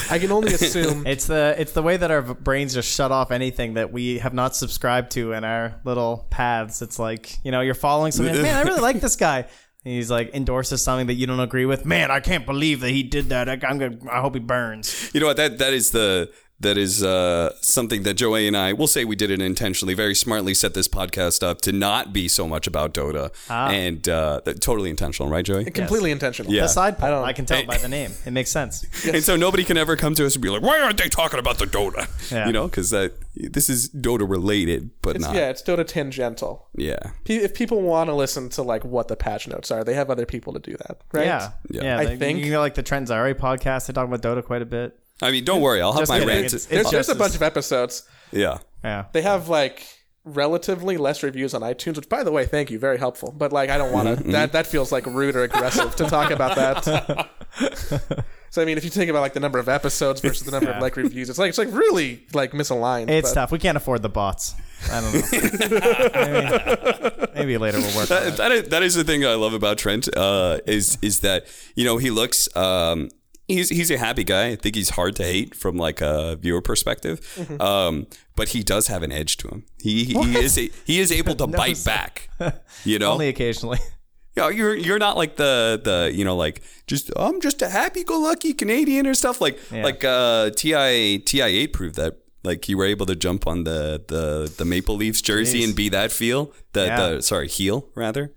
I 0.09 0.19
can 0.19 0.31
only 0.31 0.53
assume 0.53 1.07
It's 1.07 1.25
the 1.25 1.55
it's 1.57 1.71
the 1.71 1.81
way 1.81 1.97
that 1.97 2.11
our 2.11 2.21
brains 2.21 2.75
just 2.75 2.93
shut 2.93 3.11
off 3.11 3.31
anything 3.31 3.73
that 3.73 3.91
we 3.91 4.19
have 4.19 4.33
not 4.33 4.55
subscribed 4.55 5.11
to 5.11 5.33
in 5.33 5.43
our 5.43 5.79
little 5.83 6.27
paths. 6.29 6.81
It's 6.81 6.99
like 6.99 7.43
you 7.43 7.51
know 7.51 7.61
you're 7.61 7.73
following 7.73 8.11
something. 8.11 8.39
Man, 8.39 8.55
I 8.55 8.61
really 8.61 8.81
like 8.81 9.01
this 9.01 9.15
guy. 9.15 9.47
He's 9.83 10.11
like 10.11 10.33
endorses 10.33 10.81
something 10.81 11.07
that 11.07 11.13
you 11.13 11.25
don't 11.25 11.39
agree 11.39 11.65
with. 11.65 11.85
Man, 11.85 12.11
I 12.11 12.19
can't 12.19 12.45
believe 12.45 12.81
that 12.81 12.89
he 12.89 13.01
did 13.01 13.29
that. 13.29 13.47
I, 13.47 13.53
I'm 13.67 13.77
gonna. 13.77 13.97
I 14.11 14.19
hope 14.19 14.33
he 14.33 14.39
burns. 14.39 15.09
You 15.13 15.21
know 15.21 15.27
what? 15.27 15.37
That 15.37 15.57
that 15.59 15.73
is 15.73 15.91
the 15.91 16.31
that 16.61 16.77
is 16.77 17.01
uh, 17.03 17.53
something 17.61 18.03
that 18.03 18.15
Joey 18.15 18.47
and 18.47 18.57
I 18.57 18.73
will 18.73 18.87
say 18.87 19.05
we 19.05 19.15
did 19.15 19.31
it 19.31 19.41
intentionally, 19.41 19.93
very 19.93 20.13
smartly 20.15 20.53
set 20.53 20.73
this 20.73 20.87
podcast 20.87 21.41
up 21.41 21.61
to 21.61 21.71
not 21.71 22.11
be 22.11 22.27
so 22.27 22.47
much 22.47 22.67
about 22.67 22.93
Dota, 22.93 23.31
and 23.49 24.07
uh, 24.09 24.41
totally 24.59 24.89
intentional, 24.89 25.29
right, 25.29 25.45
Joey? 25.45 25.65
completely 25.71 26.11
intentional. 26.11 26.51
Yeah. 26.51 26.63
The 26.63 26.67
side 26.67 26.97
point, 26.97 27.11
don't- 27.11 27.23
I, 27.25 27.33
can 27.33 27.45
tell 27.45 27.63
by 27.65 27.77
the 27.77 27.87
name. 27.87 28.11
It 28.25 28.31
makes 28.31 28.51
sense. 28.51 28.85
And 29.09 29.23
so 29.23 29.35
nobody 29.35 29.63
can 29.63 29.77
ever 29.77 29.95
come 29.95 30.13
to 30.15 30.25
us 30.25 30.35
and 30.35 30.41
be 30.43 30.49
like, 30.49 30.61
"Why 30.61 30.79
aren't 30.81 30.97
they 30.97 31.07
talking 31.09 31.39
about 31.39 31.57
the 31.57 31.65
Dota?" 31.65 32.07
Yeah. 32.31 32.45
You 32.47 32.53
know, 32.53 32.67
because 32.67 32.89
that 32.91 33.13
this 33.35 33.69
is 33.69 33.89
Dota 33.89 34.29
related, 34.29 34.89
but 35.01 35.15
It's, 35.15 35.25
not. 35.25 35.35
yeah, 35.35 35.49
it's 35.49 35.61
Dota 35.63 35.85
tangential. 35.87 36.67
yeah. 36.75 36.97
If 37.25 37.53
people 37.53 37.81
want 37.81 38.09
to 38.09 38.13
listen 38.13 38.49
to 38.49 38.61
like 38.63 38.83
what 38.83 39.07
the 39.07 39.15
patch 39.15 39.47
notes 39.47 39.71
are, 39.71 39.83
they 39.83 39.93
have 39.93 40.09
other 40.09 40.25
people 40.25 40.51
to 40.53 40.59
do 40.59 40.75
that, 40.77 40.99
right? 41.13 41.25
Yeah, 41.25 41.51
Yeah. 41.69 41.83
yeah. 41.83 41.97
I 41.99 42.05
they- 42.05 42.17
think- 42.17 42.43
you 42.45 42.51
know, 42.51 42.59
like 42.59 42.75
the 42.75 42.83
Trent 42.83 43.07
Zyori 43.07 43.33
podcast. 43.33 43.87
They 43.87 43.93
talk 43.93 44.07
about 44.07 44.21
Dota 44.21 44.43
quite 44.43 44.61
a 44.61 44.65
bit. 44.65 44.98
I 45.21 45.31
mean, 45.31 45.43
don't 45.43 45.61
worry, 45.61 45.81
I'll 45.81 45.91
have 45.93 46.01
Just 46.01 46.09
my 46.11 46.19
kidding. 46.19 46.33
rant. 46.35 46.45
It's- 46.47 46.65
There's, 46.65 46.81
it's 46.81 46.91
there's 46.91 47.09
a 47.09 47.15
bunch 47.15 47.35
of 47.35 47.41
episodes. 47.43 48.03
yeah. 48.31 48.59
Yeah. 48.83 49.05
They 49.11 49.21
have 49.23 49.49
like 49.49 49.85
relatively 50.23 50.95
less 50.97 51.21
reviews 51.23 51.53
on 51.53 51.61
iTunes, 51.61 51.95
which 51.97 52.07
by 52.07 52.23
the 52.23 52.31
way, 52.31 52.45
thank 52.45 52.69
you, 52.71 52.79
very 52.79 52.97
helpful. 52.97 53.33
But 53.35 53.51
like 53.51 53.69
I 53.69 53.77
don't 53.77 53.91
want 53.91 54.17
to 54.17 54.23
that 54.31 54.53
that 54.53 54.67
feels 54.67 54.91
like 54.91 55.05
rude 55.05 55.35
or 55.35 55.43
aggressive 55.43 55.95
to 55.97 56.05
talk 56.05 56.31
about 56.31 56.55
that. 56.55 56.85
so 58.49 58.61
I 58.61 58.65
mean, 58.65 58.77
if 58.77 58.83
you 58.85 58.89
think 58.89 59.09
about 59.09 59.19
like 59.21 59.33
the 59.33 59.39
number 59.41 59.59
of 59.59 59.67
episodes 59.67 60.21
versus 60.21 60.43
the 60.45 60.51
number 60.51 60.69
of 60.71 60.81
like 60.81 60.95
reviews, 60.95 61.29
it's 61.29 61.37
like 61.39 61.49
it's 61.49 61.57
like 61.57 61.71
really 61.73 62.25
like 62.33 62.51
misaligned. 62.53 63.09
It's 63.09 63.29
but- 63.31 63.33
tough. 63.35 63.51
We 63.51 63.59
can't 63.59 63.75
afford 63.77 64.01
the 64.01 64.09
bots. 64.09 64.55
I 64.91 65.01
don't 65.01 65.13
know. 65.13 65.21
maybe, 66.15 67.33
maybe 67.35 67.57
later 67.57 67.79
we'll 67.79 67.95
work 67.97 68.09
on 68.11 68.23
That, 68.23 68.37
that, 68.37 68.51
is, 68.53 68.69
that 68.69 68.81
is 68.83 68.95
the 68.95 69.03
thing 69.03 69.25
I 69.25 69.33
love 69.33 69.53
about 69.53 69.77
Trent 69.77 70.07
uh, 70.15 70.59
is 70.65 70.97
is 71.01 71.19
that 71.19 71.47
you 71.75 71.83
know 71.83 71.97
he 71.97 72.11
looks 72.11 72.47
um, 72.55 73.09
he's 73.49 73.69
he's 73.69 73.91
a 73.91 73.97
happy 73.97 74.23
guy. 74.23 74.47
I 74.49 74.55
think 74.55 74.75
he's 74.75 74.91
hard 74.91 75.15
to 75.17 75.23
hate 75.23 75.53
from 75.55 75.75
like 75.77 75.99
a 76.01 76.37
viewer 76.37 76.61
perspective, 76.61 77.19
Mm-hmm. 77.35 77.61
um, 77.61 78.07
but 78.35 78.49
he 78.49 78.63
does 78.63 78.87
have 78.87 79.03
an 79.03 79.11
edge 79.11 79.35
to 79.37 79.47
him. 79.49 79.65
He 79.81 80.05
he, 80.05 80.13
he 80.13 80.37
is 80.37 80.57
a, 80.57 80.69
he 80.85 80.99
is 80.99 81.11
able 81.11 81.35
to 81.35 81.47
bite 81.61 81.83
back. 81.85 82.29
You 82.85 82.99
know, 82.99 83.11
Only 83.13 83.27
occasionally. 83.27 83.79
you 84.35 84.43
know, 84.43 84.47
you're 84.49 84.75
you're 84.75 84.99
not 84.99 85.17
like 85.17 85.35
the 85.35 85.81
the 85.83 86.11
you 86.13 86.23
know 86.23 86.35
like 86.37 86.61
just 86.87 87.11
I'm 87.17 87.41
just 87.41 87.61
a 87.61 87.67
happy 87.69 88.03
go 88.05 88.19
lucky 88.19 88.53
Canadian 88.53 89.05
or 89.07 89.13
stuff 89.13 89.41
like 89.41 89.59
Yeah. 89.71 89.83
like 89.83 90.03
uh, 90.03 90.51
Ti 90.51 91.19
Ti 91.19 91.41
eight 91.41 91.73
proved 91.73 91.95
that. 91.95 92.13
Like 92.41 92.69
you 92.69 92.77
were 92.77 92.85
able 92.85 93.05
to 93.07 93.15
jump 93.15 93.47
on 93.47 93.65
the 93.65 94.01
the, 94.07 94.49
the 94.57 94.63
Maple 94.63 94.95
Leafs 94.95 95.21
jersey 95.21 95.59
Jeez. 95.59 95.65
and 95.65 95.75
be 95.75 95.89
that 95.89 96.09
feel 96.11 96.53
the 96.71 96.85
Yeah. 96.85 96.97
the 97.09 97.21
sorry 97.21 97.49
heel 97.49 97.89
rather. 97.95 98.33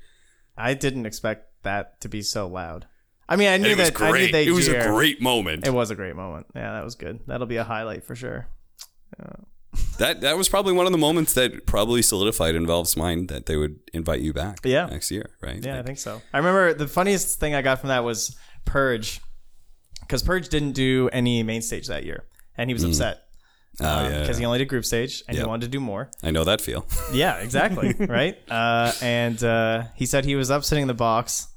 I 0.57 0.75
didn't 0.75 1.07
expect 1.07 1.63
that 1.63 2.01
to 2.01 2.09
be 2.09 2.21
so 2.23 2.49
loud. 2.49 2.87
I 3.33 3.37
mean, 3.37 3.49
I 3.49 3.57
knew 3.57 3.71
It 3.71 3.79
was 3.79 3.91
that. 3.91 4.03
I 4.03 4.07
knew 4.13 4.31
great. 4.31 4.47
It 4.47 4.53
was 4.53 4.69
a 4.69 4.83
great 4.83 5.23
moment. 5.23 5.67
It 5.67 5.73
was 5.73 5.91
a 5.91 5.95
great 5.95 6.15
moment. 6.15 6.47
Yeah, 6.55 6.73
that 6.75 6.85
was 6.85 6.97
good. 6.97 7.21
That'll 7.27 7.47
be 7.47 7.57
a 7.57 7.65
highlight 7.65 8.05
for 8.05 8.15
sure. 8.15 8.47
That 9.99 10.21
that 10.21 10.37
was 10.37 10.51
probably 10.51 10.75
one 10.75 10.85
of 10.85 10.93
the 10.93 10.99
moments 10.99 11.33
that 11.35 11.65
probably 11.65 12.03
solidified 12.03 12.55
in 12.55 12.67
Valve's 12.67 12.95
mind 12.95 13.29
that 13.31 13.47
they 13.47 13.57
would 13.57 13.77
invite 13.95 14.21
you 14.21 14.35
back. 14.35 14.59
Yeah. 14.65 14.85
next 14.87 15.11
year, 15.11 15.31
right? 15.41 15.65
Yeah, 15.65 15.79
I 15.79 15.83
think 15.83 15.99
so. 15.99 16.21
I 16.33 16.39
remember 16.39 16.75
the 16.75 16.87
funniest 16.87 17.41
thing 17.41 17.55
I 17.55 17.63
got 17.63 17.81
from 17.81 17.89
that 17.89 18.05
was 18.05 18.37
Purge, 18.67 19.21
because 20.01 20.23
Purge 20.23 20.51
didn't 20.51 20.73
do 20.73 21.09
any 21.11 21.43
main 21.43 21.63
stage 21.63 21.87
that 21.87 22.05
year, 22.05 22.25
and 22.59 22.69
he 22.69 22.75
was 22.75 22.85
upset 22.85 23.23
oh, 23.81 24.09
yeah, 24.09 24.21
because 24.21 24.37
he 24.37 24.45
only 24.45 24.59
did 24.59 24.69
group 24.69 24.85
stage 24.85 25.23
and 25.27 25.37
Yep. 25.39 25.45
he 25.45 25.49
wanted 25.49 25.67
to 25.67 25.71
do 25.71 25.81
more. 25.81 26.11
I 26.23 26.33
know 26.33 26.45
that 26.45 26.61
feel. 26.61 26.87
Yeah, 27.15 27.37
exactly. 27.39 27.95
right. 27.99 28.37
Uh, 28.51 28.93
and 29.01 29.43
uh, 29.43 29.85
he 29.95 30.05
said 30.05 30.27
he 30.27 30.37
was 30.37 30.51
up 30.51 30.65
sitting 30.65 30.83
in 30.83 30.89
the 30.89 30.95
box, 30.95 31.49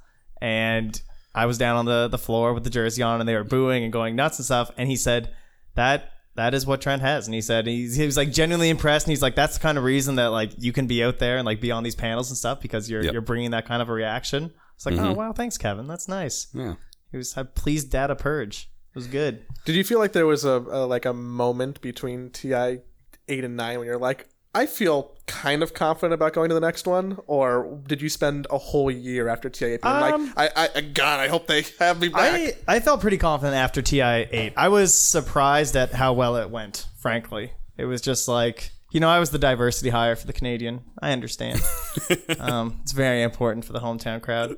and 0.42 1.02
I 1.36 1.46
was 1.46 1.58
down 1.58 1.76
on 1.76 1.86
the 1.86 2.08
the 2.08 2.18
floor 2.18 2.54
with 2.54 2.64
the 2.64 2.70
jersey 2.70 3.04
on, 3.04 3.20
and 3.20 3.28
they 3.28 3.36
were 3.36 3.44
booing 3.44 3.84
and 3.84 3.92
going 3.94 4.16
nuts 4.16 4.40
and 4.40 4.46
stuff. 4.46 4.72
And 4.78 4.90
he 4.90 4.96
said 4.96 5.32
that 5.76 6.12
that 6.36 6.54
is 6.54 6.66
what 6.66 6.82
Trent 6.82 7.02
has. 7.02 7.28
And 7.28 7.34
he 7.34 7.42
said 7.42 7.66
he's, 7.66 7.96
he 7.96 8.06
was 8.06 8.18
like 8.18 8.32
genuinely 8.32 8.70
impressed. 8.70 9.06
And 9.08 9.12
he's 9.12 9.22
like, 9.22 9.36
that's 9.36 9.56
the 9.58 9.62
kind 9.62 9.78
of 9.78 9.84
reason 9.84 10.16
that 10.16 10.28
like 10.28 10.52
you 10.58 10.74
can 10.74 10.86
be 10.88 11.04
out 11.04 11.18
there 11.20 11.38
and 11.38 11.46
like 11.46 11.62
be 11.62 11.72
on 11.72 11.84
these 11.84 11.96
panels 11.96 12.30
and 12.30 12.38
stuff 12.38 12.62
because 12.62 12.90
you're 12.90 13.04
Yep. 13.04 13.14
you're 13.14 13.22
bringing 13.22 13.52
that 13.52 13.66
kind 13.66 13.82
of 13.82 13.90
a 13.90 13.94
reaction. 13.94 14.52
It's 14.76 14.86
like, 14.86 14.96
mm-hmm. 14.96 15.06
oh 15.06 15.14
wow, 15.14 15.32
thanks, 15.34 15.58
Kevin. 15.58 15.88
That's 15.88 16.08
nice. 16.08 16.48
yeah. 16.54 16.76
He 17.12 17.18
was 17.18 17.34
had 17.34 17.56
pleased 17.56 17.92
data 17.92 18.16
purge. 18.16 18.70
It 18.94 18.98
was 18.98 19.08
good. 19.08 19.46
Did 19.66 19.76
you 19.76 19.84
feel 19.84 20.00
like 20.00 20.12
there 20.14 20.26
was 20.26 20.44
a, 20.46 20.52
a 20.70 20.86
like 20.86 21.06
a 21.06 21.14
moment 21.14 21.80
between 21.82 22.30
TI 22.32 22.80
eight 23.28 23.44
and 23.44 23.56
nine 23.56 23.80
when 23.80 23.88
you're 23.88 23.98
like, 23.98 24.28
I 24.56 24.68
feel 24.68 25.12
kind 25.28 25.62
of 25.62 25.74
confident 25.74 26.14
about 26.14 26.32
going 26.32 26.48
to 26.48 26.56
the 26.56 26.62
next 26.62 26.88
one, 26.88 27.18
or 27.28 27.78
did 27.88 28.02
you 28.02 28.08
spend 28.08 28.48
a 28.50 28.58
whole 28.58 28.90
year 28.90 29.28
after 29.28 29.50
TI 29.50 29.66
eight 29.66 29.86
Um, 29.86 30.34
like, 30.36 30.54
I, 30.56 30.70
I, 30.76 30.82
God, 30.82 31.20
I 31.20 31.28
hope 31.28 31.46
they 31.48 31.66
have 31.80 32.00
me 32.00 32.08
back. 32.08 32.56
I, 32.68 32.76
I 32.76 32.80
felt 32.80 33.02
pretty 33.02 33.18
confident 33.18 33.58
after 33.58 33.82
TI 33.82 34.00
8. 34.02 34.54
I 34.56 34.70
was 34.70 34.94
surprised 34.98 35.76
at 35.76 35.92
how 35.92 36.14
well 36.14 36.38
it 36.38 36.50
went, 36.50 36.88
frankly. 36.98 37.52
It 37.78 37.84
was 37.84 38.00
just 38.00 38.30
like, 38.30 38.72
you 38.92 39.02
know, 39.02 39.10
I 39.10 39.20
was 39.20 39.32
the 39.32 39.40
diversity 39.40 39.90
hire 39.90 40.16
for 40.16 40.26
the 40.26 40.32
Canadian. 40.32 40.84
I 41.02 41.12
understand. 41.12 41.62
um, 42.40 42.80
it's 42.82 42.94
very 42.94 43.24
important 43.24 43.66
for 43.66 43.74
the 43.74 43.80
hometown 43.80 44.22
crowd. 44.22 44.56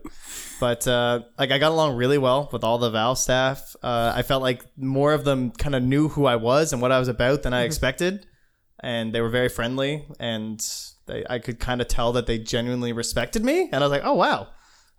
But, 0.60 0.88
uh, 0.88 1.22
like, 1.40 1.50
I 1.50 1.58
got 1.58 1.72
along 1.72 1.96
really 1.96 2.20
well 2.20 2.50
with 2.52 2.64
all 2.64 2.78
the 2.78 2.92
Valve 2.92 3.18
staff. 3.18 3.76
Uh, 3.82 4.14
I 4.16 4.22
felt 4.22 4.44
like 4.44 4.64
more 4.78 5.14
of 5.14 5.24
them 5.24 5.50
kind 5.50 5.74
of 5.74 5.82
knew 5.82 6.10
who 6.10 6.28
I 6.28 6.36
was 6.36 6.72
and 6.72 6.84
what 6.84 6.92
I 6.92 7.00
was 7.00 7.08
about 7.08 7.42
than 7.42 7.54
I 7.54 7.64
expected. 7.64 8.28
And 8.82 9.14
they 9.14 9.22
were 9.22 9.30
very 9.30 9.50
friendly. 9.50 10.06
And 10.20 10.64
they, 11.08 11.24
I 11.30 11.40
could 11.40 11.60
kind 11.60 11.82
of 11.82 11.88
tell 11.88 12.12
that 12.14 12.28
they 12.28 12.38
genuinely 12.38 12.94
respected 12.94 13.44
me. 13.44 13.64
And 13.72 13.76
I 13.76 13.80
was 13.80 13.92
like, 13.92 14.04
oh, 14.06 14.14
wow. 14.14 14.48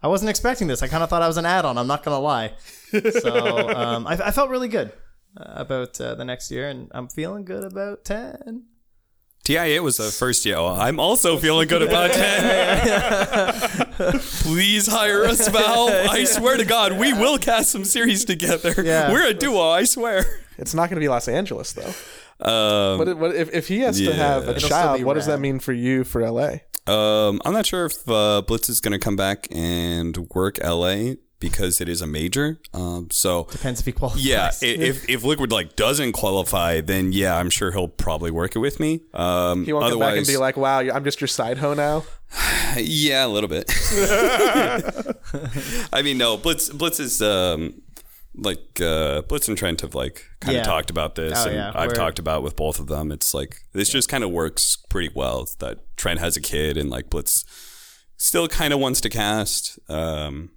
I 0.03 0.07
wasn't 0.07 0.31
expecting 0.31 0.68
this. 0.68 0.83
I 0.83 0.89
kind 0.89 1.03
of 1.03 1.11
thought 1.11 1.22
I 1.22 1.26
was 1.26 1.39
an 1.39 1.47
add-on. 1.47 1.76
I'm 1.76 1.89
not 1.89 2.05
gonna 2.05 2.20
lie. 2.20 2.53
So 3.20 3.68
um, 3.68 4.07
I, 4.07 4.12
I 4.12 4.31
felt 4.31 4.49
really 4.49 4.68
good 4.68 4.93
uh, 5.37 5.45
about 5.57 6.01
uh, 6.01 6.14
the 6.14 6.24
next 6.24 6.51
year, 6.51 6.68
and 6.68 6.89
I'm 6.93 7.09
feeling 7.09 7.45
good 7.45 7.64
about 7.64 8.05
ten. 8.05 8.64
TI8 9.45 9.83
was 9.83 9.97
the 9.99 10.05
first 10.11 10.47
year. 10.47 10.57
I'm 10.57 10.99
also 11.01 11.37
feeling 11.37 11.68
good 11.68 11.83
about 11.83 12.12
10. 13.99 14.20
Please 14.20 14.87
hire 14.87 15.24
us, 15.24 15.49
Val. 15.49 15.89
I 15.89 16.24
swear 16.24 16.57
to 16.59 16.64
God, 16.64 16.93
we 16.93 17.12
will 17.12 17.39
cast 17.39 17.70
some 17.70 17.85
series 17.85 18.24
together. 18.24 18.74
Yeah. 18.83 19.11
We're 19.12 19.26
a 19.26 19.35
duo, 19.35 19.68
I 19.70 19.85
swear. 19.85 20.24
it's 20.59 20.74
not 20.74 20.91
going 20.91 20.97
to 20.97 21.01
be 21.01 21.09
Los 21.09 21.29
Angeles 21.29 21.72
though. 21.72 21.93
Um, 22.41 22.99
What, 22.99 23.16
what 23.18 23.34
if, 23.34 23.53
if 23.53 23.68
he 23.68 23.80
has 23.80 23.99
to 23.99 24.12
have 24.14 24.49
a 24.49 24.57
It'll 24.57 24.68
child? 24.68 24.99
be 24.99 25.05
What 25.05 25.14
does 25.14 25.26
that 25.26 25.41
mean 25.41 25.59
for 25.61 25.72
you 25.72 26.05
for 26.05 26.28
LA? 26.28 26.59
um, 26.86 27.41
I'm 27.45 27.53
not 27.53 27.66
sure 27.66 27.86
if 27.86 28.09
uh, 28.09 28.43
Blitz 28.47 28.68
is 28.68 28.80
going 28.80 28.93
to 28.93 28.99
come 28.99 29.16
back 29.16 29.47
and 29.51 30.16
work 30.34 30.59
LA 30.64 31.14
because 31.41 31.80
it 31.80 31.89
is 31.89 32.03
a 32.03 32.07
major. 32.07 32.59
Um, 32.74 33.09
so 33.12 33.47
Depends 33.53 33.78
if 33.80 33.86
he 33.86 33.93
qualifies. 33.93 34.24
yeah, 34.24 34.51
if 34.62 35.09
if 35.09 35.22
Liquid 35.22 35.53
like 35.53 35.76
doesn't 35.76 36.12
qualify, 36.12 36.80
then 36.80 37.12
yeah, 37.12 37.36
I'm 37.36 37.51
sure 37.51 37.70
he'll 37.72 37.89
probably 37.89 38.30
work 38.30 38.57
it 38.57 38.61
with 38.61 38.80
me. 38.80 39.03
Um, 39.14 39.64
He 39.64 39.72
won't 39.72 39.91
come 39.91 39.99
back 40.01 40.16
and 40.16 40.26
be 40.26 40.36
like, 40.36 40.57
"Wow, 40.57 40.80
I'm 40.80 41.05
just 41.05 41.20
your 41.20 41.28
side 41.28 41.59
hoe 41.59 41.74
now." 41.74 42.05
Yeah, 42.76 43.24
a 43.24 43.28
little 43.28 43.49
bit. 43.49 43.64
I 45.93 46.03
mean, 46.03 46.18
no, 46.18 46.36
Blitz 46.36 46.68
Blitz 46.70 47.01
is 47.01 47.22
um 47.22 47.82
like 48.41 48.80
uh 48.80 49.22
Blitz 49.22 49.49
and 49.49 49.57
Trent 49.59 49.80
have 49.80 49.95
like 49.95 50.24
kind 50.41 50.57
of 50.57 50.61
Yeah. 50.61 50.64
talked 50.64 50.91
about 50.91 51.14
this 51.16 51.39
Oh, 51.39 51.47
and 51.49 51.55
yeah. 51.57 51.72
I've 51.74 51.89
We're- 51.89 51.97
talked 51.97 52.18
about 52.18 52.43
with 52.43 52.57
both 52.57 52.78
of 52.80 52.86
them. 52.86 53.11
It's 53.12 53.34
like 53.34 53.57
this 53.72 53.89
just 53.91 54.09
kind 54.09 54.22
of 54.24 54.30
works 54.30 54.76
pretty 54.89 55.11
well 55.14 55.43
It's 55.43 55.55
that 55.57 55.78
Trent 55.97 56.20
has 56.20 56.36
a 56.36 56.41
kid 56.41 56.76
and 56.76 56.89
like 56.91 57.11
Blitz 57.11 57.45
still 58.16 58.49
kind 58.49 58.72
of 58.72 58.80
wants 58.80 59.01
to 59.03 59.09
cast 59.09 59.78
um 59.89 60.51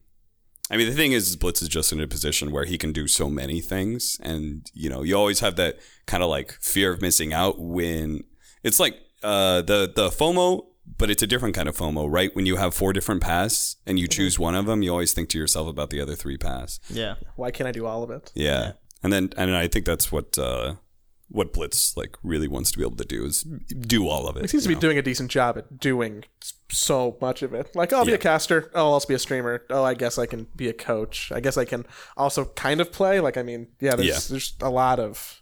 I 0.69 0.77
mean, 0.77 0.87
the 0.87 0.95
thing 0.95 1.11
is, 1.11 1.35
Blitz 1.35 1.61
is 1.61 1.67
just 1.67 1.91
in 1.91 1.99
a 1.99 2.07
position 2.07 2.49
where 2.49 2.63
he 2.63 2.77
can 2.77 2.93
do 2.93 3.05
so 3.05 3.29
many 3.29 3.59
things, 3.59 4.17
and 4.23 4.65
you 4.73 4.89
know, 4.89 5.03
you 5.03 5.15
always 5.17 5.41
have 5.41 5.57
that 5.57 5.79
kind 6.05 6.23
of 6.23 6.29
like 6.29 6.53
fear 6.61 6.93
of 6.93 7.01
missing 7.01 7.33
out 7.33 7.59
when 7.59 8.23
it's 8.63 8.79
like 8.79 8.95
uh, 9.21 9.63
the 9.63 9.91
the 9.93 10.07
FOMO, 10.07 10.67
but 10.97 11.09
it's 11.09 11.23
a 11.23 11.27
different 11.27 11.55
kind 11.55 11.67
of 11.69 11.75
FOMO, 11.77 12.07
right? 12.11 12.35
When 12.35 12.45
you 12.45 12.57
have 12.57 12.73
four 12.73 12.93
different 12.93 13.21
paths 13.21 13.77
and 13.85 13.97
you 13.99 14.07
choose 14.07 14.37
one 14.37 14.55
of 14.55 14.65
them, 14.65 14.81
you 14.83 14.91
always 14.91 15.13
think 15.13 15.29
to 15.29 15.37
yourself 15.37 15.67
about 15.67 15.89
the 15.89 15.99
other 16.01 16.15
three 16.15 16.37
paths. 16.37 16.79
Yeah. 16.89 17.15
Why 17.35 17.51
can't 17.51 17.67
I 17.67 17.71
do 17.71 17.85
all 17.85 18.03
of 18.03 18.09
it? 18.11 18.31
Yeah. 18.35 18.73
And 19.03 19.11
then 19.11 19.31
and 19.37 19.55
I 19.55 19.67
think 19.67 19.85
that's 19.85 20.11
what 20.11 20.37
uh 20.37 20.75
what 21.29 21.53
Blitz 21.53 21.95
like 21.95 22.17
really 22.23 22.47
wants 22.49 22.71
to 22.71 22.77
be 22.77 22.83
able 22.83 22.97
to 22.97 23.05
do 23.05 23.23
is 23.25 23.43
do 23.43 24.07
all 24.07 24.27
of 24.27 24.35
it. 24.35 24.41
He 24.41 24.47
seems 24.47 24.63
to 24.63 24.69
be 24.69 24.75
know? 24.75 24.81
doing 24.81 24.97
a 24.97 25.01
decent 25.01 25.31
job 25.31 25.57
at 25.57 25.79
doing 25.79 26.25
so 26.69 27.17
much 27.21 27.41
of 27.41 27.53
it. 27.53 27.73
Like, 27.73 27.93
oh, 27.93 27.99
I'll 27.99 28.05
be 28.05 28.11
Yeah. 28.11 28.15
a 28.15 28.19
caster. 28.19 28.69
Oh, 28.75 28.79
I'll 28.87 28.93
also 28.93 29.07
be 29.07 29.13
a 29.13 29.19
streamer. 29.19 29.63
Oh, 29.69 29.83
I 29.83 29.93
guess 29.93 30.17
I 30.17 30.25
can 30.25 30.47
be 30.57 30.67
a 30.67 30.73
coach. 30.73 31.31
I 31.31 31.39
guess 31.39 31.55
I 31.57 31.63
can 31.63 31.85
also 32.17 32.45
kind 32.45 32.81
of 32.81 32.91
play. 32.91 33.21
Like, 33.21 33.37
I 33.37 33.43
mean, 33.43 33.69
yeah, 33.79 33.95
there's, 33.95 34.07
Yeah. 34.09 34.19
there's 34.29 34.53
a 34.61 34.69
lot 34.69 34.99
of 34.99 35.41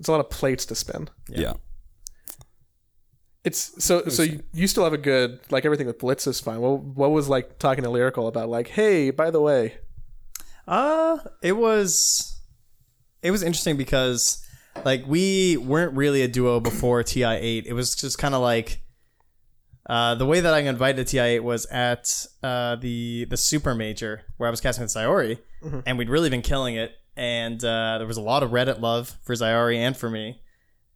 it's 0.00 0.08
a 0.08 0.12
lot 0.12 0.20
of 0.20 0.30
plates 0.30 0.64
to 0.66 0.74
spin. 0.74 1.08
yeah. 1.28 1.52
It's 3.44 3.84
so 3.84 4.04
so 4.08 4.22
you, 4.22 4.42
you 4.52 4.66
still 4.68 4.84
have 4.84 4.92
a 4.92 4.98
good 4.98 5.40
like 5.50 5.64
everything 5.64 5.86
with 5.86 5.98
Blitz 5.98 6.26
is 6.26 6.38
fine. 6.40 6.60
What 6.60 6.82
what 6.82 7.10
was 7.10 7.28
like 7.28 7.58
talking 7.58 7.82
to 7.84 7.90
Lyrical 7.90 8.28
about 8.28 8.48
like, 8.48 8.68
hey, 8.68 9.10
by 9.10 9.30
the 9.30 9.40
way, 9.40 9.74
Uh, 10.68 11.18
it 11.42 11.52
was 11.52 12.40
it 13.22 13.30
was 13.32 13.42
interesting 13.42 13.76
because 13.76 14.46
like 14.84 15.04
we 15.06 15.56
weren't 15.56 15.94
really 15.94 16.22
a 16.22 16.28
duo 16.28 16.60
before 16.60 17.02
TI8. 17.10 17.64
It 17.66 17.72
was 17.72 17.96
just 17.96 18.16
kind 18.16 18.34
of 18.34 18.42
like 18.42 18.80
uh, 19.86 20.14
the 20.14 20.24
way 20.26 20.38
that 20.40 20.54
I 20.54 20.60
invited 20.60 21.04
to 21.08 21.16
TI8 21.16 21.40
was 21.42 21.66
at 21.66 22.26
uh, 22.44 22.76
the 22.76 23.24
the 23.28 23.36
super 23.36 23.74
major 23.74 24.22
where 24.36 24.46
I 24.46 24.50
was 24.50 24.60
casting 24.60 24.82
with 24.84 24.92
Zyori, 24.94 25.38
and 25.84 25.98
we'd 25.98 26.08
really 26.08 26.30
been 26.30 26.42
killing 26.42 26.76
it. 26.76 26.92
And 27.16 27.62
uh, 27.64 27.98
there 27.98 28.06
was 28.06 28.16
a 28.16 28.22
lot 28.22 28.42
of 28.44 28.50
Reddit 28.52 28.80
love 28.80 29.16
for 29.22 29.34
Zyori 29.34 29.76
and 29.76 29.96
for 29.96 30.08
me, 30.08 30.40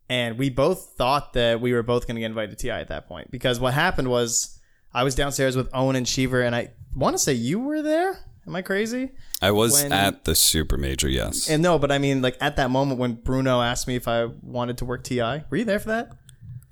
and 0.08 0.38
we 0.38 0.50
both 0.50 0.94
thought 0.96 1.32
that 1.34 1.60
we 1.60 1.72
were 1.72 1.82
both 1.82 2.06
going 2.06 2.14
to 2.16 2.20
get 2.20 2.26
invited 2.26 2.56
to 2.58 2.62
TI 2.62 2.70
at 2.70 2.88
that 2.88 3.06
point 3.08 3.30
because 3.30 3.58
what 3.60 3.74
happened 3.74 4.08
was 4.08 4.58
I 4.94 5.02
was 5.04 5.14
downstairs 5.14 5.56
with 5.56 5.68
Owen 5.74 5.96
and 5.96 6.06
Sheever, 6.06 6.44
and 6.44 6.54
I 6.54 6.70
want 6.94 7.14
to 7.14 7.18
say 7.18 7.32
you 7.32 7.60
were 7.60 7.82
there. 7.82 8.18
Am 8.46 8.54
I 8.54 8.62
crazy? 8.62 9.10
I 9.42 9.50
was 9.50 9.72
When- 9.82 9.92
at 9.92 10.24
the 10.24 10.34
super 10.36 10.76
major, 10.78 11.08
yes. 11.08 11.50
And 11.50 11.62
no, 11.62 11.78
but 11.78 11.90
I 11.90 11.98
mean, 11.98 12.22
like 12.22 12.36
at 12.40 12.56
that 12.56 12.70
moment 12.70 13.00
when 13.00 13.14
Bruno 13.14 13.60
asked 13.60 13.88
me 13.88 13.96
if 13.96 14.06
I 14.06 14.26
wanted 14.42 14.78
to 14.78 14.84
work 14.84 15.02
TI, 15.04 15.42
were 15.50 15.56
you 15.56 15.64
there 15.64 15.80
for 15.80 15.88
that? 15.88 16.12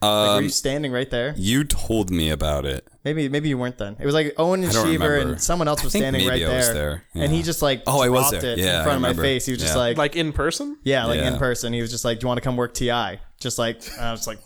Like, 0.05 0.28
were 0.30 0.36
um, 0.38 0.44
you 0.44 0.50
standing 0.50 0.92
right 0.92 1.11
there? 1.11 1.34
you 1.36 1.64
told 1.64 2.11
me 2.11 2.30
about 2.30 2.64
it. 2.66 2.86
Maybe, 3.05 3.28
maybe 3.28 3.48
you 3.50 3.59
weren't 3.59 3.76
then. 3.78 3.96
It 4.00 4.07
was 4.07 4.14
like 4.14 4.34
Owen 4.38 4.62
and 4.62 4.70
I 4.70 4.72
don't 4.74 4.86
Sheever 4.86 4.92
remember. 5.11 5.32
and 5.32 5.42
someone 5.42 5.68
else 5.68 5.80
I 5.80 5.84
was 5.84 5.92
think 5.92 6.02
standing 6.05 6.26
right 6.26 6.40
maybe 6.40 6.46
I 6.50 6.57
was 6.57 6.66
there. 6.68 7.02
there, 7.14 7.22
And 7.24 7.32
he 7.32 7.42
just 7.42 7.61
like 7.61 7.82
Oh, 7.86 8.00
I 8.00 8.09
was 8.09 8.30
dropped 8.30 8.42
there. 8.42 8.52
it 8.52 8.59
Yeah, 8.61 8.76
in 8.76 8.80
I 8.80 8.84
front 8.84 8.96
of 8.96 9.02
my 9.02 9.09
remember. 9.09 9.22
face. 9.22 9.44
He 9.46 9.52
was 9.52 9.61
just 9.61 9.74
Yeah. 9.74 9.80
like, 9.80 9.96
like 9.98 10.16
in 10.16 10.32
person? 10.32 10.78
yeah, 10.84 11.05
like 11.07 11.20
in 11.20 11.36
person. 11.38 11.72
He 11.72 11.82
was 11.82 11.90
just 11.90 12.05
like, 12.05 12.18
"Do 12.20 12.24
you 12.24 12.28
want 12.28 12.38
to 12.38 12.42
come 12.42 12.57
work 12.57 12.72
TI?" 12.74 13.20
Just 13.40 13.59
like 13.59 13.82
I 13.98 14.11
was 14.12 14.26
like, 14.26 14.38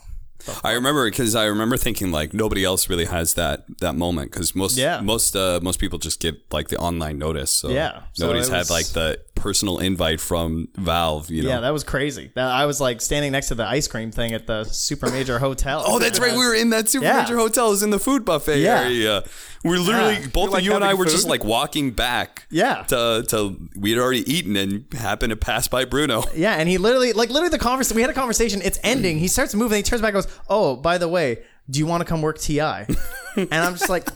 I 0.65 0.73
remember 0.73 1.09
because 1.11 1.35
I 1.35 1.45
remember 1.47 1.77
thinking 1.77 2.11
like 2.13 2.33
nobody 2.33 2.65
else 2.65 2.89
really 2.89 3.05
has 3.05 3.35
that 3.35 3.65
that 3.81 3.95
moment 3.97 4.31
because 4.33 4.55
most 4.57 4.77
Yeah. 4.77 5.01
most 5.01 5.37
uh, 5.37 5.61
most 5.63 5.79
people 5.79 5.99
just 5.99 6.21
get 6.21 6.35
like 6.53 6.69
the 6.69 6.79
online 6.79 7.19
notice. 7.19 7.51
So 7.51 7.69
Yeah. 7.71 8.03
So 8.15 8.27
nobody's 8.27 8.49
it 8.49 8.53
had 8.53 8.59
was- 8.61 8.71
like 8.71 8.87
the 8.87 9.21
personal 9.39 9.79
invite 9.79 10.21
from 10.21 10.69
Valve. 10.77 11.31
You 11.31 11.43
know. 11.43 11.49
yeah, 11.49 11.61
that 11.61 11.71
was 11.73 11.85
crazy. 11.85 12.31
That, 12.35 12.47
I 12.51 12.67
was 12.67 12.81
like 12.81 13.01
standing 13.01 13.33
next 13.33 13.49
to 13.49 13.55
the 13.55 13.65
ice 13.67 13.89
cream 13.89 14.11
thing 14.11 14.33
at 14.35 14.47
the 14.47 14.65
super 14.65 15.11
major 15.11 15.39
hotel. 15.39 15.83
Oh, 15.87 15.99
that's 15.99 16.19
right. 16.21 16.33
We 16.33 16.39
were 16.47 16.55
in 16.55 16.71
that 16.71 16.89
super 16.89 17.05
Yeah. 17.07 17.23
major 17.23 17.37
hotel. 17.37 17.69
It 17.69 17.71
was 17.71 17.83
in 17.83 17.91
the 17.91 17.99
food 17.99 18.25
buffet 18.25 18.61
Yeah. 18.61 18.81
area. 18.83 19.25
We're 19.65 19.79
literally 19.79 20.15
Yeah. 20.15 20.27
both 20.33 20.45
You're, 20.45 20.51
like, 20.51 20.61
of 20.61 20.65
you 20.67 20.75
and 20.75 20.85
I 20.85 20.95
were 20.95 21.05
just 21.07 21.27
like 21.27 21.43
walking 21.45 21.91
back. 21.93 22.47
Yeah. 22.51 22.83
To 22.89 23.25
to 23.29 23.57
we 23.77 23.91
had 23.91 23.99
already 23.99 24.31
eaten 24.33 24.57
and 24.57 24.85
happened 24.95 25.31
to 25.31 25.37
pass 25.37 25.69
by 25.69 25.85
Bruno. 25.85 26.23
Yeah, 26.35 26.55
and 26.55 26.69
he 26.69 26.79
literally, 26.79 27.13
like, 27.13 27.31
literally 27.31 27.49
the 27.51 27.59
conversation. 27.59 27.97
We 27.97 28.03
had 28.03 28.11
a 28.11 28.15
conversation. 28.15 28.61
It's 28.63 28.79
ending. 28.85 29.19
He 29.19 29.29
starts 29.29 29.55
moving. 29.55 29.77
He 29.79 29.83
turns 29.83 30.03
back. 30.03 30.15
and 30.15 30.23
Goes, 30.25 30.33
oh, 30.49 30.77
by 30.77 30.99
the 30.99 31.09
way, 31.09 31.39
do 31.69 31.79
you 31.79 31.87
want 31.87 32.01
to 32.01 32.05
come 32.05 32.23
work 32.23 32.39
TI? 32.39 32.61
and 33.37 33.53
I'm 33.53 33.75
just 33.75 33.89
like, 33.89 34.09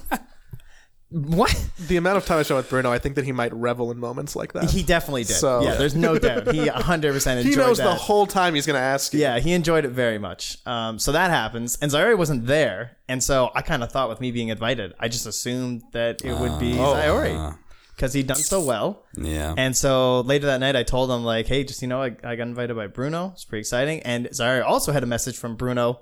what? 1.13 1.55
The 1.89 1.97
amount 1.97 2.17
of 2.17 2.25
time 2.27 2.39
I 2.39 2.43
spent 2.43 2.57
with 2.59 2.71
Bruno, 2.71 2.91
I 2.91 2.99
think 2.99 3.15
that 3.17 3.25
he 3.25 3.33
might 3.33 3.53
revel 3.53 3.91
in 3.91 3.99
moments 3.99 4.35
like 4.35 4.53
that. 4.55 4.71
He 4.71 4.83
definitely 4.83 5.25
did. 5.25 5.37
So- 5.37 5.63
yeah, 5.63 5.75
there's 5.75 5.95
no 5.95 6.19
doubt. 6.19 6.53
He 6.53 6.69
100 6.69 7.13
percent 7.13 7.41
enjoyed 7.41 7.51
He 7.53 7.57
knows 7.57 7.79
that. 7.79 7.85
the 7.85 7.95
whole 7.95 8.27
time 8.27 8.55
he's 8.55 8.67
going 8.67 8.77
to 8.79 8.81
ask 8.85 9.13
you. 9.15 9.21
yeah, 9.21 9.39
he 9.39 9.53
enjoyed 9.53 9.85
it 9.85 9.91
very 9.91 10.19
much. 10.19 10.59
Um, 10.67 10.99
so 10.99 11.13
that 11.13 11.31
happens, 11.31 11.79
and 11.83 11.91
Zyori 11.91 12.17
wasn't 12.17 12.47
there, 12.47 12.97
and 13.09 13.23
so 13.23 13.51
I 13.55 13.63
kind 13.63 13.83
of 13.83 13.93
thought 13.93 14.09
with 14.09 14.21
me 14.21 14.31
being 14.33 14.49
invited, 14.49 14.95
I 14.99 15.09
just 15.09 15.27
assumed 15.27 15.83
that 15.93 16.25
it 16.25 16.37
would 16.37 16.59
be 16.59 16.73
Zyori 16.75 17.57
because 17.97 18.13
he'd 18.15 18.27
done 18.27 18.37
so 18.39 18.61
well. 18.65 19.05
Yeah. 19.17 19.55
And 19.57 19.77
so 19.77 20.21
later 20.23 20.47
that 20.47 20.61
night, 20.61 20.77
I 20.77 20.83
told 20.83 21.11
him 21.11 21.25
like, 21.25 21.47
"Hey, 21.47 21.63
just 21.65 21.83
you 21.83 21.89
know, 21.89 22.03
I, 22.03 22.17
I 22.25 22.37
got 22.37 22.47
invited 22.49 22.75
by 22.75 22.87
Bruno. 22.87 23.31
It's 23.35 23.45
pretty 23.45 23.61
exciting." 23.61 24.01
And 24.01 24.29
Zyori 24.31 24.65
also 24.65 24.93
had 24.93 25.03
a 25.03 25.07
message 25.07 25.37
from 25.37 25.57
Bruno 25.57 26.01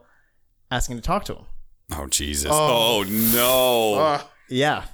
asking 0.71 0.97
to 0.97 1.03
talk 1.03 1.25
to 1.25 1.35
him. 1.35 1.45
oh 1.93 2.07
Jesus. 2.07 2.51
Oh, 2.55 3.05
no. 3.35 3.95
Uh, 3.95 4.23
Yeah. 4.49 4.85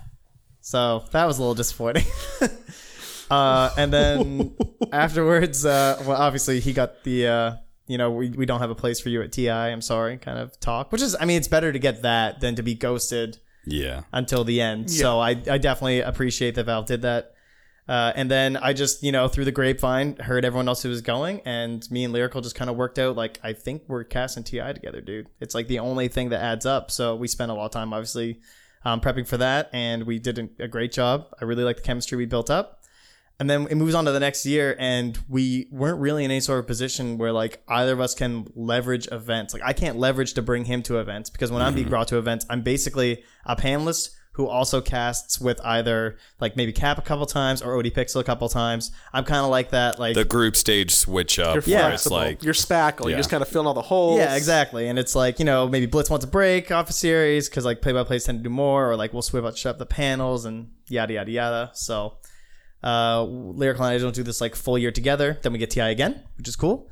So 0.66 1.04
that 1.12 1.26
was 1.26 1.38
a 1.38 1.42
little 1.42 1.54
disappointing. 1.54 2.06
uh, 3.30 3.70
and 3.78 3.92
then 3.92 4.56
afterwards, 4.92 5.64
uh, 5.64 6.02
well, 6.04 6.20
obviously 6.20 6.58
he 6.58 6.72
got 6.72 7.04
the, 7.04 7.28
uh, 7.28 7.54
you 7.86 7.96
know, 7.98 8.10
we, 8.10 8.30
we 8.30 8.46
don't 8.46 8.58
have 8.58 8.70
a 8.70 8.74
place 8.74 8.98
for 8.98 9.08
you 9.08 9.22
at 9.22 9.30
TI. 9.30 9.48
I'm 9.48 9.80
sorry, 9.80 10.18
kind 10.18 10.40
of 10.40 10.58
talk, 10.58 10.90
which 10.90 11.02
is, 11.02 11.14
I 11.20 11.24
mean, 11.24 11.36
it's 11.36 11.46
better 11.46 11.72
to 11.72 11.78
get 11.78 12.02
that 12.02 12.40
than 12.40 12.56
to 12.56 12.64
be 12.64 12.74
ghosted 12.74 13.38
yeah. 13.64 14.02
until 14.12 14.42
the 14.42 14.60
end. 14.60 14.90
So 14.90 15.20
I, 15.20 15.40
I 15.48 15.58
definitely 15.58 16.00
appreciate 16.00 16.56
that 16.56 16.64
Valve 16.66 16.86
did 16.86 17.02
that. 17.02 17.34
Uh, 17.86 18.12
and 18.16 18.28
then 18.28 18.56
I 18.56 18.72
just, 18.72 19.04
you 19.04 19.12
know, 19.12 19.28
through 19.28 19.44
the 19.44 19.52
grapevine, 19.52 20.16
heard 20.16 20.44
everyone 20.44 20.66
else 20.66 20.82
who 20.82 20.88
was 20.88 21.00
going, 21.00 21.42
and 21.44 21.88
me 21.92 22.02
and 22.02 22.12
Lyrical 22.12 22.40
just 22.40 22.56
kind 22.56 22.68
of 22.68 22.76
worked 22.76 22.98
out. 22.98 23.14
Like, 23.14 23.38
I 23.44 23.52
think 23.52 23.82
we're 23.86 24.02
casting 24.02 24.42
TI 24.42 24.72
together, 24.72 25.00
dude. 25.00 25.28
It's 25.38 25.54
like 25.54 25.68
the 25.68 25.78
only 25.78 26.08
thing 26.08 26.30
that 26.30 26.42
adds 26.42 26.66
up. 26.66 26.90
So 26.90 27.14
we 27.14 27.28
spent 27.28 27.52
a 27.52 27.54
lot 27.54 27.66
of 27.66 27.70
time, 27.70 27.92
obviously, 27.92 28.40
um, 28.86 29.00
prepping 29.00 29.26
for 29.26 29.36
that, 29.38 29.68
and 29.72 30.04
we 30.04 30.20
did 30.20 30.48
a, 30.60 30.68
great 30.68 30.92
job. 30.92 31.26
I 31.40 31.44
really 31.44 31.64
like 31.64 31.74
the 31.74 31.82
chemistry 31.82 32.16
we 32.16 32.24
built 32.24 32.50
up. 32.50 32.84
And 33.40 33.50
then 33.50 33.66
it 33.68 33.74
moves 33.74 33.96
on 33.96 34.04
to 34.04 34.12
the 34.12 34.20
next 34.20 34.46
year, 34.46 34.76
and 34.78 35.18
we 35.28 35.66
weren't 35.72 35.98
really 35.98 36.24
in 36.24 36.30
any 36.30 36.38
sort 36.38 36.60
of 36.60 36.68
position 36.68 37.18
where 37.18 37.32
like 37.32 37.64
either 37.66 37.92
of 37.92 38.00
us 38.00 38.14
can 38.14 38.46
leverage 38.54 39.08
events. 39.10 39.52
Like 39.52 39.64
I 39.64 39.72
can't 39.72 39.98
leverage 39.98 40.34
to 40.34 40.42
bring 40.42 40.66
him 40.66 40.84
to 40.84 41.00
events 41.00 41.30
because 41.30 41.50
when 41.50 41.62
I'm 41.62 41.74
being 41.74 41.88
brought 41.88 42.06
to 42.08 42.18
events, 42.18 42.46
I'm 42.48 42.62
basically 42.62 43.24
a 43.44 43.56
panelist 43.56 44.10
who 44.36 44.46
also 44.46 44.82
casts 44.82 45.40
with 45.40 45.58
either 45.64 46.18
like 46.40 46.56
maybe 46.56 46.70
Cap 46.72 46.98
a 46.98 47.02
couple 47.02 47.24
times 47.24 47.62
or 47.62 47.76
OD 47.78 47.86
Pixel 47.86 48.20
a 48.20 48.24
couple 48.24 48.46
times. 48.50 48.90
I'm 49.12 49.24
kind 49.24 49.42
of 49.44 49.50
like 49.50 49.70
that, 49.70 49.98
like 49.98 50.14
The 50.14 50.26
group 50.26 50.56
stage 50.56 50.94
switch 50.94 51.38
up 51.38 51.54
you're 51.54 51.62
Yeah. 51.66 51.88
it's 51.94 52.02
flexible. 52.02 52.16
like 52.18 52.42
you're 52.42 52.52
spackle. 52.52 53.08
You're 53.08 53.16
just 53.16 53.30
kind 53.30 53.42
of 53.42 53.48
filling 53.48 53.66
all 53.66 53.72
the 53.74 53.80
holes. 53.82 54.18
Yeah, 54.18 54.36
exactly. 54.36 54.88
And 54.88 54.98
it's 54.98 55.14
like, 55.14 55.38
you 55.38 55.46
know, 55.46 55.66
maybe 55.68 55.86
Blitz 55.86 56.10
wants 56.10 56.24
a 56.24 56.28
break 56.28 56.70
off 56.70 56.90
a 56.90 56.92
series 56.92 57.48
because 57.48 57.64
like 57.64 57.80
play 57.80 57.92
by 57.92 58.04
plays 58.04 58.24
tend 58.24 58.40
to 58.40 58.42
do 58.44 58.50
more, 58.50 58.90
or 58.90 58.94
like 58.96 59.12
we'll 59.14 59.22
switch 59.22 59.64
up 59.64 59.78
the 59.78 59.86
panels 59.86 60.44
and 60.44 60.68
yada, 60.88 61.14
yada, 61.14 61.30
yada. 61.30 61.70
So, 61.72 62.18
uh, 62.84 63.22
Lyrical 63.24 63.84
and 63.84 63.94
I 63.94 63.98
don't 63.98 64.14
do 64.14 64.22
this 64.22 64.40
like 64.42 64.54
full 64.54 64.76
year 64.76 64.92
together. 64.92 65.38
Then 65.42 65.52
we 65.52 65.58
get 65.58 65.70
TI 65.70 65.80
again, 65.80 66.22
which 66.36 66.46
is 66.46 66.56
cool. 66.56 66.90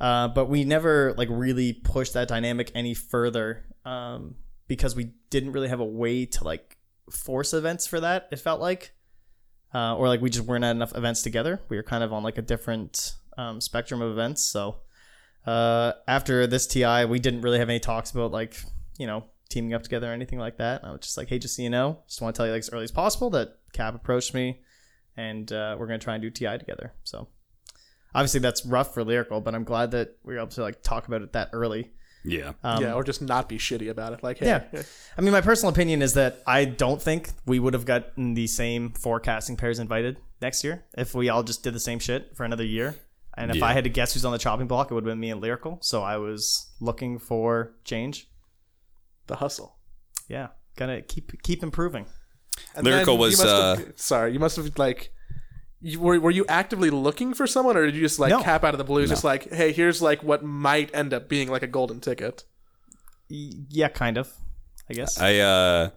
Uh, 0.00 0.28
but 0.28 0.46
we 0.48 0.64
never 0.64 1.12
like 1.18 1.28
really 1.30 1.72
pushed 1.72 2.14
that 2.14 2.28
dynamic 2.28 2.70
any 2.74 2.94
further 2.94 3.64
um, 3.84 4.36
because 4.68 4.96
we 4.96 5.12
didn't 5.30 5.52
really 5.52 5.68
have 5.68 5.80
a 5.80 5.84
way 5.84 6.24
to 6.26 6.44
like 6.44 6.73
force 7.10 7.52
events 7.52 7.86
for 7.86 8.00
that. 8.00 8.28
It 8.30 8.38
felt 8.38 8.60
like, 8.60 8.92
uh, 9.74 9.96
or 9.96 10.08
like 10.08 10.20
we 10.20 10.30
just 10.30 10.46
weren't 10.46 10.64
at 10.64 10.70
enough 10.70 10.96
events 10.96 11.22
together. 11.22 11.60
We 11.68 11.76
were 11.76 11.82
kind 11.82 12.04
of 12.04 12.12
on 12.12 12.22
like 12.22 12.38
a 12.38 12.42
different 12.42 13.14
um, 13.36 13.60
spectrum 13.60 14.00
of 14.00 14.12
events. 14.12 14.44
So 14.44 14.76
uh, 15.46 15.92
after 16.08 16.46
this 16.46 16.66
TI, 16.66 17.04
we 17.04 17.18
didn't 17.18 17.42
really 17.42 17.58
have 17.58 17.68
any 17.68 17.80
talks 17.80 18.10
about 18.10 18.32
like 18.32 18.56
you 18.98 19.06
know 19.06 19.24
teaming 19.50 19.74
up 19.74 19.82
together 19.82 20.10
or 20.10 20.12
anything 20.14 20.38
like 20.38 20.58
that. 20.58 20.84
I 20.84 20.90
was 20.90 21.00
just 21.00 21.16
like, 21.16 21.28
hey, 21.28 21.38
just 21.38 21.56
so 21.56 21.62
you 21.62 21.70
know, 21.70 22.02
just 22.08 22.20
want 22.20 22.34
to 22.34 22.38
tell 22.38 22.46
you 22.46 22.52
like 22.52 22.60
as 22.60 22.70
early 22.70 22.84
as 22.84 22.92
possible 22.92 23.30
that 23.30 23.58
Cap 23.72 23.94
approached 23.94 24.34
me, 24.34 24.60
and 25.16 25.50
uh, 25.52 25.76
we're 25.78 25.86
gonna 25.86 25.98
try 25.98 26.14
and 26.14 26.22
do 26.22 26.30
TI 26.30 26.58
together. 26.58 26.92
So 27.04 27.28
obviously 28.14 28.40
that's 28.40 28.64
rough 28.64 28.94
for 28.94 29.04
lyrical, 29.04 29.40
but 29.40 29.54
I'm 29.54 29.64
glad 29.64 29.90
that 29.90 30.16
we 30.22 30.34
were 30.34 30.40
able 30.40 30.50
to 30.52 30.62
like 30.62 30.82
talk 30.82 31.06
about 31.06 31.22
it 31.22 31.32
that 31.32 31.50
early. 31.52 31.92
Yeah. 32.24 32.52
Um, 32.62 32.82
yeah, 32.82 32.94
or 32.94 33.04
just 33.04 33.20
not 33.22 33.48
be 33.48 33.58
shitty 33.58 33.90
about 33.90 34.12
it. 34.12 34.22
Like, 34.22 34.38
hey, 34.38 34.46
yeah. 34.46 34.82
I 35.16 35.20
mean, 35.20 35.32
my 35.32 35.40
personal 35.40 35.72
opinion 35.72 36.02
is 36.02 36.14
that 36.14 36.42
I 36.46 36.64
don't 36.64 37.00
think 37.00 37.30
we 37.46 37.58
would 37.58 37.74
have 37.74 37.84
gotten 37.84 38.34
the 38.34 38.46
same 38.46 38.90
forecasting 38.92 39.56
pairs 39.56 39.78
invited 39.78 40.16
next 40.40 40.64
year 40.64 40.84
if 40.96 41.14
we 41.14 41.28
all 41.28 41.42
just 41.42 41.62
did 41.62 41.74
the 41.74 41.80
same 41.80 41.98
shit 41.98 42.34
for 42.36 42.44
another 42.44 42.64
year. 42.64 42.94
And 43.36 43.50
if 43.50 43.56
Yeah. 43.58 43.64
I 43.66 43.72
had 43.72 43.84
to 43.84 43.90
guess 43.90 44.14
who's 44.14 44.24
on 44.24 44.32
the 44.32 44.38
chopping 44.38 44.66
block, 44.68 44.90
it 44.90 44.94
would 44.94 45.04
have 45.04 45.10
been 45.10 45.20
me 45.20 45.30
and 45.30 45.40
Lyrical. 45.40 45.78
So 45.82 46.02
I 46.02 46.16
was 46.18 46.68
looking 46.80 47.18
for 47.18 47.74
change. 47.84 48.28
the 49.26 49.36
hustle. 49.36 49.78
Yeah, 50.28 50.48
gonna 50.76 51.00
keep 51.00 51.42
keep 51.42 51.62
improving. 51.62 52.04
And 52.76 52.84
Lyrical 52.84 53.14
then 53.14 53.20
you 53.22 53.26
was, 53.28 53.38
must 53.38 53.48
uh, 53.48 53.76
have- 53.76 53.92
sorry. 53.96 54.32
You 54.34 54.38
must 54.38 54.56
have 54.56 54.70
like. 54.78 55.13
You, 55.86 56.00
were, 56.00 56.18
were 56.18 56.30
you 56.30 56.46
actively 56.48 56.88
looking 56.88 57.34
for 57.34 57.46
someone, 57.46 57.76
or 57.76 57.84
did 57.84 57.94
you 57.94 58.00
just 58.00 58.18
like 58.18 58.30
No. 58.30 58.42
cap 58.42 58.64
out 58.64 58.72
of 58.72 58.78
the 58.78 58.84
blues, 58.84 59.10
just 59.10 59.22
like, 59.24 59.52
hey, 59.52 59.70
here's 59.70 60.00
like 60.00 60.22
what 60.22 60.42
might 60.42 60.88
end 60.94 61.12
up 61.12 61.28
being 61.28 61.50
like 61.50 61.62
a 61.62 61.66
golden 61.66 62.00
ticket? 62.00 62.44
Y- 63.30 63.50
Yeah, 63.68 63.88
kind 63.88 64.16
of. 64.16 64.32
I 64.90 64.94
guess. 64.94 65.18
I 65.20 65.38
uh 65.38 65.90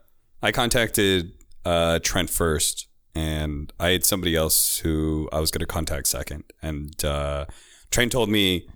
I 0.43 0.51
contacted 0.51 1.31
uh 1.65 1.99
Trent 2.03 2.29
first 2.29 2.87
and 3.15 3.71
I 3.79 3.89
had 3.89 4.03
somebody 4.05 4.35
else 4.35 4.77
who 4.79 5.27
I 5.31 5.39
was 5.39 5.51
going 5.51 5.59
to 5.61 5.65
contact 5.65 6.07
second. 6.07 6.43
And 6.61 7.03
uh, 7.03 7.45
Trent 7.89 8.11
told 8.11 8.29
me 8.29 8.67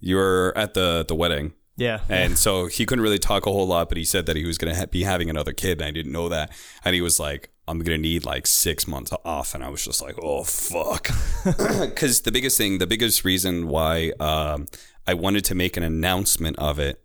you 0.00 0.16
were 0.16 0.52
at 0.56 0.74
the 0.74 1.04
the 1.06 1.14
wedding. 1.14 1.52
Yeah. 1.76 2.00
And 2.08 2.38
so 2.38 2.66
he 2.66 2.86
couldn't 2.86 3.02
really 3.02 3.18
talk 3.18 3.46
a 3.46 3.52
whole 3.52 3.66
lot, 3.66 3.88
but 3.88 3.98
he 3.98 4.04
said 4.04 4.26
that 4.26 4.36
he 4.36 4.46
was 4.46 4.56
going 4.56 4.72
to 4.72 4.80
ha- 4.80 4.86
be 4.86 5.02
having 5.02 5.28
another 5.28 5.52
kid, 5.52 5.80
and 5.80 5.86
I 5.86 5.90
didn't 5.90 6.12
know 6.12 6.28
that. 6.30 6.50
And 6.84 6.94
he 6.94 7.02
was 7.02 7.20
like, 7.20 7.50
"I'm 7.68 7.78
going 7.78 7.98
to 7.98 8.02
need 8.02 8.24
like 8.24 8.46
six 8.46 8.86
months 8.88 9.12
off," 9.24 9.54
and 9.54 9.62
I 9.62 9.68
was 9.68 9.84
just 9.84 10.00
like, 10.00 10.16
"Oh 10.22 10.44
fuck," 10.44 11.08
because 11.44 12.22
the 12.22 12.32
biggest 12.32 12.56
thing, 12.56 12.78
the 12.78 12.86
biggest 12.86 13.24
reason 13.24 13.68
why 13.68 14.12
um, 14.18 14.68
I 15.06 15.14
wanted 15.14 15.44
to 15.46 15.54
make 15.54 15.76
an 15.76 15.82
announcement 15.82 16.58
of 16.58 16.78
it 16.78 17.02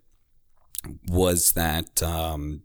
was 1.08 1.52
that 1.52 2.02
um, 2.02 2.64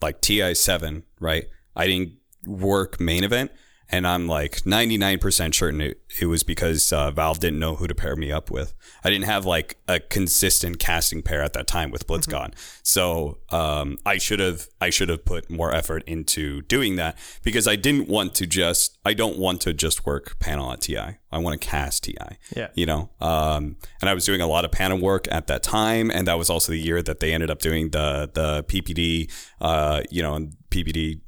like 0.00 0.20
TI 0.20 0.54
seven, 0.54 1.02
right? 1.20 1.46
I 1.74 1.86
didn't 1.86 2.12
work 2.46 3.00
main 3.00 3.24
event, 3.24 3.50
and 3.90 4.06
I'm 4.06 4.26
like 4.26 4.62
99% 4.62 5.54
certain 5.54 5.80
it, 5.80 6.00
it 6.20 6.26
was 6.26 6.42
because 6.42 6.92
uh, 6.92 7.10
Valve 7.10 7.38
didn't 7.38 7.58
know 7.58 7.76
who 7.76 7.86
to 7.86 7.94
pair 7.94 8.16
me 8.16 8.30
up 8.30 8.50
with. 8.50 8.74
I 9.02 9.10
didn't 9.10 9.24
have 9.24 9.46
like 9.46 9.78
a 9.88 10.00
consistent 10.00 10.78
casting 10.78 11.22
pair 11.22 11.42
at 11.42 11.52
that 11.54 11.66
time 11.66 11.90
with 11.90 12.06
BlitzCon, 12.06 12.52
so 12.82 13.38
um, 13.50 13.98
I 14.04 14.18
should 14.18 14.40
have 14.40 14.68
I 14.80 14.90
should 14.90 15.08
have 15.08 15.24
put 15.24 15.48
more 15.48 15.72
effort 15.74 16.02
into 16.06 16.62
doing 16.62 16.96
that 16.96 17.16
because 17.42 17.66
I 17.66 17.76
didn't 17.76 18.08
want 18.08 18.34
to 18.36 18.46
just 18.46 18.98
I 19.04 19.14
don't 19.14 19.38
want 19.38 19.60
to 19.62 19.72
just 19.72 20.04
work 20.04 20.38
panel 20.38 20.72
at 20.72 20.82
TI. 20.82 21.18
I 21.30 21.38
want 21.38 21.60
to 21.60 21.66
cast 21.66 22.04
TI. 22.04 22.16
Yeah. 22.54 22.68
you 22.74 22.86
know, 22.86 23.10
um, 23.20 23.76
and 24.00 24.08
I 24.08 24.14
was 24.14 24.24
doing 24.24 24.40
a 24.40 24.46
lot 24.46 24.64
of 24.64 24.72
panel 24.72 24.98
work 24.98 25.28
at 25.30 25.46
that 25.46 25.62
time, 25.62 26.10
and 26.10 26.26
that 26.26 26.38
was 26.38 26.50
also 26.50 26.72
the 26.72 26.78
year 26.78 27.02
that 27.02 27.20
they 27.20 27.32
ended 27.32 27.50
up 27.50 27.60
doing 27.60 27.90
the 27.90 28.30
the 28.32 28.64
PPD, 28.64 29.30
uh, 29.60 30.02
you 30.10 30.22
know, 30.22 30.48
PPD 30.70 31.20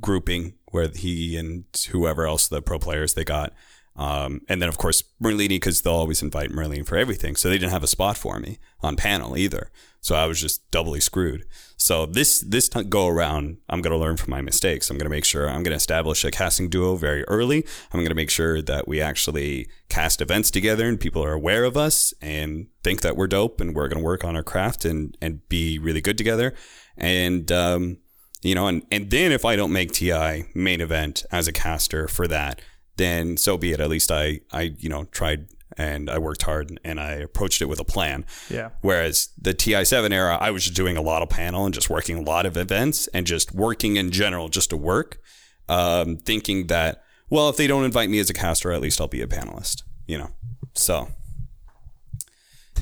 grouping 0.00 0.54
where 0.76 0.88
he 0.94 1.36
and 1.36 1.64
whoever 1.90 2.26
else 2.26 2.46
the 2.46 2.62
pro 2.62 2.78
players 2.78 3.14
they 3.14 3.24
got. 3.24 3.52
Um, 3.96 4.42
and 4.46 4.60
then 4.60 4.68
of 4.68 4.76
course 4.76 5.02
Merlini 5.22 5.48
because 5.48 5.80
they'll 5.80 5.94
always 5.94 6.22
invite 6.22 6.50
Merlini 6.50 6.86
for 6.86 6.96
everything, 6.96 7.34
so 7.34 7.48
they 7.48 7.56
didn't 7.56 7.72
have 7.72 7.82
a 7.82 7.88
spot 7.88 8.16
for 8.16 8.38
me 8.38 8.58
on 8.80 8.94
panel 8.94 9.36
either. 9.36 9.70
So 10.02 10.14
I 10.14 10.26
was 10.26 10.40
just 10.40 10.70
doubly 10.70 11.00
screwed. 11.00 11.46
So 11.78 12.06
this 12.06 12.40
this 12.40 12.68
go 12.68 13.08
around, 13.08 13.56
I'm 13.68 13.80
gonna 13.80 13.96
learn 13.96 14.18
from 14.18 14.30
my 14.30 14.42
mistakes. 14.42 14.90
I'm 14.90 14.98
gonna 14.98 15.10
make 15.10 15.24
sure 15.24 15.48
I'm 15.48 15.62
gonna 15.62 15.76
establish 15.76 16.24
a 16.24 16.30
casting 16.30 16.68
duo 16.68 16.96
very 16.96 17.24
early. 17.24 17.64
I'm 17.92 18.02
gonna 18.02 18.14
make 18.14 18.30
sure 18.30 18.60
that 18.62 18.86
we 18.86 19.00
actually 19.00 19.68
cast 19.88 20.20
events 20.20 20.50
together 20.50 20.86
and 20.86 21.00
people 21.00 21.24
are 21.24 21.32
aware 21.32 21.64
of 21.64 21.76
us 21.76 22.12
and 22.20 22.68
think 22.84 23.00
that 23.00 23.16
we're 23.16 23.26
dope 23.26 23.60
and 23.60 23.74
we're 23.74 23.88
gonna 23.88 24.04
work 24.04 24.24
on 24.24 24.36
our 24.36 24.44
craft 24.44 24.84
and 24.84 25.16
and 25.22 25.48
be 25.48 25.78
really 25.78 26.02
good 26.02 26.18
together. 26.18 26.54
And 26.98 27.50
um, 27.50 27.98
you 28.46 28.54
know, 28.54 28.66
and, 28.66 28.86
and 28.90 29.10
then 29.10 29.32
if 29.32 29.44
I 29.44 29.56
don't 29.56 29.72
make 29.72 29.92
TI 29.92 30.46
main 30.54 30.80
event 30.80 31.24
as 31.30 31.48
a 31.48 31.52
caster 31.52 32.08
for 32.08 32.26
that, 32.28 32.60
then 32.96 33.36
so 33.36 33.56
be 33.56 33.72
it. 33.72 33.80
At 33.80 33.88
least 33.88 34.10
I, 34.10 34.40
I, 34.52 34.74
you 34.78 34.88
know, 34.88 35.04
tried 35.04 35.48
and 35.76 36.08
I 36.08 36.18
worked 36.18 36.42
hard 36.42 36.78
and 36.84 36.98
I 36.98 37.12
approached 37.12 37.60
it 37.60 37.66
with 37.66 37.80
a 37.80 37.84
plan. 37.84 38.24
Yeah. 38.48 38.70
Whereas 38.80 39.30
the 39.40 39.52
TI7 39.52 40.10
era, 40.12 40.38
I 40.40 40.50
was 40.50 40.64
just 40.64 40.76
doing 40.76 40.96
a 40.96 41.02
lot 41.02 41.22
of 41.22 41.28
panel 41.28 41.64
and 41.64 41.74
just 41.74 41.90
working 41.90 42.16
a 42.16 42.22
lot 42.22 42.46
of 42.46 42.56
events 42.56 43.08
and 43.08 43.26
just 43.26 43.52
working 43.52 43.96
in 43.96 44.10
general 44.10 44.48
just 44.48 44.70
to 44.70 44.76
work, 44.76 45.20
um, 45.68 46.16
thinking 46.16 46.68
that, 46.68 47.02
well, 47.28 47.48
if 47.48 47.56
they 47.56 47.66
don't 47.66 47.84
invite 47.84 48.08
me 48.08 48.18
as 48.18 48.30
a 48.30 48.34
caster, 48.34 48.72
at 48.72 48.80
least 48.80 49.00
I'll 49.00 49.08
be 49.08 49.22
a 49.22 49.26
panelist, 49.26 49.82
you 50.06 50.16
know? 50.16 50.30
So, 50.74 51.08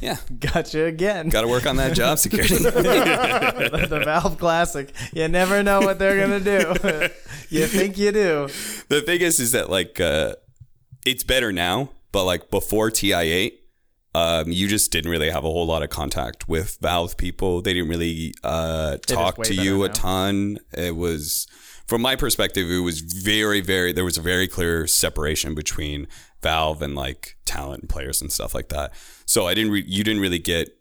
yeah, 0.05 0.17
Gotcha 0.39 0.85
again. 0.85 1.29
got 1.31 1.43
to 1.43 1.49
work 1.49 1.67
on 1.67 1.77
that 1.77 1.95
job 1.97 2.19
security. 2.19 2.57
the, 2.57 3.87
the 3.89 4.01
Valve 4.05 4.39
Classic. 4.39 4.93
You 5.13 5.29
never 5.29 5.63
know 5.63 5.81
what 5.81 5.99
they're 5.99 6.21
gonna 6.21 6.41
do. 6.41 7.09
you 7.49 7.67
think 7.67 7.97
you 7.99 8.13
do. 8.13 8.49
the 8.89 9.01
thing 9.01 9.21
is, 9.21 9.41
is 9.41 9.53
that 9.53 9.71
like 9.71 10.01
uh, 10.01 10.35
it's 11.07 11.25
better 11.25 11.53
now, 11.53 11.91
but 12.13 12.25
like 12.25 12.51
before 12.51 12.91
TI8, 12.91 13.53
um, 14.15 14.53
you 14.53 14.69
just 14.69 14.93
didn't 14.93 15.11
really 15.11 15.31
have 15.31 15.45
a 15.45 15.49
whole 15.51 15.67
lot 15.67 15.83
of 15.83 15.91
contact 15.91 16.49
with 16.49 16.79
Valve 16.81 17.17
people. 17.17 17.63
They 17.63 17.75
didn't 17.75 17.89
really 17.89 18.35
uh, 18.45 18.99
talk 18.99 19.43
to 19.45 19.55
you 19.55 19.83
a 19.85 19.89
now. 19.89 19.93
ton. 19.95 20.59
It 20.73 20.95
was, 20.95 21.49
from 21.89 22.03
my 22.03 22.15
perspective, 22.15 22.71
it 22.71 22.79
was 22.79 23.01
very, 23.01 23.61
very. 23.61 23.93
There 23.93 24.05
was 24.05 24.17
a 24.17 24.23
very 24.23 24.47
clear 24.47 24.87
separation 24.87 25.55
between 25.55 26.07
Valve 26.43 26.81
and 26.81 26.95
like 26.95 27.37
talent 27.45 27.81
and 27.81 27.89
players 27.91 28.21
and 28.23 28.31
stuff 28.31 28.55
like 28.55 28.69
that. 28.69 28.93
So 29.27 29.47
I 29.47 29.55
didn't. 29.55 29.73
Re- 29.73 29.85
you 29.87 30.05
didn't 30.05 30.21
really 30.21 30.39
get 30.39 30.77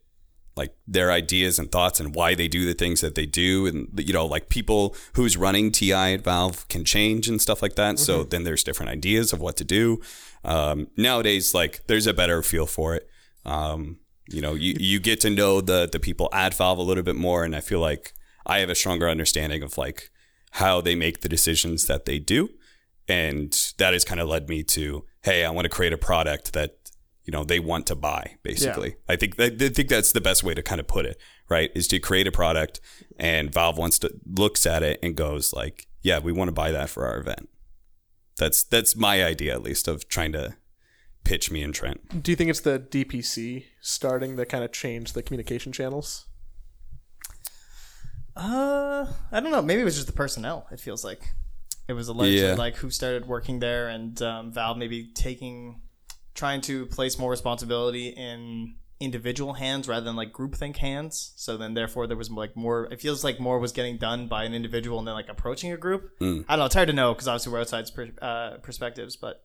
like 0.55 0.75
their 0.87 1.11
ideas 1.11 1.57
and 1.57 1.71
thoughts 1.71 1.99
and 1.99 2.13
why 2.13 2.35
they 2.35 2.47
do 2.47 2.65
the 2.65 2.73
things 2.73 3.01
that 3.01 3.15
they 3.15 3.25
do 3.25 3.65
and 3.65 3.87
you 3.97 4.13
know 4.13 4.25
like 4.25 4.49
people 4.49 4.95
who's 5.13 5.35
running 5.35 5.71
ti 5.71 5.91
at 5.91 6.23
valve 6.23 6.67
can 6.67 6.85
change 6.85 7.27
and 7.27 7.41
stuff 7.41 7.61
like 7.61 7.75
that. 7.75 7.99
So 7.99 8.23
then 8.23 8.43
there's 8.43 8.63
different 8.63 8.91
ideas 8.91 9.33
of 9.33 9.39
what 9.39 9.57
to 9.57 9.63
do. 9.63 10.01
Um, 10.43 10.87
nowadays 10.97 11.53
like 11.53 11.85
there's 11.87 12.07
a 12.07 12.13
better 12.13 12.41
feel 12.43 12.65
for 12.65 12.95
it. 12.95 13.09
Um, 13.45 13.99
you 14.29 14.41
know 14.41 14.53
you, 14.53 14.75
you 14.79 14.99
get 14.99 15.19
to 15.21 15.29
know 15.29 15.59
the 15.59 15.89
the 15.91 15.99
people 15.99 16.29
at 16.31 16.53
valve 16.53 16.77
a 16.77 16.83
little 16.83 17.03
bit 17.03 17.15
more. 17.15 17.43
And 17.43 17.55
i 17.55 17.59
feel 17.59 17.79
like 17.79 18.13
i 18.45 18.59
have 18.59 18.69
a 18.69 18.75
stronger 18.75 19.09
understanding 19.09 19.63
of 19.63 19.77
like 19.77 20.11
how 20.51 20.81
they 20.81 20.95
make 20.95 21.21
the 21.21 21.29
decisions 21.29 21.87
that 21.87 22.05
they 22.05 22.19
do. 22.19 22.49
And 23.07 23.51
that 23.79 23.91
has 23.91 24.05
kind 24.05 24.21
of 24.21 24.29
led 24.29 24.47
me 24.47 24.63
to 24.63 25.05
hey 25.23 25.43
i 25.43 25.49
want 25.49 25.65
to 25.65 25.69
create 25.69 25.93
a 25.93 25.97
product 25.97 26.53
that 26.53 26.82
you 27.25 27.31
know 27.31 27.43
they 27.43 27.59
want 27.59 27.85
to 27.87 27.95
buy 27.95 28.35
basically 28.43 28.95
i 29.07 29.15
think 29.15 29.39
i 29.39 29.49
think 29.49 29.87
that's 29.89 30.11
the 30.11 30.21
best 30.21 30.43
way 30.43 30.53
to 30.53 30.61
kind 30.61 30.79
of 30.81 30.87
put 30.87 31.05
it 31.05 31.17
right 31.49 31.71
is 31.75 31.87
to 31.87 31.99
create 31.99 32.27
a 32.27 32.31
product 32.31 32.81
and 33.17 33.53
valve 33.53 33.77
wants 33.77 33.97
to 33.99 34.13
looks 34.25 34.65
at 34.65 34.83
it 34.83 34.99
and 35.01 35.15
goes 35.15 35.53
like 35.53 35.87
yeah 36.01 36.19
we 36.19 36.31
want 36.31 36.47
to 36.49 36.53
buy 36.53 36.71
that 36.71 36.89
for 36.89 37.05
our 37.05 37.17
event 37.17 37.47
that's 38.37 38.63
that's 38.63 38.95
my 38.95 39.23
idea 39.23 39.53
at 39.53 39.63
least 39.63 39.87
of 39.87 40.07
trying 40.09 40.31
to 40.33 40.55
pitch 41.23 41.49
me 41.49 41.61
and 41.63 41.73
trent 41.73 42.21
Do 42.23 42.31
you 42.31 42.35
think 42.35 42.49
it's 42.49 42.59
the 42.59 42.79
DPC 42.79 43.65
starting 43.79 44.35
to 44.35 44.45
kind 44.45 44.63
of 44.63 44.71
change 44.73 45.13
the 45.13 45.23
communication 45.23 45.71
channels? 45.71 46.25
Uh, 48.35 49.05
I 49.31 49.39
don't 49.39 49.51
know. 49.51 49.61
Maybe 49.61 49.81
it 49.81 49.85
was 49.85 49.95
just 49.95 50.07
the 50.07 50.13
personnel. 50.13 50.67
It 50.71 50.79
feels 50.79 51.03
like 51.03 51.21
it 51.87 51.93
was 51.93 52.07
allegedly 52.07 52.41
Yeah. 52.41 52.55
like 52.55 52.75
who 52.77 52.89
started 52.89 53.27
working 53.27 53.59
there, 53.59 53.87
and 53.89 54.19
um, 54.21 54.51
Valve 54.51 54.77
maybe 54.77 55.11
taking, 55.13 55.81
trying 56.33 56.61
to 56.61 56.85
place 56.87 57.17
more 57.19 57.29
responsibility 57.31 58.07
in 58.09 58.75
individual 58.99 59.53
hands 59.53 59.87
rather 59.87 60.05
than 60.05 60.15
like 60.15 60.31
groupthink 60.31 60.77
hands. 60.77 61.33
So 61.35 61.57
then, 61.57 61.73
therefore, 61.73 62.07
there 62.07 62.17
was 62.17 62.29
like 62.31 62.55
more. 62.55 62.85
It 62.91 63.01
feels 63.01 63.23
like 63.23 63.39
more 63.39 63.59
was 63.59 63.71
getting 63.71 63.97
done 63.97 64.27
by 64.27 64.43
an 64.45 64.53
individual 64.53 64.99
and 64.99 65.07
then 65.07 65.15
like 65.15 65.29
approaching 65.29 65.71
a 65.71 65.77
group. 65.77 66.11
I 66.21 66.25
don't 66.55 66.59
know. 66.59 66.65
It's 66.65 66.75
hard 66.75 66.87
to 66.87 66.93
know 66.93 67.13
because 67.13 67.27
obviously 67.27 67.51
we're 67.53 67.59
outside 67.61 67.89
per, 67.93 68.09
uh, 68.21 68.57
perspectives, 68.61 69.15
but 69.15 69.43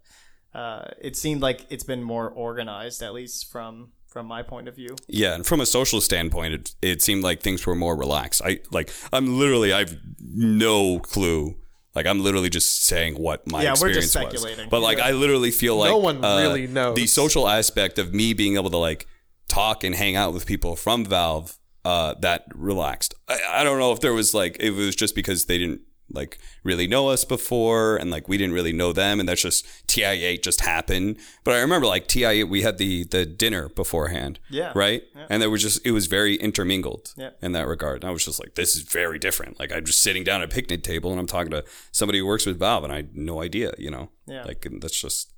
uh, 0.55 0.86
it 1.01 1.16
seemed 1.16 1.41
like 1.43 1.66
it's 1.70 1.84
been 1.84 2.03
more 2.03 2.28
organized, 2.30 3.03
at 3.03 3.12
least 3.14 3.51
from 3.51 3.93
from 4.07 4.24
my 4.26 4.43
point 4.43 4.66
of 4.68 4.74
view. 4.74 4.97
yeah 5.07 5.34
and 5.34 5.45
from 5.45 5.61
a 5.61 5.66
social 5.66 6.01
standpoint 6.01 6.55
it, 6.55 6.74
it 6.80 7.03
seemed 7.03 7.22
like 7.22 7.43
things 7.43 7.66
were 7.66 7.74
more 7.74 7.95
relaxed 7.95 8.41
i 8.43 8.59
like 8.70 8.91
i'm 9.12 9.39
literally 9.39 9.70
i've 9.70 9.99
no 10.18 10.99
clue 10.99 11.55
like 11.95 12.07
i'm 12.07 12.20
literally 12.22 12.49
just 12.51 12.84
saying 12.84 13.14
what 13.14 13.47
my 13.51 13.62
Yeah, 13.62 13.70
we're 13.80 13.89
experience 13.89 14.12
just 14.12 14.32
was 14.32 14.68
but 14.70 14.80
like 14.80 14.99
i 15.01 15.11
literally 15.12 15.51
feel 15.51 15.76
like 15.76 15.91
no 15.91 15.99
one 15.99 16.24
uh, 16.24 16.39
really 16.39 16.66
knows. 16.66 16.97
the 16.97 17.07
social 17.07 17.49
aspect 17.49 17.99
of 17.99 18.12
me 18.14 18.32
being 18.34 18.57
able 18.57 18.70
to 18.70 18.76
like 18.76 19.07
talk 19.49 19.82
and 19.84 19.95
hang 19.95 20.14
out 20.16 20.32
with 20.34 20.47
people 20.47 20.76
from 20.76 21.05
valve 21.05 21.59
uh 21.84 22.14
that 22.20 22.45
relaxed. 22.55 23.14
I, 23.28 23.39
I 23.61 23.64
don't 23.64 23.78
know 23.78 23.93
if 23.93 24.01
there 24.01 24.12
was 24.12 24.34
like 24.34 24.57
it 24.61 24.72
was 24.72 24.95
just 24.95 25.14
because 25.14 25.47
they 25.47 25.59
didn't 25.59 25.80
like 26.11 26.38
really 26.64 26.86
know 26.86 27.09
us 27.09 27.24
before 27.24 27.96
and 27.96 28.11
like 28.11 28.28
we 28.28 28.38
didn't 28.38 28.54
really 28.54 28.72
know 28.72 28.92
them 28.92 29.20
and 29.20 29.28
that's 29.28 29.42
just 29.42 29.66
TI8 29.88 30.42
just 30.42 30.62
happened 30.62 31.18
but 31.44 31.54
I 31.54 31.61
remember 31.61 31.86
like 31.86 32.09
TI8 32.09 32.48
we 32.48 32.62
had 32.62 32.78
the 32.78 33.04
the 33.04 33.26
dinner 33.26 33.68
beforehand 33.68 34.38
Yeah. 34.48 34.72
right 34.74 35.02
and 35.28 35.42
there 35.42 35.50
was 35.50 35.62
just 35.62 35.84
it 35.86 35.90
was 35.92 36.06
very 36.06 36.36
intermingled 36.36 37.12
Yeah. 37.16 37.30
in 37.42 37.52
that 37.52 37.66
regard 37.66 38.02
and 38.02 38.09
I 38.09 38.12
was 38.12 38.24
just 38.24 38.40
like 38.40 38.54
this 38.54 38.74
is 38.74 38.82
very 38.82 39.18
different 39.18 39.59
like 39.61 39.70
I'm 39.70 39.84
just 39.84 40.00
sitting 40.02 40.24
down 40.24 40.40
at 40.42 40.50
a 40.50 40.54
picnic 40.54 40.82
table 40.82 41.11
and 41.11 41.20
I'm 41.20 41.26
talking 41.26 41.50
to 41.52 41.64
somebody 41.92 42.20
who 42.20 42.26
works 42.26 42.46
with 42.46 42.59
Valve 42.59 42.84
and 42.84 42.92
I 42.92 42.96
had 42.96 43.14
no 43.14 43.42
idea 43.42 43.72
you 43.78 43.90
know 43.90 44.11
Yeah. 44.26 44.44
like 44.44 44.64
and 44.64 44.80
that's 44.82 44.98
just 45.00 45.32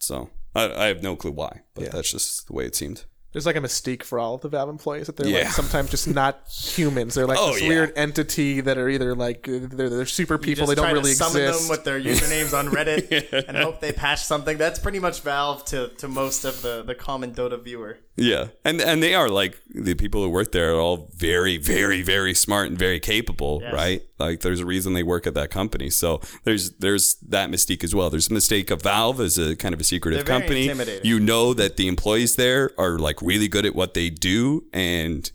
so 0.00 0.30
I, 0.54 0.70
I 0.72 0.86
have 0.86 1.02
no 1.02 1.14
clue 1.16 1.30
why 1.32 1.60
but 1.74 1.84
Yeah. 1.84 1.90
that's 1.90 2.10
just 2.10 2.46
the 2.48 2.52
way 2.52 2.64
it 2.66 2.74
seemed 2.74 3.04
There's 3.32 3.44
like 3.44 3.56
a 3.56 3.60
mystique 3.60 4.02
for 4.04 4.18
all 4.18 4.36
of 4.36 4.40
the 4.40 4.48
Valve 4.48 4.70
employees 4.70 5.06
that 5.06 5.16
they're 5.16 5.26
Yeah. 5.28 5.38
like 5.44 5.48
sometimes 5.48 5.90
just 5.90 6.08
not 6.08 6.40
humans. 6.50 7.14
They're 7.14 7.26
like 7.26 7.38
Oh, 7.38 7.52
this 7.52 7.62
yeah. 7.62 7.68
weird 7.68 7.92
entity 7.94 8.62
that 8.62 8.78
are 8.78 8.88
either 8.88 9.14
like 9.14 9.42
they're, 9.46 9.90
they're 9.90 10.06
super 10.06 10.38
people. 10.38 10.66
They 10.66 10.74
don't 10.74 10.92
really 10.92 11.10
to 11.12 11.16
summon 11.16 11.42
exist. 11.42 11.68
them 11.68 11.70
with 11.70 11.84
their 11.84 12.00
usernames 12.00 12.58
on 12.58 12.68
Reddit 12.68 13.32
and 13.48 13.56
hope 13.56 13.80
they 13.80 13.92
patch 13.92 14.24
something. 14.24 14.56
That's 14.56 14.78
pretty 14.78 14.98
much 14.98 15.20
Valve 15.20 15.64
to, 15.66 15.88
to 15.98 16.08
most 16.08 16.44
of 16.44 16.62
the, 16.62 16.82
the 16.82 16.94
common 16.94 17.34
Dota 17.34 17.62
viewer. 17.62 17.98
Yeah, 18.20 18.48
and 18.64 18.80
and 18.80 19.00
they 19.02 19.14
are 19.14 19.28
like 19.30 19.56
the 19.72 19.94
people 19.94 20.22
who 20.22 20.28
work 20.28 20.50
there 20.52 20.74
are 20.74 20.80
all 20.80 21.08
very, 21.14 21.56
very, 21.56 22.02
very 22.02 22.34
smart 22.34 22.66
and 22.68 22.76
very 22.78 22.98
capable, 22.98 23.60
Yes. 23.62 23.72
right? 23.72 24.02
Like 24.18 24.40
there's 24.40 24.58
a 24.60 24.66
reason 24.66 24.92
they 24.94 25.04
work 25.04 25.26
at 25.26 25.34
that 25.34 25.50
company. 25.50 25.88
So 25.90 26.20
there's 26.44 26.72
there's 26.78 27.14
that 27.28 27.48
mystique 27.50 27.84
as 27.84 27.94
well. 27.94 28.10
There's 28.10 28.28
a 28.28 28.34
mistake 28.34 28.70
of 28.72 28.82
Valve 28.82 29.20
as 29.20 29.38
a 29.38 29.54
kind 29.54 29.72
of 29.72 29.80
a 29.80 29.84
secretive 29.84 30.24
company. 30.24 30.64
You 31.04 31.20
know 31.20 31.54
that 31.54 31.76
the 31.76 31.86
employees 31.86 32.34
there 32.36 32.72
are 32.76 32.98
like 32.98 33.22
really 33.22 33.46
good 33.48 33.64
at 33.64 33.74
what 33.76 33.94
they 33.94 34.10
do, 34.10 34.64
and 34.72 35.30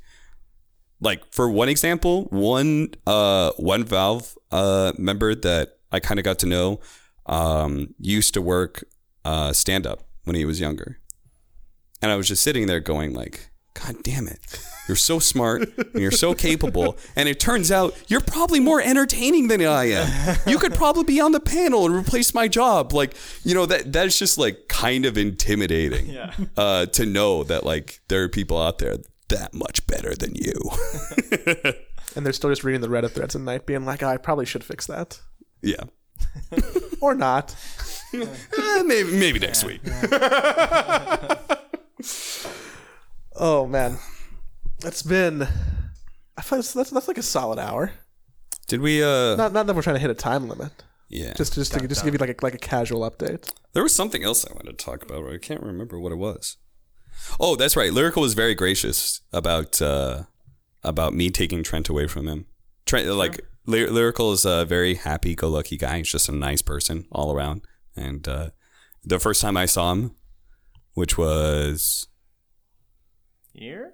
like 1.00 1.22
for 1.34 1.50
one 1.50 1.70
example, 1.70 2.26
one 2.32 2.90
uh 3.08 3.52
one 3.58 3.84
Valve 3.86 4.38
uh 4.52 4.92
member 4.98 5.34
that 5.36 5.78
I 5.92 6.00
kind 6.02 6.20
of 6.20 6.26
got 6.26 6.40
to 6.40 6.48
know. 6.48 6.80
um, 7.26 7.94
used 8.00 8.34
to 8.34 8.42
work 8.42 8.84
uh, 9.24 9.54
stand 9.54 9.88
up 9.88 10.00
when 10.26 10.36
he 10.36 10.44
was 10.44 10.60
younger, 10.60 11.00
and 12.04 12.12
I 12.12 12.16
was 12.16 12.28
just 12.28 12.44
sitting 12.44 12.68
there 12.68 12.80
going 12.80 13.14
like, 13.14 13.50
"God 13.74 14.04
damn 14.04 14.28
it." 14.28 14.40
You're 14.88 14.98
so 14.98 15.18
smart 15.18 15.62
and 15.78 16.02
you're 16.02 16.12
so 16.12 16.34
capable. 16.34 16.98
And 17.16 17.30
it 17.30 17.40
turns 17.40 17.72
out 17.72 17.96
you're 18.08 18.20
probably 18.20 18.60
more 18.60 18.82
entertaining 18.82 19.48
than 19.48 19.62
I 19.62 19.86
am. 19.86 20.38
You 20.46 20.60
could 20.60 20.74
probably 20.74 21.06
be 21.06 21.22
on 21.22 21.32
the 21.32 21.40
panel 21.40 21.86
and 21.86 21.96
replace 21.96 22.34
my 22.34 22.50
job. 22.50 22.92
Like, 22.92 23.16
you 23.44 23.56
know, 23.56 23.66
that 23.66 23.94
that's 23.94 24.20
just 24.20 24.38
like 24.38 24.68
kind 24.68 25.06
of 25.06 25.18
intimidating. 25.18 26.08
Yeah. 26.08 26.34
Uh, 26.58 26.86
to 26.88 27.06
know 27.06 27.46
that 27.46 27.64
like 27.64 28.02
there 28.10 28.24
are 28.24 28.30
people 28.30 28.62
out 28.62 28.80
there 28.80 28.98
that 29.30 29.54
much 29.54 29.88
better 29.88 30.14
than 30.16 30.36
you. 30.36 31.74
And 32.16 32.26
they're 32.26 32.34
still 32.34 32.50
just 32.50 32.64
reading 32.64 32.82
the 32.82 32.88
Reddit 32.88 33.12
threads 33.12 33.36
at 33.36 33.42
night, 33.42 33.66
being 33.66 33.86
like, 33.86 34.04
"I 34.04 34.18
probably 34.18 34.46
should 34.46 34.64
fix 34.64 34.86
that," 34.88 35.20
yeah. 35.62 35.84
or 37.02 37.16
not. 37.16 37.56
Eh, 38.16 38.84
maybe 38.84 39.12
maybe 39.12 39.40
next 39.40 39.64
week. 39.64 39.82
Oh 43.46 43.68
man, 43.68 43.98
that's 44.80 45.04
been. 45.04 45.42
I 46.38 46.42
feel 46.42 46.60
that's, 46.60 46.72
that's 46.74 46.92
that's 46.92 47.10
like 47.10 47.18
a 47.18 47.22
solid 47.24 47.60
hour. 47.60 47.92
Did 48.68 48.80
we 48.80 49.04
uh 49.04 49.36
Not 49.36 49.52
not 49.52 49.68
that 49.68 49.76
we're 49.76 49.82
trying 49.82 49.98
to 49.98 50.00
hit 50.00 50.10
a 50.10 50.14
time 50.16 50.48
limit. 50.48 50.72
yeah. 51.10 51.34
Just 51.34 51.54
just 51.56 51.74
to 51.74 51.86
just 51.86 52.06
give 52.06 52.14
you 52.14 52.20
like 52.20 52.30
a, 52.30 52.46
like 52.46 52.54
a 52.54 52.58
casual 52.58 53.02
update. 53.02 53.52
There 53.74 53.84
was 53.84 53.94
something 53.94 54.24
else 54.24 54.46
I 54.50 54.54
wanted 54.54 54.80
to 54.80 54.86
talk 54.86 55.04
about. 55.04 55.26
but 55.26 55.34
I 55.34 55.40
can't 55.40 55.62
remember 55.62 56.00
what 56.00 56.14
it 56.14 56.18
was. 56.18 56.56
Oh, 57.38 57.58
that's 57.58 57.76
right. 57.76 57.92
Lyrical 57.92 58.22
was 58.22 58.34
very 58.34 58.56
gracious 58.56 59.20
about 59.34 59.82
uh, 59.82 60.24
about 60.82 61.14
me 61.14 61.30
taking 61.30 61.64
Trent 61.64 61.90
away 61.90 62.08
from 62.08 62.28
him. 62.30 62.46
Trent, 62.86 63.08
like 63.10 63.42
Ly- 63.66 63.88
Lyrical 63.98 64.32
is 64.32 64.46
a 64.46 64.64
very 64.64 64.96
happy-go-lucky 64.96 65.76
guy. 65.78 65.98
He's 65.98 66.12
just 66.12 66.30
a 66.30 66.34
nice 66.34 66.62
person 66.62 67.08
all 67.12 67.34
around. 67.36 67.62
And 67.96 68.26
uh, 68.26 68.50
the 69.04 69.20
first 69.20 69.42
time 69.42 69.58
I 69.58 69.66
saw 69.66 69.92
him, 69.92 70.16
which 70.94 71.18
was 71.18 72.08
Here? 73.54 73.94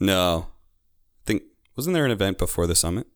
no, 0.00 0.48
I 0.48 1.22
think 1.26 1.42
wasn't 1.76 1.94
there 1.94 2.04
an 2.04 2.10
event 2.10 2.38
before 2.38 2.66
the 2.66 2.74
summit? 2.74 3.06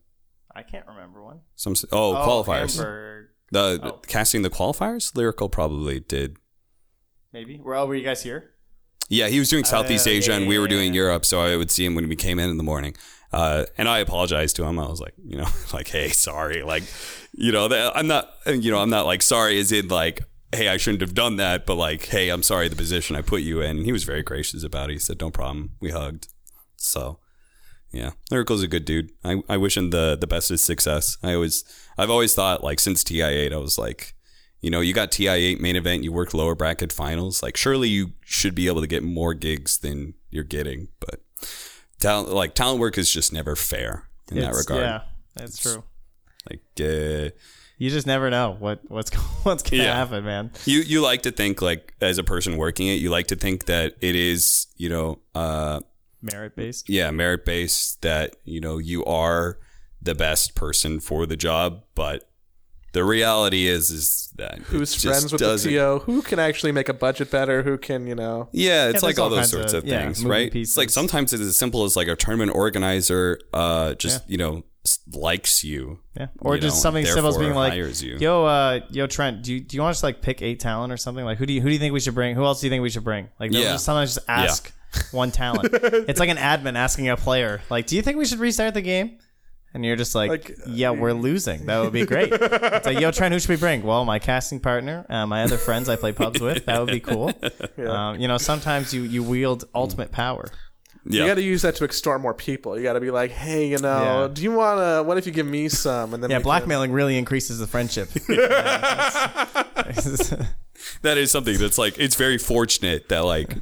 I 0.55 0.63
can't 0.63 0.85
remember 0.87 1.23
one. 1.23 1.41
Some 1.55 1.75
oh, 1.91 2.13
qualifiers. 2.15 2.77
Hamburg, 2.77 3.27
The, 3.51 3.79
Oh. 3.83 4.01
casting 4.07 4.41
the 4.41 4.49
qualifiers. 4.49 5.15
Lyrical 5.15 5.49
probably 5.49 5.99
did 5.99 6.37
maybe. 7.31 7.61
Well, 7.63 7.87
were 7.87 7.95
you 7.95 8.03
guys 8.03 8.23
here? 8.23 8.51
Yeah, 9.09 9.27
he 9.27 9.39
was 9.39 9.49
doing 9.49 9.63
Southeast 9.63 10.05
yeah, 10.05 10.13
Asia, 10.13 10.33
and 10.33 10.47
we 10.47 10.55
yeah, 10.55 10.61
were 10.61 10.67
yeah, 10.67 10.75
doing 10.75 10.93
yeah. 10.93 11.01
Europe. 11.01 11.25
So 11.25 11.41
I 11.41 11.55
would 11.55 11.71
see 11.71 11.83
him 11.85 11.95
when 11.95 12.07
we 12.07 12.15
came 12.15 12.37
in 12.39 12.49
in 12.49 12.57
the 12.57 12.63
morning, 12.63 12.95
uh, 13.33 13.65
and 13.77 13.87
I 13.89 13.99
apologized 13.99 14.55
to 14.57 14.65
him. 14.65 14.77
I 14.79 14.87
was 14.87 14.99
like, 15.01 15.13
you 15.23 15.37
know, 15.37 15.47
like, 15.73 15.87
hey, 15.87 16.09
sorry, 16.09 16.61
like, 16.63 16.83
you 17.33 17.51
know, 17.51 17.67
I'm 17.95 18.07
not, 18.07 18.29
you 18.45 18.71
know, 18.71 18.79
I'm 18.79 18.89
not 18.91 19.05
like 19.07 19.21
sorry 19.23 19.59
as 19.59 19.71
in 19.71 19.87
like, 19.87 20.21
hey, 20.53 20.67
I 20.67 20.77
shouldn't 20.77 21.01
have 21.01 21.13
done 21.13 21.35
that, 21.37 21.65
but 21.65 21.75
like, 21.75 22.07
hey, 22.07 22.29
I'm 22.29 22.43
sorry 22.43 22.67
the 22.67 22.75
position 22.75 23.15
I 23.15 23.21
put 23.21 23.41
you 23.41 23.61
in. 23.61 23.77
And 23.77 23.85
he 23.85 23.91
was 23.91 24.03
very 24.03 24.23
gracious 24.23 24.63
about 24.63 24.89
it. 24.89 24.93
He 24.93 24.99
said, 24.99 25.19
no 25.19 25.29
problem. 25.29 25.71
We 25.79 25.91
hugged. 25.91 26.27
So, 26.75 27.19
yeah, 27.91 28.11
Lyrical's 28.31 28.63
a 28.63 28.67
good 28.67 28.85
dude. 28.85 29.11
I, 29.23 29.41
I 29.47 29.57
wish 29.57 29.75
him 29.75 29.89
the 29.89 30.17
the 30.19 30.27
best 30.27 30.51
of 30.51 30.59
success. 30.59 31.17
I 31.23 31.33
always, 31.33 31.63
I've 31.97 32.09
always 32.09 32.33
thought 32.33 32.63
like 32.63 32.79
since 32.79 33.03
TI8, 33.03 33.51
I 33.51 33.57
was 33.57 33.77
like, 33.77 34.15
you 34.61 34.69
know, 34.69 34.81
you 34.81 34.93
got 34.93 35.11
TI8 35.11 35.59
main 35.59 35.75
event, 35.75 36.03
you 36.03 36.11
worked 36.11 36.33
lower 36.33 36.55
bracket 36.55 36.91
finals. 36.91 37.41
Like, 37.41 37.55
surely 37.57 37.89
you 37.89 38.13
should 38.25 38.55
be 38.55 38.67
able 38.67 38.81
to 38.81 38.87
get 38.87 39.03
more 39.03 39.33
gigs 39.33 39.77
than 39.77 40.15
you're 40.29 40.43
getting. 40.43 40.89
But 40.99 41.21
talent, 41.99 42.29
like 42.29 42.55
talent 42.55 42.79
work, 42.79 42.97
is 42.97 43.11
just 43.11 43.31
never 43.31 43.55
fair 43.55 44.09
in 44.31 44.39
that 44.39 44.53
regard. 44.53 44.81
Yeah, 44.81 45.01
that's 45.35 45.57
true. 45.57 45.83
Like, 46.49 46.61
uh, 46.81 47.29
You 47.79 47.89
just 47.89 48.05
never 48.05 48.29
know 48.29 48.55
what 48.59 48.81
what's 48.89 49.11
what's 49.43 49.63
gonna 49.63 49.83
Yeah. 49.83 49.95
happen, 49.95 50.23
man. 50.25 50.51
you 50.65 50.79
you 50.81 51.01
like 51.01 51.23
to 51.23 51.31
think 51.31 51.61
like 51.61 51.93
as 52.01 52.17
a 52.19 52.23
person 52.23 52.57
working 52.57 52.87
it, 52.87 52.95
you 52.99 53.09
like 53.09 53.27
to 53.27 53.35
think 53.35 53.65
that 53.65 53.95
it 54.01 54.15
is, 54.15 54.67
you 54.77 54.89
know, 54.89 55.19
uh, 55.33 55.79
Merit 56.21 56.55
based. 56.55 56.89
yeah, 56.89 57.09
merit 57.11 57.45
based. 57.45 58.01
That 58.01 58.35
you 58.43 58.59
know 58.61 58.77
you 58.77 59.03
are 59.05 59.57
the 60.01 60.13
best 60.13 60.53
person 60.55 60.99
for 60.99 61.25
the 61.25 61.37
job, 61.37 61.83
but 61.95 62.29
the 62.91 63.03
reality 63.05 63.67
is 63.67 63.89
is 63.91 64.29
that 64.35 64.55
it 64.57 64.61
Who's 64.63 64.91
just 64.93 65.05
friends 65.05 65.31
with 65.31 65.39
the 65.39 65.45
doesn't- 65.45 65.71
TO? 65.71 65.99
Who 65.99 66.21
can 66.21 66.39
actually 66.39 66.71
make 66.73 66.89
a 66.89 66.93
budget 66.93 67.29
better? 67.31 67.61
Who 67.63 67.77
can 67.77 68.07
you 68.07 68.15
know? 68.15 68.49
Yeah, 68.51 68.85
it's 68.89 68.93
there's 68.93 69.03
like 69.03 69.19
all 69.19 69.25
all 69.25 69.29
those 69.29 69.51
sorts 69.51 69.71
of, 69.73 69.83
of, 69.83 69.89
things, 69.89 70.19
moving 70.23 70.31
right? 70.31 70.51
pieces. 70.51 70.71
It's 70.71 70.77
like 70.77 70.89
sometimes 70.89 71.31
it's 71.31 71.41
as 71.43 71.57
simple 71.57 71.85
as 71.85 71.95
like 71.95 72.07
a 72.09 72.15
tournament 72.17 72.51
organizer, 72.55 73.39
uh, 73.53 73.93
just 73.93 74.29
you 74.29 74.37
know 74.37 74.57
s- 74.57 74.63
likes 75.13 75.63
you, 75.63 75.99
Yeah. 76.17 76.27
Or 76.39 76.55
you 76.55 76.61
just 76.61 76.77
know, 76.77 76.81
something 76.81 77.05
simple 77.05 77.29
as 77.29 77.37
being 77.37 77.53
like, 77.53 77.73
hires 77.73 78.01
you. 78.01 78.17
"Yo, 78.17 78.45
uh, 78.45 78.79
yo, 78.89 79.07
Trent, 79.07 79.43
do 79.43 79.53
you, 79.53 79.59
do 79.59 79.75
you 79.75 79.81
want 79.81 79.91
us 79.91 79.99
to 79.99 80.05
like 80.07 80.21
pick 80.21 80.41
eight 80.41 80.59
talent 80.59 80.91
or 80.93 80.97
something? 80.97 81.25
Like, 81.25 81.37
who 81.37 81.45
do 81.45 81.53
you 81.53 81.61
who 81.61 81.67
do 81.67 81.73
you 81.73 81.79
think 81.79 81.93
we 81.93 81.99
should 81.99 82.15
bring? 82.15 82.35
Who 82.35 82.43
else 82.45 82.61
do 82.61 82.67
you 82.67 82.71
think 82.71 82.81
we 82.81 82.89
should 82.89 83.03
bring? 83.03 83.29
Like, 83.39 83.51
Yeah. 83.51 83.73
just 83.73 83.85
sometimes 83.85 84.15
just 84.15 84.27
ask 84.29 84.71
one 85.11 85.31
talent. 85.31 85.69
it's 85.73 86.19
like 86.19 86.29
an 86.29 86.37
admin 86.37 86.75
asking 86.75 87.09
a 87.09 87.17
player, 87.17 87.61
like, 87.69 87.87
"Do 87.87 87.95
you 87.95 88.01
think 88.01 88.17
we 88.17 88.25
should 88.25 88.39
restart 88.39 88.73
the 88.73 88.81
game?" 88.81 89.17
And 89.71 89.85
you're 89.85 89.95
just 89.97 90.15
like, 90.15 90.29
Like, 90.31 90.57
"Yeah, 90.65 90.91
we're 90.91 91.13
losing. 91.13 91.67
That 91.67 91.79
would 91.81 91.93
be 91.93 92.05
great." 92.05 92.29
it's 92.31 92.85
like, 92.87 92.99
"Yo, 92.99 93.11
Trent, 93.11 93.33
who 93.33 93.39
should 93.39 93.49
we 93.49 93.55
bring?" 93.57 93.83
Well, 93.83 94.03
my 94.05 94.17
casting 94.17 94.59
partner, 94.59 95.05
uh, 95.09 95.27
my 95.27 95.43
other 95.43 95.57
friends 95.57 95.89
I 95.89 95.95
play 95.95 96.11
pubs 96.11 96.41
with. 96.41 96.65
That 96.65 96.79
would 96.79 96.91
be 96.91 96.99
cool. 97.01 97.31
Um, 97.79 98.19
you 98.19 98.27
know, 98.27 98.37
sometimes 98.37 98.93
you 98.93 99.03
you 99.03 99.23
wield 99.23 99.63
ultimate 99.73 100.11
power. 100.11 100.45
Yeah, 101.05 101.21
You 101.21 101.27
got 101.27 101.35
to 101.35 101.41
use 101.41 101.61
that 101.63 101.75
to 101.77 101.83
extort 101.85 102.21
more 102.21 102.33
people. 102.33 102.77
You 102.77 102.83
got 102.83 102.93
to 102.93 102.99
be 102.99 103.11
like, 103.11 103.31
hey, 103.31 103.67
you 103.67 103.77
know, 103.77 104.23
Yeah. 104.23 104.33
do 104.33 104.41
you 104.43 104.51
want 104.51 104.79
to? 104.79 105.03
What 105.07 105.17
if 105.17 105.25
you 105.25 105.31
give 105.31 105.45
me 105.47 105.69
some? 105.69 106.13
And 106.13 106.21
then 106.23 106.29
Yeah, 106.29 106.37
we 106.37 106.41
can- 106.41 106.45
blackmailing 106.45 106.91
really 106.91 107.17
increases 107.17 107.59
the 107.59 107.67
friendship. 107.67 108.09
that 111.01 111.17
is 111.17 111.31
something 111.31 111.57
that's 111.57 111.77
like 111.77 111.97
it's 111.99 112.15
very 112.15 112.37
fortunate 112.37 113.09
that 113.09 113.25
like 113.25 113.55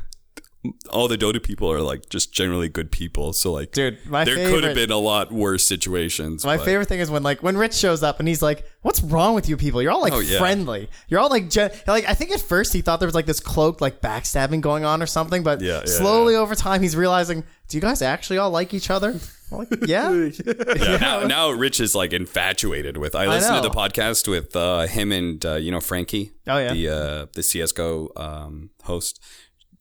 all 0.89 1.07
the 1.07 1.17
Dota 1.17 1.41
people 1.41 1.71
are 1.71 1.81
like 1.81 2.09
just 2.09 2.33
generally 2.33 2.69
good 2.69 2.91
people. 2.91 3.33
So 3.33 3.51
like, 3.51 3.71
Dude, 3.71 3.97
my 4.05 4.23
there 4.23 4.49
could 4.49 4.63
have 4.63 4.75
been 4.75 4.91
a 4.91 4.97
lot 4.97 5.31
worse 5.31 5.65
situations. 5.65 6.45
My 6.45 6.57
but- 6.57 6.65
favorite 6.65 6.87
thing 6.87 6.99
is 6.99 7.09
when 7.11 7.23
like 7.23 7.43
when 7.43 7.57
Rich 7.57 7.73
shows 7.75 8.03
up 8.03 8.19
and 8.19 8.27
he's 8.27 8.41
like, 8.41 8.65
"What's 8.81 9.01
wrong 9.01 9.35
with 9.35 9.47
you 9.49 9.57
people? 9.57 9.81
You're 9.81 9.91
all 9.91 10.01
like 10.01 10.13
Oh, 10.13 10.19
yeah. 10.19 10.39
friendly. 10.39 10.89
You're 11.07 11.19
all 11.19 11.29
like 11.29 11.49
gen-. 11.49 11.71
like." 11.87 12.07
I 12.07 12.13
think 12.13 12.31
at 12.31 12.41
first 12.41 12.73
he 12.73 12.81
thought 12.81 12.99
there 12.99 13.07
was 13.07 13.15
like 13.15 13.25
this 13.25 13.39
cloaked 13.39 13.81
like 13.81 14.01
backstabbing 14.01 14.61
going 14.61 14.85
on 14.85 15.01
or 15.01 15.05
something, 15.07 15.43
but 15.43 15.61
Yeah, 15.61 15.79
yeah, 15.79 15.85
slowly 15.85 16.35
over 16.35 16.55
time 16.55 16.81
he's 16.81 16.95
realizing, 16.95 17.43
do 17.67 17.77
you 17.77 17.81
guys 17.81 18.01
actually 18.01 18.37
all 18.37 18.49
like 18.49 18.73
each 18.73 18.89
other? 18.89 19.19
Like, 19.51 19.67
yeah, 19.87 20.11
Yeah, 20.45 20.97
now, 20.99 21.23
now 21.27 21.49
Rich 21.51 21.79
is 21.79 21.95
like 21.95 22.11
infatuated 22.13 22.97
with. 22.97 23.15
I 23.15 23.27
listened 23.27 23.55
to 23.63 23.69
the 23.69 23.73
podcast 23.73 24.27
with 24.27 24.55
uh, 24.55 24.87
him 24.87 25.11
and 25.11 25.45
uh, 25.45 25.55
you 25.55 25.71
know 25.71 25.79
Frankie. 25.79 26.31
Oh, 26.47 26.57
yeah. 26.57 26.73
the 26.73 26.89
uh, 26.89 27.25
the 27.33 27.43
CS:GO 27.43 28.11
um, 28.17 28.69
host. 28.83 29.21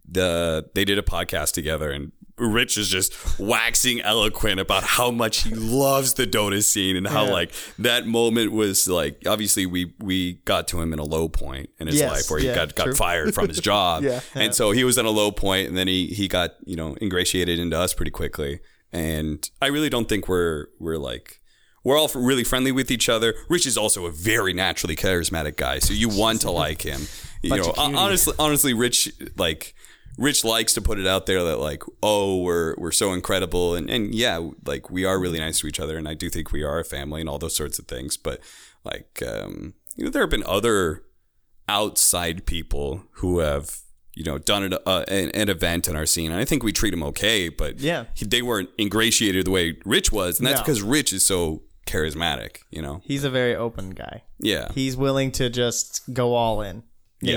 The 0.09 0.69
they 0.75 0.85
did 0.85 0.99
a 0.99 1.03
podcast 1.03 1.53
together, 1.53 1.91
and 1.91 2.13
Rich 2.39 2.77
is 2.79 2.89
just 2.89 3.39
waxing 3.41 4.01
eloquent 4.03 4.61
about 4.61 4.85
how 4.85 5.11
much 5.11 5.43
he 5.45 5.51
loves 5.51 6.15
the 6.15 6.27
Dota 6.27 6.63
scene 6.63 6.97
and 6.97 7.07
how 7.07 7.25
Yeah. 7.25 7.33
like 7.33 7.53
that 7.79 8.07
moment 8.07 8.53
was 8.53 8.87
like. 8.89 9.23
Obviously, 9.27 9.67
we 9.67 9.95
we 10.01 10.35
got 10.45 10.69
to 10.69 10.81
him 10.81 10.93
in 10.93 10.99
a 10.99 11.05
low 11.05 11.29
point 11.29 11.71
in 11.81 11.87
his 11.87 11.97
Yes, 11.97 12.11
life 12.13 12.31
where 12.31 12.39
he 12.41 12.47
yeah, 12.47 12.55
got 12.55 12.75
got 12.75 12.85
true. 12.85 12.95
fired 12.95 13.35
from 13.35 13.49
his 13.49 13.59
job, 13.73 14.05
Yeah. 14.05 14.21
and 14.35 14.55
so 14.55 14.71
he 14.71 14.85
was 14.85 14.99
in 14.99 15.07
a 15.07 15.11
low 15.11 15.31
point, 15.33 15.69
and 15.69 15.77
then 15.77 15.89
he 15.89 16.07
he 16.09 16.29
got 16.29 16.55
you 16.65 16.77
know 16.77 16.97
ingratiated 17.01 17.59
into 17.59 17.77
us 17.79 17.95
pretty 17.95 18.11
quickly. 18.13 18.61
And 18.93 19.49
I 19.61 19.67
really 19.67 19.89
don't 19.91 20.09
think 20.09 20.29
we're 20.29 20.67
we're 20.79 20.99
like 20.99 21.41
we're 21.85 21.99
all 21.99 22.09
really 22.15 22.45
friendly 22.45 22.71
with 22.73 22.91
each 22.91 23.09
other. 23.09 23.35
Rich 23.49 23.67
is 23.67 23.77
also 23.77 24.07
a 24.07 24.11
very 24.13 24.53
naturally 24.53 24.95
charismatic 24.97 25.57
guy, 25.57 25.79
so 25.81 25.93
you 25.93 26.09
want 26.09 26.41
to 26.43 26.51
like 26.65 26.83
him. 26.83 27.03
You 27.43 27.51
Bunch 27.51 27.67
know, 27.67 27.73
honestly, 27.77 28.35
honestly, 28.39 28.75
Rich 28.75 29.13
like 29.37 29.75
Rich 30.19 30.45
likes 30.45 30.73
to 30.75 30.81
put 30.81 30.99
it 30.99 31.07
out 31.07 31.27
there 31.27 31.43
that 31.45 31.59
like, 31.59 31.83
oh, 32.03 32.39
we're 32.39 32.75
we're 32.79 32.91
so 32.93 33.13
incredible, 33.13 33.75
and 33.75 33.91
and 33.91 34.15
yeah, 34.15 34.41
like 34.65 34.91
we 34.91 35.05
are 35.05 35.19
really 35.19 35.39
nice 35.39 35.61
to 35.61 35.67
each 35.67 35.79
other, 35.81 35.99
and 35.99 36.09
I 36.09 36.15
do 36.15 36.31
think 36.31 36.53
we 36.53 36.63
are 36.63 36.79
a 36.79 36.85
family 36.85 37.21
and 37.21 37.29
all 37.29 37.39
those 37.39 37.55
sorts 37.57 37.79
of 37.79 37.87
things. 37.87 38.17
But 38.17 38.41
like, 38.85 39.23
um, 39.27 39.75
you 39.95 40.05
know, 40.05 40.11
there 40.11 40.23
have 40.23 40.31
been 40.31 40.45
other 40.47 41.03
outside 41.69 42.47
people 42.47 43.03
who 43.13 43.41
have 43.41 43.79
you 44.15 44.25
know 44.25 44.39
done 44.39 44.63
an, 44.63 44.75
uh, 44.87 45.05
an, 45.09 45.31
an 45.31 45.49
event 45.49 45.89
in 45.89 45.97
our 45.97 46.07
scene, 46.07 46.31
and 46.31 46.41
I 46.41 46.45
think 46.45 46.63
we 46.63 46.73
treat 46.73 46.91
them 46.93 47.03
okay. 47.03 47.49
But 47.49 47.81
Yeah. 47.81 48.05
he, 48.15 48.25
they 48.25 48.41
weren't 48.43 48.71
ingratiated 48.79 49.47
the 49.47 49.51
way 49.51 49.77
Rich 49.85 50.13
was, 50.13 50.39
and 50.39 50.47
that's 50.47 50.61
No. 50.61 50.65
because 50.65 50.83
Rich 50.83 51.13
is 51.13 51.27
so 51.27 51.63
charismatic. 51.87 52.59
You 52.71 52.81
know, 52.83 53.03
he's 53.05 53.25
a 53.25 53.31
very 53.31 53.55
open 53.55 53.91
guy. 53.91 54.23
yeah. 54.39 54.69
He's 54.75 54.97
willing 54.97 55.31
to 55.33 55.51
just 55.51 56.03
go 56.13 56.35
all 56.35 56.63
in, 56.63 56.83
Yeah. 57.21 57.35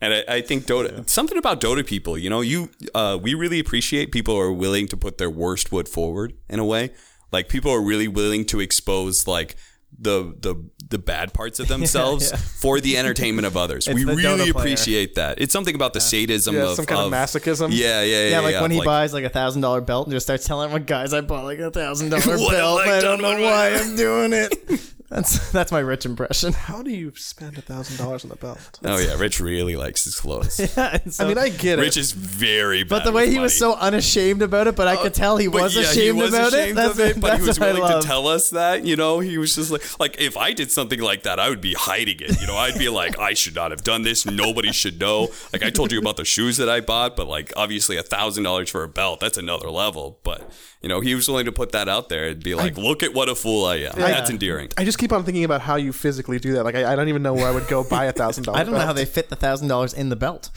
And 0.00 0.14
I, 0.14 0.24
I 0.28 0.40
think 0.42 0.64
Dota, 0.66 1.08
something 1.08 1.36
about 1.36 1.60
Dota 1.60 1.84
people, 1.84 2.16
you 2.16 2.30
know, 2.30 2.40
you, 2.40 2.70
uh, 2.94 3.18
we 3.20 3.34
really 3.34 3.58
appreciate 3.58 4.12
people 4.12 4.34
who 4.34 4.40
are 4.40 4.52
willing 4.52 4.86
to 4.88 4.96
put 4.96 5.18
their 5.18 5.30
worst 5.30 5.68
foot 5.68 5.88
forward 5.88 6.34
in 6.48 6.60
a 6.60 6.64
way. 6.64 6.90
Like 7.32 7.48
people 7.48 7.72
are 7.72 7.82
really 7.82 8.08
willing 8.08 8.44
to 8.46 8.60
expose 8.60 9.26
like 9.26 9.56
the 9.98 10.34
the 10.38 10.54
the 10.90 10.98
bad 10.98 11.32
parts 11.32 11.58
of 11.60 11.68
themselves 11.74 12.30
yeah. 12.30 12.36
for 12.38 12.80
the 12.80 12.96
entertainment 12.96 13.46
of 13.46 13.56
others. 13.56 13.88
we 13.88 14.04
really 14.04 14.50
appreciate 14.50 15.16
that. 15.16 15.40
It's 15.40 15.52
something 15.52 15.74
about 15.74 15.92
the 15.94 16.00
sadism 16.00 16.54
Yeah, 16.54 16.68
of 16.70 16.76
some 16.76 16.86
kind 16.86 17.00
of 17.00 17.12
masochism. 17.12 17.70
Yeah, 17.72 18.02
yeah, 18.02 18.24
yeah. 18.24 18.28
Yeah, 18.30 18.40
like 18.40 18.54
yeah, 18.54 18.62
when 18.62 18.70
he 18.70 18.78
like- 18.78 18.86
buys 18.86 19.12
like 19.12 19.24
a 19.24 19.28
thousand 19.30 19.62
dollar 19.62 19.80
belt 19.80 20.06
and 20.06 20.12
just 20.14 20.26
starts 20.26 20.46
telling 20.46 20.66
everyone, 20.66 20.84
guys, 20.84 21.12
I 21.12 21.22
bought 21.22 21.44
like 21.44 21.58
a 21.58 21.70
thousand 21.70 22.10
dollar 22.10 22.38
belt. 22.38 22.80
I 22.86 22.98
I 22.98 23.00
don't 23.00 23.20
know 23.20 23.40
why? 23.42 23.70
I'm 23.74 23.96
doing 23.96 24.32
it. 24.32 24.54
That's 25.08 25.50
that's 25.52 25.72
my 25.72 25.78
rich 25.78 26.04
impression. 26.04 26.52
How 26.52 26.82
do 26.82 26.90
you 26.90 27.12
spend 27.16 27.56
a 27.56 27.62
thousand 27.62 27.96
dollars 27.96 28.24
on 28.24 28.30
the 28.30 28.36
belt? 28.36 28.80
Oh 28.88 28.98
yeah, 28.98 29.18
Rich 29.18 29.40
really 29.40 29.76
likes 29.76 30.04
his 30.04 30.18
clothes. 30.18 30.58
Yeah, 30.76 30.98
so- 31.08 31.24
I 31.24 31.28
mean, 31.28 31.38
I 31.38 31.48
get 31.48 31.78
it. 31.78 31.82
Rich 31.82 31.96
is 31.96 32.12
very 32.12 32.82
bad. 32.82 32.88
but 32.90 33.04
the 33.04 33.12
way 33.12 33.24
with 33.24 33.32
he 33.32 33.38
was 33.38 33.56
so 33.56 33.74
unashamed 33.74 34.42
about 34.42 34.66
it, 34.66 34.76
but 34.76 34.86
I 34.86 34.96
could 34.96 35.06
oh, 35.06 35.08
tell 35.10 35.36
he 35.36 35.48
was 35.48 35.74
yeah, 35.74 35.82
ashamed 35.82 36.16
he 36.16 36.22
was 36.22 36.34
about 36.34 36.52
ashamed 36.52 36.70
it. 36.70 36.74
That's, 36.74 36.90
of 36.92 37.00
it, 37.00 37.20
but 37.20 37.28
that's 37.28 37.42
he 37.42 37.48
was 37.48 37.60
willing 37.60 38.00
to 38.00 38.06
tell 38.06 38.26
us 38.28 38.50
that. 38.50 38.84
You 38.84 38.96
know, 38.96 39.20
he 39.20 39.38
was 39.38 39.54
just 39.54 39.70
like, 39.70 40.00
like 40.00 40.20
if 40.20 40.36
I 40.36 40.52
did 40.52 40.70
something 40.70 41.00
like 41.00 41.24
that, 41.24 41.38
I 41.38 41.48
would 41.48 41.60
be 41.60 41.74
hiding 41.74 42.18
it. 42.20 42.40
You 42.40 42.46
know, 42.46 42.56
I'd 42.56 42.78
be 42.78 42.88
like, 42.88 43.18
I 43.18 43.34
should 43.34 43.54
not 43.54 43.70
have 43.70 43.82
done 43.82 44.02
this. 44.02 44.26
Nobody 44.26 44.72
should 44.72 45.00
know. 45.00 45.28
Like 45.52 45.62
I 45.62 45.70
told 45.70 45.92
you 45.92 45.98
about 45.98 46.16
the 46.16 46.24
shoes 46.24 46.56
that 46.58 46.68
I 46.68 46.80
bought, 46.80 47.16
but 47.16 47.26
like 47.26 47.52
obviously 47.56 47.96
a 47.96 48.02
thousand 48.02 48.44
dollars 48.44 48.70
for 48.70 48.84
a 48.84 48.88
belt, 48.88 49.20
that's 49.20 49.38
another 49.38 49.70
level. 49.70 50.18
But 50.22 50.50
you 50.82 50.88
know, 50.88 51.00
he 51.00 51.14
was 51.14 51.28
willing 51.28 51.46
to 51.46 51.52
put 51.52 51.72
that 51.72 51.88
out 51.88 52.08
there 52.08 52.28
and 52.28 52.42
be 52.42 52.54
like, 52.54 52.76
look 52.78 53.02
at 53.02 53.12
what 53.14 53.28
a 53.28 53.34
fool 53.34 53.64
I 53.64 53.76
am. 53.76 53.92
That's 53.96 54.30
endearing. 54.30 54.68
I 54.78 54.84
just 54.84 54.98
keep 54.98 55.12
on 55.12 55.24
thinking 55.24 55.44
about 55.44 55.60
how 55.60 55.76
you 55.76 55.92
physically 55.92 56.38
do 56.38 56.52
that. 56.54 56.64
Like, 56.64 56.74
I, 56.76 56.92
I 56.92 56.96
don't 56.96 57.08
even 57.08 57.22
know 57.22 57.34
where 57.34 57.46
I 57.48 57.50
would 57.50 57.66
go 57.68 57.82
buy 57.84 58.04
a 58.06 58.12
thousand 58.12 58.44
dollars. 58.44 58.60
I 58.60 58.64
don't 58.64 58.74
know 58.74 58.80
how 58.86 58.92
they 58.92 59.04
fit 59.04 59.28
the 59.28 59.36
thousand 59.36 59.68
dollars 59.68 59.92
in 59.92 60.08
the 60.08 60.16
belt. 60.16 60.50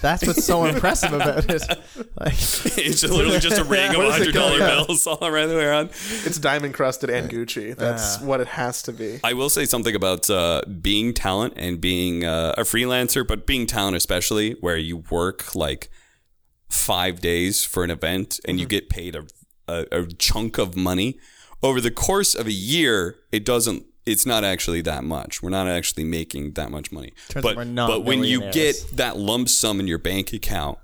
That's 0.00 0.24
what's 0.24 0.44
so 0.44 0.64
impressive 0.64 1.12
about 1.12 1.50
it. 1.50 1.62
Like, 2.20 2.32
it's 2.34 3.02
literally 3.02 3.40
just 3.40 3.58
a 3.58 3.64
ring 3.74 3.90
of 3.90 3.96
What 3.96 4.06
is 4.06 4.12
hundred 4.16 4.32
dollar 4.34 4.58
called? 4.58 4.86
bills 4.86 5.06
all 5.08 5.24
around 5.26 5.48
the 5.48 5.56
way 5.56 5.64
around. 5.64 5.90
It's 6.24 6.38
diamond 6.38 6.74
crusted 6.74 7.10
and 7.10 7.28
Gucci. 7.28 7.74
That's 7.74 8.20
what 8.20 8.40
it 8.40 8.46
has 8.46 8.80
to 8.82 8.92
be. 8.92 9.18
I 9.24 9.32
will 9.32 9.50
say 9.50 9.64
something 9.64 9.96
about 9.96 10.30
uh, 10.30 10.62
being 10.80 11.12
talent 11.14 11.54
and 11.56 11.80
being 11.80 12.24
uh, 12.24 12.54
a 12.56 12.62
freelancer, 12.62 13.26
but 13.26 13.44
being 13.44 13.66
talent 13.66 13.96
especially, 13.96 14.52
where 14.60 14.76
you 14.76 14.98
work 15.10 15.56
like 15.56 15.90
five 16.68 17.20
days 17.20 17.64
for 17.64 17.82
an 17.82 17.90
event 17.90 18.38
and 18.46 18.60
you 18.60 18.66
Mm-hmm. 18.66 18.70
get 18.70 18.88
paid 18.90 19.16
a, 19.16 19.24
a, 19.68 19.86
a 19.92 20.06
chunk 20.06 20.58
of 20.58 20.76
money 20.76 21.18
over 21.62 21.80
the 21.80 21.90
course 21.90 22.34
of 22.34 22.46
a 22.46 22.52
year. 22.52 23.16
It 23.32 23.44
doesn't. 23.44 23.84
It's 24.06 24.24
not 24.24 24.42
actually 24.42 24.80
that 24.82 25.04
much. 25.04 25.42
We're 25.42 25.50
not 25.50 25.68
actually 25.68 26.04
making 26.04 26.52
that 26.52 26.70
much 26.70 26.90
money. 26.90 27.12
Turns 27.28 27.42
but 27.42 27.50
out 27.50 27.56
we're 27.58 27.64
not 27.64 27.88
but 27.88 28.04
when 28.04 28.24
you 28.24 28.40
millionaires. 28.40 28.84
get 28.84 28.96
that 28.96 29.18
lump 29.18 29.50
sum 29.50 29.80
in 29.80 29.86
your 29.86 29.98
bank 29.98 30.32
account, 30.32 30.78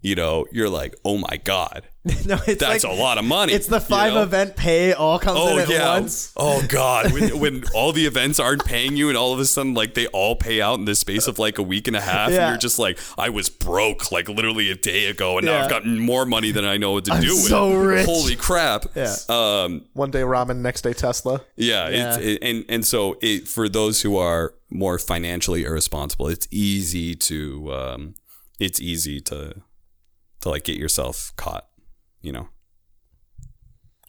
you 0.00 0.14
know, 0.14 0.46
you're 0.52 0.68
like, 0.68 0.94
oh 1.04 1.18
my 1.18 1.40
god, 1.42 1.82
no, 2.24 2.38
it's 2.46 2.60
that's 2.60 2.84
like, 2.84 2.92
a 2.92 2.96
lot 2.96 3.18
of 3.18 3.24
money. 3.24 3.52
It's 3.52 3.66
the 3.66 3.76
you 3.76 3.80
five 3.80 4.14
know? 4.14 4.22
event 4.22 4.56
pay 4.56 4.92
all 4.92 5.18
comes 5.18 5.38
Oh 5.40 5.56
in 5.56 5.64
at 5.64 5.68
yeah. 5.68 5.92
once. 5.98 6.32
Oh 6.36 6.64
god. 6.68 7.12
When, 7.12 7.38
when 7.40 7.64
all 7.74 7.92
the 7.92 8.06
events 8.06 8.38
aren't 8.40 8.64
paying 8.64 8.96
you, 8.96 9.08
and 9.08 9.18
all 9.18 9.32
of 9.34 9.40
a 9.40 9.44
sudden, 9.44 9.74
like 9.74 9.94
they 9.94 10.06
all 10.08 10.36
pay 10.36 10.60
out 10.60 10.78
in 10.78 10.84
the 10.84 10.94
space 10.94 11.26
of 11.26 11.38
like 11.38 11.58
a 11.58 11.62
week 11.62 11.86
and 11.88 11.96
a 11.96 12.00
half, 12.00 12.30
Yeah. 12.30 12.44
and 12.44 12.48
you're 12.52 12.58
just 12.58 12.78
like, 12.78 12.98
I 13.18 13.28
was 13.28 13.48
broke 13.50 14.10
like 14.12 14.28
literally 14.28 14.70
a 14.70 14.76
day 14.76 15.06
ago, 15.06 15.36
and 15.38 15.44
now 15.46 15.62
I've 15.64 15.70
got 15.70 15.84
more 15.84 16.24
money 16.24 16.52
than 16.52 16.64
I 16.64 16.76
know 16.76 16.92
what 16.92 17.04
to 17.06 17.12
I'm 17.14 17.22
do 17.22 17.34
with. 17.34 17.44
so 17.48 17.74
rich. 17.74 18.06
Holy 18.06 18.36
crap. 18.36 18.86
Yeah. 18.94 19.14
Um. 19.28 19.84
One 19.92 20.10
day 20.10 20.20
ramen, 20.22 20.58
next 20.58 20.82
day 20.82 20.92
Tesla. 20.92 21.42
Yeah. 21.56 21.88
Yeah. 21.88 22.14
It's, 22.16 22.24
it, 22.24 22.38
and 22.42 22.64
and 22.68 22.86
so 22.86 23.18
it 23.20 23.48
for 23.48 23.68
those 23.68 24.02
who 24.02 24.16
are 24.16 24.54
more 24.70 24.98
financially 24.98 25.64
irresponsible, 25.64 26.28
it's 26.28 26.46
easy 26.50 27.14
to 27.16 27.74
um, 27.74 28.14
it's 28.60 28.80
easy 28.80 29.20
to 29.22 29.54
to 30.40 30.48
like 30.50 30.64
get 30.64 30.76
yourself 30.76 31.32
caught. 31.36 31.66
You 32.22 32.32
know. 32.32 32.48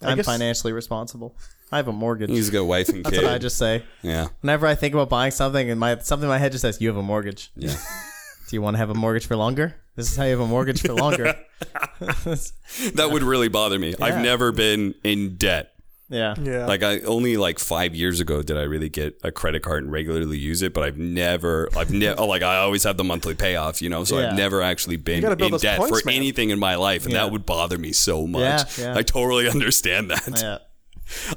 I'm 0.02 0.18
guess- 0.18 0.26
financially 0.26 0.74
responsible. 0.74 1.36
I 1.72 1.78
have 1.78 1.88
a 1.88 1.92
mortgage. 1.94 2.30
He's 2.32 2.50
got 2.50 2.64
wife 2.64 2.90
and 2.90 3.04
That's 3.06 3.16
kid. 3.18 3.24
what 3.26 3.34
I 3.34 3.38
just 3.38 3.58
say. 3.58 3.84
yeah. 4.02 4.30
Whenever 4.42 4.66
I 4.66 4.74
think 4.74 4.96
about 4.96 5.10
buying 5.10 5.32
something, 5.32 5.70
and 5.70 5.80
my 5.80 5.98
something 6.00 6.24
in 6.26 6.30
my 6.30 6.40
head 6.40 6.52
just 6.52 6.64
says, 6.64 6.82
"You 6.82 6.88
have 6.88 6.98
a 6.98 7.04
mortgage. 7.04 7.52
Yeah. 7.56 7.76
Do 8.50 8.56
you 8.56 8.62
want 8.64 8.74
to 8.74 8.80
have 8.80 8.90
a 8.90 8.96
mortgage 8.96 9.28
for 9.28 9.36
longer? 9.36 9.76
This 9.96 10.10
is 10.12 10.18
how 10.18 10.24
you 10.24 10.32
have 10.32 10.40
a 10.40 10.48
mortgage 10.48 10.82
for 10.82 10.94
longer." 10.94 11.36
that 12.00 13.10
would 13.12 13.22
really 13.24 13.50
bother 13.50 13.78
me. 13.78 13.90
Yeah. 14.00 14.06
I've 14.06 14.24
never 14.24 14.52
been 14.52 14.96
in 15.04 15.36
debt. 15.36 15.72
Yeah. 16.10 16.36
Yeah. 16.42 16.66
Like 16.66 16.84
I 16.84 17.00
only 17.02 17.38
like 17.38 17.60
five 17.60 17.96
years 17.96 18.20
ago 18.20 18.42
did 18.42 18.58
I 18.58 18.64
really 18.64 18.90
get 18.90 19.20
a 19.24 19.32
credit 19.32 19.62
card 19.64 19.84
and 19.84 19.92
regularly 19.92 20.38
use 20.38 20.62
it, 20.62 20.74
but 20.74 20.84
I've 20.84 20.98
never, 20.98 21.70
I've 21.78 21.92
never, 21.92 22.20
oh, 22.20 22.26
like 22.28 22.42
I 22.42 22.58
always 22.58 22.84
have 22.84 22.98
the 22.98 23.04
monthly 23.04 23.36
payoff, 23.36 23.82
you 23.82 23.90
know, 23.90 24.04
so 24.04 24.20
Yeah. 24.20 24.30
I've 24.32 24.38
never 24.38 24.62
actually 24.62 24.98
been 24.98 25.24
in 25.24 25.58
debt 25.58 25.78
points, 25.78 26.02
for 26.02 26.06
man. 26.06 26.16
anything 26.16 26.50
in 26.50 26.60
my 26.60 26.76
life, 26.76 27.06
and 27.06 27.14
Yeah. 27.14 27.24
that 27.26 27.32
would 27.32 27.46
bother 27.46 27.78
me 27.78 27.94
so 27.94 28.26
much. 28.28 28.78
Yeah, 28.80 28.86
yeah. 28.94 28.98
I 28.98 29.04
totally 29.04 29.48
understand 29.56 30.10
that. 30.12 30.42
Yeah. 30.42 30.58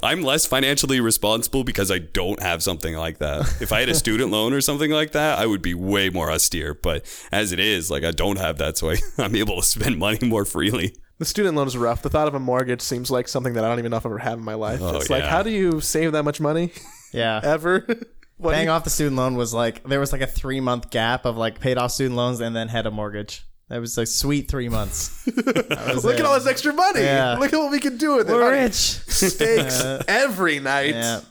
I'm 0.03 0.21
less 0.21 0.45
financially 0.45 0.99
responsible 0.99 1.63
because 1.63 1.89
I 1.89 1.97
don't 1.97 2.39
have 2.41 2.61
something 2.61 2.95
like 2.95 3.17
that. 3.17 3.59
If 3.59 3.71
I 3.71 3.79
had 3.79 3.89
a 3.89 3.95
student 3.95 4.29
loan 4.31 4.53
or 4.53 4.61
something 4.61 4.91
like 4.91 5.13
that, 5.13 5.39
I 5.39 5.47
would 5.47 5.63
be 5.63 5.73
way 5.73 6.09
more 6.11 6.29
austere. 6.31 6.75
But 6.75 7.05
as 7.31 7.51
it 7.51 7.59
is, 7.59 7.89
like 7.89 8.03
I 8.03 8.11
don't 8.11 8.37
have 8.37 8.59
that, 8.59 8.77
so 8.77 8.91
I, 8.91 8.97
I'm 9.17 9.35
able 9.35 9.61
to 9.61 9.67
spend 9.67 9.97
money 9.97 10.19
more 10.27 10.45
freely. 10.45 10.95
The 11.19 11.25
student 11.25 11.55
loan 11.55 11.67
is 11.67 11.77
rough. 11.77 12.01
The 12.01 12.09
thought 12.09 12.27
of 12.27 12.33
a 12.33 12.39
mortgage 12.39 12.81
seems 12.81 13.09
like 13.11 13.27
something 13.27 13.53
that 13.53 13.63
I 13.63 13.69
don't 13.69 13.79
even 13.79 13.91
know 13.91 13.97
if 13.97 14.05
I've 14.05 14.11
ever 14.11 14.17
had 14.19 14.33
in 14.39 14.43
my 14.43 14.55
life. 14.55 14.79
Oh, 14.81 14.97
it's 14.97 15.09
like, 15.09 15.23
how 15.23 15.43
do 15.43 15.51
you 15.51 15.79
save 15.79 16.11
that 16.13 16.23
much 16.23 16.39
money 16.41 16.71
Yeah. 17.13 17.39
ever? 17.43 17.85
What 18.37 18.55
Paying 18.55 18.65
you- 18.65 18.71
off 18.71 18.83
the 18.83 18.89
student 18.89 19.15
loan 19.15 19.35
was 19.35 19.53
like 19.53 19.83
there 19.87 19.99
was 20.01 20.11
like 20.11 20.19
a 20.21 20.27
three 20.27 20.59
month 20.59 20.89
gap 20.89 21.23
of 21.25 21.37
like 21.37 21.61
paid 21.61 21.77
off 21.77 21.91
student 21.91 22.15
loans 22.17 22.41
and 22.41 22.53
then 22.53 22.67
had 22.67 22.85
a 22.87 22.91
mortgage. 22.91 23.45
That 23.69 23.79
was 23.79 23.97
a 23.97 24.05
sweet 24.05 24.49
three 24.49 24.67
months. 24.67 25.25
Look 25.37 25.47
it. 25.47 25.71
at 26.19 26.25
all 26.25 26.33
this 26.33 26.47
extra 26.47 26.73
money. 26.73 27.01
Yeah. 27.01 27.37
Look 27.37 27.53
at 27.53 27.59
what 27.59 27.71
we 27.71 27.79
can 27.79 27.95
do 27.97 28.17
with 28.17 28.29
it. 28.29 28.33
We're 28.33 28.51
rich. 28.51 28.73
Steaks 28.73 29.81
every 30.09 30.59
night. 30.59 30.95
Yeah. 30.95 31.21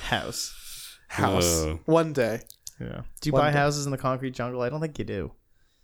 House. 0.00 0.98
House. 1.06 1.64
Uh. 1.64 1.76
One 1.84 2.12
day. 2.12 2.40
Yeah. 2.80 3.02
Do 3.20 3.28
you 3.28 3.32
One 3.32 3.42
buy 3.42 3.50
day. 3.52 3.58
houses 3.58 3.84
in 3.86 3.92
the 3.92 3.98
concrete 3.98 4.32
jungle? 4.32 4.62
I 4.62 4.68
don't 4.68 4.80
think 4.80 4.98
you 4.98 5.04
do. 5.04 5.30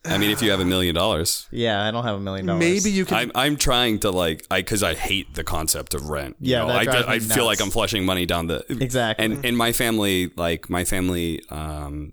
I 0.06 0.18
mean, 0.18 0.30
if 0.30 0.42
you 0.42 0.50
have 0.50 0.60
a 0.60 0.64
million 0.64 0.94
dollars, 0.94 1.46
Yeah, 1.50 1.82
I 1.82 1.90
don't 1.90 2.04
have 2.04 2.16
a 2.16 2.20
million 2.20 2.46
dollars. 2.46 2.60
Maybe 2.60 2.90
you 2.90 3.04
can. 3.06 3.16
I'm 3.18 3.32
I'm 3.34 3.56
trying 3.56 4.00
to 4.00 4.10
like 4.10 4.46
I 4.50 4.60
because 4.60 4.82
I 4.82 4.94
hate 4.94 5.34
the 5.34 5.44
concept 5.44 5.94
of 5.94 6.10
rent. 6.10 6.36
You 6.40 6.52
Yeah, 6.52 6.58
know, 6.60 6.68
that 6.68 6.76
I, 6.76 6.84
drives 6.84 7.06
I 7.08 7.12
me 7.14 7.18
feel 7.20 7.28
nuts. 7.46 7.46
like 7.46 7.60
I'm 7.62 7.70
flushing 7.70 8.04
money 8.04 8.26
down 8.26 8.46
the 8.48 8.64
Exactly. 8.68 9.24
And 9.24 9.44
and 9.44 9.56
my 9.56 9.72
family, 9.72 10.30
like 10.36 10.68
my 10.68 10.84
family, 10.84 11.42
um, 11.50 12.12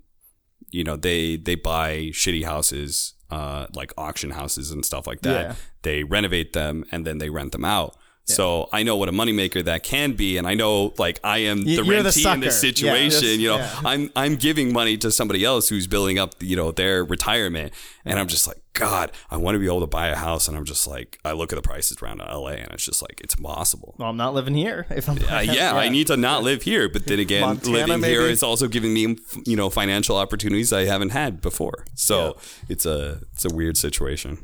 you 0.69 0.83
know, 0.83 0.95
they 0.95 1.35
they 1.35 1.55
buy 1.55 2.11
shitty 2.13 2.45
houses, 2.45 3.13
uh, 3.29 3.67
like 3.75 3.91
auction 3.97 4.31
houses 4.31 4.71
and 4.71 4.85
stuff 4.85 5.05
like 5.05 5.21
that. 5.21 5.41
Yeah. 5.41 5.55
They 5.81 6.03
renovate 6.03 6.53
them 6.53 6.85
and 6.91 7.05
then 7.05 7.17
they 7.17 7.29
rent 7.29 7.51
them 7.51 7.65
out. 7.65 7.97
So 8.35 8.69
I 8.71 8.83
know 8.83 8.95
what 8.95 9.09
a 9.09 9.11
moneymaker 9.11 9.63
that 9.65 9.83
can 9.83 10.13
be, 10.13 10.37
and 10.37 10.47
I 10.47 10.53
know 10.53 10.93
like 10.97 11.19
I 11.23 11.39
am 11.39 11.63
the 11.63 11.71
you're 11.83 11.83
the 11.85 11.97
in 11.97 12.03
this 12.03 12.23
sucker. 12.23 12.43
Yeah. 12.45 12.49
situation. 12.51 13.39
You 13.39 13.49
know, 13.49 13.57
Yeah. 13.57 13.79
I'm 13.85 14.11
I'm 14.15 14.35
giving 14.35 14.73
money 14.73 14.97
to 14.97 15.11
somebody 15.11 15.43
else 15.45 15.69
who's 15.69 15.87
building 15.87 16.19
up, 16.19 16.35
you 16.39 16.55
know, 16.55 16.71
their 16.71 17.03
retirement, 17.03 17.73
and 18.05 18.17
I'm 18.19 18.27
just 18.27 18.47
like, 18.47 18.57
God, 18.73 19.11
I 19.29 19.37
want 19.37 19.55
to 19.55 19.59
be 19.59 19.65
able 19.65 19.81
to 19.81 19.87
buy 19.87 20.07
a 20.07 20.15
house, 20.15 20.47
and 20.47 20.55
I'm 20.57 20.65
just 20.65 20.87
like, 20.87 21.19
I 21.25 21.33
look 21.33 21.51
at 21.51 21.55
the 21.57 21.61
prices 21.61 22.01
around 22.01 22.19
LA, 22.19 22.51
and 22.51 22.71
it's 22.71 22.85
just 22.85 23.01
like, 23.01 23.19
it's 23.21 23.35
impossible. 23.35 23.95
well, 23.97 24.09
I'm 24.09 24.17
not 24.17 24.33
living 24.33 24.55
here. 24.55 24.85
If 25.01 25.09
I'm 25.09 25.17
Uh, 25.17 25.39
yeah, 25.41 25.73
I 25.75 25.89
need 25.89 26.07
to 26.07 26.17
not 26.17 26.43
live 26.43 26.63
here, 26.63 26.87
but 26.89 27.05
then 27.05 27.19
again, 27.19 27.41
Montana, 27.41 27.71
living 27.73 28.03
here 28.03 28.21
maybe? 28.21 28.31
is 28.33 28.43
also 28.43 28.67
giving 28.67 28.93
me, 28.93 29.17
you 29.45 29.55
know, 29.57 29.69
financial 29.69 30.15
opportunities 30.17 30.71
I 30.71 30.85
haven't 30.85 31.09
had 31.09 31.41
before. 31.41 31.85
So 31.95 32.37
it's 32.69 32.85
a 32.85 33.21
it's 33.33 33.45
a 33.45 33.49
weird 33.53 33.77
situation. 33.77 34.37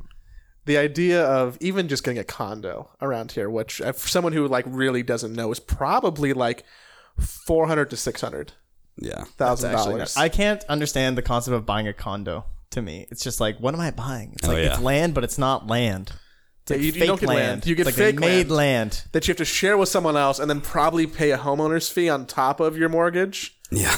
The 0.68 0.78
idea 0.78 1.24
of 1.26 1.58
even 1.60 1.88
just 1.88 2.04
getting 2.04 2.20
a 2.20 2.24
condo 2.24 2.90
around 3.02 3.32
here, 3.32 3.50
which 3.50 3.82
uh, 3.82 3.92
for 3.92 4.08
someone 4.08 4.34
who 4.34 4.48
like 4.48 4.66
really 4.68 5.02
doesn't 5.04 5.34
know, 5.34 5.52
is 5.52 5.60
probably 5.60 6.34
like 6.34 6.64
four 7.20 7.68
hundred 7.68 7.90
to 7.90 7.98
six 7.98 8.22
hundred 8.22 8.54
Yeah, 8.98 9.24
thousand 9.38 9.72
dollars. 9.72 10.16
I 10.16 10.30
can't 10.30 10.64
understand 10.66 11.18
the 11.18 11.22
concept 11.24 11.56
of 11.56 11.66
buying 11.66 11.88
a 11.88 11.94
condo. 11.94 12.46
To 12.72 12.82
me, 12.82 13.08
it's 13.10 13.24
just 13.24 13.40
like, 13.40 13.58
what 13.60 13.74
am 13.74 13.80
I 13.80 13.92
buying? 13.92 14.34
It's 14.34 14.48
Oh, 14.48 14.52
like 14.52 14.64
yeah. 14.64 14.74
it's 14.74 14.82
land, 14.82 15.14
but 15.14 15.24
it's 15.24 15.38
not 15.38 15.68
land. 15.68 16.12
It's 16.64 16.72
like 16.72 16.80
you- 16.82 16.88
you 16.88 16.92
fake 16.92 17.08
don't 17.08 17.20
get 17.22 17.30
land. 17.30 17.66
You 17.66 17.76
get 17.76 17.88
it's 17.88 17.98
like 17.98 18.06
fake 18.08 18.20
they 18.20 18.28
made 18.28 18.50
land. 18.50 18.92
land. 18.92 19.04
that 19.14 19.26
you 19.28 19.32
have 19.32 19.38
to 19.38 19.46
share 19.46 19.78
with 19.78 19.88
someone 19.90 20.18
else 20.18 20.38
and 20.38 20.50
then 20.50 20.60
probably 20.60 21.08
pay 21.08 21.32
a 21.32 21.38
homeowner's 21.38 21.88
fee 21.88 22.10
on 22.10 22.26
top 22.26 22.60
of 22.60 22.78
your 22.78 22.90
mortgage. 22.90 23.58
yeah, 23.72 23.96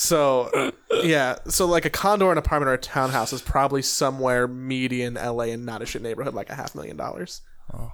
So, 0.00 0.72
yeah. 1.02 1.36
So, 1.48 1.66
like 1.66 1.84
a 1.84 1.90
condo 1.90 2.30
an 2.30 2.38
apartment 2.38 2.70
or 2.70 2.72
a 2.72 2.78
townhouse 2.78 3.34
is 3.34 3.42
probably 3.42 3.82
somewhere 3.82 4.48
median 4.48 5.14
LA 5.14 5.52
and 5.52 5.66
not 5.66 5.82
a 5.82 5.86
shit 5.86 6.00
neighborhood, 6.00 6.32
like 6.32 6.48
a 6.48 6.54
half 6.54 6.74
million 6.74 6.96
dollars. 6.96 7.42
Oh. 7.74 7.92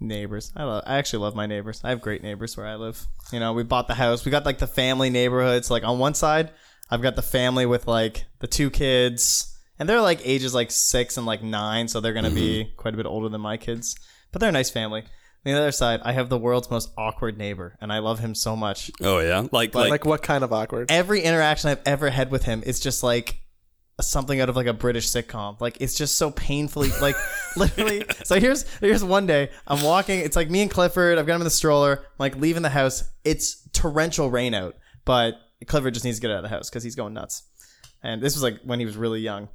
Neighbors, 0.00 0.50
I 0.56 0.64
love. 0.64 0.84
I 0.86 0.96
actually 0.96 1.18
love 1.18 1.34
my 1.34 1.44
neighbors. 1.44 1.82
I 1.84 1.90
have 1.90 2.00
great 2.00 2.22
neighbors 2.22 2.56
where 2.56 2.64
I 2.64 2.76
live. 2.76 3.06
You 3.32 3.38
know, 3.38 3.52
we 3.52 3.64
bought 3.64 3.86
the 3.86 3.94
house. 3.96 4.24
We 4.24 4.30
got 4.30 4.46
like 4.46 4.60
the 4.60 4.66
family 4.66 5.10
neighborhoods. 5.10 5.70
Like 5.70 5.84
on 5.84 5.98
one 5.98 6.14
side, 6.14 6.52
I've 6.90 7.02
got 7.02 7.16
the 7.16 7.22
family 7.22 7.66
with 7.66 7.86
like 7.86 8.24
the 8.38 8.46
two 8.46 8.70
kids, 8.70 9.58
and 9.78 9.86
they're 9.86 10.00
like 10.00 10.26
ages 10.26 10.54
like 10.54 10.70
six 10.70 11.18
and 11.18 11.26
like 11.26 11.42
nine, 11.42 11.88
so 11.88 12.00
they're 12.00 12.14
gonna 12.14 12.30
be 12.30 12.64
mm-hmm. 12.64 12.76
quite 12.76 12.94
a 12.94 12.96
bit 12.96 13.04
older 13.04 13.28
than 13.28 13.42
my 13.42 13.58
kids. 13.58 13.94
But 14.32 14.40
they're 14.40 14.48
a 14.48 14.52
nice 14.52 14.70
family. 14.70 15.04
On 15.46 15.52
the 15.52 15.58
other 15.58 15.72
side, 15.72 16.00
I 16.04 16.12
have 16.12 16.28
the 16.28 16.38
world's 16.38 16.70
most 16.70 16.90
awkward 16.98 17.38
neighbor, 17.38 17.76
and 17.80 17.92
I 17.92 18.00
love 18.00 18.18
him 18.18 18.34
so 18.34 18.54
much. 18.56 18.90
oh 19.02 19.20
yeah, 19.20 19.46
like 19.52 19.74
Like, 19.74 19.90
like, 19.90 20.04
what 20.04 20.22
kind 20.22 20.44
of 20.44 20.52
awkward? 20.52 20.90
Every 20.90 21.22
interaction 21.22 21.70
I've 21.70 21.80
ever 21.86 22.10
had 22.10 22.30
with 22.30 22.44
him 22.44 22.62
is 22.66 22.80
just 22.80 23.02
like 23.02 23.40
something 24.00 24.40
out 24.40 24.48
of 24.48 24.56
like 24.56 24.66
a 24.66 24.72
British 24.72 25.08
sitcom. 25.08 25.60
Like 25.60 25.78
it's 25.80 25.94
just 25.94 26.16
so 26.16 26.30
painfully 26.30 26.90
like 27.00 27.16
literally. 27.56 28.04
So 28.24 28.38
here's 28.38 28.64
here's 28.78 29.02
one 29.02 29.26
day 29.26 29.50
I'm 29.66 29.82
walking. 29.82 30.20
It's 30.20 30.36
like 30.36 30.50
me 30.50 30.62
and 30.62 30.70
Clifford. 30.70 31.18
I've 31.18 31.26
got 31.26 31.34
him 31.34 31.40
in 31.40 31.46
the 31.46 31.50
stroller. 31.50 31.98
I'm 31.98 32.04
like 32.18 32.36
leaving 32.36 32.62
the 32.62 32.68
house. 32.68 33.04
It's 33.24 33.66
torrential 33.72 34.30
rain 34.30 34.54
out, 34.54 34.76
but 35.04 35.34
Clifford 35.66 35.94
just 35.94 36.04
needs 36.04 36.18
to 36.18 36.22
get 36.22 36.30
out 36.30 36.38
of 36.38 36.42
the 36.44 36.48
house 36.48 36.68
because 36.68 36.82
he's 36.82 36.94
going 36.94 37.14
nuts. 37.14 37.42
And 38.02 38.22
this 38.22 38.34
was 38.34 38.42
like 38.42 38.60
when 38.62 38.78
he 38.78 38.86
was 38.86 38.96
really 38.96 39.20
young, 39.20 39.48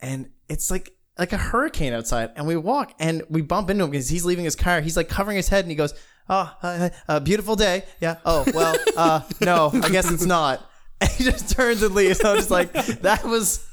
and 0.00 0.30
it's 0.48 0.70
like 0.70 0.92
like 1.20 1.32
a 1.32 1.36
hurricane 1.36 1.92
outside, 1.92 2.30
and 2.34 2.46
we 2.46 2.56
walk 2.56 2.94
and 2.98 3.22
we 3.28 3.42
bump 3.42 3.70
into 3.70 3.84
him 3.84 3.90
because 3.90 4.08
he's 4.08 4.24
leaving 4.24 4.44
his 4.44 4.56
car. 4.56 4.80
He's 4.80 4.96
like 4.96 5.08
covering 5.08 5.36
his 5.36 5.48
head, 5.48 5.64
and 5.64 5.70
he 5.70 5.76
goes, 5.76 5.94
"Oh, 6.28 6.52
uh, 6.62 6.88
uh, 7.06 7.20
beautiful 7.20 7.54
day, 7.54 7.84
yeah. 8.00 8.16
Oh, 8.24 8.44
well, 8.52 8.74
uh, 8.96 9.20
no, 9.40 9.70
I 9.72 9.90
guess 9.90 10.10
it's 10.10 10.24
not." 10.26 10.66
And 11.02 11.08
he 11.12 11.24
just 11.24 11.48
turns 11.56 11.82
and 11.82 11.94
leaves. 11.94 12.20
I 12.20 12.32
was 12.32 12.40
just 12.40 12.50
like, 12.50 12.72
that 12.74 13.24
was, 13.24 13.66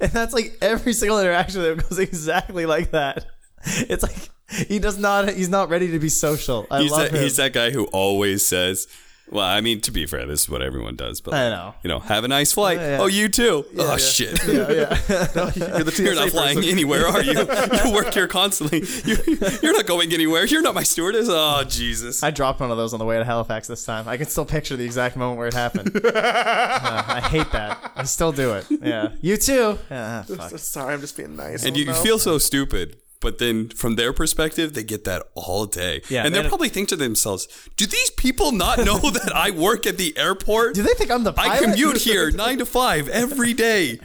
and 0.00 0.10
that's 0.10 0.34
like 0.34 0.58
every 0.60 0.94
single 0.94 1.20
interaction 1.20 1.62
that 1.62 1.88
goes 1.88 2.00
exactly 2.00 2.66
like 2.66 2.90
that. 2.90 3.24
It's 3.64 4.02
like 4.02 4.30
he 4.68 4.80
does 4.80 4.98
not. 4.98 5.28
He's 5.28 5.48
not 5.48 5.68
ready 5.68 5.92
to 5.92 6.00
be 6.00 6.08
social. 6.08 6.66
I 6.72 6.82
He's 6.82 6.90
love 6.90 7.02
that, 7.02 7.12
him. 7.16 7.22
he's 7.22 7.36
that 7.36 7.52
guy 7.52 7.70
who 7.70 7.84
always 7.92 8.44
says, 8.44 8.88
well, 9.30 9.46
I 9.46 9.60
mean, 9.62 9.80
to 9.82 9.90
be 9.90 10.04
fair, 10.06 10.26
this 10.26 10.42
is 10.42 10.48
what 10.50 10.60
everyone 10.62 10.94
does, 10.96 11.20
but 11.20 11.32
I 11.32 11.48
like, 11.48 11.58
know. 11.58 11.74
you 11.82 11.88
know, 11.88 12.00
have 12.00 12.24
a 12.24 12.28
nice 12.28 12.52
flight. 12.52 12.78
Yeah, 12.78 12.90
yeah. 12.96 13.02
Oh, 13.02 13.06
you 13.06 13.28
too. 13.28 13.64
oh 13.78 13.96
shit. 13.96 14.38
yeah 14.46 14.52
You're 15.54 15.84
the 15.84 16.00
You're 16.02 16.14
not 16.14 16.28
flying 16.30 16.56
person. 16.56 16.70
anywhere, 16.70 17.06
are 17.06 17.22
you? 17.22 17.32
You 17.84 17.92
work 17.94 18.12
here 18.14 18.28
constantly. 18.28 18.80
You, 19.04 19.16
you're 19.62 19.72
not 19.72 19.86
going 19.86 20.12
anywhere. 20.12 20.44
You're 20.44 20.62
not 20.62 20.74
my 20.74 20.82
stewardess. 20.82 21.26
Oh, 21.30 21.64
Jesus. 21.66 22.22
I 22.22 22.30
dropped 22.30 22.60
one 22.60 22.70
of 22.70 22.76
those 22.76 22.92
on 22.92 22.98
the 22.98 23.04
way 23.04 23.18
to 23.18 23.24
Halifax 23.24 23.68
this 23.68 23.84
time. 23.84 24.06
I 24.08 24.16
can 24.16 24.26
still 24.26 24.44
picture 24.44 24.76
the 24.76 24.84
exact 24.84 25.16
moment 25.16 25.38
where 25.38 25.48
it 25.48 25.54
happened. 25.54 25.96
Uh, 26.04 26.10
I 27.06 27.20
hate 27.28 27.50
that. 27.52 27.92
I 27.96 28.04
still 28.04 28.32
do 28.32 28.52
it. 28.54 28.66
Yeah. 28.82 29.10
You 29.20 29.36
too. 29.36 29.78
Yeah, 29.90 30.24
ah, 30.28 30.34
fuck. 30.36 30.58
Sorry, 30.58 30.94
I'm 30.94 31.00
just 31.00 31.16
being 31.16 31.36
nice. 31.36 31.64
and 31.64 31.76
you 31.76 31.86
No. 31.86 31.94
feel 31.94 32.18
so 32.18 32.38
stupid. 32.38 32.96
But 33.22 33.38
then 33.38 33.68
from 33.70 33.94
their 33.94 34.12
perspective, 34.12 34.74
they 34.74 34.82
get 34.82 35.04
that 35.04 35.22
all 35.34 35.64
day. 35.64 36.02
Yeah, 36.10 36.26
and 36.26 36.34
they'll 36.34 36.42
man. 36.42 36.50
probably 36.50 36.68
think 36.68 36.88
to 36.88 36.96
themselves, 36.96 37.48
do 37.76 37.86
these 37.86 38.10
people 38.10 38.52
not 38.52 38.78
know 38.78 38.98
that 39.10 39.32
I 39.34 39.52
work 39.52 39.86
at 39.86 39.96
the 39.96 40.18
airport? 40.18 40.74
Do 40.74 40.82
they 40.82 40.92
think 40.92 41.10
I'm 41.10 41.24
the 41.24 41.32
I 41.38 41.58
commute 41.58 41.98
here 41.98 42.30
nine 42.34 42.58
to 42.58 42.66
five 42.66 43.08
every 43.08 43.54
day. 43.54 44.00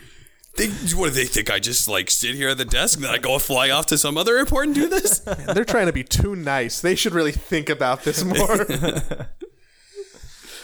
They, 0.56 0.70
what 0.96 1.10
do 1.10 1.12
they 1.12 1.26
think? 1.26 1.52
I 1.52 1.60
just 1.60 1.88
like 1.88 2.10
sit 2.10 2.36
here 2.36 2.50
at 2.50 2.58
the 2.58 2.66
desk 2.66 2.98
and 2.98 3.06
then 3.06 3.14
I 3.14 3.18
go 3.18 3.38
fly 3.38 3.70
off 3.70 3.88
to 3.88 3.98
some 3.98 4.18
other 4.18 4.38
airport 4.38 4.68
and 4.68 4.76
do 4.76 4.88
this? 4.88 5.20
They're 5.54 5.66
trying 5.66 5.86
to 5.88 5.94
be 5.94 6.04
too 6.04 6.36
nice. 6.36 6.82
They 6.82 6.96
should 6.96 7.14
really 7.14 7.32
think 7.32 7.70
about 7.70 8.04
this 8.04 8.24
more. 8.24 8.66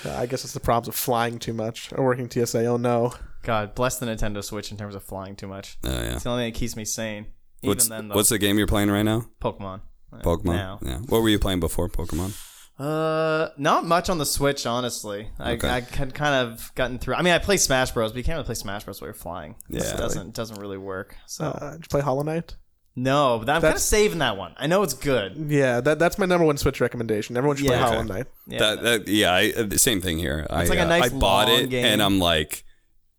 Uh, 0.05 0.17
I 0.17 0.25
guess 0.25 0.43
it's 0.43 0.53
the 0.53 0.59
problems 0.59 0.89
of 0.89 0.95
flying 0.95 1.39
too 1.39 1.53
much 1.53 1.93
or 1.93 2.03
working 2.03 2.29
TSA. 2.29 2.65
Oh 2.65 2.77
no. 2.77 3.13
God 3.43 3.75
bless 3.75 3.99
the 3.99 4.05
Nintendo 4.05 4.43
Switch 4.43 4.71
in 4.71 4.77
terms 4.77 4.95
of 4.95 5.03
flying 5.03 5.35
too 5.35 5.47
much. 5.47 5.77
Oh 5.83 5.89
yeah. 5.89 6.13
It's 6.13 6.23
the 6.23 6.29
only 6.29 6.43
thing 6.43 6.53
that 6.53 6.59
keeps 6.59 6.75
me 6.75 6.85
sane. 6.85 7.27
Even 7.63 7.69
What's 7.69 7.87
then, 7.87 8.07
though. 8.09 8.15
what's 8.15 8.29
the 8.29 8.37
game 8.37 8.57
you're 8.57 8.67
playing 8.67 8.91
right 8.91 9.03
now? 9.03 9.25
Pokemon? 9.41 9.81
Uh, 10.11 10.17
Pokemon. 10.19 10.45
Now. 10.55 10.79
Yeah. 10.81 10.97
What 10.99 11.21
were 11.21 11.29
you 11.29 11.39
playing 11.39 11.59
before 11.59 11.89
Pokemon? 11.89 12.33
Uh, 12.79 13.49
not 13.57 13.85
much 13.85 14.09
on 14.09 14.17
the 14.17 14.25
Switch, 14.25 14.65
honestly. 14.65 15.29
I, 15.39 15.53
Okay. 15.53 15.67
I 15.69 15.79
had 15.81 16.13
kind 16.13 16.47
of 16.47 16.71
gotten 16.75 16.97
through. 16.99 17.15
I 17.15 17.21
mean, 17.21 17.33
I 17.33 17.37
play 17.39 17.57
Smash 17.57 17.91
Bros, 17.91 18.11
but 18.11 18.17
you 18.17 18.23
can't 18.23 18.35
really 18.35 18.45
play 18.45 18.55
Smash 18.55 18.83
Bros 18.83 18.99
while 18.99 19.07
you're 19.07 19.13
flying. 19.13 19.55
It 19.69 19.83
Yeah. 19.83 19.95
doesn't 19.95 20.33
doesn't 20.33 20.59
really 20.59 20.77
work. 20.77 21.15
So 21.27 21.45
Uh, 21.45 21.71
did 21.73 21.83
you 21.83 21.87
play 21.89 22.01
Hollow 22.01 22.23
Knight? 22.23 22.55
no, 22.95 23.39
but 23.39 23.49
I'm 23.49 23.61
kind 23.61 23.75
of 23.75 23.81
saving 23.81 24.19
that 24.19 24.37
one. 24.37 24.53
I 24.57 24.67
know 24.67 24.83
it's 24.83 24.93
good. 24.95 25.45
Yeah, 25.49 25.81
that, 25.81 25.97
that's 25.99 26.17
my 26.19 26.25
number 26.25 26.45
one 26.45 26.57
Switch 26.57 26.81
recommendation. 26.81 27.37
Everyone 27.37 27.57
should 27.57 27.67
play 27.67 27.75
Yeah. 27.77 27.87
Hollow 27.87 28.03
Knight. 28.03 28.27
Yeah, 28.47 28.59
that, 28.59 28.81
that 28.83 29.07
yeah, 29.07 29.31
I, 29.33 29.51
uh, 29.55 29.69
same 29.77 30.01
thing 30.01 30.17
here. 30.17 30.45
I, 30.49 30.61
It's 30.61 30.69
like 30.69 30.79
a 30.79 30.83
uh, 30.83 30.87
nice 30.87 31.05
I 31.11 31.17
bought 31.17 31.47
long 31.49 31.59
it 31.61 31.69
game. 31.69 31.85
and 31.85 32.01
I'm 32.03 32.19
like, 32.19 32.63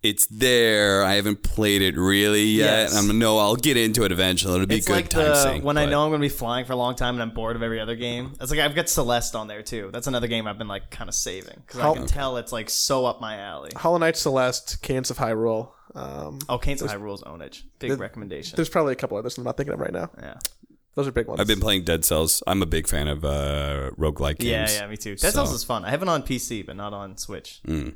it's 0.04 0.26
there. 0.26 1.02
I 1.02 1.14
haven't 1.14 1.42
played 1.42 1.82
it 1.82 1.96
really 1.96 2.44
yet. 2.44 2.64
Yes. 2.90 2.96
And 2.96 3.10
I'm 3.10 3.18
no, 3.18 3.38
I'll 3.38 3.56
get 3.56 3.76
into 3.76 4.04
it 4.04 4.12
eventually. 4.12 4.54
It'll 4.54 4.66
be 4.66 4.76
it's 4.76 4.86
good 4.86 4.92
like 4.92 5.08
time 5.08 5.24
the 5.24 5.34
sink. 5.42 5.64
when 5.64 5.76
I 5.78 5.86
know 5.86 6.04
I'm 6.04 6.10
going 6.10 6.20
to 6.20 6.24
be 6.24 6.28
flying 6.28 6.64
for 6.66 6.74
a 6.74 6.76
long 6.76 6.94
time 6.94 7.14
and 7.14 7.22
I'm 7.22 7.30
bored 7.30 7.56
of 7.56 7.62
every 7.62 7.80
other 7.80 7.96
game. 7.96 8.34
It's 8.40 8.50
like 8.50 8.60
I've 8.60 8.74
got 8.74 8.88
Celeste 8.88 9.34
on 9.34 9.48
there 9.48 9.62
too. 9.62 9.90
That's 9.92 10.06
another 10.06 10.26
game 10.28 10.46
I've 10.46 10.58
been 10.58 10.68
like 10.68 10.90
kind 10.90 11.08
of 11.08 11.14
saving 11.14 11.62
because 11.66 11.80
I 11.80 11.82
How- 11.84 11.94
can 11.94 12.06
tell 12.06 12.36
it's 12.36 12.52
like 12.52 12.68
so 12.70 13.06
up 13.06 13.20
my 13.20 13.38
alley. 13.38 13.70
Hollow 13.74 13.98
Knight, 13.98 14.16
Celeste, 14.16 14.80
Cadence 14.82 15.10
of 15.10 15.16
Hyrule. 15.18 15.70
Um, 15.94 16.38
Oh, 16.48 16.58
Cadence 16.58 16.82
of 16.82 16.90
Hyrule's 16.90 17.22
Ownage. 17.22 17.62
Big 17.78 17.98
recommendation. 17.98 18.56
there's 18.56 18.68
probably 18.68 18.92
a 18.92 18.96
couple 18.96 19.16
others 19.16 19.38
I'm 19.38 19.44
not 19.44 19.56
thinking 19.56 19.72
of 19.74 19.80
right 19.80 19.92
now. 19.92 20.10
Yeah. 20.20 20.34
Those 20.96 21.08
are 21.08 21.12
big 21.12 21.26
ones. 21.26 21.40
I've 21.40 21.48
been 21.48 21.60
playing 21.60 21.82
Dead 21.84 22.04
Cells. 22.04 22.40
I'm 22.46 22.62
a 22.62 22.66
big 22.66 22.86
fan 22.86 23.08
of 23.08 23.24
uh, 23.24 23.90
roguelike 23.98 24.38
games. 24.38 24.74
yeah, 24.74 24.82
yeah, 24.82 24.86
me 24.86 24.96
too. 24.96 25.16
Dead 25.16 25.32
Cells 25.32 25.48
So- 25.48 25.54
is 25.56 25.64
fun. 25.64 25.84
I 25.84 25.90
have 25.90 26.02
it 26.02 26.08
on 26.08 26.22
PC, 26.22 26.64
but 26.64 26.76
not 26.76 26.92
on 26.92 27.16
Switch. 27.16 27.60
Mm. 27.66 27.94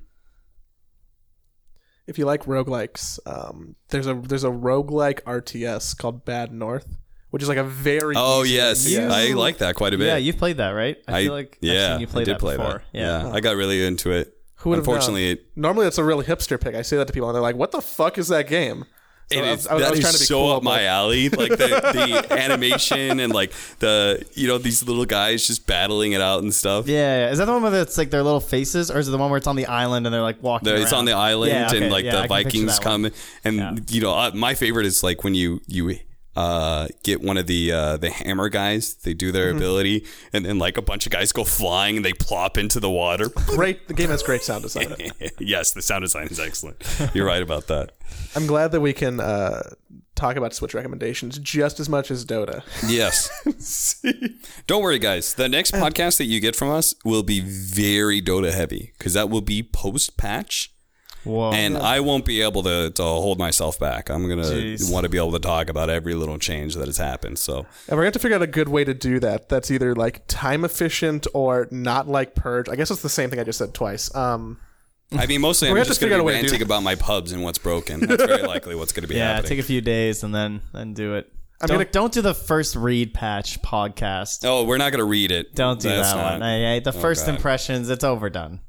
If 2.08 2.18
you 2.18 2.24
like 2.24 2.44
roguelikes, 2.44 3.18
um, 3.26 3.76
there's 3.90 4.06
a 4.08 4.14
there's 4.14 4.44
a 4.44 4.48
roguelike 4.50 5.22
RTS 5.22 5.96
called 5.96 6.24
Bad 6.24 6.52
North, 6.52 6.96
which 7.30 7.42
is 7.42 7.48
like 7.48 7.58
a 7.58 7.64
very 7.64 8.14
Oh 8.16 8.42
easy- 8.44 8.54
yes, 8.54 8.88
You- 8.90 9.02
I 9.02 9.28
like 9.34 9.58
that 9.58 9.76
quite 9.76 9.94
a 9.94 9.98
bit. 9.98 10.06
Yeah, 10.06 10.16
you've 10.16 10.38
played 10.38 10.56
that, 10.56 10.70
right? 10.70 10.96
I, 11.06 11.18
I 11.18 11.24
feel 11.24 11.32
like 11.34 11.58
I've 11.62 11.68
yeah, 11.68 11.92
seen 11.94 12.00
you 12.00 12.06
play 12.08 12.22
I 12.22 12.24
did 12.24 12.34
that 12.34 12.40
play 12.40 12.56
before. 12.56 12.82
that. 12.92 12.98
Yeah. 12.98 13.30
I 13.30 13.40
got 13.40 13.54
really 13.56 13.84
into 13.86 14.10
it. 14.10 14.34
Who 14.62 14.70
would've 14.70 14.82
Unfortunately, 14.88 15.30
it, 15.32 15.46
Normally, 15.54 15.84
that's 15.86 15.98
a 15.98 16.04
really 16.04 16.24
hipster 16.24 16.60
pick. 16.60 16.74
I 16.74 16.82
say 16.82 16.96
that 16.96 17.06
to 17.06 17.12
people, 17.12 17.28
and 17.28 17.34
they're 17.36 17.42
like, 17.42 17.54
"What 17.54 17.70
the 17.70 17.80
fuck 17.80 18.18
is 18.18 18.26
that 18.28 18.48
game?" 18.48 18.86
So 19.30 19.38
it 19.38 19.44
I 19.46 19.50
was- 19.50 19.66
I 19.66 19.74
was- 19.74 19.84
I 19.84 19.90
was 19.90 19.98
is 19.98 20.02
trying 20.04 20.12
to 20.14 20.18
be 20.20 20.24
so 20.24 20.38
cool 20.38 20.52
up 20.52 20.62
my 20.62 20.84
alley. 20.84 21.28
Like 21.28 21.50
the, 21.50 21.56
the 22.26 22.32
animation 22.32 23.20
and 23.20 23.32
like 23.32 23.52
the 23.78 24.24
you 24.34 24.48
know 24.48 24.58
these 24.58 24.82
little 24.86 25.04
guys 25.04 25.46
just 25.46 25.66
battling 25.66 26.12
it 26.12 26.20
out 26.20 26.42
and 26.42 26.52
stuff. 26.54 26.88
Yeah, 26.88 27.26
yeah. 27.26 27.30
Is 27.30 27.38
that 27.38 27.44
the 27.44 27.52
one 27.52 27.62
where 27.62 27.82
it's 27.82 27.98
like 27.98 28.10
their 28.10 28.22
little 28.22 28.40
faces, 28.40 28.90
or 28.90 28.98
is 28.98 29.08
it 29.08 29.10
the 29.10 29.18
one 29.18 29.30
where 29.30 29.38
it's 29.38 29.46
on 29.46 29.56
the 29.56 29.66
island 29.66 30.06
and 30.06 30.14
they're 30.14 30.22
like 30.22 30.42
walking? 30.42 30.66
The- 30.68 30.80
it's 30.80 30.92
on 30.92 31.04
the 31.04 31.12
island 31.12 31.52
Yeah, 31.52 31.66
okay, 31.66 31.82
and 31.82 31.92
like 31.92 32.04
yeah, 32.04 32.22
the 32.22 32.28
Vikings 32.28 32.78
come 32.78 33.10
and 33.44 33.56
Yeah. 33.56 33.76
you 33.90 34.00
know 34.00 34.14
uh, 34.14 34.30
my 34.34 34.54
favorite 34.54 34.86
is 34.86 35.02
like 35.02 35.24
when 35.24 35.34
you 35.34 35.60
you 35.66 35.98
uh, 36.38 36.86
get 37.02 37.20
one 37.20 37.36
of 37.36 37.46
the 37.46 37.72
uh, 37.72 37.96
the 37.96 38.10
hammer 38.10 38.48
guys. 38.48 38.94
They 38.94 39.14
do 39.14 39.28
Mm-hmm. 39.28 39.32
their 39.38 39.50
ability 39.50 40.06
and 40.32 40.44
then 40.46 40.58
like 40.58 40.76
a 40.78 40.82
bunch 40.82 41.04
of 41.06 41.12
guys 41.12 41.32
go 41.32 41.44
flying 41.44 41.96
and 41.96 42.04
they 42.04 42.12
plop 42.14 42.56
into 42.56 42.78
the 42.80 42.90
water. 42.90 43.28
Great. 43.46 43.88
The 43.88 43.94
game 43.94 44.10
has 44.10 44.22
great 44.22 44.42
sound 44.42 44.62
design. 44.62 44.94
yes, 45.38 45.72
the 45.72 45.82
sound 45.82 46.02
design 46.02 46.28
is 46.28 46.38
excellent. 46.40 46.76
You're 47.14 47.26
right 47.26 47.42
about 47.42 47.66
that. 47.66 47.92
I'm 48.36 48.46
glad 48.46 48.72
that 48.72 48.80
we 48.80 48.92
can 48.92 49.20
uh, 49.20 49.62
talk 50.14 50.36
about 50.36 50.54
Switch 50.54 50.74
recommendations 50.74 51.38
just 51.38 51.78
as 51.80 51.88
much 51.88 52.10
as 52.10 52.24
Dota. 52.24 52.62
Yes. 52.88 53.28
Don't 54.66 54.82
worry, 54.82 54.98
guys. 54.98 55.34
The 55.34 55.48
next 55.48 55.72
podcast 55.72 56.18
that 56.18 56.24
you 56.26 56.40
get 56.40 56.56
from 56.56 56.70
us 56.70 56.94
will 57.04 57.22
be 57.22 57.40
very 57.40 58.22
Dota 58.22 58.52
heavy 58.52 58.92
because 58.98 59.14
that 59.14 59.28
will 59.30 59.42
be 59.42 59.62
post 59.62 60.16
patch. 60.16 60.72
Whoa. 61.24 61.52
And 61.52 61.76
I 61.76 62.00
won't 62.00 62.24
be 62.24 62.40
able 62.42 62.62
to, 62.62 62.90
to 62.90 63.02
hold 63.02 63.38
myself 63.38 63.78
back. 63.78 64.08
I'm 64.08 64.28
going 64.28 64.42
to 64.42 64.76
want 64.92 65.04
to 65.04 65.08
be 65.10 65.18
able 65.18 65.32
to 65.32 65.38
talk 65.38 65.68
about 65.68 65.90
every 65.90 66.14
little 66.14 66.38
change 66.38 66.74
that 66.76 66.86
has 66.86 66.96
happened. 66.96 67.38
So, 67.38 67.58
And 67.58 67.66
we're 67.90 67.96
going 67.96 67.98
to 68.00 68.04
have 68.06 68.12
to 68.14 68.18
figure 68.20 68.36
out 68.36 68.42
a 68.42 68.46
good 68.46 68.68
way 68.68 68.84
to 68.84 68.94
do 68.94 69.20
that. 69.20 69.48
That's 69.48 69.70
either 69.70 69.94
like 69.94 70.22
time 70.28 70.64
efficient 70.64 71.26
or 71.34 71.68
not 71.70 72.08
like 72.08 72.34
Purge. 72.34 72.68
I 72.68 72.76
guess 72.76 72.90
it's 72.90 73.02
the 73.02 73.08
same 73.08 73.30
thing 73.30 73.40
I 73.40 73.44
just 73.44 73.58
said 73.58 73.74
twice. 73.74 74.14
Um, 74.14 74.58
I 75.12 75.26
mean, 75.26 75.40
mostly 75.40 75.68
I'm 75.68 75.72
We're 75.72 75.78
have 75.78 75.86
just 75.88 76.00
to 76.00 76.06
going 76.06 76.18
figure 76.18 76.22
to 76.22 76.22
out 76.22 76.26
be 76.26 76.32
a 76.32 76.36
way 76.36 76.42
to 76.42 76.46
do 76.48 76.52
ranting 76.52 76.66
about 76.66 76.82
my 76.82 76.94
pubs 76.94 77.32
and 77.32 77.42
what's 77.42 77.58
broken. 77.58 78.00
That's 78.00 78.24
very 78.24 78.42
likely 78.46 78.74
what's 78.74 78.92
going 78.92 79.02
to 79.02 79.08
be 79.08 79.16
yeah, 79.16 79.34
happening. 79.34 79.48
take 79.48 79.58
a 79.58 79.62
few 79.64 79.80
days 79.80 80.22
and 80.22 80.34
then 80.34 80.60
then 80.72 80.94
do 80.94 81.14
it. 81.14 81.32
I'm 81.60 81.66
don't, 81.66 81.78
gonna- 81.78 81.90
don't 81.90 82.12
do 82.12 82.22
the 82.22 82.34
first 82.34 82.76
read 82.76 83.12
patch 83.14 83.60
podcast. 83.62 84.44
oh, 84.44 84.64
we're 84.64 84.76
not 84.78 84.92
going 84.92 85.00
to 85.00 85.04
read 85.10 85.32
it. 85.32 85.54
Don't 85.54 85.80
do 85.80 85.88
That's 85.88 86.12
that 86.12 86.16
not- 86.16 86.32
one. 86.34 86.42
I, 86.42 86.76
I- 86.76 86.78
the 86.80 86.92
first 86.92 87.26
God. 87.26 87.34
impressions, 87.34 87.90
it's 87.90 88.04
overdone. 88.04 88.60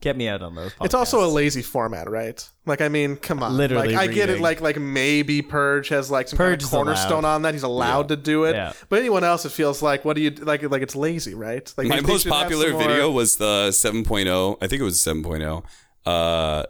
Get 0.00 0.16
me 0.16 0.28
out 0.28 0.42
on 0.42 0.54
those. 0.54 0.72
Podcasts. 0.74 0.84
it's 0.84 0.94
also 0.94 1.24
a 1.24 1.26
lazy 1.26 1.60
format, 1.60 2.08
right? 2.08 2.48
Like, 2.66 2.80
I 2.80 2.88
mean, 2.88 3.16
come 3.16 3.42
on. 3.42 3.56
Literally 3.56 3.94
like, 3.96 4.08
I 4.10 4.12
get 4.12 4.30
it. 4.30 4.40
Like, 4.40 4.60
like 4.60 4.76
maybe 4.78 5.42
Purge 5.42 5.88
has 5.88 6.08
like 6.08 6.28
some 6.28 6.36
Purge 6.36 6.60
kind 6.60 6.64
of 6.64 6.70
cornerstone 6.70 7.24
allowed. 7.24 7.34
on 7.34 7.42
that. 7.42 7.54
He's 7.54 7.64
allowed 7.64 8.08
to 8.08 8.16
do 8.16 8.44
it. 8.44 8.54
Yeah. 8.54 8.74
But 8.88 9.00
anyone 9.00 9.24
else, 9.24 9.44
it 9.44 9.50
feels 9.50 9.82
like 9.82 10.04
what 10.04 10.14
do 10.14 10.22
you 10.22 10.30
like? 10.30 10.62
Like 10.62 10.82
it's 10.82 10.94
lazy, 10.94 11.34
right? 11.34 11.72
Like 11.76 11.88
My 11.88 11.96
they- 11.96 12.02
they 12.02 12.12
most 12.12 12.28
popular 12.28 12.66
some 12.68 12.74
more- 12.74 12.82
video 12.82 13.10
was 13.10 13.38
the 13.38 13.70
7.0. 13.70 14.58
I 14.62 14.66
think 14.68 14.80
it 14.80 14.84
was 14.84 15.00
7.0. 15.00 15.64
Uh, 16.06 16.64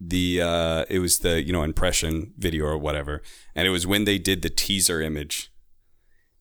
the 0.00 0.42
uh, 0.42 0.84
it 0.90 0.98
was 0.98 1.20
the 1.20 1.42
you 1.42 1.52
know 1.52 1.62
impression 1.62 2.32
video 2.38 2.64
or 2.66 2.78
whatever, 2.78 3.22
and 3.54 3.66
it 3.66 3.70
was 3.70 3.86
when 3.86 4.04
they 4.04 4.18
did 4.18 4.42
the 4.42 4.50
teaser 4.50 5.00
image. 5.00 5.50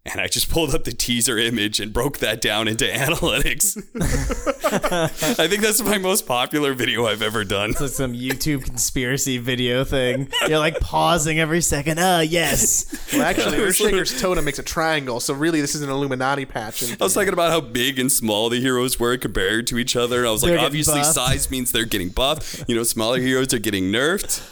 And 0.07 0.21
I 0.21 0.27
just 0.27 0.49
pulled 0.51 0.75
up 0.75 0.83
the 0.83 0.91
teaser 0.91 1.39
image 1.39 1.79
and 1.79 1.91
broke 1.91 2.19
that 2.19 2.39
down 2.39 2.67
into 2.67 2.85
analytics. 2.93 3.75
I 5.39 5.47
think 5.47 5.63
that's 5.63 5.81
my 5.81 5.97
most 5.97 6.27
popular 6.27 6.73
video 6.75 7.07
I've 7.07 7.23
ever 7.23 7.43
done. 7.43 7.71
It's 7.71 7.81
like 7.81 7.89
some 7.89 8.13
YouTube 8.13 8.63
conspiracy 8.63 9.39
video 9.39 9.83
thing. 9.83 10.29
You're 10.47 10.59
like 10.59 10.79
pausing 10.79 11.39
every 11.39 11.61
second. 11.61 11.97
Ah, 11.99 12.19
yes. 12.19 12.85
Well, 13.13 13.23
actually, 13.23 13.57
It 13.61 13.61
was 13.65 13.79
Earthshaker's 13.79 14.21
totem 14.21 14.45
makes 14.45 14.59
a 14.59 14.63
triangle, 14.63 15.19
so 15.19 15.33
really 15.33 15.59
this 15.59 15.73
is 15.73 15.81
an 15.81 15.89
Illuminati 15.89 16.45
patch. 16.45 16.83
And 16.83 16.95
I 17.01 17.03
was 17.03 17.15
talking 17.15 17.33
about 17.33 17.49
how 17.49 17.61
big 17.61 17.97
and 17.97 18.11
small 18.11 18.49
the 18.49 18.59
heroes 18.61 18.99
were 18.99 19.17
compared 19.17 19.65
to 19.67 19.79
each 19.79 19.95
other. 19.95 20.19
And 20.19 20.27
I 20.27 20.31
was 20.31 20.41
They're 20.43 20.55
like, 20.57 20.65
obviously, 20.67 20.99
buffed. 21.01 21.15
size 21.15 21.49
means 21.49 21.71
they're 21.71 21.83
getting 21.85 22.09
buffed. 22.09 22.63
You 22.67 22.75
know, 22.75 22.83
smaller 22.83 23.19
heroes 23.19 23.53
are 23.55 23.59
getting 23.59 23.85
nerfed. 23.85 24.51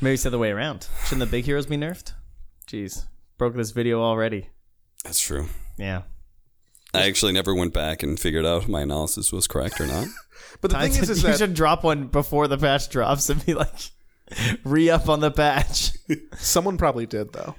Maybe 0.00 0.14
it's 0.14 0.22
the 0.22 0.28
other 0.28 0.38
way 0.38 0.50
around. 0.50 0.86
Shouldn't 1.04 1.18
the 1.20 1.26
big 1.26 1.46
heroes 1.46 1.66
be 1.66 1.76
nerfed? 1.76 2.12
Jeez, 2.68 3.06
broke 3.40 3.54
this 3.56 3.70
video 3.72 4.02
already. 4.02 4.50
That's 5.02 5.18
true. 5.18 5.48
Yeah. 5.78 6.02
I 6.92 7.06
actually 7.06 7.32
never 7.32 7.54
went 7.54 7.72
back 7.72 8.02
and 8.02 8.20
figured 8.20 8.44
out 8.44 8.62
if 8.64 8.68
my 8.68 8.82
analysis 8.82 9.32
was 9.32 9.46
correct 9.46 9.80
or 9.80 9.86
not. 9.86 10.06
but 10.60 10.70
the 10.72 10.76
I 10.78 10.88
thing 10.88 11.02
is, 11.02 11.08
is 11.10 11.22
you 11.22 11.28
that 11.30 11.38
should 11.38 11.54
drop 11.54 11.82
one 11.82 12.08
before 12.08 12.48
the 12.48 12.58
patch 12.58 12.90
drops 12.90 13.30
and 13.30 13.44
be 13.46 13.54
like, 13.54 13.72
re 14.64 14.90
up 14.90 15.08
on 15.08 15.20
the 15.20 15.30
patch. 15.30 15.92
someone 16.38 16.76
probably 16.76 17.06
did 17.06 17.32
though. 17.32 17.54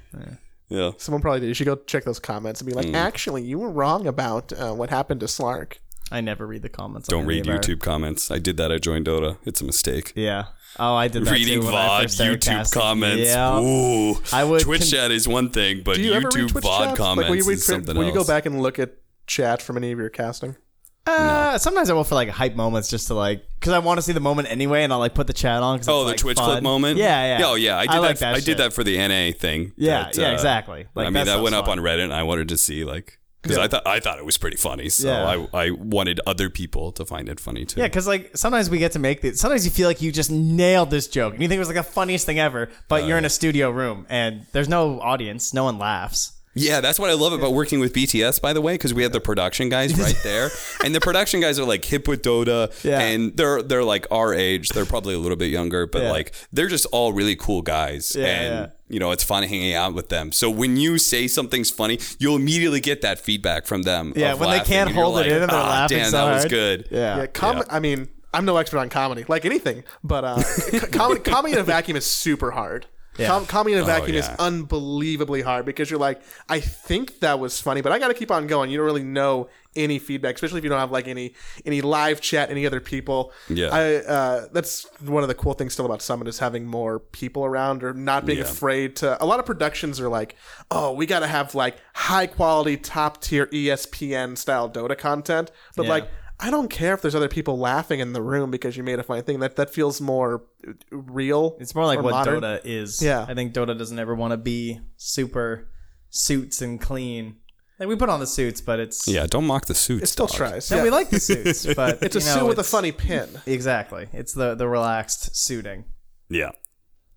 Yeah. 0.68 0.92
Someone 0.98 1.20
probably 1.20 1.40
did. 1.40 1.48
You 1.48 1.54
should 1.54 1.66
go 1.66 1.74
check 1.76 2.04
those 2.04 2.20
comments 2.20 2.60
and 2.60 2.68
be 2.70 2.74
Mm. 2.74 2.84
like, 2.84 2.94
actually, 2.94 3.42
you 3.42 3.58
were 3.58 3.70
wrong 3.70 4.06
about 4.06 4.52
uh, 4.52 4.72
what 4.72 4.88
happened 4.90 5.20
to 5.20 5.26
Slark. 5.26 5.78
I 6.12 6.20
never 6.20 6.46
read 6.46 6.62
the 6.62 6.68
comments. 6.68 7.08
on 7.08 7.12
Don't 7.18 7.24
any 7.24 7.40
read 7.40 7.48
of 7.48 7.54
our- 7.56 7.60
YouTube 7.60 7.80
comments. 7.80 8.30
I 8.30 8.38
did 8.38 8.56
that. 8.58 8.70
I 8.70 8.78
joined 8.78 9.06
Dota. 9.06 9.38
It's 9.44 9.60
a 9.60 9.64
mistake. 9.64 10.12
Yeah. 10.14 10.44
Oh, 10.78 10.94
I 10.94 11.08
did 11.08 11.24
that 11.26 11.32
Reading 11.32 11.60
too 11.60 11.66
when 11.66 11.74
I 11.74 11.86
VOD 11.86 12.02
first 12.02 12.20
YouTube 12.20 12.40
casting. 12.42 12.80
comments. 12.82 13.22
Yeah. 13.28 13.60
Ooh. 13.60 14.16
I 14.32 14.44
would 14.44 14.62
Twitch 14.62 14.80
con- 14.80 14.88
chat 14.88 15.10
is 15.10 15.28
one 15.28 15.50
thing, 15.50 15.82
but 15.82 15.98
you 15.98 16.12
YouTube 16.12 16.48
Twitch 16.50 16.64
VOD 16.64 16.86
chats? 16.86 16.98
comments 16.98 17.22
like, 17.22 17.28
will 17.30 17.36
you 17.36 17.44
read 17.44 17.54
is 17.58 17.66
Twi- 17.66 17.74
something 17.74 17.94
will 17.96 18.04
else. 18.04 18.14
you 18.14 18.18
go 18.20 18.26
back 18.26 18.46
and 18.46 18.62
look 18.62 18.78
at 18.78 18.94
chat 19.26 19.60
from 19.60 19.76
any 19.76 19.92
of 19.92 19.98
your 19.98 20.08
casting? 20.08 20.56
Uh, 21.04 21.58
sometimes 21.58 21.90
I 21.90 21.94
will 21.94 22.04
for 22.04 22.14
like 22.14 22.28
hype 22.28 22.54
moments 22.54 22.88
just 22.88 23.08
to 23.08 23.14
like 23.14 23.44
because 23.58 23.72
I 23.72 23.80
want 23.80 23.98
to 23.98 24.02
see 24.02 24.12
the 24.12 24.20
moment 24.20 24.48
anyway, 24.50 24.84
and 24.84 24.92
I'll 24.92 25.00
like 25.00 25.14
put 25.14 25.26
the 25.26 25.32
chat 25.32 25.60
on. 25.62 25.78
'cause 25.80 25.88
Oh, 25.88 26.02
it's, 26.02 26.04
the 26.04 26.10
like, 26.12 26.16
Twitch 26.18 26.36
fun. 26.38 26.50
clip 26.50 26.62
moment. 26.62 26.96
Yeah, 26.96 27.38
yeah. 27.38 27.44
Oh, 27.46 27.54
yeah. 27.56 27.76
I 27.76 27.86
did 27.88 27.98
like 27.98 28.18
that. 28.20 28.34
I 28.36 28.40
did 28.40 28.58
that 28.58 28.72
for 28.72 28.84
the 28.84 28.96
NA 28.98 29.32
thing. 29.36 29.72
Yeah, 29.76 30.04
that, 30.04 30.16
yeah, 30.16 30.28
uh, 30.28 30.32
exactly. 30.32 30.86
Like, 30.94 31.06
I 31.06 31.10
mean, 31.10 31.14
that 31.14 31.24
that 31.36 31.42
went 31.42 31.54
stuff's 31.54 31.68
up 31.68 31.72
on. 31.76 31.78
Reddit, 31.80 32.04
and 32.04 32.12
I 32.14 32.22
wanted 32.22 32.48
to 32.50 32.56
see 32.56 32.84
like 32.84 33.18
because 33.42 33.58
Yeah. 33.58 33.64
I 33.64 33.68
thought 33.68 33.86
I 33.86 34.00
thought 34.00 34.18
it 34.18 34.24
was 34.24 34.38
pretty 34.38 34.56
funny. 34.56 34.88
So 34.88 35.08
Yeah. 35.08 35.44
I 35.52 35.66
I 35.66 35.70
wanted 35.70 36.20
other 36.26 36.48
people 36.48 36.92
to 36.92 37.04
find 37.04 37.28
it 37.28 37.40
funny 37.40 37.64
too. 37.64 37.80
Yeah, 37.80 37.86
because 37.88 38.06
like 38.06 38.36
sometimes 38.36 38.70
we 38.70 38.78
get 38.78 38.92
to 38.92 38.98
make 38.98 39.20
this. 39.20 39.40
Sometimes 39.40 39.64
you 39.64 39.70
feel 39.70 39.88
like 39.88 40.00
you 40.00 40.12
just 40.12 40.30
nailed 40.30 40.90
this 40.90 41.08
joke, 41.08 41.34
and 41.34 41.42
you 41.42 41.48
think 41.48 41.56
it 41.56 41.60
was 41.66 41.68
like 41.68 41.76
the 41.76 41.82
funniest 41.82 42.26
thing 42.26 42.38
ever, 42.38 42.70
but 42.88 43.06
you're 43.06 43.16
uh, 43.16 43.18
in 43.18 43.24
a 43.24 43.30
studio 43.30 43.70
room 43.70 44.06
and 44.08 44.46
there's 44.52 44.68
no 44.68 45.00
audience, 45.00 45.52
no 45.52 45.64
one 45.64 45.78
laughs. 45.78 46.32
Yeah, 46.54 46.80
that's 46.82 46.98
what 46.98 47.08
I 47.08 47.14
love 47.14 47.32
about 47.32 47.54
working 47.54 47.80
with 47.80 47.94
BTS, 47.94 48.40
by 48.42 48.52
the 48.52 48.60
way, 48.60 48.74
because 48.74 48.92
we 48.92 49.02
have 49.04 49.12
the 49.12 49.20
production 49.20 49.68
guys 49.70 49.98
right 49.98 50.18
there, 50.22 50.50
and 50.84 50.94
the 50.94 51.00
production 51.00 51.40
guys 51.40 51.58
are 51.58 51.64
like 51.64 51.84
hip 51.84 52.06
with 52.06 52.22
Dota, 52.22 52.70
Yeah. 52.84 53.00
and 53.00 53.34
they're 53.36 53.62
they're 53.62 53.84
like 53.84 54.06
our 54.10 54.34
age. 54.34 54.68
They're 54.70 54.84
probably 54.84 55.14
a 55.14 55.18
little 55.18 55.36
bit 55.36 55.50
younger, 55.50 55.86
but 55.86 56.02
Yeah. 56.02 56.10
like 56.12 56.34
they're 56.52 56.68
just 56.68 56.84
all 56.92 57.12
really 57.14 57.36
cool 57.36 57.62
guys, 57.62 58.14
Yeah, 58.14 58.26
and 58.26 58.54
yeah. 58.54 58.66
you 58.88 59.00
know 59.00 59.12
it's 59.12 59.24
fun 59.24 59.44
hanging 59.44 59.74
out 59.74 59.94
with 59.94 60.10
them. 60.10 60.30
So 60.32 60.50
when 60.50 60.76
you 60.76 60.98
say 60.98 61.26
something's 61.26 61.70
funny, 61.70 61.98
you'll 62.18 62.36
immediately 62.36 62.80
get 62.80 63.00
that 63.02 63.18
feedback 63.18 63.64
from 63.66 63.82
them. 63.82 64.12
Yeah, 64.14 64.32
of 64.34 64.40
when 64.40 64.50
they 64.50 64.58
can't 64.60 64.88
and 64.88 64.94
you're 64.96 65.04
hold 65.06 65.20
it 65.20 65.28
in 65.28 65.42
and 65.42 65.50
they're 65.50 65.58
"Ah, 65.58 65.68
laughing 65.70 65.98
damn, 65.98 66.10
so 66.10 66.26
that 66.26 66.34
was 66.34 66.44
good. 66.46 66.88
Yeah, 66.90 67.16
Yeah, 67.18 67.26
com- 67.28 67.62
I 67.70 67.80
mean, 67.80 68.08
I'm 68.34 68.44
no 68.44 68.56
expert 68.58 68.78
on 68.78 68.90
comedy, 68.90 69.24
like 69.26 69.44
anything, 69.46 69.84
but 70.04 70.24
uh, 70.24 70.42
comedy, 70.92 71.20
comedy 71.20 71.54
in 71.54 71.60
a 71.60 71.62
vacuum 71.64 71.96
is 71.96 72.04
super 72.04 72.50
hard. 72.50 72.86
Yeah. 73.18 73.26
Com- 73.26 73.46
comedy 73.46 73.76
in 73.76 73.82
a 73.82 73.84
vacuum 73.84 74.16
is 74.16 74.26
yeah. 74.26 74.36
unbelievably 74.38 75.42
hard 75.42 75.66
because 75.66 75.90
you're 75.90 76.00
like, 76.00 76.22
I 76.48 76.60
think 76.60 77.20
that 77.20 77.38
was 77.38 77.60
funny, 77.60 77.82
but 77.82 77.92
I 77.92 77.98
got 77.98 78.08
to 78.08 78.14
keep 78.14 78.30
on 78.30 78.46
going. 78.46 78.70
You 78.70 78.78
don't 78.78 78.86
really 78.86 79.02
know 79.02 79.48
any 79.76 79.98
feedback, 79.98 80.34
especially 80.34 80.58
if 80.58 80.64
you 80.64 80.70
don't 80.70 80.78
have 80.78 80.90
like 80.90 81.08
any 81.08 81.34
any 81.66 81.80
live 81.82 82.20
chat, 82.20 82.50
any 82.50 82.66
other 82.66 82.80
people. 82.80 83.32
Yeah. 83.48 83.68
I 83.70 83.94
uh, 83.96 84.46
that's 84.52 84.86
one 85.00 85.22
of 85.22 85.28
the 85.28 85.34
cool 85.34 85.54
things 85.54 85.72
still 85.72 85.86
about 85.86 86.00
Summit 86.02 86.26
is 86.28 86.38
having 86.38 86.66
more 86.66 86.98
people 86.98 87.44
around 87.44 87.82
or 87.84 87.92
not 87.94 88.24
being 88.26 88.38
Yeah. 88.38 88.44
afraid 88.44 88.96
to. 88.96 89.22
A 89.22 89.26
lot 89.26 89.40
of 89.40 89.46
productions 89.46 90.00
are 90.00 90.08
like, 90.08 90.36
oh, 90.70 90.92
we 90.92 91.04
got 91.06 91.20
to 91.20 91.26
have 91.26 91.54
like 91.54 91.76
high 91.94 92.26
quality, 92.26 92.76
top 92.76 93.20
tier 93.22 93.46
ESPN 93.46 94.36
style 94.38 94.70
Dota 94.70 94.96
content, 94.96 95.50
but 95.76 95.84
Yeah. 95.84 95.90
like. 95.90 96.08
I 96.42 96.50
don't 96.50 96.68
care 96.68 96.92
if 96.92 97.02
there's 97.02 97.14
other 97.14 97.28
people 97.28 97.56
laughing 97.56 98.00
in 98.00 98.14
the 98.14 98.20
room 98.20 98.50
because 98.50 98.76
you 98.76 98.82
made 98.82 98.98
a 98.98 99.04
funny 99.04 99.22
thing. 99.22 99.38
That 99.38 99.54
that 99.56 99.70
feels 99.70 100.00
more 100.00 100.42
real. 100.90 101.56
It's 101.60 101.72
more 101.72 101.86
like 101.86 102.02
what 102.02 102.10
modern. 102.10 102.40
Dota 102.40 102.60
is. 102.64 103.00
Yeah. 103.00 103.24
I 103.28 103.34
think 103.34 103.54
Dota 103.54 103.78
doesn't 103.78 103.98
ever 103.98 104.14
want 104.16 104.32
to 104.32 104.36
be 104.36 104.80
super 104.96 105.70
suits 106.10 106.60
and 106.60 106.80
clean. 106.80 107.36
Like 107.78 107.88
we 107.88 107.94
put 107.94 108.08
on 108.08 108.18
the 108.18 108.26
suits, 108.26 108.60
but 108.60 108.80
it's 108.80 109.06
Yeah, 109.06 109.26
don't 109.26 109.46
mock 109.46 109.66
the 109.66 109.74
suits. 109.74 110.02
It 110.02 110.06
still 110.08 110.26
dog. 110.26 110.36
tries. 110.36 110.68
No, 110.70 110.78
yeah. 110.78 110.82
we 110.82 110.90
like 110.90 111.10
the 111.10 111.20
suits, 111.30 111.64
but 111.74 112.02
it's 112.02 112.16
a 112.16 112.18
you 112.18 112.26
know, 112.26 112.34
suit 112.40 112.46
with 112.48 112.58
a 112.58 112.64
funny 112.64 112.90
pin. 112.90 113.28
Exactly, 113.46 114.08
it's 114.12 114.32
the 114.32 114.56
the 114.56 114.66
relaxed 114.68 115.36
suiting. 115.36 115.84
Yeah. 116.28 116.50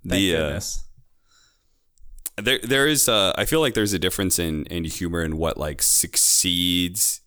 Thank 0.07 0.21
the 0.21 0.35
uh, 0.35 0.39
goodness. 0.39 0.83
there 2.37 2.59
there 2.63 2.87
is 2.87 3.09
uh 3.09 3.33
I 3.35 3.45
feel 3.45 3.59
like 3.59 3.73
there's 3.73 3.93
a 3.93 3.99
difference 3.99 4.37
in 4.37 4.65
in 4.67 4.83
humor 4.83 5.21
and 5.21 5.35
what 5.39 5.57
like 5.57 5.81
succeeds. 5.81 7.21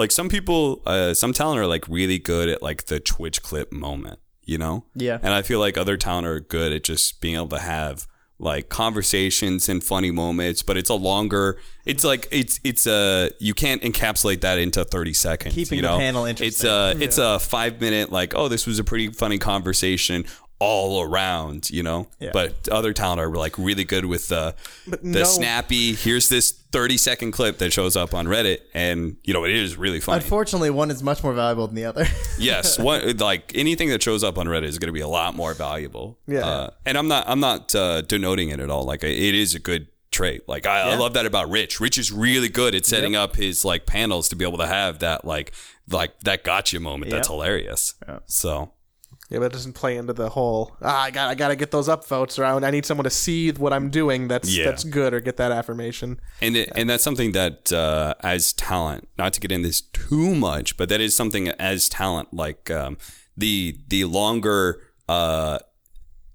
Like 0.00 0.10
some 0.10 0.30
people, 0.30 0.80
uh, 0.86 1.12
some 1.12 1.34
talent 1.34 1.60
are 1.60 1.66
like 1.66 1.86
really 1.86 2.18
good 2.18 2.48
at 2.48 2.62
like 2.62 2.86
the 2.86 3.00
Twitch 3.00 3.42
clip 3.42 3.70
moment, 3.70 4.18
you 4.42 4.56
know. 4.56 4.86
Yeah. 4.94 5.18
And 5.22 5.34
I 5.34 5.42
feel 5.42 5.60
like 5.60 5.76
other 5.76 5.98
talent 5.98 6.26
are 6.26 6.40
good 6.40 6.72
at 6.72 6.84
just 6.84 7.20
being 7.20 7.34
able 7.36 7.48
to 7.48 7.58
have 7.58 8.06
like 8.38 8.70
conversations 8.70 9.68
and 9.68 9.84
funny 9.84 10.10
moments, 10.10 10.62
but 10.62 10.78
it's 10.78 10.88
a 10.88 10.94
longer. 10.94 11.58
It's 11.84 12.02
like 12.02 12.26
it's 12.30 12.58
it's 12.64 12.86
a 12.86 13.30
you 13.38 13.52
can't 13.52 13.82
encapsulate 13.82 14.40
that 14.40 14.58
into 14.58 14.86
thirty 14.86 15.12
seconds. 15.12 15.54
Keeping 15.54 15.76
you 15.76 15.82
the 15.82 15.88
know? 15.88 15.98
panel 15.98 16.24
It's 16.24 16.40
interesting. 16.40 16.70
a 16.70 17.04
it's 17.04 17.18
a 17.18 17.38
five 17.38 17.78
minute 17.82 18.10
like 18.10 18.34
oh 18.34 18.48
this 18.48 18.66
was 18.66 18.78
a 18.78 18.84
pretty 18.84 19.08
funny 19.08 19.36
conversation 19.36 20.24
all 20.60 21.02
around, 21.02 21.70
you 21.70 21.82
know. 21.82 22.06
Yeah. 22.20 22.30
But 22.32 22.68
other 22.68 22.92
talent 22.92 23.20
are 23.20 23.30
like 23.30 23.56
really 23.58 23.84
good 23.84 24.04
with 24.04 24.28
the 24.28 24.54
the 24.86 24.98
no- 25.02 25.24
snappy. 25.24 25.94
Here's 25.94 26.28
this 26.28 26.52
thirty 26.52 26.96
second 26.96 27.32
clip 27.32 27.58
that 27.58 27.72
shows 27.72 27.96
up 27.96 28.14
on 28.14 28.26
Reddit, 28.26 28.58
and 28.74 29.16
you 29.24 29.32
know 29.34 29.44
it 29.44 29.52
is 29.52 29.76
really 29.76 30.00
funny. 30.00 30.22
Unfortunately, 30.22 30.70
one 30.70 30.90
is 30.90 31.02
much 31.02 31.24
more 31.24 31.32
valuable 31.32 31.66
than 31.66 31.74
the 31.76 31.86
other. 31.86 32.06
yes, 32.38 32.78
one 32.78 33.16
like 33.16 33.52
anything 33.54 33.88
that 33.88 34.02
shows 34.02 34.22
up 34.22 34.38
on 34.38 34.46
Reddit 34.46 34.64
is 34.64 34.78
going 34.78 34.88
to 34.88 34.92
be 34.92 35.00
a 35.00 35.08
lot 35.08 35.34
more 35.34 35.54
valuable. 35.54 36.18
Yeah. 36.26 36.46
uh, 36.46 36.70
and 36.86 36.96
I'm 36.98 37.08
not 37.08 37.24
I'm 37.26 37.40
not 37.40 37.74
uh, 37.74 38.02
denoting 38.02 38.50
it 38.50 38.60
at 38.60 38.70
all. 38.70 38.84
Like 38.84 39.02
it 39.02 39.34
is 39.34 39.54
a 39.54 39.58
good 39.58 39.88
trait. 40.12 40.46
Like 40.48 40.66
I, 40.66 40.90
I 40.90 40.96
love 40.96 41.14
that 41.14 41.24
about 41.24 41.48
Rich. 41.48 41.80
Rich 41.80 41.96
is 41.96 42.12
really 42.12 42.48
good 42.48 42.74
at 42.74 42.84
setting 42.84 43.16
up 43.16 43.36
his 43.36 43.64
like 43.64 43.86
panels 43.86 44.28
to 44.28 44.36
be 44.36 44.44
able 44.44 44.58
to 44.58 44.66
have 44.66 44.98
that 44.98 45.24
like 45.24 45.52
like 45.88 46.20
that 46.20 46.44
gotcha 46.44 46.78
moment. 46.80 47.10
That's 47.10 47.28
Yep. 47.28 47.32
hilarious. 47.34 47.94
So 48.26 48.72
Yeah, 49.30 49.38
but 49.38 49.44
it 49.46 49.52
doesn't 49.52 49.74
play 49.74 49.96
into 49.96 50.12
the 50.12 50.28
whole. 50.28 50.76
Ah, 50.82 51.02
I 51.04 51.10
got 51.12 51.30
I 51.30 51.34
got 51.36 51.48
to 51.48 51.56
get 51.56 51.70
those 51.70 51.88
upvotes, 51.88 52.36
or 52.38 52.44
I, 52.44 52.52
I 52.66 52.70
need 52.72 52.84
someone 52.84 53.04
to 53.04 53.10
see 53.10 53.50
what 53.52 53.72
I'm 53.72 53.88
doing. 53.88 54.26
That's 54.26 54.54
Yeah. 54.54 54.64
that's 54.64 54.82
good, 54.82 55.14
or 55.14 55.20
get 55.20 55.36
that 55.36 55.52
affirmation. 55.52 56.20
and 56.42 56.56
it, 56.56 56.70
and 56.74 56.90
that's 56.90 57.04
something 57.04 57.30
that 57.32 57.72
uh, 57.72 58.14
as 58.24 58.52
talent, 58.52 59.08
not 59.16 59.32
to 59.34 59.40
get 59.40 59.52
in 59.52 59.62
this 59.62 59.80
too 59.80 60.34
much, 60.34 60.76
but 60.76 60.88
that 60.88 61.00
is 61.00 61.14
something 61.14 61.48
as 61.48 61.88
talent, 61.88 62.34
like 62.34 62.70
um, 62.72 62.98
the 63.36 63.78
the 63.86 64.04
longer 64.04 64.82
uh, 65.08 65.60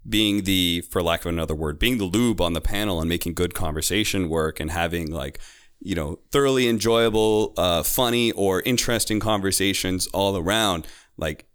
being 0.07 0.43
the, 0.43 0.81
for 0.91 1.01
lack 1.01 1.21
of 1.21 1.27
another 1.27 1.55
word, 1.55 1.79
being 1.79 1.97
the 1.97 2.05
lube 2.05 2.39
on 2.39 2.53
the 2.53 2.61
panel 2.61 2.99
and 3.01 3.09
making 3.09 3.33
good 3.33 3.53
conversation 3.53 4.29
work 4.29 4.59
and 4.59 4.71
having 4.71 5.11
like 5.11 5.39
you 5.81 5.95
know 5.95 6.19
thoroughly 6.31 6.69
enjoyable, 6.69 7.53
uh, 7.57 7.83
funny 7.83 8.31
or 8.31 8.61
interesting 8.61 9.19
conversations 9.19 10.07
all 10.13 10.37
around, 10.37 10.87
like 11.17 11.45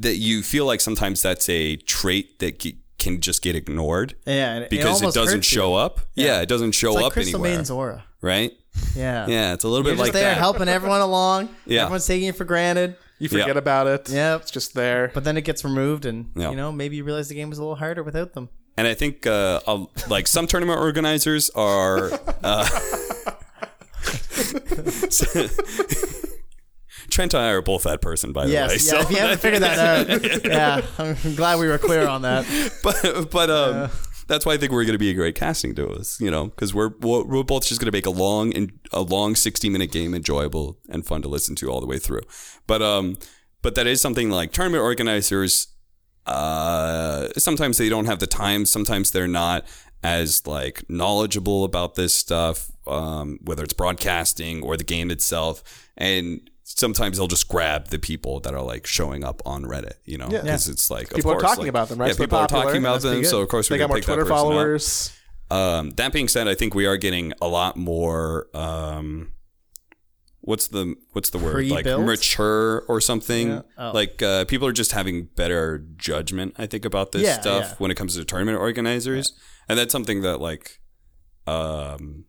that 0.00 0.16
you 0.16 0.42
feel 0.42 0.66
like 0.66 0.80
sometimes 0.80 1.22
that's 1.22 1.48
a 1.48 1.76
trait 1.76 2.38
that 2.38 2.60
ge- 2.60 2.76
can 2.98 3.20
just 3.20 3.42
get 3.42 3.56
ignored 3.56 4.14
yeah, 4.26 4.54
and 4.54 4.68
because 4.70 5.00
it, 5.00 5.04
almost 5.04 5.14
doesn't 5.16 5.38
hurts 5.38 5.52
you. 5.52 5.56
show 5.58 5.74
up. 5.74 6.00
Yeah. 6.14 6.40
it 6.40 6.48
doesn't 6.48 6.72
show 6.72 6.90
It's 6.92 6.96
like 6.96 7.04
up 7.06 7.12
Crystal 7.12 7.34
anywhere, 7.36 7.50
Maiden's 7.50 7.70
aura. 7.70 8.04
right? 8.20 8.52
Yeah, 8.96 9.26
Yeah, 9.26 9.52
it's 9.54 9.64
a 9.64 9.68
little 9.68 9.84
You're 9.84 9.94
bit 9.96 9.98
just 9.98 10.06
like 10.08 10.12
there 10.14 10.30
that. 10.30 10.38
helping 10.38 10.68
everyone 10.68 11.00
along. 11.00 11.48
Yeah. 11.66 11.82
everyone's 11.82 12.06
taking 12.06 12.28
it 12.28 12.36
for 12.36 12.44
granted. 12.44 12.96
You 13.18 13.28
forget 13.28 13.48
Yeah. 13.48 13.58
about 13.58 13.86
it. 13.86 14.08
Yeah, 14.08 14.36
it's 14.36 14.50
just 14.50 14.74
there. 14.74 15.10
But 15.14 15.24
then 15.24 15.36
it 15.36 15.42
gets 15.42 15.64
removed, 15.64 16.06
and 16.06 16.30
Yeah. 16.36 16.50
you 16.50 16.56
know 16.56 16.72
maybe 16.72 16.96
you 16.96 17.04
realize 17.04 17.28
the 17.28 17.34
game 17.34 17.50
was 17.50 17.58
a 17.58 17.62
little 17.62 17.76
harder 17.76 18.02
without 18.02 18.32
them. 18.34 18.48
And 18.76 18.86
I 18.86 18.94
think 18.94 19.26
uh, 19.26 19.60
uh, 19.66 19.84
like 20.08 20.26
some 20.26 20.46
tournament 20.46 20.80
organizers 20.80 21.50
are. 21.50 22.10
Uh, 22.42 22.68
Trent 27.12 27.34
and 27.34 27.42
I 27.42 27.50
are 27.50 27.60
both 27.60 27.82
that 27.82 28.00
person, 28.00 28.32
by 28.32 28.46
the 28.46 28.48
way. 28.48 28.54
Yes, 28.54 28.86
yeah. 28.86 28.90
so 28.90 29.00
if 29.00 29.10
you 29.10 29.18
haven't 29.18 29.38
figured 29.38 29.62
that 29.62 29.78
out, 29.78 30.44
yeah, 30.44 30.84
I'm 30.98 31.34
glad 31.36 31.60
we 31.60 31.68
were 31.68 31.78
clear 31.78 32.08
on 32.08 32.22
that. 32.22 32.46
but 32.82 33.30
but 33.30 33.50
um, 33.50 33.90
that's 34.26 34.46
why 34.46 34.54
I 34.54 34.56
think 34.56 34.72
we're 34.72 34.84
going 34.84 34.94
to 34.94 34.98
be 34.98 35.10
a 35.10 35.14
great 35.14 35.34
casting 35.34 35.74
duo, 35.74 35.96
is, 35.96 36.16
you 36.20 36.30
know, 36.30 36.46
because 36.46 36.74
we're 36.74 36.90
we're 37.00 37.42
both 37.42 37.66
just 37.66 37.80
going 37.80 37.90
to 37.90 37.94
make 37.94 38.06
a 38.06 38.10
long 38.10 38.54
and 38.54 38.72
a 38.92 39.02
long 39.02 39.34
sixty 39.34 39.68
minute 39.68 39.92
game 39.92 40.14
enjoyable 40.14 40.78
and 40.88 41.04
fun 41.04 41.20
to 41.22 41.28
listen 41.28 41.54
to 41.56 41.70
all 41.70 41.80
the 41.80 41.86
way 41.86 41.98
through. 41.98 42.22
But 42.66 42.80
um, 42.80 43.18
but 43.60 43.74
that 43.74 43.86
is 43.86 44.00
something 44.00 44.30
like 44.30 44.52
tournament 44.52 44.82
organizers. 44.82 45.68
Uh, 46.24 47.28
sometimes 47.36 47.76
they 47.76 47.90
don't 47.90 48.06
have 48.06 48.20
the 48.20 48.26
time. 48.26 48.64
Sometimes 48.64 49.10
they're 49.10 49.28
not 49.28 49.66
as 50.02 50.46
like 50.46 50.88
knowledgeable 50.88 51.64
about 51.64 51.94
this 51.94 52.14
stuff, 52.14 52.72
um, 52.86 53.38
whether 53.42 53.62
it's 53.62 53.74
broadcasting 53.74 54.62
or 54.62 54.78
the 54.78 54.84
game 54.84 55.10
itself, 55.10 55.90
and. 55.96 56.48
Sometimes 56.78 57.18
they'll 57.18 57.28
just 57.28 57.48
grab 57.48 57.88
the 57.88 57.98
people 57.98 58.40
that 58.40 58.54
are 58.54 58.62
like 58.62 58.86
showing 58.86 59.24
up 59.24 59.42
on 59.44 59.64
Reddit, 59.64 59.94
you 60.04 60.16
know, 60.18 60.28
because 60.28 60.68
it's 60.68 60.90
like 60.90 61.10
of 61.10 61.16
People 61.16 61.32
are 61.32 61.40
talking 61.40 61.60
like- 61.64 61.68
about 61.68 61.88
them, 61.88 61.98
right? 61.98 62.06
Yeah, 62.08 62.12
So 62.12 62.18
they're 62.18 62.26
people 62.26 62.38
are 62.38 62.46
talking 62.48 62.80
about 62.80 63.02
them, 63.02 63.24
so 63.24 63.40
of 63.42 63.48
course 63.48 63.68
they 63.68 63.74
we're 63.74 63.80
got 63.80 63.88
more 63.88 63.96
pick 63.98 64.06
that 64.06 64.12
Twitter 64.14 64.22
person 64.24 64.36
up. 64.36 64.40
followers. 64.42 65.12
Um, 65.50 65.90
that 65.92 66.12
being 66.12 66.28
said, 66.28 66.48
I 66.48 66.54
think 66.54 66.74
we 66.74 66.86
are 66.86 66.96
getting 66.96 67.32
a 67.42 67.46
lot 67.48 67.76
more. 67.76 68.48
Um, 68.54 69.32
what's 70.40 70.66
the 70.68 70.94
what's 71.12 71.28
the 71.30 71.38
word 71.38 71.66
like 71.66 71.84
Pre-built? 71.84 72.02
mature 72.06 72.84
or 72.88 73.00
something? 73.00 73.48
Yeah. 73.50 73.62
Oh. 73.76 73.90
Like 73.92 74.22
uh, 74.22 74.44
people 74.46 74.66
are 74.66 74.72
just 74.72 74.92
having 74.92 75.24
better 75.36 75.84
judgment. 75.96 76.54
I 76.58 76.66
think 76.66 76.84
about 76.86 77.12
this 77.12 77.22
Yeah, 77.22 77.38
stuff 77.40 77.64
yeah. 77.68 77.74
when 77.78 77.90
it 77.90 77.96
comes 77.96 78.16
to 78.16 78.24
tournament 78.24 78.58
organizers, 78.58 79.34
and 79.68 79.78
that's 79.78 79.92
something 79.92 80.22
that 80.22 80.40
like, 80.40 80.80
um, 81.46 82.24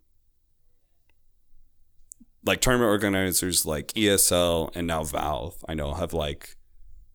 like 2.45 2.61
tournament 2.61 2.89
organizers 2.89 3.65
like 3.65 3.93
ESL 3.93 4.75
and 4.75 4.87
now 4.87 5.03
Valve, 5.03 5.63
I 5.67 5.73
know 5.73 5.93
have 5.93 6.13
like 6.13 6.55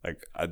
like 0.03 0.25
I, 0.35 0.49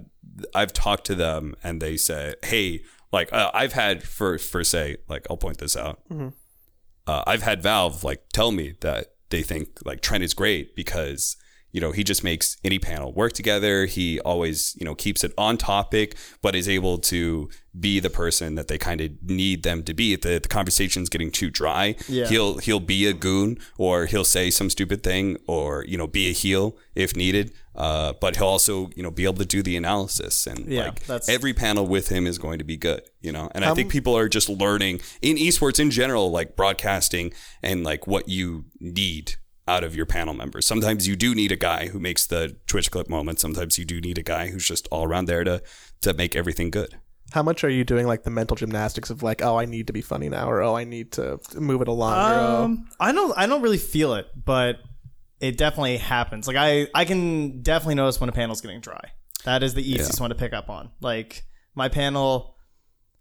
I've 0.53 0.73
talked 0.73 1.05
to 1.05 1.15
them 1.15 1.55
and 1.63 1.81
they 1.81 1.97
say, 1.97 2.35
"Hey, 2.43 2.83
like 3.11 3.31
uh, 3.33 3.51
I've 3.53 3.73
had 3.73 4.03
for 4.03 4.37
for 4.37 4.63
say, 4.63 4.97
like 5.07 5.25
I'll 5.29 5.37
point 5.37 5.59
this 5.59 5.77
out. 5.77 6.01
Uh, 7.07 7.23
I've 7.25 7.43
had 7.43 7.63
Valve 7.63 8.03
like 8.03 8.23
tell 8.33 8.51
me 8.51 8.75
that 8.81 9.13
they 9.29 9.41
think 9.41 9.79
like 9.85 10.01
Trent 10.01 10.23
is 10.23 10.33
great 10.33 10.75
because 10.75 11.37
you 11.71 11.81
know, 11.81 11.91
he 11.91 12.03
just 12.03 12.23
makes 12.23 12.57
any 12.63 12.79
panel 12.79 13.13
work 13.13 13.33
together. 13.33 13.85
He 13.85 14.19
always, 14.21 14.75
you 14.79 14.85
know, 14.85 14.95
keeps 14.95 15.23
it 15.23 15.33
on 15.37 15.57
topic, 15.57 16.15
but 16.41 16.55
is 16.55 16.67
able 16.69 16.97
to 16.99 17.49
be 17.79 17.99
the 17.99 18.09
person 18.09 18.55
that 18.55 18.67
they 18.69 18.77
kind 18.77 19.01
of 19.01 19.11
need 19.23 19.61
them 19.63 19.83
to 19.83 19.93
be. 19.93 20.13
If 20.13 20.21
the, 20.21 20.39
the 20.39 20.47
conversation's 20.47 21.09
getting 21.09 21.29
too 21.31 21.49
dry, 21.51 21.95
Yeah. 22.07 22.27
he'll 22.27 22.57
he'll 22.57 22.79
be 22.79 23.05
a 23.05 23.13
goon 23.13 23.57
or 23.77 24.05
he'll 24.07 24.23
say 24.23 24.49
some 24.49 24.69
stupid 24.69 25.03
thing 25.03 25.37
or 25.47 25.85
you 25.87 25.97
know 25.97 26.07
be 26.07 26.29
a 26.29 26.33
heel 26.33 26.77
if 26.95 27.15
needed. 27.15 27.51
Uh, 27.75 28.13
but 28.19 28.37
he'll 28.37 28.47
also 28.47 28.89
you 28.95 29.03
know 29.03 29.11
be 29.11 29.25
able 29.25 29.35
to 29.35 29.45
do 29.45 29.61
the 29.61 29.77
analysis 29.77 30.47
and 30.47 30.65
Yeah, 30.67 30.85
like 30.85 31.05
that's- 31.05 31.29
every 31.29 31.53
panel 31.53 31.85
with 31.85 32.09
him 32.09 32.25
is 32.25 32.39
going 32.39 32.57
to 32.57 32.65
be 32.65 32.77
good. 32.77 33.01
You 33.21 33.31
know, 33.31 33.51
and 33.53 33.63
I 33.63 33.73
think 33.75 33.91
people 33.91 34.17
are 34.17 34.27
just 34.29 34.49
learning 34.49 35.01
in 35.21 35.37
esports 35.37 35.79
in 35.79 35.91
general, 35.91 36.31
like 36.31 36.55
broadcasting 36.55 37.33
and 37.61 37.83
like 37.83 38.07
what 38.07 38.27
you 38.29 38.65
need 38.79 39.35
out 39.67 39.83
of 39.83 39.95
your 39.95 40.05
panel 40.05 40.33
members. 40.33 40.65
Sometimes 40.65 41.07
you 41.07 41.15
do 41.15 41.35
need 41.35 41.51
a 41.51 41.55
guy 41.55 41.87
who 41.87 41.99
makes 41.99 42.25
the 42.25 42.55
Twitch 42.67 42.89
clip 42.91 43.09
moment. 43.09 43.39
Sometimes 43.39 43.77
you 43.77 43.85
do 43.85 43.99
need 43.99 44.17
a 44.17 44.23
guy 44.23 44.49
who's 44.49 44.67
just 44.67 44.87
all 44.91 45.05
around 45.05 45.25
there 45.25 45.43
to 45.43 45.61
to 46.01 46.13
make 46.13 46.35
everything 46.35 46.69
good. 46.69 46.97
How 47.31 47.43
much 47.43 47.63
are 47.63 47.69
you 47.69 47.83
doing 47.83 48.07
like 48.07 48.23
the 48.23 48.29
mental 48.29 48.55
gymnastics 48.55 49.09
of 49.09 49.21
like, 49.21 49.41
oh, 49.41 49.57
I 49.57 49.65
need 49.65 49.87
to 49.87 49.93
be 49.93 50.01
funny 50.01 50.29
now, 50.29 50.49
or 50.49 50.61
oh, 50.61 50.75
I 50.75 50.85
need 50.85 51.11
to 51.13 51.39
move 51.55 51.81
it 51.81 51.89
along, 51.89 52.13
or 52.13 52.39
oh, 52.39 52.63
Um, 52.63 52.89
I 52.99 53.11
don't 53.11 53.37
I 53.37 53.45
don't 53.47 53.61
really 53.61 53.77
feel 53.77 54.13
it, 54.13 54.27
but 54.45 54.77
it 55.39 55.57
definitely 55.57 55.97
happens. 55.97 56.47
Like 56.47 56.57
I 56.57 56.87
I 56.95 57.05
can 57.05 57.61
definitely 57.61 57.95
notice 57.95 58.19
when 58.19 58.29
a 58.29 58.33
panel's 58.33 58.61
getting 58.61 58.79
dry. 58.79 59.11
That 59.43 59.63
is 59.63 59.73
the 59.73 59.89
easiest 59.89 60.19
one 60.19 60.29
to 60.29 60.35
pick 60.35 60.53
up 60.53 60.69
on. 60.69 60.91
Like 61.01 61.43
my 61.75 61.89
panel, 61.89 62.55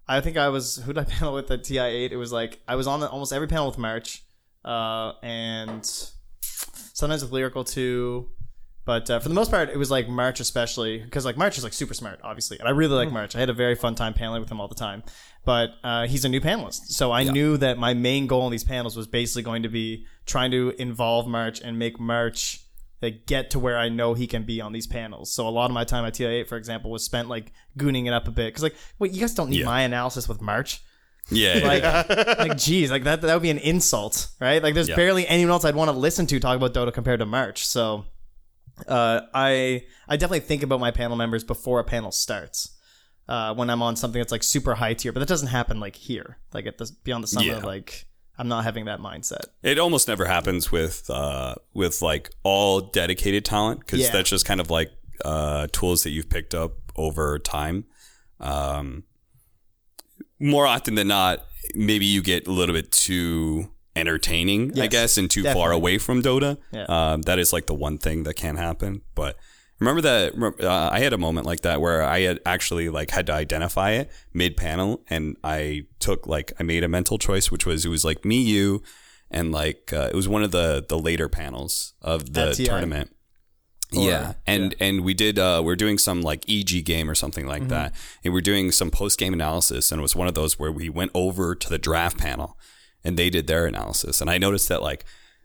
I 0.09 0.21
think 0.21 0.37
I 0.37 0.49
was 0.49 0.77
who 0.77 0.93
did 0.93 1.01
I 1.01 1.05
panel 1.11 1.35
with 1.35 1.51
at 1.51 1.65
TI 1.65 1.79
eight? 1.79 2.13
It 2.13 2.17
was 2.17 2.33
like 2.33 2.61
I 2.69 2.77
was 2.77 2.87
on 2.87 3.01
the, 3.01 3.09
almost 3.09 3.33
every 3.33 3.49
panel 3.49 3.67
with 3.67 3.79
March, 3.79 4.25
uh, 4.65 5.13
and 5.23 5.85
sometimes 6.97 7.23
with 7.23 7.31
lyrical 7.31 7.63
too. 7.63 8.31
But 8.87 9.11
uh, 9.11 9.19
for 9.19 9.29
the 9.29 9.35
most 9.35 9.51
part, 9.51 9.69
it 9.69 9.77
was 9.77 9.91
like 9.91 10.09
March, 10.09 10.39
especially 10.39 10.99
because 10.99 11.25
like 11.25 11.37
March 11.37 11.59
is 11.59 11.65
like 11.65 11.73
super 11.73 11.93
smart, 11.93 12.21
obviously, 12.23 12.59
and 12.61 12.69
I 12.69 12.71
really 12.71 12.95
like 12.95 13.11
March. 13.13 13.35
I 13.35 13.41
had 13.41 13.51
a 13.51 13.53
very 13.53 13.75
fun 13.75 13.97
time 13.97 14.15
paneling 14.15 14.41
with 14.41 14.51
him 14.51 14.61
all 14.61 14.69
the 14.69 14.77
time. 14.77 15.03
But 15.45 15.71
uh, 15.85 16.07
he's 16.07 16.25
a 16.25 16.29
new 16.29 16.41
panelist, 16.41 16.87
so 16.87 17.13
I 17.13 17.25
knew 17.25 17.57
that 17.59 17.79
my 17.79 17.95
main 17.95 18.27
goal 18.27 18.47
in 18.47 18.53
these 18.53 18.65
panels 18.65 18.97
was 18.97 19.07
basically 19.09 19.43
going 19.43 19.63
to 19.65 19.69
be 19.69 20.07
trying 20.25 20.51
to 20.53 20.73
involve 20.79 21.27
March 21.27 21.61
and 21.61 21.79
make 21.79 21.99
March 22.01 22.61
like 23.03 23.27
get 23.27 23.51
to 23.51 23.59
where 23.59 23.77
I 23.77 23.89
know 23.89 24.15
he 24.15 24.27
can 24.27 24.45
be 24.45 24.61
on 24.61 24.73
these 24.73 24.87
panels. 24.87 25.33
So 25.33 25.47
a 25.47 25.51
lot 25.51 25.67
of 25.67 25.73
my 25.75 25.85
time 25.85 26.05
at 26.05 26.15
TI8, 26.15 26.49
for 26.49 26.57
example, 26.57 26.91
was 26.91 27.05
spent 27.05 27.29
like 27.29 27.53
gooning 27.77 28.07
it 28.07 28.13
up 28.13 28.27
a 28.27 28.31
bit 28.31 28.47
because 28.47 28.63
like, 28.63 28.77
wait, 28.99 29.13
you 29.13 29.21
guys 29.21 29.35
don't 29.35 29.51
need 29.51 29.61
Yeah. 29.61 29.67
my 29.67 29.83
analysis 29.83 30.29
with 30.29 30.41
March 30.41 30.81
Yeah, 31.31 31.61
like, 31.65 32.39
like, 32.39 32.57
geez, 32.59 32.91
like 32.91 33.05
that 33.05 33.21
that 33.23 33.33
would 33.35 33.43
be 33.43 33.51
an 33.51 33.59
insult, 33.59 34.29
right? 34.41 34.63
Like, 34.63 34.75
there's 34.75 34.89
Yeah. 34.89 34.97
barely 34.97 35.27
anyone 35.27 35.51
else 35.53 35.65
I'd 35.65 35.75
want 35.75 35.91
to 35.91 35.97
listen 35.97 36.27
to 36.29 36.39
talk 36.41 36.57
about 36.57 36.73
Dota 36.75 36.93
compared 36.93 37.19
to 37.21 37.27
March. 37.27 37.67
So, 37.67 38.05
uh, 38.87 39.23
I 39.35 39.85
I 40.09 40.17
definitely 40.17 40.41
think 40.41 40.63
about 40.63 40.81
my 40.81 40.91
panel 40.91 41.17
members 41.17 41.43
before 41.45 41.81
a 41.81 41.85
panel 41.85 42.13
starts. 42.13 42.73
Uh, 43.29 43.53
when 43.55 43.69
I'm 43.71 43.83
on 43.83 43.97
something 43.97 44.21
that's 44.21 44.31
like 44.31 44.45
super 44.45 44.77
high 44.77 44.95
tier, 44.95 45.11
but 45.11 45.19
that 45.19 45.27
doesn't 45.29 45.49
happen 45.49 45.81
like 45.81 45.97
here, 45.97 46.39
like 46.55 46.65
at 46.67 46.79
the 46.79 46.89
Beyond 47.03 47.25
the 47.25 47.29
Summit. 47.29 47.47
Yeah. 47.49 47.59
Like, 47.59 48.07
I'm 48.39 48.47
not 48.47 48.63
having 48.63 48.85
that 48.85 49.01
mindset. 49.01 49.47
It 49.65 49.81
almost 49.81 50.07
never 50.07 50.27
happens 50.27 50.71
with 50.71 51.11
uh, 51.11 51.57
with 51.75 52.03
like 52.03 52.31
all 52.45 52.81
dedicated 52.81 53.45
talent 53.45 53.81
because 53.81 53.99
Yeah. 53.99 54.13
that's 54.13 54.31
just 54.31 54.47
kind 54.47 54.61
of 54.61 54.71
like 54.71 54.93
uh, 55.25 55.67
tools 55.73 56.05
that 56.05 56.11
you've 56.11 56.29
picked 56.29 56.55
up 56.55 56.75
over 56.95 57.41
time. 57.41 57.87
Um, 58.39 59.03
more 60.39 60.67
often 60.67 60.95
than 60.95 61.09
not, 61.09 61.45
maybe 61.75 62.07
you 62.07 62.23
get 62.23 62.47
a 62.47 62.53
little 62.53 62.75
bit 62.75 62.93
too 62.93 63.71
entertaining, 63.95 64.79
I 64.79 64.87
guess, 64.87 65.17
and 65.17 65.31
too 65.31 65.43
far 65.45 65.73
away 65.73 65.99
from 65.99 66.23
Dota. 66.23 66.59
Yeah. 66.71 66.85
Um, 66.89 67.23
that 67.23 67.39
is 67.39 67.53
like 67.53 67.67
the 67.67 67.75
one 67.75 67.99
thing 67.99 68.25
that 68.25 68.35
can 68.35 68.57
happen. 68.57 69.03
But 69.15 69.37
remember 69.79 70.03
that 70.03 70.35
uh, 70.63 70.91
I 70.93 71.01
had 71.01 71.13
a 71.13 71.19
moment 71.19 71.47
like 71.47 71.63
that 71.63 71.81
where 71.81 72.03
I 72.03 72.21
had 72.21 72.41
actually 72.45 72.89
like 72.89 73.11
had 73.11 73.27
to 73.27 73.33
identify 73.33 73.93
it 73.93 74.11
mid 74.33 74.57
panel, 74.57 75.03
and 75.09 75.37
I 75.43 75.87
took 75.99 76.27
like 76.27 76.53
I 76.61 76.63
made 76.63 76.85
a 76.85 76.89
mental 76.89 77.19
choice, 77.19 77.51
which 77.51 77.67
was 77.67 77.85
it 77.85 77.89
was 77.89 78.05
like 78.05 78.25
me, 78.25 78.43
you, 78.43 78.83
and 79.31 79.51
like 79.51 79.93
uh, 79.93 80.11
it 80.13 80.15
was 80.15 80.29
one 80.29 80.43
of 80.43 80.51
the 80.51 80.85
the 80.87 80.99
later 80.99 81.29
panels 81.29 81.95
of 82.03 82.35
the 82.35 82.55
tournament. 82.55 83.16
Yeah, 83.93 84.35
and 84.47 84.75
and 84.81 85.05
we 85.05 85.15
did 85.15 85.39
uh, 85.39 85.63
we're 85.65 85.77
doing 85.77 85.99
some 85.99 86.21
like 86.23 86.45
EG 86.49 86.85
game 86.85 87.09
or 87.09 87.15
something 87.15 87.47
like 87.47 87.69
that, 87.69 87.95
and 88.25 88.35
we're 88.35 88.41
doing 88.41 88.73
some 88.73 88.91
post 88.91 89.19
game 89.19 89.33
analysis, 89.33 89.93
and 89.93 90.01
it 90.01 90.03
was 90.03 90.17
one 90.17 90.27
of 90.29 90.35
those 90.35 90.59
where 90.59 90.73
we 90.73 90.89
went 90.89 91.13
over 91.15 91.55
to 91.55 91.69
the 91.69 91.79
draft 91.79 92.19
panel, 92.19 92.59
and 93.05 93.17
they 93.17 93.31
did 93.31 93.47
their 93.47 93.65
analysis, 93.67 94.21
and 94.21 94.29
I 94.29 94.39
noticed 94.39 94.69
that 94.69 94.83
like 94.83 95.05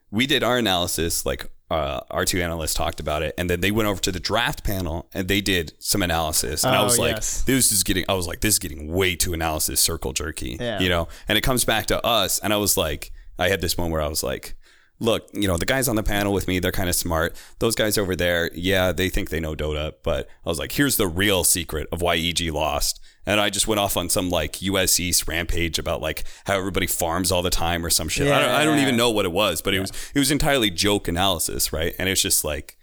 we 0.09 0.25
did 0.25 0.43
our 0.43 0.57
analysis, 0.57 1.25
like 1.25 1.45
uh, 1.69 2.01
our 2.09 2.25
two 2.25 2.41
analysts 2.41 2.73
talked 2.73 2.99
about 2.99 3.21
it, 3.21 3.33
and 3.37 3.49
then 3.49 3.61
they 3.61 3.71
went 3.71 3.87
over 3.87 4.01
to 4.01 4.11
the 4.11 4.19
draft 4.19 4.61
panel 4.61 5.07
and 5.13 5.29
they 5.29 5.39
did 5.39 5.71
some 5.79 6.01
analysis, 6.01 6.65
and 6.65 6.75
I 6.75 6.81
Oh, 6.81 6.83
was 6.83 6.99
like, 6.99 7.15
yes. 7.15 7.43
this 7.43 7.71
is 7.71 7.83
getting, 7.83 8.03
I 8.09 8.13
was 8.13 8.27
like, 8.27 8.41
this 8.41 8.55
is 8.55 8.59
getting 8.59 8.91
way 8.91 9.15
too 9.15 9.33
analysis 9.33 9.79
circle 9.79 10.11
jerky, 10.11 10.57
Yeah. 10.59 10.81
you 10.81 10.89
know, 10.89 11.07
and 11.29 11.37
it 11.37 11.41
comes 11.41 11.63
back 11.63 11.85
to 11.85 12.05
us, 12.05 12.39
and 12.39 12.51
I 12.51 12.57
was 12.57 12.75
like, 12.75 13.13
I 13.39 13.47
had 13.47 13.61
this 13.61 13.77
moment 13.77 13.93
where 13.93 14.01
I 14.01 14.09
was 14.09 14.21
like 14.21 14.55
look, 15.01 15.27
you 15.33 15.47
know, 15.47 15.57
the 15.57 15.65
guys 15.65 15.87
on 15.87 15.95
the 15.95 16.03
panel 16.03 16.31
with 16.31 16.47
me, 16.47 16.59
they're 16.59 16.71
kind 16.71 16.87
of 16.87 16.95
smart. 16.95 17.35
Those 17.59 17.75
guys 17.75 17.97
over 17.97 18.15
there, 18.15 18.51
yeah, 18.53 18.91
they 18.91 19.09
think 19.09 19.29
they 19.29 19.39
know 19.39 19.55
Dota, 19.55 19.93
but 20.03 20.29
I 20.45 20.49
was 20.49 20.59
like, 20.59 20.73
here's 20.73 20.95
the 20.97 21.07
real 21.07 21.43
secret 21.43 21.87
of 21.91 22.01
why 22.01 22.15
EG 22.15 22.53
lost. 22.53 23.01
And 23.25 23.39
I 23.39 23.49
just 23.49 23.67
went 23.67 23.79
off 23.79 23.97
on 23.97 24.09
some 24.09 24.29
like 24.29 24.61
US 24.61 24.99
East 24.99 25.27
rampage 25.27 25.79
about 25.79 26.01
like 26.01 26.23
how 26.45 26.57
everybody 26.57 26.87
farms 26.87 27.31
all 27.31 27.41
the 27.41 27.49
time 27.49 27.83
or 27.83 27.89
some 27.89 28.09
shit. 28.09 28.31
I, 28.31 28.39
don't, 28.39 28.49
I 28.49 28.63
don't 28.63 28.79
even 28.79 28.95
know 28.95 29.09
what 29.09 29.25
it 29.25 29.31
was, 29.31 29.61
but 29.61 29.73
it 29.73 29.79
was 29.79 29.91
it 30.13 30.19
was 30.19 30.31
entirely 30.31 30.69
joke 30.69 31.07
analysis, 31.07 31.73
right? 31.73 31.93
And 31.99 32.07
it's 32.07 32.21
just 32.21 32.43
like 32.43 32.77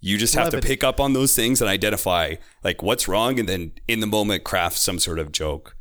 you 0.00 0.16
just 0.16 0.34
have 0.34 0.50
to 0.50 0.56
Levity. 0.56 0.68
pick 0.68 0.84
up 0.84 1.00
on 1.00 1.12
those 1.12 1.34
things 1.34 1.60
and 1.60 1.68
identify 1.68 2.36
like 2.62 2.82
what's 2.82 3.06
wrong, 3.08 3.38
and 3.38 3.48
then 3.48 3.72
in 3.86 4.00
the 4.00 4.06
moment 4.06 4.44
craft 4.44 4.78
some 4.78 4.98
sort 4.98 5.18
of 5.18 5.32
joke. 5.32 5.76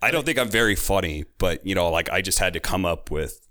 I 0.00 0.10
don't 0.10 0.26
think 0.26 0.38
I'm 0.38 0.50
very 0.50 0.74
funny, 0.74 1.24
but 1.38 1.66
you 1.66 1.74
know, 1.74 1.90
like 1.90 2.10
I 2.10 2.20
just 2.20 2.38
had 2.38 2.52
to 2.54 2.60
come 2.60 2.84
up 2.84 3.10
with 3.10 3.43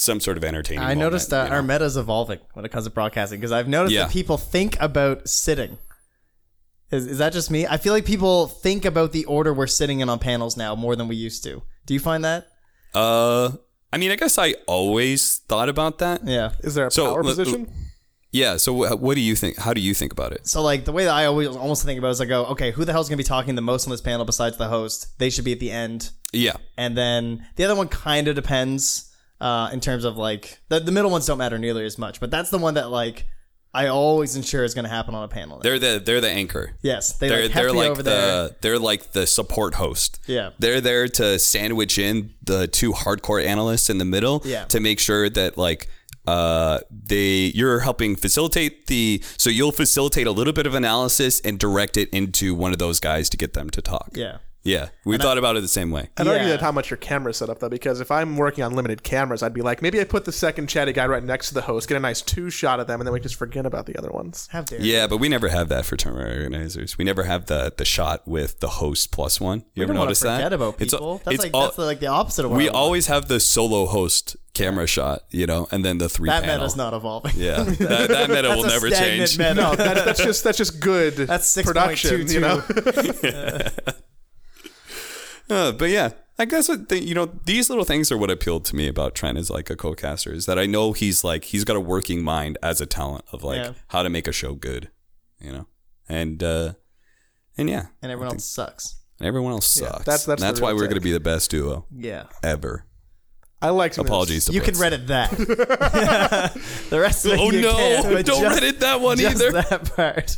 some 0.00 0.20
sort 0.20 0.36
of 0.36 0.44
entertaining. 0.44 0.84
I 0.84 0.94
noticed 0.94 1.30
that 1.30 1.48
you 1.48 1.54
our 1.54 1.60
know? 1.60 1.66
meta's 1.66 1.96
evolving 1.96 2.38
when 2.52 2.64
it 2.64 2.70
comes 2.70 2.84
to 2.84 2.90
broadcasting 2.90 3.40
because 3.40 3.50
I've 3.50 3.66
noticed 3.66 3.92
Yeah. 3.94 4.04
that 4.04 4.12
people 4.12 4.36
think 4.38 4.80
about 4.80 5.28
sitting. 5.28 5.76
Is, 6.92 7.04
is 7.06 7.18
that 7.18 7.32
just 7.32 7.50
me? 7.50 7.66
I 7.66 7.76
feel 7.78 7.92
like 7.92 8.04
people 8.04 8.46
think 8.46 8.84
about 8.84 9.10
the 9.12 9.24
order 9.24 9.52
we're 9.52 9.66
sitting 9.66 9.98
in 10.00 10.08
on 10.08 10.20
panels 10.20 10.56
now 10.56 10.76
more 10.76 10.94
than 10.94 11.08
we 11.08 11.16
used 11.16 11.42
to. 11.44 11.62
Do 11.84 11.94
you 11.94 12.00
find 12.00 12.24
that? 12.24 12.46
Uh, 12.94 13.50
I 13.92 13.98
mean, 13.98 14.10
I 14.12 14.16
guess 14.16 14.38
I 14.38 14.54
always 14.68 15.38
thought 15.48 15.68
about 15.68 15.98
that. 15.98 16.20
Yeah. 16.24 16.52
Is 16.60 16.74
there 16.76 16.86
a 16.86 16.90
So, 16.92 17.06
power 17.06 17.18
l- 17.22 17.24
position? 17.24 17.70
Yeah. 18.30 18.56
So, 18.56 18.72
wh- 18.74 19.02
what 19.02 19.16
do 19.16 19.20
you 19.20 19.34
think? 19.34 19.58
How 19.58 19.74
do 19.74 19.80
you 19.80 19.94
think 19.94 20.12
about 20.12 20.30
it? 20.32 20.46
So 20.46 20.62
like 20.62 20.84
the 20.84 20.92
way 20.92 21.04
that 21.06 21.14
I 21.14 21.24
always 21.24 21.48
almost 21.48 21.82
think 21.84 21.98
about 21.98 22.08
it 22.08 22.12
is 22.12 22.20
I 22.20 22.26
go, 22.26 22.44
okay, 22.46 22.70
who 22.70 22.84
the 22.84 22.92
hell's 22.92 23.08
gonna 23.08 23.16
be 23.16 23.24
talking 23.24 23.56
the 23.56 23.62
most 23.62 23.84
on 23.86 23.90
this 23.90 24.00
panel 24.00 24.24
besides 24.24 24.56
the 24.58 24.68
host? 24.68 25.18
They 25.18 25.28
should 25.28 25.44
be 25.44 25.52
at 25.52 25.60
the 25.60 25.70
end. 25.72 26.10
Yeah. 26.32 26.56
And 26.76 26.96
then 26.96 27.46
the 27.56 27.64
other 27.64 27.74
one 27.74 27.88
kind 27.88 28.28
of 28.28 28.34
depends 28.36 29.07
uh, 29.40 29.70
in 29.72 29.80
terms 29.80 30.04
of 30.04 30.16
like 30.16 30.58
the, 30.68 30.80
the 30.80 30.92
middle 30.92 31.10
ones 31.10 31.26
don't 31.26 31.38
matter 31.38 31.58
nearly 31.58 31.84
as 31.84 31.98
much, 31.98 32.20
but 32.20 32.30
that's 32.30 32.50
the 32.50 32.58
one 32.58 32.74
that 32.74 32.90
like 32.90 33.26
I 33.74 33.88
always 33.88 34.34
ensure 34.34 34.64
is 34.64 34.74
going 34.74 34.84
to 34.86 34.90
happen 34.90 35.14
on 35.14 35.22
a 35.24 35.28
panel. 35.28 35.58
They're 35.60 35.78
the 35.78 36.02
they're 36.04 36.20
the 36.22 36.30
anchor. 36.30 36.72
yes, 36.82 37.12
they 37.18 37.28
They're 37.28 37.42
like, 37.44 37.52
they're 37.52 37.72
like 37.72 37.90
over 37.90 38.02
the 38.02 38.10
there. 38.10 38.56
they're 38.62 38.78
like 38.78 39.12
the 39.12 39.26
support 39.26 39.74
host. 39.74 40.20
Yeah. 40.26 40.50
They're 40.58 40.80
there 40.80 41.06
to 41.08 41.38
sandwich 41.38 41.98
in 41.98 42.34
the 42.42 42.66
two 42.66 42.92
hardcore 42.92 43.44
analysts 43.44 43.90
in 43.90 43.98
the 43.98 44.04
middle 44.06 44.40
Yeah. 44.44 44.64
to 44.66 44.80
make 44.80 44.98
sure 44.98 45.28
that 45.30 45.58
like 45.58 45.88
uh 46.26 46.80
they 46.90 47.52
you're 47.54 47.80
helping 47.80 48.16
facilitate 48.16 48.86
the 48.86 49.22
so 49.36 49.48
you'll 49.50 49.72
facilitate 49.72 50.26
a 50.26 50.30
little 50.32 50.52
bit 50.52 50.66
of 50.66 50.74
analysis 50.74 51.40
and 51.40 51.58
direct 51.58 51.96
it 51.96 52.08
into 52.10 52.54
one 52.54 52.72
of 52.72 52.78
those 52.78 53.00
guys 53.00 53.28
to 53.30 53.36
get 53.36 53.52
them 53.52 53.70
to 53.70 53.80
talk. 53.82 54.10
Yeah. 54.14 54.38
Yeah. 54.68 54.88
We 55.04 55.16
thought 55.18 55.38
about 55.38 55.56
it 55.56 55.60
the 55.62 55.68
same 55.68 55.90
way. 55.90 56.08
I'd 56.16 56.26
argue 56.28 56.44
Yeah. 56.44 56.50
that 56.50 56.60
how 56.60 56.72
much 56.72 56.90
your 56.90 56.96
camera's 56.98 57.38
set 57.38 57.48
up 57.48 57.58
though, 57.60 57.68
because 57.68 58.00
if 58.00 58.10
I'm 58.10 58.36
working 58.36 58.62
on 58.64 58.74
limited 58.74 59.02
cameras, 59.02 59.42
I'd 59.42 59.54
be 59.54 59.62
like, 59.62 59.80
maybe 59.82 60.00
I 60.00 60.04
put 60.04 60.24
the 60.24 60.32
second 60.32 60.68
chatty 60.68 60.92
guy 60.92 61.06
right 61.06 61.22
next 61.24 61.48
to 61.48 61.54
the 61.54 61.62
host, 61.62 61.88
get 61.88 61.96
a 61.96 62.00
nice 62.00 62.20
two 62.22 62.50
shot 62.50 62.80
of 62.80 62.86
them, 62.86 63.00
and 63.00 63.06
then 63.06 63.12
we 63.12 63.20
just 63.20 63.36
forget 63.36 63.64
about 63.66 63.86
the 63.86 63.96
other 63.96 64.10
ones. 64.10 64.48
How 64.52 64.62
dare 64.62 64.80
Yeah, 64.80 65.06
but 65.06 65.16
we 65.18 65.28
never 65.28 65.48
have 65.48 65.68
that 65.70 65.84
for 65.86 65.96
tournament 65.96 66.30
organizers. 66.36 66.98
We 66.98 67.04
never 67.04 67.24
have 67.24 67.46
the 67.46 67.72
the 67.76 67.84
shot 67.84 68.26
with 68.28 68.60
the 68.60 68.68
host 68.68 69.10
plus 69.12 69.40
one. 69.40 69.64
You 69.74 69.82
ever 69.84 69.92
don't 69.92 70.02
notice 70.02 70.20
that? 70.20 70.36
forget 70.36 70.52
about 70.52 70.74
It's- 70.74 70.90
people. 70.90 71.20
that's 71.24 71.34
it's 71.36 71.44
like 71.44 71.54
all- 71.54 71.62
that's 71.62 71.78
like 71.78 72.00
the 72.00 72.06
opposite 72.08 72.44
of 72.44 72.50
what 72.50 72.58
we 72.58 72.64
I 72.68 72.72
want. 72.72 72.76
always 72.76 73.06
have 73.06 73.28
the 73.28 73.40
solo 73.40 73.86
host 73.86 74.36
camera 74.54 74.86
shot, 74.88 75.22
you 75.30 75.46
know, 75.46 75.68
and 75.70 75.84
then 75.84 75.98
the 75.98 76.08
three 76.08 76.28
that 76.28 76.42
panel. 76.42 76.58
meta's 76.58 76.76
not 76.76 76.92
evolving. 76.92 77.32
Yeah, 77.36 77.62
that, 77.62 78.08
that 78.08 78.28
meta 78.28 78.48
will 78.48 78.64
a 78.64 78.68
never 78.68 78.90
change. 78.90 79.38
meta. 79.38 79.54
No, 79.54 79.74
that's, 79.76 80.04
that's 80.04 80.20
just 80.22 80.44
that's 80.44 80.58
just 80.58 80.80
good 80.80 81.14
That's 81.28 81.54
6.22. 81.56 81.64
production. 81.64 82.28
You 82.28 82.40
know, 82.40 82.62
Uh, 85.50 85.72
but 85.72 85.90
yeah, 85.90 86.10
I 86.38 86.44
guess 86.44 86.68
what 86.68 86.88
the, 86.88 87.02
you 87.02 87.14
know 87.14 87.30
these 87.46 87.68
little 87.70 87.84
things 87.84 88.12
are 88.12 88.18
what 88.18 88.30
appealed 88.30 88.64
to 88.66 88.76
me 88.76 88.86
about 88.88 89.14
Trent 89.14 89.38
as 89.38 89.50
like 89.50 89.70
a 89.70 89.76
co-caster 89.76 90.32
is 90.32 90.46
that 90.46 90.58
I 90.58 90.66
know 90.66 90.92
he's 90.92 91.24
like 91.24 91.44
he's 91.44 91.64
got 91.64 91.76
a 91.76 91.80
working 91.80 92.22
mind 92.22 92.58
as 92.62 92.80
a 92.80 92.86
talent 92.86 93.24
of 93.32 93.42
like 93.42 93.56
Yeah. 93.64 93.72
how 93.88 94.02
to 94.02 94.10
make 94.10 94.28
a 94.28 94.32
show 94.32 94.54
good, 94.54 94.90
you 95.40 95.50
know, 95.52 95.66
and 96.08 96.42
uh 96.42 96.74
and 97.56 97.68
yeah, 97.68 97.86
and 98.02 98.12
everyone 98.12 98.34
else 98.34 98.44
sucks. 98.44 98.96
and 99.18 99.26
everyone 99.26 99.52
else 99.52 99.66
sucks. 99.66 100.04
that's- 100.04 100.24
that's 100.26 100.40
that's 100.42 100.60
why 100.60 100.72
we're 100.72 100.82
take. 100.82 100.90
gonna 100.90 101.00
be 101.00 101.12
the 101.12 101.18
best 101.20 101.50
duo 101.50 101.86
Yeah. 101.94 102.24
ever. 102.42 102.84
I 103.60 103.70
like 103.70 103.92
some 103.94 104.02
of 104.02 104.06
this. 104.06 104.10
Apologies 104.12 104.44
to 104.44 104.52
You 104.52 104.60
can 104.60 104.74
Reddit 104.74 105.08
that. 105.08 105.30
the 106.90 107.00
rest 107.00 107.24
of 107.26 107.32
it 107.32 107.40
Oh 107.40 107.50
you 107.50 107.62
no! 107.62 107.72
can't, 107.74 108.06
but 108.12 108.24
Don't 108.26 108.40
just, 108.42 108.62
Reddit 108.62 108.78
that 108.78 109.00
one 109.00 109.16
just 109.18 109.42
either. 109.42 109.50
that 109.50 109.96
part. 109.96 110.36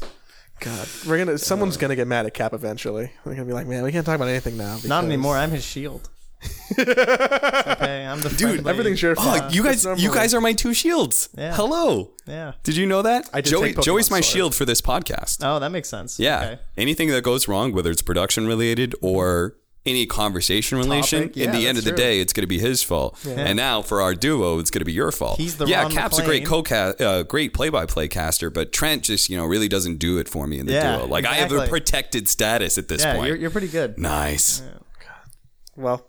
God, 0.60 0.88
we're 1.06 1.18
gonna. 1.18 1.38
Someone's 1.38 1.76
uh. 1.76 1.80
gonna 1.80 1.96
get 1.96 2.06
mad 2.06 2.26
at 2.26 2.34
Cap 2.34 2.52
eventually. 2.52 3.10
They're 3.24 3.34
gonna 3.34 3.46
be 3.46 3.52
like, 3.52 3.66
"Man, 3.66 3.82
we 3.82 3.92
can't 3.92 4.04
talk 4.06 4.16
about 4.16 4.28
anything 4.28 4.56
now." 4.56 4.74
Not 4.74 4.80
because- 4.82 5.04
anymore. 5.04 5.36
I'm 5.36 5.50
his 5.50 5.64
shield. 5.64 6.08
okay, 6.78 8.06
I'm 8.06 8.20
the 8.20 8.28
Dude, 8.30 8.38
friendly- 8.38 8.70
Everything's 8.70 9.02
your 9.02 9.14
fault. 9.16 9.42
Oh, 9.44 9.48
you 9.50 9.62
guys, 9.62 9.84
you 9.96 10.10
guys 10.12 10.32
are 10.34 10.40
my 10.40 10.52
two 10.52 10.72
shields. 10.72 11.28
Yeah. 11.36 11.54
Hello. 11.54 12.12
Yeah. 12.26 12.52
Did 12.62 12.76
you 12.76 12.86
know 12.86 13.02
that? 13.02 13.28
I 13.32 13.40
did 13.40 13.50
Joey, 13.50 13.68
take 13.68 13.76
Pokemon 13.76 13.82
Joey's 13.84 14.10
my 14.10 14.20
Sword. 14.20 14.32
shield 14.32 14.54
for 14.54 14.64
this 14.64 14.80
podcast. 14.80 15.38
Oh, 15.42 15.58
that 15.58 15.70
makes 15.70 15.88
sense. 15.88 16.18
Yeah. 16.18 16.40
Okay. 16.40 16.58
Anything 16.78 17.08
that 17.08 17.22
goes 17.22 17.48
wrong, 17.48 17.72
whether 17.72 17.90
it's 17.90 18.02
production 18.02 18.46
related 18.46 18.94
or 19.02 19.56
any 19.86 20.04
conversation 20.06 20.76
relation, 20.78 21.22
Topic, 21.22 21.36
yeah, 21.36 21.44
in 21.46 21.52
the 21.52 21.66
end 21.66 21.78
of 21.78 21.84
the 21.84 21.90
true. 21.90 21.96
day, 21.96 22.20
it's 22.20 22.32
going 22.34 22.42
to 22.42 22.46
be 22.48 22.58
his 22.58 22.82
fault. 22.82 23.18
And 23.26 23.56
now 23.56 23.80
for 23.80 24.02
our 24.02 24.14
duo, 24.14 24.58
it's 24.58 24.70
going 24.70 24.80
to 24.80 24.84
be 24.84 24.92
your 24.92 25.10
fault. 25.10 25.38
He's 25.38 25.56
the 25.56 25.66
yeah. 25.66 25.88
Cap's 25.88 26.18
a 26.18 26.24
great 26.24 26.44
co 26.44 26.60
uh, 26.60 27.22
great 27.22 27.54
play 27.54 27.70
by 27.70 27.86
play 27.86 28.06
caster, 28.08 28.50
but 28.50 28.72
Trent 28.72 29.04
just 29.04 29.30
you 29.30 29.36
know 29.36 29.46
really 29.46 29.68
doesn't 29.68 29.96
do 29.96 30.18
it 30.18 30.28
for 30.28 30.46
me 30.46 30.58
in 30.58 30.66
the 30.66 30.72
Yeah, 30.72 30.96
duo. 30.98 31.06
Like 31.06 31.24
I 31.24 31.34
have 31.36 31.52
a 31.52 31.66
protected 31.66 32.28
status 32.28 32.76
at 32.78 32.88
this 32.88 33.02
Yeah, 33.02 33.14
point. 33.16 33.28
you're, 33.28 33.36
you're 33.36 33.50
pretty 33.50 33.68
good. 33.68 33.96
nice. 33.98 34.62
Well, 35.76 36.06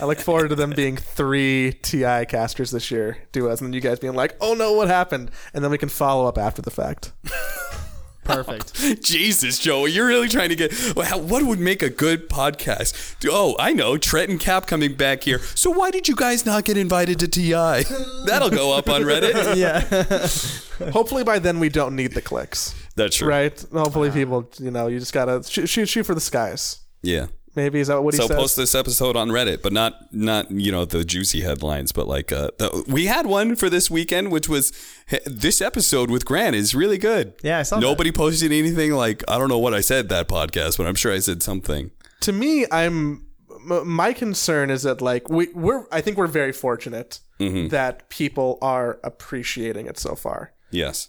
I 0.00 0.04
look 0.04 0.18
forward 0.20 0.50
to 0.50 0.54
them 0.54 0.70
being 0.70 0.96
three 0.96 1.72
TI 1.82 2.24
casters 2.28 2.70
this 2.70 2.90
year, 2.92 3.18
duos, 3.32 3.60
and 3.60 3.66
then 3.68 3.72
you 3.72 3.80
guys 3.80 3.98
being 3.98 4.14
like, 4.14 4.36
"Oh 4.40 4.54
no, 4.54 4.74
what 4.74 4.86
happened?" 4.86 5.32
And 5.52 5.64
then 5.64 5.72
we 5.72 5.78
can 5.78 5.88
follow 5.88 6.26
up 6.26 6.38
after 6.38 6.62
the 6.62 6.70
fact. 6.70 7.12
Perfect. 8.24 8.74
Jesus, 9.02 9.58
Joey, 9.58 9.92
you're 9.92 10.06
really 10.06 10.28
trying 10.28 10.50
to 10.50 10.56
get. 10.56 10.72
What 10.94 11.44
would 11.44 11.58
make 11.58 11.82
a 11.82 11.90
good 11.90 12.28
podcast? 12.28 13.16
Oh, 13.28 13.56
I 13.58 13.72
know, 13.72 13.96
Trent 13.96 14.30
and 14.30 14.38
Cap 14.38 14.66
coming 14.66 14.94
back 14.94 15.24
here. 15.24 15.38
So 15.54 15.70
why 15.70 15.90
did 15.90 16.08
you 16.08 16.14
guys 16.14 16.46
not 16.46 16.64
get 16.64 16.76
invited 16.76 17.18
to 17.20 17.28
TI? 17.28 17.50
That'll 18.26 18.50
go 18.50 18.76
up 18.76 18.88
on 18.88 19.02
Reddit. 19.02 19.56
yeah. 20.80 20.90
Hopefully 20.90 21.24
by 21.24 21.38
then 21.38 21.60
we 21.60 21.68
don't 21.68 21.96
need 21.96 22.12
the 22.12 22.22
clicks, 22.22 22.74
That's 22.96 23.16
true. 23.16 23.28
right? 23.28 23.64
Hopefully 23.72 24.08
uh-huh. 24.08 24.18
people, 24.18 24.50
you 24.58 24.70
know, 24.70 24.86
you 24.86 24.98
just 24.98 25.12
gotta 25.12 25.42
shoot, 25.42 25.68
shoot, 25.68 25.86
shoot 25.86 26.04
for 26.04 26.14
the 26.14 26.20
skies. 26.20 26.80
Yeah. 27.02 27.26
Maybe 27.56 27.80
is 27.80 27.88
that 27.88 28.02
what 28.02 28.14
he 28.14 28.18
said. 28.18 28.24
So 28.24 28.28
says? 28.28 28.36
post 28.36 28.56
this 28.56 28.74
episode 28.74 29.16
on 29.16 29.28
Reddit, 29.28 29.60
but 29.62 29.72
not 29.72 30.12
not 30.14 30.50
you 30.50 30.70
know 30.70 30.84
the 30.84 31.04
juicy 31.04 31.40
headlines, 31.40 31.90
but 31.92 32.06
like 32.06 32.30
uh, 32.32 32.50
the, 32.58 32.84
we 32.86 33.06
had 33.06 33.26
one 33.26 33.56
for 33.56 33.68
this 33.68 33.90
weekend, 33.90 34.30
which 34.30 34.48
was 34.48 34.72
this 35.26 35.60
episode 35.60 36.10
with 36.10 36.24
Grant 36.24 36.54
is 36.54 36.74
really 36.74 36.98
good. 36.98 37.34
Yeah, 37.42 37.58
I 37.58 37.62
saw 37.62 37.76
that. 37.76 37.82
Nobody 37.82 38.12
posted 38.12 38.52
anything 38.52 38.92
like 38.92 39.24
I 39.28 39.36
don't 39.38 39.48
know 39.48 39.58
what 39.58 39.74
I 39.74 39.80
said 39.80 40.08
that 40.10 40.28
podcast, 40.28 40.78
but 40.78 40.86
I'm 40.86 40.94
sure 40.94 41.12
I 41.12 41.18
said 41.18 41.42
something. 41.42 41.90
to 42.20 42.32
me, 42.32 42.66
I'm 42.70 43.26
my 43.64 44.12
concern 44.12 44.70
is 44.70 44.84
that 44.84 45.02
like 45.02 45.28
we 45.28 45.48
we're 45.52 45.86
I 45.90 46.00
think 46.00 46.16
we're 46.18 46.26
very 46.28 46.52
fortunate 46.52 47.20
Mm-hmm. 47.40 47.68
that 47.68 48.10
people 48.10 48.58
are 48.60 49.00
appreciating 49.02 49.86
it 49.86 49.98
so 49.98 50.14
far. 50.14 50.52
Yes. 50.70 51.08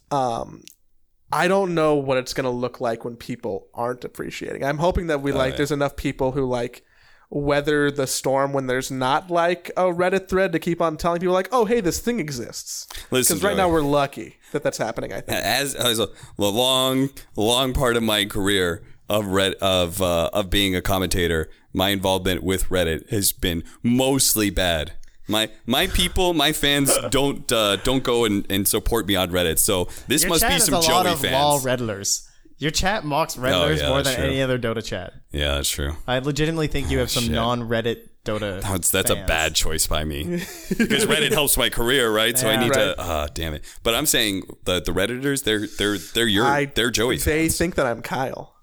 I 1.34 1.48
don't 1.48 1.74
know 1.74 1.96
what 1.96 2.18
it's 2.18 2.34
gonna 2.34 2.52
look 2.52 2.82
like 2.82 3.06
when 3.06 3.16
people 3.16 3.68
aren't 3.74 4.04
appreciating. 4.04 4.64
I'm 4.64 4.78
hoping 4.78 5.08
that 5.08 5.16
Oh, 5.16 5.22
we 5.22 5.32
like 5.32 5.58
there's 5.58 5.72
enough 5.72 5.96
people 5.96 6.32
who 6.32 6.46
like 6.46 6.84
weather 7.30 7.90
the 7.90 8.06
storm 8.06 8.52
when 8.52 8.68
there's 8.68 8.92
not 8.92 9.32
like 9.32 9.70
a 9.78 9.84
Reddit 9.84 10.28
thread 10.28 10.52
to 10.52 10.60
keep 10.60 10.82
on 10.82 10.98
telling 10.98 11.22
people 11.22 11.34
like, 11.34 11.50
oh 11.52 11.66
hey, 11.66 11.80
this 11.80 12.00
thing 12.00 12.20
exists. 12.20 12.88
Because 13.10 13.44
right 13.44 13.56
now 13.56 13.70
we're 13.70 13.82
lucky 13.82 14.38
that 14.52 14.64
that's 14.64 14.78
happening. 14.78 15.14
I 15.14 15.22
think. 15.22 15.38
as 15.38 15.76
as 15.76 16.00
a, 16.00 16.10
a 16.38 16.44
long 16.44 17.10
long 17.36 17.74
part 17.74 17.96
of 17.96 18.04
my 18.04 18.26
career 18.26 18.84
of 19.10 19.28
red 19.28 19.54
of 19.56 20.02
uh, 20.02 20.30
of 20.34 20.50
being 20.50 20.76
a 20.76 20.82
commentator, 20.82 21.50
my 21.74 21.90
involvement 21.90 22.44
with 22.44 22.70
Reddit 22.70 23.10
has 23.10 23.32
been 23.32 23.64
mostly 23.84 24.50
bad. 24.50 24.94
My 25.28 25.50
my 25.66 25.88
people, 25.88 26.34
my 26.34 26.52
fans 26.52 26.92
don't 27.10 27.50
uh, 27.52 27.78
don't 27.78 28.04
go 28.04 28.26
and, 28.26 28.46
and 28.52 28.68
support 28.68 29.08
me 29.08 29.16
on 29.16 29.30
Reddit. 29.32 29.60
So 29.60 29.88
this 30.08 30.24
Your 30.24 30.30
must 30.30 30.42
chat 30.42 30.50
be 30.52 30.56
is 30.58 30.66
some 30.66 30.74
a 30.76 30.80
lot 30.80 31.06
Joey 31.06 31.12
of 31.14 31.24
law 31.32 31.60
fans. 31.60 31.82
reddlers. 31.82 32.28
Your 32.58 32.72
chat 32.72 33.04
mocks 33.06 33.38
reddlers 33.38 33.80
yeah, 33.80 33.88
more 33.90 33.98
that's 34.04 34.10
than 34.16 34.26
true. 34.26 34.26
any 34.34 34.42
other 34.42 34.60
Dota 34.60 34.84
chat. 34.86 35.14
yeah, 35.32 35.56
that's 35.56 35.70
true. 35.70 35.96
I 36.08 36.20
legitimately 36.20 36.68
think 36.68 36.92
you 36.92 37.00
have 37.00 37.10
some 37.10 37.24
shit. 37.24 37.32
non-Reddit 37.32 38.10
Dota. 38.24 38.62
That's 38.62 38.92
that's 38.92 39.10
a 39.10 39.16
fans. 39.16 39.28
bad 39.28 39.56
choice 39.56 39.88
by 39.88 40.04
me 40.04 40.24
because 40.78 41.06
Reddit 41.06 41.32
helps 41.32 41.58
my 41.58 41.70
career, 41.70 42.12
right? 42.14 42.38
So 42.38 42.48
I 42.50 42.54
Yeah. 42.54 42.60
need 42.60 42.70
Right. 42.70 42.76
to. 42.76 42.96
Ah, 43.00 43.28
damn 43.34 43.54
it! 43.56 43.64
But 43.82 43.96
I'm 43.96 44.06
saying 44.06 44.44
the 44.66 44.80
the 44.80 44.92
redditors, 44.92 45.44
they're 45.44 45.66
they're 45.66 45.98
they're 45.98 46.28
your 46.28 46.46
I 46.46 46.66
they're 46.66 46.92
Joey 46.92 47.18
They 47.18 47.44
fans. 47.48 47.58
think 47.58 47.76
that 47.76 47.88
I'm 47.88 48.02
Kyle. 48.04 48.56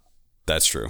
That's 0.47 0.67
true. 0.67 0.89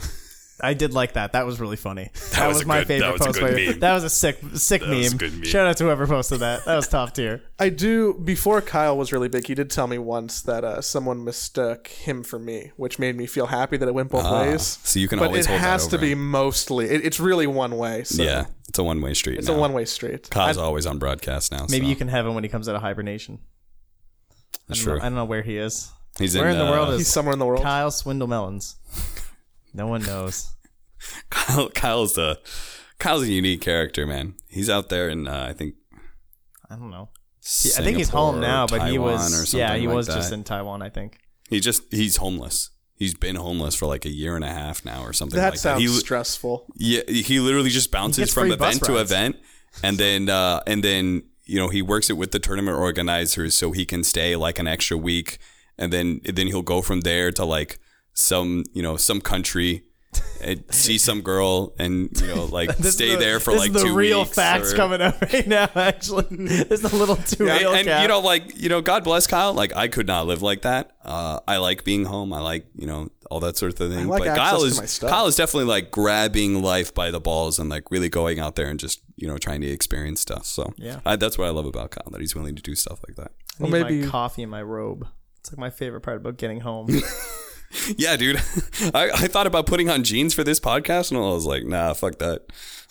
I 0.61 0.75
did 0.75 0.93
like 0.93 1.13
that. 1.13 1.33
That 1.33 1.47
was 1.47 1.61
really 1.61 1.77
funny. 1.77 2.11
That, 2.33 2.49
was 2.49 2.59
was, 2.59 2.67
my 2.67 2.79
good- 2.81 2.87
favorite 2.89 3.07
that 3.07 3.13
was 3.13 3.21
a 3.21 3.25
post. 3.27 3.39
good 3.41 3.55
by- 3.67 3.71
meme. 3.73 3.81
That 3.81 3.95
was 3.95 4.05
a 4.05 4.11
sick, 4.11 4.39
sick 4.55 4.81
was 4.83 4.91
a 4.91 5.11
meme. 5.11 5.17
good 5.19 5.33
meme. 5.35 5.45
Shout 5.45 5.67
out 5.67 5.77
to 5.79 5.85
whoever 5.85 6.07
posted 6.07 6.41
that. 6.41 6.65
That 6.65 6.77
was 6.77 6.89
top 6.89 7.15
tier. 7.15 7.43
I 7.59 7.69
do. 7.69 8.15
Before 8.15 8.61
Kyle 8.61 8.97
was 8.97 9.13
really 9.13 9.29
big, 9.29 9.47
he 9.47 9.55
did 9.55 9.71
tell 9.71 9.87
me 9.87 9.99
once 9.99 10.43
that 10.43 10.65
uh, 10.65 10.81
someone 10.81 11.25
mistook 11.25 11.89
him 11.89 12.23
for 12.23 12.39
me, 12.39 12.73
which 12.77 12.99
made 12.99 13.17
me 13.17 13.27
feel 13.27 13.47
happy 13.47 13.77
that 13.77 13.89
it 13.89 13.95
went 13.95 14.11
both 14.11 14.25
Ah, 14.25 14.43
ways. 14.43 14.79
so 14.83 14.99
you 15.01 15.09
can 15.09 15.19
but 15.19 15.27
always 15.27 15.47
it 15.47 15.51
hold 15.51 15.61
that 15.61 15.65
has 15.67 15.87
to 15.89 15.99
be 15.99 16.15
mostly. 16.15 16.87
It, 16.87 17.05
it's 17.05 17.21
really 17.21 17.47
one 17.47 17.77
way. 17.79 18.05
So 18.05 18.23
yeah, 18.23 18.47
it's 18.69 18.79
a 18.79 18.83
one 18.85 19.01
way 19.01 19.15
street. 19.15 19.39
it's 19.39 19.49
now. 19.49 19.55
a 19.55 19.59
one 19.59 19.73
way 19.73 19.85
street. 19.85 20.29
Kyle's 20.31 20.57
always 20.57 20.87
on 20.87 20.99
broadcast 20.99 21.53
now. 21.53 21.67
Maybe 21.71 21.87
so. 21.87 21.91
you 21.91 21.97
can 21.97 22.09
have 22.09 22.27
him 22.27 22.35
when 22.35 22.45
he 22.45 22.51
comes 22.51 22.69
out 22.69 22.75
of 22.77 22.83
hibernation. 22.83 23.39
That's 24.67 24.81
I 24.81 24.85
don't, 24.85 24.85
true. 24.85 24.95
know, 24.99 25.01
I 25.01 25.05
don't 25.09 25.15
know 25.15 25.25
where 25.25 25.43
he 25.43 25.57
is. 25.57 25.91
He's 26.19 26.37
Where 26.37 26.49
in 26.49 26.59
the 26.59 26.67
uh, 26.67 26.71
world 26.73 26.89
is 26.91 26.99
He's 26.99 27.09
somewhere 27.09 27.33
in 27.33 27.39
the 27.39 27.47
world. 27.47 27.63
Kyle 27.63 27.93
Swindle 27.93 28.27
Melons? 28.27 28.75
No 29.79 29.87
one 29.87 30.03
knows. 30.03 30.55
Kyle, 31.31 31.71
Kyle's 31.71 32.19
a 32.19 32.39
Kyle's 32.99 33.23
a 33.23 33.33
unique 33.33 33.61
character, 33.61 34.07
man. 34.07 34.35
He's 34.49 34.69
out 34.69 34.89
there 34.89 35.09
in 35.09 35.29
uh, 35.29 35.47
I 35.49 35.53
think 35.53 35.77
I 36.69 36.75
don't 36.75 36.91
know. 36.91 37.11
He- 37.41 37.71
I 37.79 37.83
think 37.83 37.97
he's 37.97 38.09
home 38.11 38.41
now, 38.41 38.65
or 38.65 38.69
but 38.69 38.91
he 38.91 38.99
was 38.99 39.55
or 39.55 39.57
yeah, 39.57 39.77
he 39.77 39.87
like 39.87 39.95
was 39.97 40.07
just 40.09 40.33
in 40.33 40.43
Taiwan. 40.45 40.83
I 40.83 40.91
think. 40.91 41.19
He 41.49 41.61
just 41.61 41.83
he's 41.93 42.17
homeless. 42.17 42.71
He's 42.95 43.15
been 43.15 43.37
homeless 43.37 43.77
for 43.77 43.87
like 43.87 44.05
a 44.05 44.11
year 44.11 44.35
and 44.35 44.45
a 44.45 44.53
half 44.53 44.85
now 44.85 45.03
or 45.05 45.13
something 45.13 45.39
that 45.39 45.51
like 45.51 45.59
sounds 45.61 45.81
that. 45.81 45.89
He, 45.89 45.97
stressful. 46.01 46.67
yeah, 46.75 47.03
he 47.07 47.39
literally 47.39 47.71
just 47.71 47.93
bounces 47.93 48.35
from 48.35 48.51
event 48.51 48.83
to 48.85 48.95
rides. 48.95 49.13
event, 49.13 49.37
and 49.85 49.97
then 49.97 50.29
uh, 50.29 50.61
and 50.67 50.83
then 50.83 51.23
you 51.45 51.57
know 51.57 51.69
he 51.69 51.81
works 51.81 52.11
it 52.11 52.15
with 52.15 52.33
the 52.33 52.41
tournament 52.41 52.77
organizers 52.77 53.57
so 53.57 53.71
he 53.71 53.87
can 53.87 54.03
stay 54.03 54.35
like 54.35 54.59
an 54.59 54.67
extra 54.67 54.97
week, 54.97 55.39
and 55.79 55.93
then 55.93 56.21
then 56.25 56.49
he'll 56.49 56.63
go 56.63 56.83
from 56.83 57.03
there 57.03 57.31
to 57.31 57.45
like 57.45 57.79
some 58.19 58.65
you 58.75 58.83
know 58.83 58.97
some 58.97 59.21
country. 59.21 59.85
And 60.43 60.65
see 60.71 60.97
some 60.99 61.21
girl 61.21 61.75
and 61.79 62.09
you 62.21 62.29
know 62.29 62.47
like 62.47 62.75
This 62.79 62.95
stay 62.95 63.11
the- 63.11 63.17
there 63.19 63.39
for 63.41 63.53
this 63.53 63.61
like 63.61 63.69
is 63.71 63.75
the 63.83 63.89
two 63.89 63.95
real 63.95 64.21
weeks 64.23 64.35
facts 64.35 64.73
or- 64.73 64.77
coming 64.77 65.01
up 65.03 65.21
right 65.33 65.47
now. 65.47 65.69
Actually, 65.75 66.27
it's 66.31 66.83
a 66.83 66.97
little 66.97 67.15
too 67.17 67.47
and, 67.49 67.61
real. 67.61 67.75
and, 67.75 67.87
Cap. 67.87 68.03
you 68.03 68.09
know, 68.09 68.21
like 68.21 68.59
you 68.61 68.69
know, 68.71 68.81
God 68.81 69.05
bless 69.05 69.27
Kyle. 69.27 69.53
Like 69.53 69.77
I 69.77 69.87
could 69.87 70.07
not 70.07 70.27
live 70.27 70.41
like 70.41 70.63
that. 70.63 70.93
Uh, 71.05 71.41
I 71.47 71.59
like 71.59 71.85
being 71.85 72.07
home. 72.07 72.33
I 72.33 72.41
like 72.41 72.67
you 72.75 72.87
know 72.87 73.11
all 73.31 73.39
that 73.41 73.59
sort 73.59 73.73
of 73.73 73.79
thing. 73.79 74.09
like 74.09 74.25
but 74.25 74.35
Kyle 74.35 74.65
is. 74.65 74.99
Kyle 74.99 75.27
is 75.27 75.37
definitely 75.37 75.67
like 75.69 75.91
grabbing 75.91 76.63
life 76.63 76.93
by 76.95 77.11
the 77.11 77.21
balls 77.21 77.59
and 77.59 77.69
like 77.69 77.91
really 77.91 78.09
going 78.09 78.41
out 78.41 78.57
there 78.57 78.69
and 78.69 78.81
just 78.81 79.03
you 79.17 79.29
know 79.29 79.37
trying 79.37 79.61
to 79.61 79.69
experience 79.69 80.21
stuff. 80.23 80.47
So 80.47 80.73
Yeah. 80.79 81.01
I, 81.05 81.17
that's 81.17 81.37
what 81.37 81.47
I 81.47 81.51
love 81.51 81.67
about 81.67 81.91
Kyle 81.91 82.11
that 82.11 82.21
he's 82.23 82.35
willing 82.35 82.57
to 82.57 82.63
do 82.63 82.75
stuff 82.75 82.99
like 83.07 83.17
that. 83.17 83.33
I 83.61 83.63
Well, 83.65 83.71
maybe- 83.71 84.01
my 84.03 84.09
coffee 84.09 84.43
in 84.43 84.49
my 84.49 84.63
robe. 84.63 85.07
It's 85.41 85.53
like 85.53 85.59
my 85.59 85.71
favorite 85.71 86.01
part 86.01 86.17
about 86.17 86.39
getting 86.39 86.61
home. 86.61 86.89
Yeah, 87.97 88.17
dude. 88.17 88.37
I, 88.95 89.11
I 89.15 89.27
thought 89.29 89.47
about 89.47 89.67
putting 89.67 89.91
on 89.91 90.05
jeans 90.05 90.35
for 90.35 90.43
this 90.45 90.59
podcast, 90.61 91.11
and 91.11 91.19
I 91.19 91.23
was 91.23 91.45
like, 91.47 91.65
nah, 91.65 91.93
fuck 91.93 92.19
that. 92.19 92.43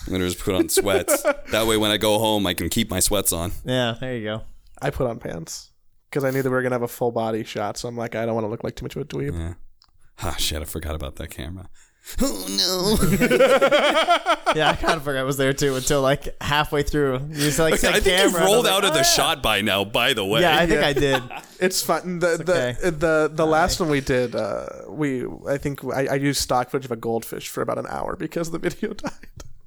I'm 0.05 0.13
gonna 0.13 0.25
just 0.25 0.39
put 0.39 0.55
on 0.55 0.69
sweats. 0.69 1.23
that 1.51 1.65
way, 1.67 1.77
when 1.77 1.91
I 1.91 1.97
go 1.97 2.19
home, 2.19 2.45
I 2.45 2.53
can 2.53 2.69
keep 2.69 2.89
my 2.89 2.99
sweats 2.99 3.33
on. 3.33 3.51
yeah, 3.65 3.95
there 3.99 4.15
you 4.15 4.23
go. 4.23 4.41
I 4.81 4.91
put 4.91 5.07
on 5.07 5.19
pants 5.19 5.71
because 6.09 6.23
I 6.23 6.29
knew 6.31 6.41
that 6.41 6.49
we 6.49 6.55
were 6.55 6.61
gonna 6.61 6.75
have 6.75 6.83
a 6.83 6.87
full 6.87 7.11
body 7.11 7.43
shot. 7.43 7.77
So 7.77 7.87
I'm 7.87 7.97
like, 7.97 8.15
I 8.15 8.25
don't 8.25 8.35
want 8.35 8.45
to 8.45 8.49
look 8.49 8.63
like 8.63 8.75
too 8.75 8.85
much 8.85 8.95
of 8.95 9.01
a 9.01 9.05
dweeb. 9.05 9.37
Yeah. 9.37 9.53
Ah, 10.21 10.35
shit, 10.37 10.61
I 10.61 10.65
forgot 10.65 10.95
about 10.95 11.15
that 11.17 11.29
camera. 11.29 11.69
Oh 12.21 12.97
no. 12.99 14.47
Yeah, 14.55 14.69
I 14.71 14.75
kind 14.75 14.93
of 14.95 15.03
forgot 15.03 15.19
I 15.19 15.23
was 15.23 15.37
there 15.37 15.53
too 15.53 15.75
until 15.75 16.01
like 16.01 16.41
halfway 16.41 16.81
through. 16.81 17.19
You 17.29 17.35
just 17.35 17.59
like 17.59 17.75
said 17.75 17.93
I 17.93 17.99
think 17.99 18.17
you've 18.23 18.31
camera, 18.33 18.37
and 18.41 18.43
I 18.43 18.45
rolled 18.53 18.65
like, 18.65 18.73
out 18.73 18.83
of 18.85 18.91
"Oh, 18.91 18.93
the 18.93 18.99
yeah." 18.99 19.03
shot 19.03 19.43
by 19.43 19.61
now. 19.61 19.83
By 19.83 20.13
the 20.13 20.25
way, 20.25 20.41
Yeah, 20.41 20.57
I 20.57 20.65
think 20.65 20.81
I 20.81 20.93
did. 20.93 21.21
It's 21.59 21.81
fun. 21.81 22.19
The 22.19 22.27
okay. 22.41 22.75
the 22.81 22.91
the 22.91 23.31
the 23.33 23.45
last 23.45 23.79
one 23.79 23.89
we 23.89 23.99
did, 24.01 24.35
uh, 24.35 24.67
we 24.87 25.25
I 25.49 25.57
think 25.57 25.83
I, 25.83 26.07
I 26.07 26.13
used 26.15 26.39
stock 26.41 26.69
footage 26.69 26.85
of 26.85 26.91
a 26.91 26.95
goldfish 26.95 27.49
for 27.49 27.61
about 27.61 27.77
an 27.79 27.87
hour 27.89 28.15
because 28.15 28.51
the 28.51 28.59
video 28.59 28.93
died. 28.93 29.11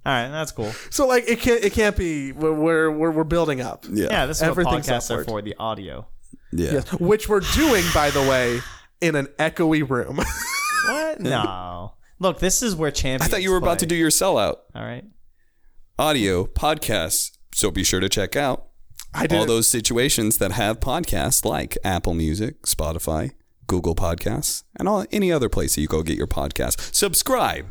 All 0.06 0.12
right, 0.12 0.28
that's 0.28 0.50
cool. 0.52 0.72
So 0.88 1.06
like 1.06 1.28
it 1.28 1.40
can't 1.40 1.62
it 1.62 1.72
can't 1.72 1.96
be 1.96 2.32
we're 2.32 2.52
we're 2.54 2.90
we're, 2.90 3.10
we're 3.10 3.24
building 3.24 3.60
up. 3.60 3.84
yeah, 3.90 4.06
Yeah, 4.10 4.26
this 4.26 4.38
is 4.38 4.42
what 4.42 4.50
Everything's 4.50 4.86
podcasts 4.88 5.10
are 5.10 5.20
upward. 5.20 5.44
for—the 5.44 5.56
audio. 5.58 6.06
yeah. 6.52 6.72
Yes, 6.74 6.92
which 6.94 7.28
we're 7.28 7.40
doing 7.54 7.84
by 7.92 8.10
the 8.10 8.22
way 8.22 8.60
in 9.00 9.14
an 9.14 9.26
echoey 9.38 9.88
room. 9.88 10.16
What? 10.88 11.20
No. 11.20 11.92
Look, 12.20 12.38
this 12.38 12.62
is 12.62 12.76
where 12.76 12.90
champions. 12.90 13.22
I 13.22 13.26
thought 13.30 13.42
you 13.42 13.50
were 13.50 13.56
about 13.56 13.80
to 13.80 13.86
do 13.86 13.94
play. 13.94 14.00
your 14.00 14.10
sellout 14.10 14.56
All 14.74 14.82
right. 14.84 15.04
audio 15.98 16.44
podcasts. 16.44 17.36
So 17.54 17.70
be 17.70 17.82
sure 17.82 17.98
to 18.00 18.08
check 18.08 18.36
out 18.36 18.66
I 19.12 19.26
did 19.26 19.38
all 19.38 19.46
those 19.46 19.66
situations 19.66 20.38
that 20.38 20.52
have 20.52 20.78
podcasts 20.78 21.44
like 21.44 21.76
Apple 21.82 22.14
Music, 22.14 22.62
Spotify, 22.62 23.32
Google 23.66 23.94
Podcasts, 23.94 24.62
and 24.78 24.88
all 24.88 25.04
any 25.10 25.32
other 25.32 25.48
place 25.48 25.74
that 25.74 25.80
you 25.80 25.88
go 25.88 26.02
get 26.02 26.16
your 26.16 26.28
podcast. 26.28 26.94
Subscribe 26.94 27.66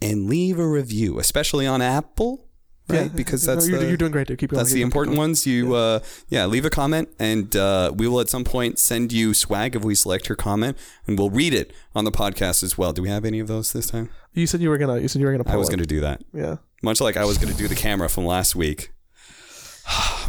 and 0.00 0.28
leave 0.28 0.58
a 0.58 0.68
review, 0.68 1.18
especially 1.18 1.66
on 1.66 1.82
Apple. 1.82 2.45
Right? 2.88 3.02
Yeah. 3.02 3.08
Because 3.08 3.46
No, 3.46 3.54
that's 3.54 3.68
you're, 3.68 3.78
the, 3.80 3.86
you're 3.88 3.96
doing 3.96 4.12
great, 4.12 4.26
dude. 4.28 4.38
Keep 4.38 4.50
going. 4.50 4.58
that's 4.58 4.70
the 4.70 4.76
Keep 4.76 4.80
going. 4.82 4.86
important 4.88 5.18
ones. 5.18 5.46
You, 5.46 5.74
uh, 5.74 6.00
yeah, 6.28 6.46
leave 6.46 6.64
a 6.64 6.70
comment, 6.70 7.08
and 7.18 7.54
uh, 7.56 7.92
we 7.94 8.06
will 8.08 8.20
at 8.20 8.28
some 8.28 8.44
point 8.44 8.78
send 8.78 9.12
you 9.12 9.34
swag 9.34 9.74
if 9.76 9.82
we 9.84 9.94
select 9.94 10.28
your 10.28 10.36
comment, 10.36 10.76
and 11.06 11.18
we'll 11.18 11.30
read 11.30 11.52
it 11.54 11.72
on 11.94 12.04
the 12.04 12.12
podcast 12.12 12.62
as 12.62 12.76
well. 12.78 12.92
Do 12.92 13.02
we 13.02 13.08
have 13.08 13.24
any 13.24 13.38
of 13.40 13.48
those 13.48 13.72
this 13.72 13.88
time? 13.88 14.10
You 14.34 14.46
said 14.46 14.60
you 14.60 14.68
were 14.68 14.78
gonna. 14.78 14.98
You 15.00 15.08
said 15.08 15.20
you 15.20 15.26
were 15.26 15.32
gonna. 15.32 15.44
Pull 15.44 15.52
I 15.54 15.56
was 15.56 15.68
it. 15.68 15.72
going 15.72 15.80
to 15.80 15.86
do 15.86 16.00
that, 16.02 16.22
Yeah. 16.34 16.56
much 16.82 17.00
like 17.00 17.16
I 17.16 17.24
was 17.24 17.38
going 17.38 17.50
to 17.52 17.58
do 17.58 17.68
the 17.68 17.74
camera 17.74 18.08
from 18.08 18.26
last 18.26 18.54
week. 18.54 18.92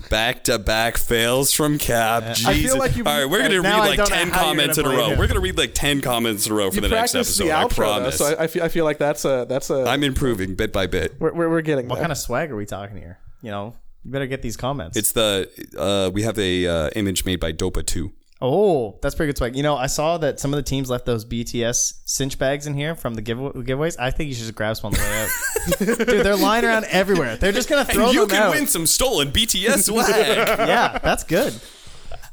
Back 0.10 0.46
to 0.46 0.58
back 0.58 0.98
fails 0.98 1.52
from 1.52 1.78
Cap. 1.78 2.36
Jesus. 2.36 2.46
I 2.46 2.54
feel 2.54 2.78
like 2.78 2.96
you- 2.96 3.04
All 3.06 3.18
right, 3.18 3.30
we're 3.30 3.40
going 3.40 3.52
to 3.52 3.62
read 3.62 3.78
like 3.78 4.06
ten 4.06 4.32
comments 4.32 4.78
in 4.78 4.86
a 4.86 4.90
row. 4.90 5.10
him. 5.10 5.18
We're 5.20 5.28
going 5.28 5.36
to 5.36 5.42
read 5.42 5.58
like 5.58 5.74
ten 5.74 6.00
comments 6.02 6.46
in 6.46 6.54
a 6.54 6.56
row 6.56 6.70
for 6.70 6.76
You 6.76 6.82
the 6.82 6.88
next 6.90 7.14
episode. 7.16 7.44
the 7.46 7.52
I 7.52 7.64
outro, 7.66 7.70
though, 7.70 7.76
promise. 7.76 8.18
so 8.18 8.26
I, 8.38 8.44
I 8.44 8.48
feel. 8.48 8.64
I 8.64 8.70
feel 8.70 8.86
like 8.86 9.00
that's 9.00 9.26
a. 9.26 9.46
That's 9.50 9.70
a. 9.70 9.84
I'm 9.86 10.04
improving 10.04 10.56
bit 10.56 10.72
by 10.72 10.88
bit. 10.88 11.16
we're, 11.20 11.34
we're, 11.34 11.50
we're 11.50 11.62
getting 11.62 11.88
What 11.90 11.96
there. 11.96 12.04
kind 12.04 12.12
of 12.12 12.18
swag 12.18 12.52
are 12.52 12.56
we 12.56 12.66
talking 12.66 12.96
here? 12.98 13.20
You 13.42 13.52
know, 13.52 13.76
you 14.06 14.12
better 14.12 14.28
get 14.28 14.42
these 14.42 14.56
comments. 14.56 14.96
It's 14.96 15.12
the 15.12 15.50
uh, 15.78 16.10
we 16.14 16.22
have 16.22 16.38
a 16.40 16.66
uh, 16.68 16.90
image 16.96 17.26
made 17.26 17.40
by 17.42 17.52
Dopatwo. 17.52 18.12
Oh, 18.42 19.00
that's 19.02 19.16
pretty 19.16 19.30
good 19.30 19.38
swag. 19.38 19.56
You 19.56 19.64
know, 19.64 19.76
I 19.76 19.88
saw 19.88 20.18
that 20.20 20.40
some 20.40 20.54
of 20.54 20.58
the 20.58 20.64
teams 20.64 20.90
left 20.90 21.06
those 21.06 21.26
BTS 21.26 22.02
cinch 22.06 22.38
bags 22.38 22.68
in 22.68 22.74
here 22.74 22.96
from 22.96 23.16
the 23.16 23.22
give- 23.22 23.38
giveaways. 23.38 23.96
I 24.00 24.12
think 24.12 24.30
you 24.30 24.36
should 24.36 24.44
just 24.44 24.56
grab 24.56 24.76
some 24.78 24.88
on 24.88 24.94
the 24.94 25.00
way 25.00 25.24
out. 25.24 25.98
Dude, 26.08 26.26
they're 26.26 26.36
lying 26.36 26.66
around 26.66 26.86
everywhere. 26.86 27.36
They're 27.38 27.52
just 27.52 27.70
gonna 27.70 27.86
throw 27.86 28.12
you 28.12 28.22
them 28.22 28.30
can 28.30 28.44
out. 28.44 28.52
win 28.52 28.68
some 28.68 28.86
stolen 28.86 29.32
BTS 29.32 29.84
swag. 29.86 30.10
Yeah, 30.10 30.98
that's 31.00 31.24
good. 31.24 31.60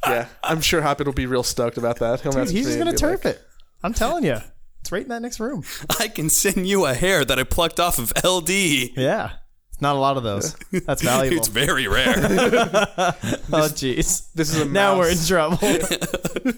yeah, 0.07 0.29
I'm 0.43 0.61
sure 0.61 0.83
Hoppit 0.83 1.07
will 1.07 1.13
be 1.13 1.27
real 1.27 1.43
stoked 1.43 1.79
about 1.79 1.99
that. 2.01 2.21
He'll 2.21 2.33
Dude, 2.33 2.51
he's 2.51 2.67
just 2.67 2.79
gonna 2.79 2.95
turf 2.97 3.25
like, 3.25 3.37
it. 3.37 3.43
I'm 3.83 3.95
telling 3.95 4.25
you, 4.25 4.37
it's 4.81 4.93
right 4.93 5.03
in 5.03 5.09
that 5.09 5.23
next 5.23 5.41
room. 5.41 5.65
I 5.99 6.09
can 6.09 6.29
send 6.29 6.67
you 6.67 6.85
a 6.85 6.95
hair 6.95 7.25
that 7.25 7.39
I 7.39 7.45
plucked 7.45 7.81
off 7.81 7.99
of 7.99 8.13
LD. 8.25 8.51
Yeah, 8.51 9.31
it's 9.75 9.83
not 9.83 9.97
a 9.97 9.99
lot 9.99 10.17
of 10.17 10.23
those. 10.23 10.55
That's 10.71 11.03
valuable. 11.13 11.37
It's 11.39 11.49
very 11.49 11.89
rare. 11.89 12.15
oh, 12.17 13.69
jeez. 13.75 14.33
This 14.33 14.55
is 14.55 14.61
a 14.61 14.65
Now 14.65 14.97
we're 14.99 15.11
in 15.11 15.17
mouse. 15.17 15.29
trouble. 15.29 15.59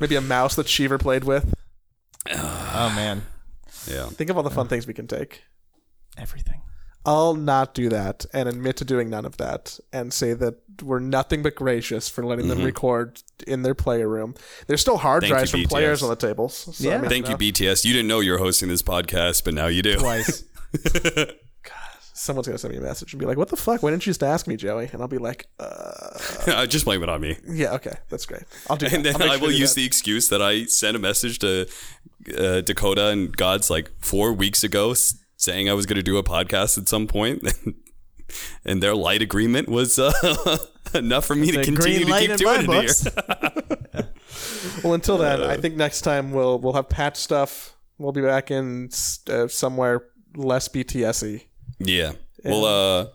Maybe 0.00 0.14
a 0.16 0.20
mouse 0.20 0.54
that 0.56 0.66
Sheever 0.66 1.00
played 1.00 1.24
with. 1.24 1.52
oh 2.34 2.92
man, 2.94 3.22
yeah. 3.90 4.06
Think 4.06 4.28
of 4.30 4.36
all 4.36 4.42
the 4.42 4.50
fun 4.50 4.68
things 4.68 4.86
we 4.86 4.92
can 4.94 5.06
take. 5.06 5.42
everything. 6.18 6.60
I'll 7.06 7.34
not 7.34 7.72
do 7.72 7.88
that 7.90 8.26
and 8.34 8.48
admit 8.48 8.76
to 8.78 8.84
doing 8.84 9.08
none 9.08 9.24
of 9.24 9.36
that 9.36 9.78
and 9.92 10.12
say 10.12 10.32
that 10.34 10.56
we're 10.82 10.98
nothing 10.98 11.40
but 11.40 11.54
gracious 11.54 12.08
for 12.08 12.26
letting 12.26 12.48
them 12.48 12.64
record 12.64 13.22
in 13.46 13.62
their 13.62 13.76
player 13.76 14.08
room. 14.08 14.34
There's 14.66 14.80
still 14.80 14.96
hard 14.98 15.22
Mm-hmm. 15.22 15.30
Thank 15.32 15.38
drives 15.38 15.52
you, 15.52 15.62
from 15.62 15.68
players 15.68 16.02
on 16.02 16.08
the 16.10 16.16
tables. 16.16 16.54
So, 16.56 16.72
Yeah. 16.90 16.98
Mean, 16.98 17.08
Thank 17.08 17.26
you, 17.26 17.34
know, 17.34 17.38
BTS. 17.38 17.84
You 17.84 17.92
didn't 17.92 18.08
know 18.08 18.18
you 18.18 18.32
were 18.32 18.38
hosting 18.38 18.68
this 18.68 18.82
podcast, 18.82 19.44
but 19.44 19.54
now 19.54 19.68
you 19.68 19.82
do. 19.82 19.96
Twice. 19.98 20.42
Someone's 22.16 22.46
gonna 22.46 22.58
send 22.58 22.72
me 22.72 22.78
a 22.78 22.82
message 22.82 23.12
and 23.12 23.20
be 23.20 23.26
like, 23.26 23.36
"What 23.36 23.48
the 23.48 23.56
fuck? 23.56 23.82
Why 23.82 23.90
didn't 23.90 24.06
you 24.06 24.10
just 24.10 24.22
ask 24.22 24.46
me, 24.46 24.56
Joey?" 24.56 24.88
And 24.92 25.02
I'll 25.02 25.08
be 25.08 25.18
like, 25.18 25.46
uh, 25.58 26.66
Just 26.66 26.86
blame 26.86 27.02
it 27.02 27.08
on 27.10 27.20
me. 27.20 27.36
"Yeah, 27.46 27.74
okay, 27.74 27.96
that's 28.08 28.24
great. 28.24 28.44
I'll 28.70 28.76
do 28.76 28.88
that. 28.88 28.94
And 28.94 29.04
then 29.04 29.20
I'll 29.20 29.32
I 29.32 29.36
will 29.36 29.52
use 29.52 29.74
that. 29.74 29.80
the 29.80 29.86
excuse 29.86 30.28
that 30.30 30.40
I 30.40 30.64
sent 30.64 30.96
a 30.96 30.98
message 30.98 31.38
to 31.40 31.68
uh, 32.36 32.62
Dakota 32.62 33.08
and 33.08 33.36
GoDz 33.36 33.68
like 33.68 33.90
four 33.98 34.32
weeks 34.32 34.64
ago 34.64 34.94
saying 35.36 35.68
I 35.68 35.74
was 35.74 35.84
going 35.84 35.96
to 35.96 36.02
do 36.02 36.16
a 36.16 36.22
podcast 36.22 36.78
at 36.78 36.88
some 36.88 37.06
point. 37.06 37.46
and 38.64 38.82
their 38.82 38.94
light 38.94 39.22
agreement 39.22 39.68
was 39.68 39.98
uh, 39.98 40.10
enough 40.94 41.26
for 41.26 41.34
me 41.36 41.52
to 41.52 41.62
continue 41.62 42.04
to 42.06 42.18
keep 42.18 42.36
doing 42.36 42.66
my 42.66 42.82
it 42.82 43.00
here. 43.00 43.12
books. 43.12 44.82
Well, 44.82 44.94
until 44.94 45.18
then, 45.18 45.42
I 45.42 45.56
think 45.56 45.76
next 45.76 46.00
time 46.00 46.32
we'll 46.32 46.58
we'll 46.58 46.72
have 46.72 46.88
patch 46.88 47.16
stuff. 47.16 47.76
We'll 47.98 48.12
be 48.12 48.22
back 48.22 48.50
in 48.50 48.90
uh, 49.28 49.48
somewhere 49.48 50.04
less 50.34 50.68
BTSy. 50.68 51.44
Yeah. 51.78 52.12
We'll 52.44 52.64
uh 52.64 53.06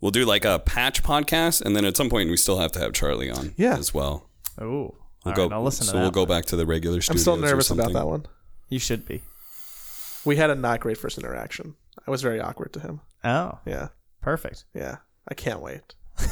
we'll 0.00 0.10
do 0.12 0.24
like 0.24 0.44
a 0.44 0.58
patch 0.58 1.02
podcast 1.02 1.62
and 1.62 1.74
then 1.76 1.84
at 1.84 1.96
some 1.96 2.08
point 2.10 2.30
we 2.30 2.36
still 2.36 2.58
have 2.58 2.72
to 2.72 2.78
have 2.80 2.92
Charlie 2.92 3.30
on 3.30 3.54
Yeah. 3.56 3.76
as 3.76 3.92
well. 3.94 4.28
Oh, 4.60 4.94
We'll 5.24 5.34
go 5.34 5.44
right, 5.48 5.52
I'll 5.54 5.62
listen 5.64 5.84
to 5.86 5.90
so 5.90 5.96
that. 5.96 6.02
we'll 6.02 6.10
go 6.12 6.24
back 6.26 6.44
to 6.46 6.56
the 6.56 6.64
regular 6.66 6.96
I'm 6.96 7.02
studios. 7.02 7.22
still 7.22 7.36
nervous 7.36 7.70
about 7.70 7.92
that 7.92 8.06
one. 8.06 8.26
You 8.68 8.78
should 8.78 9.04
be. 9.06 9.22
We 10.24 10.36
had 10.36 10.50
a 10.50 10.54
not 10.54 10.80
great 10.80 10.96
first 10.98 11.18
interaction. 11.18 11.74
I 12.06 12.10
was 12.10 12.22
very 12.22 12.40
awkward 12.40 12.72
to 12.74 12.80
him. 12.80 13.00
Oh, 13.24 13.58
Yeah, 13.66 13.88
perfect. 14.20 14.64
yeah. 14.74 14.96
I 15.28 15.34
can't 15.34 15.60
wait. 15.60 15.94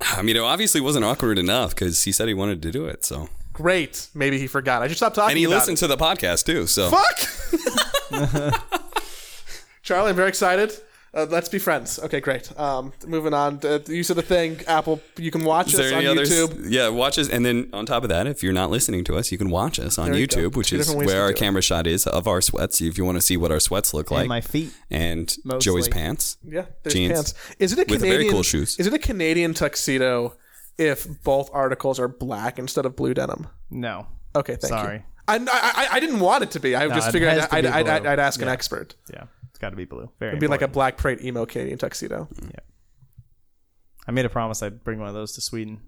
I 0.00 0.22
mean, 0.22 0.34
it 0.36 0.40
obviously 0.42 0.80
wasn't 0.80 1.04
awkward 1.04 1.38
enough 1.38 1.70
because 1.70 2.02
he 2.04 2.12
said 2.12 2.26
he 2.28 2.34
wanted 2.34 2.62
to 2.62 2.72
do 2.72 2.86
it. 2.86 3.04
So, 3.04 3.28
Great. 3.52 4.08
Maybe 4.14 4.38
he 4.38 4.46
forgot. 4.46 4.82
I 4.82 4.88
should 4.88 4.96
stop 4.96 5.14
talking 5.14 5.30
and 5.32 5.38
he 5.38 5.44
about 5.44 5.56
listened 5.56 5.76
to 5.78 5.86
the 5.86 5.96
podcast 5.96 6.46
too. 6.46 6.66
So. 6.66 6.90
Fuck. 6.90 7.18
Charlie, 9.90 10.10
I'm 10.10 10.14
very 10.16 10.28
excited. 10.28 10.72
Uh, 11.12 11.26
let's 11.28 11.48
be 11.48 11.58
friends. 11.58 11.98
Okay, 11.98 12.20
great. 12.20 12.56
Um, 12.56 12.92
moving 13.08 13.34
on. 13.34 13.58
Uh, 13.64 13.80
you 13.88 14.04
said 14.04 14.14
the 14.14 14.22
thing. 14.22 14.60
Apple. 14.68 15.00
You 15.16 15.32
can 15.32 15.42
watch 15.42 15.74
is 15.74 15.80
us 15.80 15.86
on 15.90 15.98
any 15.98 16.06
others? 16.06 16.30
YouTube. 16.30 16.66
Yeah, 16.70 16.90
watch 16.90 17.18
us, 17.18 17.28
and 17.28 17.44
then 17.44 17.68
on 17.72 17.86
top 17.86 18.04
of 18.04 18.08
that, 18.10 18.28
if 18.28 18.40
you're 18.44 18.52
not 18.52 18.70
listening 18.70 19.02
to 19.06 19.16
us, 19.16 19.32
you 19.32 19.38
can 19.38 19.50
watch 19.50 19.80
us 19.80 19.98
on 19.98 20.12
There 20.12 20.20
you 20.20 20.28
go. 20.28 20.36
YouTube, 20.36 20.54
which 20.54 20.70
Two 20.70 20.76
is 20.78 20.94
where 20.94 21.22
our 21.22 21.30
do 21.30 21.34
it. 21.34 21.38
camera 21.38 21.60
shot 21.60 21.88
is 21.88 22.06
of 22.06 22.28
our 22.28 22.40
sweats. 22.40 22.80
If 22.80 22.96
you 22.98 23.04
want 23.04 23.16
to 23.18 23.20
see 23.20 23.36
what 23.36 23.50
our 23.50 23.58
sweats 23.58 23.92
look 23.92 24.12
like, 24.12 24.20
and 24.20 24.28
my 24.28 24.40
feet. 24.40 24.72
and 24.92 25.36
Mostly. 25.44 25.64
Joey's 25.72 25.88
pants. 25.88 26.36
Yeah, 26.44 26.66
Jeans. 26.86 27.12
pants. 27.14 27.34
Is 27.58 27.72
it 27.72 27.80
a 27.80 27.80
With 27.80 27.88
Canadian? 28.02 28.12
very 28.20 28.28
cool 28.30 28.44
shoes. 28.44 28.78
Is 28.78 28.86
it 28.86 28.94
a 28.94 28.98
Canadian 29.00 29.54
tuxedo 29.54 30.36
if 30.78 31.08
both 31.24 31.50
articles 31.52 31.98
are 31.98 32.06
black 32.06 32.56
instead 32.60 32.86
of 32.86 32.94
blue 32.94 33.14
denim? 33.14 33.48
No. 33.68 34.06
Okay, 34.36 34.54
thank 34.54 34.70
Sorry. 34.72 34.96
you. 34.98 35.02
I, 35.26 35.36
I, 35.36 35.88
I 35.96 36.00
didn't 36.00 36.20
want 36.20 36.44
it 36.44 36.52
to 36.52 36.60
be. 36.60 36.76
I 36.76 36.86
just 36.88 37.08
it 37.08 37.12
figured 37.12 37.30
I'd, 37.30 37.38
I'd, 37.52 37.66
I'd, 37.66 37.88
I'd, 37.88 38.02
blue. 38.02 38.10
I'd 38.12 38.18
ask 38.20 38.40
an 38.42 38.48
expert. 38.48 38.94
Yeah, 39.12 39.24
it's 39.24 39.39
got 39.60 39.70
to 39.70 39.76
be 39.76 39.84
blue. 39.84 40.10
Very. 40.18 40.30
It'd 40.30 40.40
be 40.40 40.46
like 40.46 40.62
a 40.62 40.68
black 40.68 40.96
prate 40.96 41.22
emo 41.24 41.46
Canadian 41.46 41.78
tuxedo. 41.78 42.28
Yeah. 42.42 42.50
I 44.08 44.12
made 44.12 44.24
a 44.24 44.30
promise 44.30 44.62
I'd 44.62 44.82
bring 44.82 44.98
one 44.98 45.08
of 45.08 45.14
those 45.14 45.32
to 45.34 45.40
Sweden. 45.40 45.80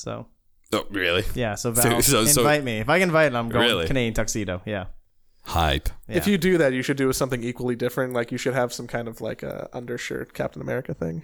So 0.00 0.26
Oh, 0.72 0.84
really? 0.90 1.24
yeah. 1.34 1.54
So 1.54 1.70
Val, 1.72 2.02
so- 2.02 2.24
so- 2.24 2.40
invite 2.40 2.64
me 2.64 2.78
if 2.78 2.88
I 2.88 2.98
can 2.98 3.08
invite. 3.10 3.34
I'm 3.34 3.48
going 3.48 3.66
Really? 3.68 3.86
Canadian 3.86 4.14
tuxedo. 4.14 4.62
Yeah. 4.66 4.86
Hype. 5.44 5.88
If 6.08 6.26
you 6.26 6.36
do 6.36 6.58
that, 6.58 6.74
you 6.74 6.82
should 6.82 6.98
do 6.98 7.10
something 7.12 7.42
equally 7.42 7.74
different. 7.74 8.12
Like 8.12 8.30
you 8.32 8.36
should 8.38 8.52
have 8.54 8.70
some 8.72 8.86
kind 8.86 9.08
of 9.08 9.20
like 9.22 9.42
a 9.42 9.68
undershirt 9.72 10.34
Captain 10.34 10.60
America 10.60 10.92
thing. 10.92 11.22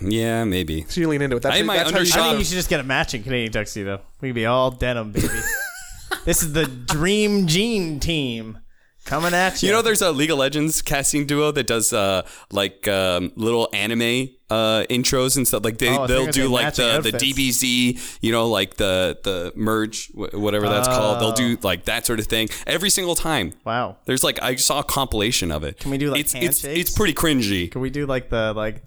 Yeah, 0.00 0.44
maybe. 0.44 0.84
So 0.88 1.00
you 1.00 1.08
lean 1.08 1.22
into 1.22 1.36
it. 1.36 1.42
That's, 1.42 1.56
I 1.56 1.62
might 1.62 1.76
that's 1.76 1.90
how 1.90 1.96
you 1.96 1.96
I 1.96 2.00
undershot- 2.00 2.28
think 2.30 2.38
you 2.40 2.44
should 2.44 2.54
just 2.54 2.68
get 2.68 2.80
a 2.80 2.84
matching 2.84 3.22
Canadian 3.22 3.52
tuxedo. 3.52 4.02
We 4.20 4.28
can 4.28 4.34
be 4.34 4.46
all 4.46 4.70
denim, 4.70 5.12
baby. 5.12 5.28
this 6.24 6.42
is 6.42 6.52
the 6.52 6.66
Dream 6.66 7.46
Jean 7.46 8.00
team 8.00 8.58
coming 9.04 9.34
at 9.34 9.62
you. 9.62 9.68
You 9.68 9.74
know, 9.74 9.82
there's 9.82 10.02
a 10.02 10.12
League 10.12 10.30
of 10.30 10.38
Legends 10.38 10.82
casting 10.82 11.26
duo 11.26 11.50
that 11.52 11.66
does 11.66 11.92
uh, 11.92 12.26
like 12.50 12.86
um, 12.88 13.32
little 13.36 13.68
anime 13.72 14.28
uh, 14.50 14.84
intros 14.90 15.36
and 15.36 15.46
stuff. 15.48 15.64
Like 15.64 15.78
they 15.78 15.96
oh, 15.96 16.06
they'll 16.06 16.26
do 16.26 16.48
like 16.48 16.74
the, 16.74 17.00
the. 17.00 17.12
DBZ, 17.12 18.18
you 18.20 18.32
know, 18.32 18.48
like 18.48 18.74
the 18.74 19.18
the 19.22 19.52
merge, 19.56 20.08
whatever 20.14 20.68
that's 20.68 20.88
called. 20.88 21.20
They'll 21.20 21.32
do 21.32 21.58
like 21.62 21.84
that 21.86 22.04
sort 22.06 22.20
of 22.20 22.26
thing 22.26 22.48
every 22.66 22.90
single 22.90 23.14
time. 23.14 23.52
wow. 23.64 23.96
There's 24.04 24.22
like 24.24 24.42
I 24.42 24.56
saw 24.56 24.80
a 24.80 24.84
compilation 24.84 25.50
of 25.52 25.64
it. 25.64 25.78
Can 25.78 25.90
we 25.90 25.98
do, 25.98 26.10
like, 26.10 26.20
it's, 26.20 26.34
it's 26.34 26.62
handshakes? 26.62 26.80
it's 26.90 26.96
pretty 26.96 27.14
cringy. 27.14 27.70
Can 27.70 27.80
we 27.80 27.90
do 27.90 28.06
like 28.06 28.28
the 28.30 28.52
like? 28.54 28.82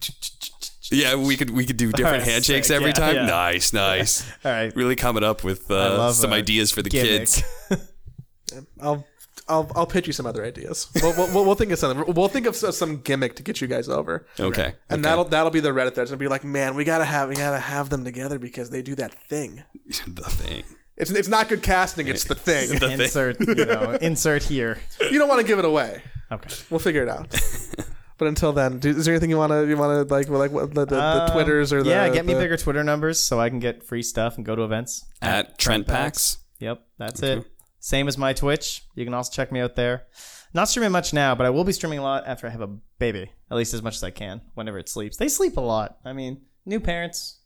Yeah, 0.91 1.15
we 1.15 1.35
could 1.35 1.49
we 1.49 1.65
could 1.65 1.77
do 1.77 1.91
different 1.91 2.17
Alright, 2.21 2.31
handshakes 2.31 2.67
sick. 2.67 2.75
every 2.75 2.89
Yeah, 2.89 2.93
time. 2.93 3.15
yeah. 3.15 3.25
Nice, 3.25 3.73
nice. 3.73 4.23
All 4.45 4.51
right. 4.51 4.75
Really 4.75 4.95
coming 4.95 5.23
up 5.23 5.43
with 5.43 5.71
uh, 5.71 6.11
some 6.13 6.31
ideas 6.31 6.69
for 6.71 6.83
the 6.83 6.89
gimmick. 6.91 7.21
kids. 7.21 7.43
I'll 8.79 9.03
I'll 9.47 9.71
I'll 9.75 9.85
pitch 9.85 10.07
you 10.07 10.13
some 10.13 10.25
other 10.25 10.43
ideas. 10.43 10.89
We'll, 11.01 11.13
we'll, 11.15 11.33
we'll, 11.33 11.45
we'll 11.45 11.55
think 11.55 11.71
of 11.71 11.79
something. 11.79 12.13
We'll 12.13 12.27
think 12.27 12.47
of 12.47 12.55
some 12.55 12.97
gimmick 13.01 13.35
to 13.35 13.43
get 13.43 13.61
you 13.61 13.67
guys 13.67 13.87
over. 13.89 14.25
Okay. 14.39 14.73
And 14.89 14.99
okay. 14.99 15.01
that'll 15.01 15.25
that'll 15.25 15.51
be 15.51 15.59
the 15.59 15.69
Reddit 15.69 15.93
threads. 15.93 16.11
And 16.11 16.19
be 16.19 16.27
like, 16.27 16.43
man, 16.43 16.75
we 16.75 16.83
gotta 16.83 17.05
have 17.05 17.29
we 17.29 17.35
gotta 17.35 17.59
have 17.59 17.89
them 17.89 18.03
together 18.03 18.39
because 18.39 18.69
they 18.71 18.81
do 18.81 18.95
that 18.95 19.13
thing. 19.27 19.63
the 19.85 20.23
thing. 20.23 20.63
It's 20.97 21.11
it's 21.11 21.27
not 21.27 21.49
good 21.49 21.61
casting. 21.61 22.07
It's 22.07 22.23
the 22.23 22.35
thing. 22.35 22.69
The 22.69 22.79
thing. 22.79 23.01
Insert. 23.01 23.39
You 23.39 23.65
know, 23.65 23.91
insert 24.01 24.43
here. 24.43 24.79
you 24.99 25.19
don't 25.19 25.29
want 25.29 25.41
to 25.41 25.47
give 25.47 25.59
it 25.59 25.65
away. 25.65 26.01
Okay. 26.31 26.49
We'll 26.69 26.79
figure 26.79 27.03
it 27.03 27.09
out. 27.09 27.29
but 28.17 28.27
until 28.27 28.51
then, 28.51 28.79
do, 28.79 28.89
is 28.89 29.05
there 29.05 29.13
anything 29.13 29.29
you 29.29 29.37
want 29.37 29.51
to 29.51 29.67
you 29.67 29.77
want 29.77 30.07
to 30.07 30.13
like 30.13 30.29
like 30.29 30.51
what, 30.51 30.73
the, 30.73 30.85
the, 30.85 30.95
the 30.95 31.03
Um, 31.03 31.31
twitters 31.31 31.71
or 31.71 31.83
the 31.83 31.89
yeah, 31.91 32.09
get 32.09 32.25
me 32.25 32.33
the- 32.33 32.39
bigger 32.39 32.57
Twitter 32.57 32.83
numbers 32.83 33.21
so 33.21 33.39
I 33.39 33.49
can 33.49 33.59
get 33.59 33.83
free 33.83 34.01
stuff 34.01 34.37
and 34.37 34.45
go 34.45 34.55
to 34.55 34.63
events. 34.63 35.05
At 35.21 35.59
TrentPax. 35.59 36.37
Yep, 36.59 36.81
that's 36.97 37.21
it. 37.21 37.45
Same 37.85 38.07
as 38.07 38.17
my 38.17 38.33
Twitch. 38.33 38.81
You 38.95 39.05
can 39.05 39.13
also 39.13 39.31
check 39.31 39.51
me 39.51 39.59
out 39.59 39.75
there. 39.75 40.07
Not 40.55 40.67
streaming 40.67 40.91
much 40.91 41.13
now, 41.13 41.35
but 41.35 41.45
I 41.45 41.51
will 41.51 41.63
be 41.63 41.71
streaming 41.71 41.99
a 41.99 42.01
lot 42.01 42.23
after 42.25 42.47
I 42.47 42.49
have 42.49 42.61
a 42.61 42.77
baby. 42.97 43.29
At 43.51 43.57
least 43.57 43.75
as 43.75 43.83
much 43.83 43.95
as 43.95 44.03
I 44.03 44.09
can 44.09 44.41
whenever 44.55 44.79
it 44.79 44.89
sleeps. 44.89 45.17
They 45.17 45.27
sleep 45.27 45.55
a 45.57 45.61
lot. 45.61 45.99
I 46.03 46.11
mean, 46.11 46.41
new 46.65 46.79
parents, 46.79 47.41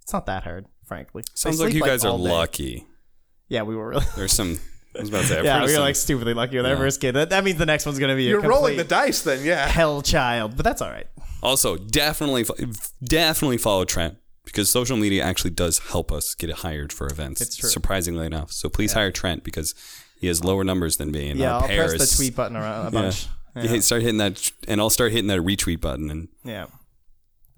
it's 0.00 0.10
not 0.10 0.24
that 0.24 0.42
hard, 0.42 0.64
frankly. 0.86 1.20
They 1.20 1.32
Sounds 1.34 1.60
like 1.60 1.72
sleep, 1.72 1.82
you 1.82 1.86
guys 1.86 2.02
are 2.02 2.16
day. 2.16 2.24
lucky. 2.24 2.86
Yeah, 3.48 3.64
we 3.64 3.76
were 3.76 3.90
really. 3.90 4.06
There's 4.16 4.32
some. 4.32 4.58
I 4.96 5.00
was 5.00 5.10
about 5.10 5.20
to 5.20 5.26
say. 5.26 5.38
I've 5.40 5.44
yeah, 5.44 5.56
we 5.58 5.62
were 5.64 5.68
some- 5.68 5.82
like 5.82 5.96
stupidly 5.96 6.32
lucky 6.32 6.56
with 6.56 6.64
our 6.64 6.78
first 6.78 7.02
kid. 7.02 7.12
That, 7.12 7.28
that 7.28 7.44
means 7.44 7.58
the 7.58 7.66
next 7.66 7.84
one's 7.84 7.98
gonna 7.98 8.16
be 8.16 8.26
a 8.28 8.30
You're 8.30 8.40
rolling 8.40 8.78
the 8.78 8.84
dice, 8.84 9.20
then 9.20 9.44
yeah. 9.44 9.66
hell 9.68 10.00
child, 10.00 10.56
but 10.56 10.64
that's 10.64 10.80
all 10.80 10.88
right. 10.90 11.08
Also, 11.42 11.76
definitely, 11.76 12.46
definitely 13.04 13.58
follow 13.58 13.84
Trent 13.84 14.16
because 14.44 14.70
social 14.70 14.96
media 14.96 15.22
actually 15.24 15.50
does 15.50 15.78
help 15.78 16.12
us 16.12 16.34
get 16.34 16.50
hired 16.50 16.92
for 16.92 17.06
events. 17.06 17.40
It's 17.40 17.56
true. 17.56 17.70
Surprisingly 17.70 18.26
enough, 18.26 18.52
so 18.52 18.68
please 18.68 18.92
hire 18.92 19.10
Trent 19.10 19.44
because 19.44 19.74
he 20.18 20.26
has 20.26 20.44
lower 20.44 20.64
numbers 20.64 20.96
than 20.96 21.10
me, 21.10 21.30
and 21.30 21.38
Yeah, 21.38 21.56
I'll 21.56 21.66
pair 21.66 21.88
press 21.88 22.10
the 22.10 22.16
tweet 22.16 22.36
button 22.36 22.56
around 22.56 22.86
a 22.86 22.90
bunch. 22.90 23.26
You 23.56 23.68
hit- 23.68 23.84
start 23.84 24.02
hitting 24.02 24.18
that, 24.18 24.50
and 24.66 24.80
I'll 24.80 24.90
start 24.90 25.12
hitting 25.12 25.28
that 25.28 25.40
retweet 25.40 25.80
button, 25.80 26.10
and, 26.10 26.28
Yeah. 26.44 26.62
and 26.62 26.70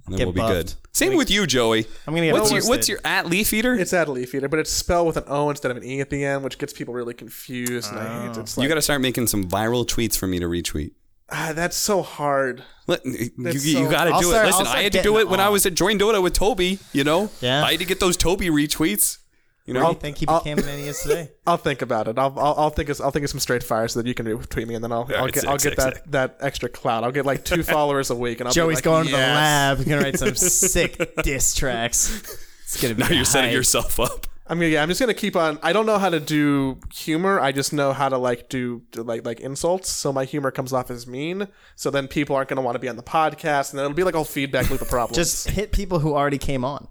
then 0.09 0.19
Get 0.19 0.25
we'll 0.27 0.35
be 0.35 0.53
good. 0.53 0.75
Same 0.93 1.17
with 1.17 1.31
you, 1.31 1.47
Joey. 1.47 1.87
I'm 2.07 2.15
gonna 2.15 2.27
get 2.27 2.33
What's 2.33 2.53
your, 2.53 2.67
what's 2.67 2.89
your 2.89 2.99
at 3.05 3.27
leaf 3.27 3.53
eater? 3.53 3.75
It's 3.75 3.93
at 3.93 4.09
Leaf 4.09 4.35
Eater, 4.35 4.49
but 4.49 4.59
it's 4.59 4.71
spelled 4.71 5.07
with 5.07 5.19
an 5.19 5.25
O 5.27 5.51
instead 5.51 5.71
of 5.71 5.77
an 5.77 5.85
E 5.85 6.01
at 6.01 6.09
the 6.09 6.25
end, 6.25 6.43
which 6.43 6.57
gets 6.57 6.73
people 6.73 6.95
really 6.95 7.13
confused. 7.13 7.91
And 7.91 8.01
I 8.01 8.23
hate 8.23 8.29
oh. 8.29 8.31
it. 8.31 8.39
It's 8.39 8.57
like, 8.57 8.63
you 8.63 8.69
got 8.69 8.77
to 8.77 8.83
start 8.83 9.03
making 9.03 9.27
some 9.27 9.45
viral 9.47 9.87
tweets 9.87 10.17
for 10.17 10.27
me 10.27 10.39
to 10.39 10.47
retweet. 10.47 10.93
Ah, 11.31 11.53
that's 11.55 11.77
so 11.77 12.03
hard. 12.03 12.63
Let, 12.87 13.05
you 13.05 13.31
That's 13.39 13.65
you 13.67 13.85
so- 13.85 13.91
got 13.91 14.05
to 14.05 14.11
I'll 14.13 14.21
do 14.21 14.29
start- 14.29 14.45
it. 14.45 14.47
Listen, 14.49 14.61
I'll 14.61 14.67
start 14.67 14.79
I 14.79 14.83
had 14.83 14.93
to 14.93 15.03
do 15.03 15.19
it 15.19 15.29
when 15.29 15.41
I 15.41 15.49
was 15.49 15.67
at 15.67 15.75
Join 15.75 15.99
Dota 15.99 16.23
with 16.23 16.33
Toby. 16.35 16.79
You 16.93 17.05
know, 17.05 17.31
Yeah. 17.41 17.65
I 17.65 17.73
had 17.73 17.81
to 17.81 17.87
get 17.87 18.01
those 18.01 18.17
Toby 18.17 18.49
retweets. 18.49 19.19
You 19.65 19.75
Where 19.75 19.83
know, 19.83 19.89
do 19.89 19.95
you 19.97 20.01
think 20.01 20.19
he 20.19 20.27
I'll- 20.29 20.43
an 20.47 20.59
NES 20.59 21.03
today? 21.03 21.33
I'll 21.47 21.57
think 21.57 21.83
about 21.83 22.07
it. 22.07 22.17
I'll, 22.19 22.33
I'll, 22.39 22.55
I'll 22.57 22.71
think 22.71 22.89
of, 22.89 23.01
I'll 23.01 23.11
think 23.11 23.25
of 23.25 23.31
some 23.31 23.41
straight 23.41 23.65
fire 23.65 23.89
so 23.89 24.01
that 24.01 24.07
you 24.09 24.15
can 24.15 24.25
retweet 24.27 24.69
me, 24.69 24.77
and 24.77 24.85
then 24.85 24.93
I'll, 24.93 25.09
I'll 25.11 25.15
Alright, 25.17 25.33
get, 25.35 25.41
sick, 25.41 25.51
I'll 25.51 25.57
get 25.57 25.63
sick, 25.63 25.77
that, 25.79 25.95
sick. 25.95 26.05
that 26.13 26.37
extra 26.41 26.69
clout. 26.69 27.03
I'll 27.03 27.11
get 27.11 27.27
like 27.27 27.45
two 27.45 27.63
followers 27.65 28.11
a 28.11 28.15
week, 28.15 28.39
and 28.39 28.47
I'll 28.49 28.53
Joey's 28.55 28.69
be 28.69 28.75
like, 28.77 28.85
going 28.85 29.05
to 29.07 29.11
the 29.11 29.17
"Yes." 29.17 29.35
lab. 29.35 29.79
He's 29.79 29.87
gonna 29.89 30.03
write 30.03 30.19
some 30.21 30.35
sick 30.37 31.17
diss 31.25 31.55
tracks. 31.57 32.39
It's 32.63 32.81
gonna 32.81 32.95
be. 32.95 33.03
now 33.03 33.09
you're 33.11 33.25
setting 33.25 33.51
yourself 33.53 33.99
up. 33.99 34.29
I'm 34.49 34.59
gonna, 34.59 34.69
yeah, 34.71 34.83
I'm 34.83 34.89
just 34.89 35.01
gonna 35.01 35.15
keep 35.15 35.35
on. 35.35 35.59
I 35.63 35.73
don't 35.73 35.87
know 35.87 35.99
how 35.99 36.09
to 36.09 36.21
do 36.21 36.79
humor. 36.95 37.41
I 37.41 37.51
just 37.51 37.73
know 37.73 37.93
how 37.93 38.09
to 38.09 38.17
like 38.17 38.49
do, 38.49 38.83
do 38.93 39.03
like 39.03 39.27
like 39.27 39.41
insults. 39.41 39.91
So 39.91 40.13
my 40.13 40.25
humor 40.25 40.51
comes 40.51 40.73
off 40.73 40.91
as 40.91 41.07
mean. 41.07 41.49
So 41.75 41.91
then 41.91 42.07
people 42.07 42.37
aren't 42.37 42.49
gonna 42.49 42.63
want 42.63 42.77
to 42.77 42.79
be 42.79 42.89
on 42.89 42.97
the 42.97 43.03
podcast, 43.03 43.71
and 43.71 43.79
then 43.79 43.85
it'll 43.87 43.97
be 43.97 44.05
like 44.05 44.15
all 44.15 44.25
feedback 44.25 44.71
loop 44.71 44.81
of 44.81 44.89
problems. 44.91 45.17
Just 45.17 45.51
hit 45.51 45.73
people 45.73 45.99
who 45.99 46.15
already 46.15 46.39
came 46.39 46.65
on. 46.65 46.87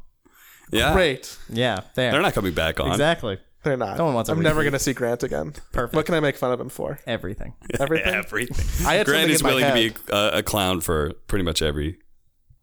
Yeah, 0.71 0.93
great. 0.93 1.37
Yeah, 1.49 1.81
there. 1.95 2.11
They're 2.11 2.21
not 2.21 2.33
coming 2.33 2.53
back 2.53 2.79
on. 2.79 2.91
exactly 2.91 3.39
They're 3.63 3.77
not. 3.77 3.97
No 3.97 4.05
one 4.05 4.15
wants 4.15 4.29
a 4.29 4.33
I'm 4.33 4.41
never 4.41 4.63
gonna 4.63 4.79
see 4.79 4.93
Grant 4.93 5.23
again. 5.23 5.53
Perfect. 5.71 5.95
What 5.95 6.05
can 6.05 6.15
I 6.15 6.19
make 6.19 6.35
fun 6.35 6.51
of 6.51 6.59
him 6.59 6.69
for? 6.69 6.99
everything. 7.07 7.53
Everything. 7.79 8.13
Everything. 8.13 8.85
I 8.87 8.95
had 8.95 9.05
Grant 9.05 9.29
is 9.29 9.39
in 9.39 9.43
my 9.43 9.53
willing 9.53 9.65
to 9.65 9.73
be 9.73 10.11
a, 10.11 10.39
a 10.39 10.43
clown 10.43 10.81
for 10.81 11.13
pretty 11.27 11.43
much 11.43 11.61
every 11.61 11.99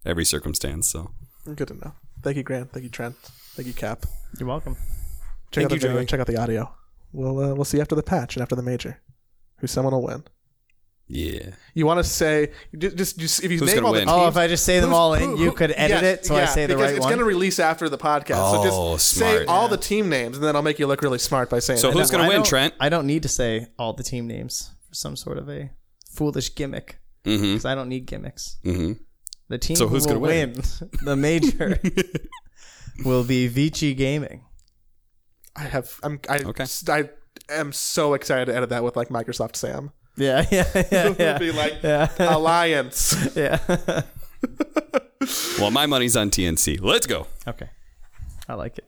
every 0.05 0.25
circumstance. 0.25 0.89
So 0.89 1.13
Good 1.55 1.69
to 1.69 1.75
know. 1.75 1.93
Thank 2.23 2.37
you, 2.37 2.43
Grant. 2.43 2.73
Thank 2.73 2.85
you, 2.85 2.91
Trent. 2.91 3.17
Thank 3.55 3.67
you, 3.67 3.75
Cap. 3.75 4.07
You're 4.39 4.49
welcome. 4.49 4.75
Check 5.51 5.63
Thank 5.63 5.65
out 5.67 5.69
the 5.71 5.75
you, 5.77 5.81
video. 5.81 5.97
Joey. 5.99 6.07
Check 6.07 6.21
out 6.21 6.27
the 6.27 6.37
audio. 6.37 6.73
We'll 7.13 7.39
uh, 7.39 7.55
we'll 7.55 7.65
see 7.65 7.81
after 7.81 7.95
the 7.95 8.03
patch 8.03 8.37
and 8.37 8.43
after 8.43 8.57
the 8.57 8.63
major, 8.63 9.01
who 9.59 9.67
someone 9.67 9.93
will 9.93 10.03
win. 10.03 10.25
yeah, 11.09 11.51
You 11.75 11.85
want 11.85 11.99
to 11.99 12.05
say 12.05 12.53
just, 12.79 12.97
just 12.97 13.19
just 13.19 13.45
if 13.45 13.51
you 13.53 13.59
Who's 13.59 13.67
name 13.69 13.77
gonna 13.77 13.87
all 13.89 13.93
the 13.93 13.99
win? 14.01 14.09
teams, 14.09 14.19
Oh, 14.19 14.29
if 14.29 14.37
I 14.39 14.49
just 14.49 14.65
say 14.65 14.81
them 14.81 14.89
Who's- 14.91 14.97
all 14.99 15.15
in, 15.15 15.23
who- 15.23 15.39
you 15.39 15.51
who- 15.51 15.57
could 15.57 15.73
edit 15.77 16.03
yes, 16.03 16.19
it 16.21 16.27
so 16.27 16.37
I 16.37 16.41
yeah, 16.41 16.47
say 16.47 16.67
the 16.67 16.75
because 16.75 16.83
right 16.91 16.97
it's 16.97 17.01
one. 17.01 17.11
going 17.11 17.19
to 17.19 17.25
release 17.27 17.59
after 17.59 17.89
the 17.91 17.99
podcast. 17.99 18.37
Oh, 18.37 18.63
so 18.63 18.95
just 18.95 19.09
say 19.11 19.33
smart. 19.45 19.49
all 19.49 19.69
the 19.69 19.77
team 19.77 20.09
names, 20.09 20.37
and 20.39 20.47
then 20.47 20.57
I'll 20.57 20.63
make 20.63 20.79
you 20.79 20.87
look 20.87 21.03
really 21.03 21.19
smart 21.19 21.51
by 21.51 21.59
saying. 21.59 21.81
So 21.81 21.89
that. 21.91 21.99
who's 21.99 22.11
gonna 22.11 22.25
I 22.25 22.29
win, 22.29 22.37
don't- 22.39 22.47
Trent? 22.47 22.73
I 22.81 22.89
don't 22.89 23.07
need 23.07 23.23
to 23.25 23.29
say 23.29 23.67
all 23.79 23.93
the 23.93 24.03
team 24.05 24.27
names 24.27 24.71
for 24.89 24.95
some 24.95 25.17
sort 25.17 25.37
of 25.37 25.51
a 25.51 25.71
foolish 26.11 26.55
gimmick 26.55 26.99
Mm-hmm. 27.25 27.43
because 27.43 27.65
I 27.67 27.75
don't 27.75 27.89
need 27.89 28.07
gimmicks. 28.07 28.57
Mm-hmm. 28.65 28.95
The 29.49 29.59
team 29.59 29.77
So 29.77 29.87
who 29.87 29.95
who's 29.95 30.07
will 30.07 30.15
gonna 30.15 30.21
win? 30.21 30.53
win 30.55 30.91
the 31.05 31.15
major 31.17 31.79
will 33.05 33.25
be 33.25 33.47
Vici 33.49 33.95
Gaming. 33.95 34.45
I 35.57 35.63
have. 35.65 35.99
I'm. 36.03 36.21
I, 36.29 36.39
Okay. 36.39 36.65
I 36.89 37.09
am 37.51 37.73
so 37.73 38.15
excited 38.15 38.47
to 38.47 38.57
edit 38.57 38.71
that 38.71 38.83
with 38.85 38.97
like 38.97 39.09
Microsoft 39.09 39.57
Sam. 39.57 39.93
Yeah, 40.17 40.45
yeah, 40.51 40.65
yeah, 40.75 40.83
It 41.09 41.19
yeah. 41.19 41.33
would 41.33 41.39
be 41.41 41.53
like 41.53 41.83
yeah, 41.83 42.09
alliance. 42.19 43.15
yeah. 43.35 43.59
Well, 45.59 45.71
my 45.71 45.87
money's 45.87 46.17
on 46.17 46.31
TNC. 46.31 46.81
Let's 46.83 47.07
go. 47.07 47.27
okay, 47.47 47.71
I 48.49 48.55
like 48.55 48.79
it. 48.79 48.85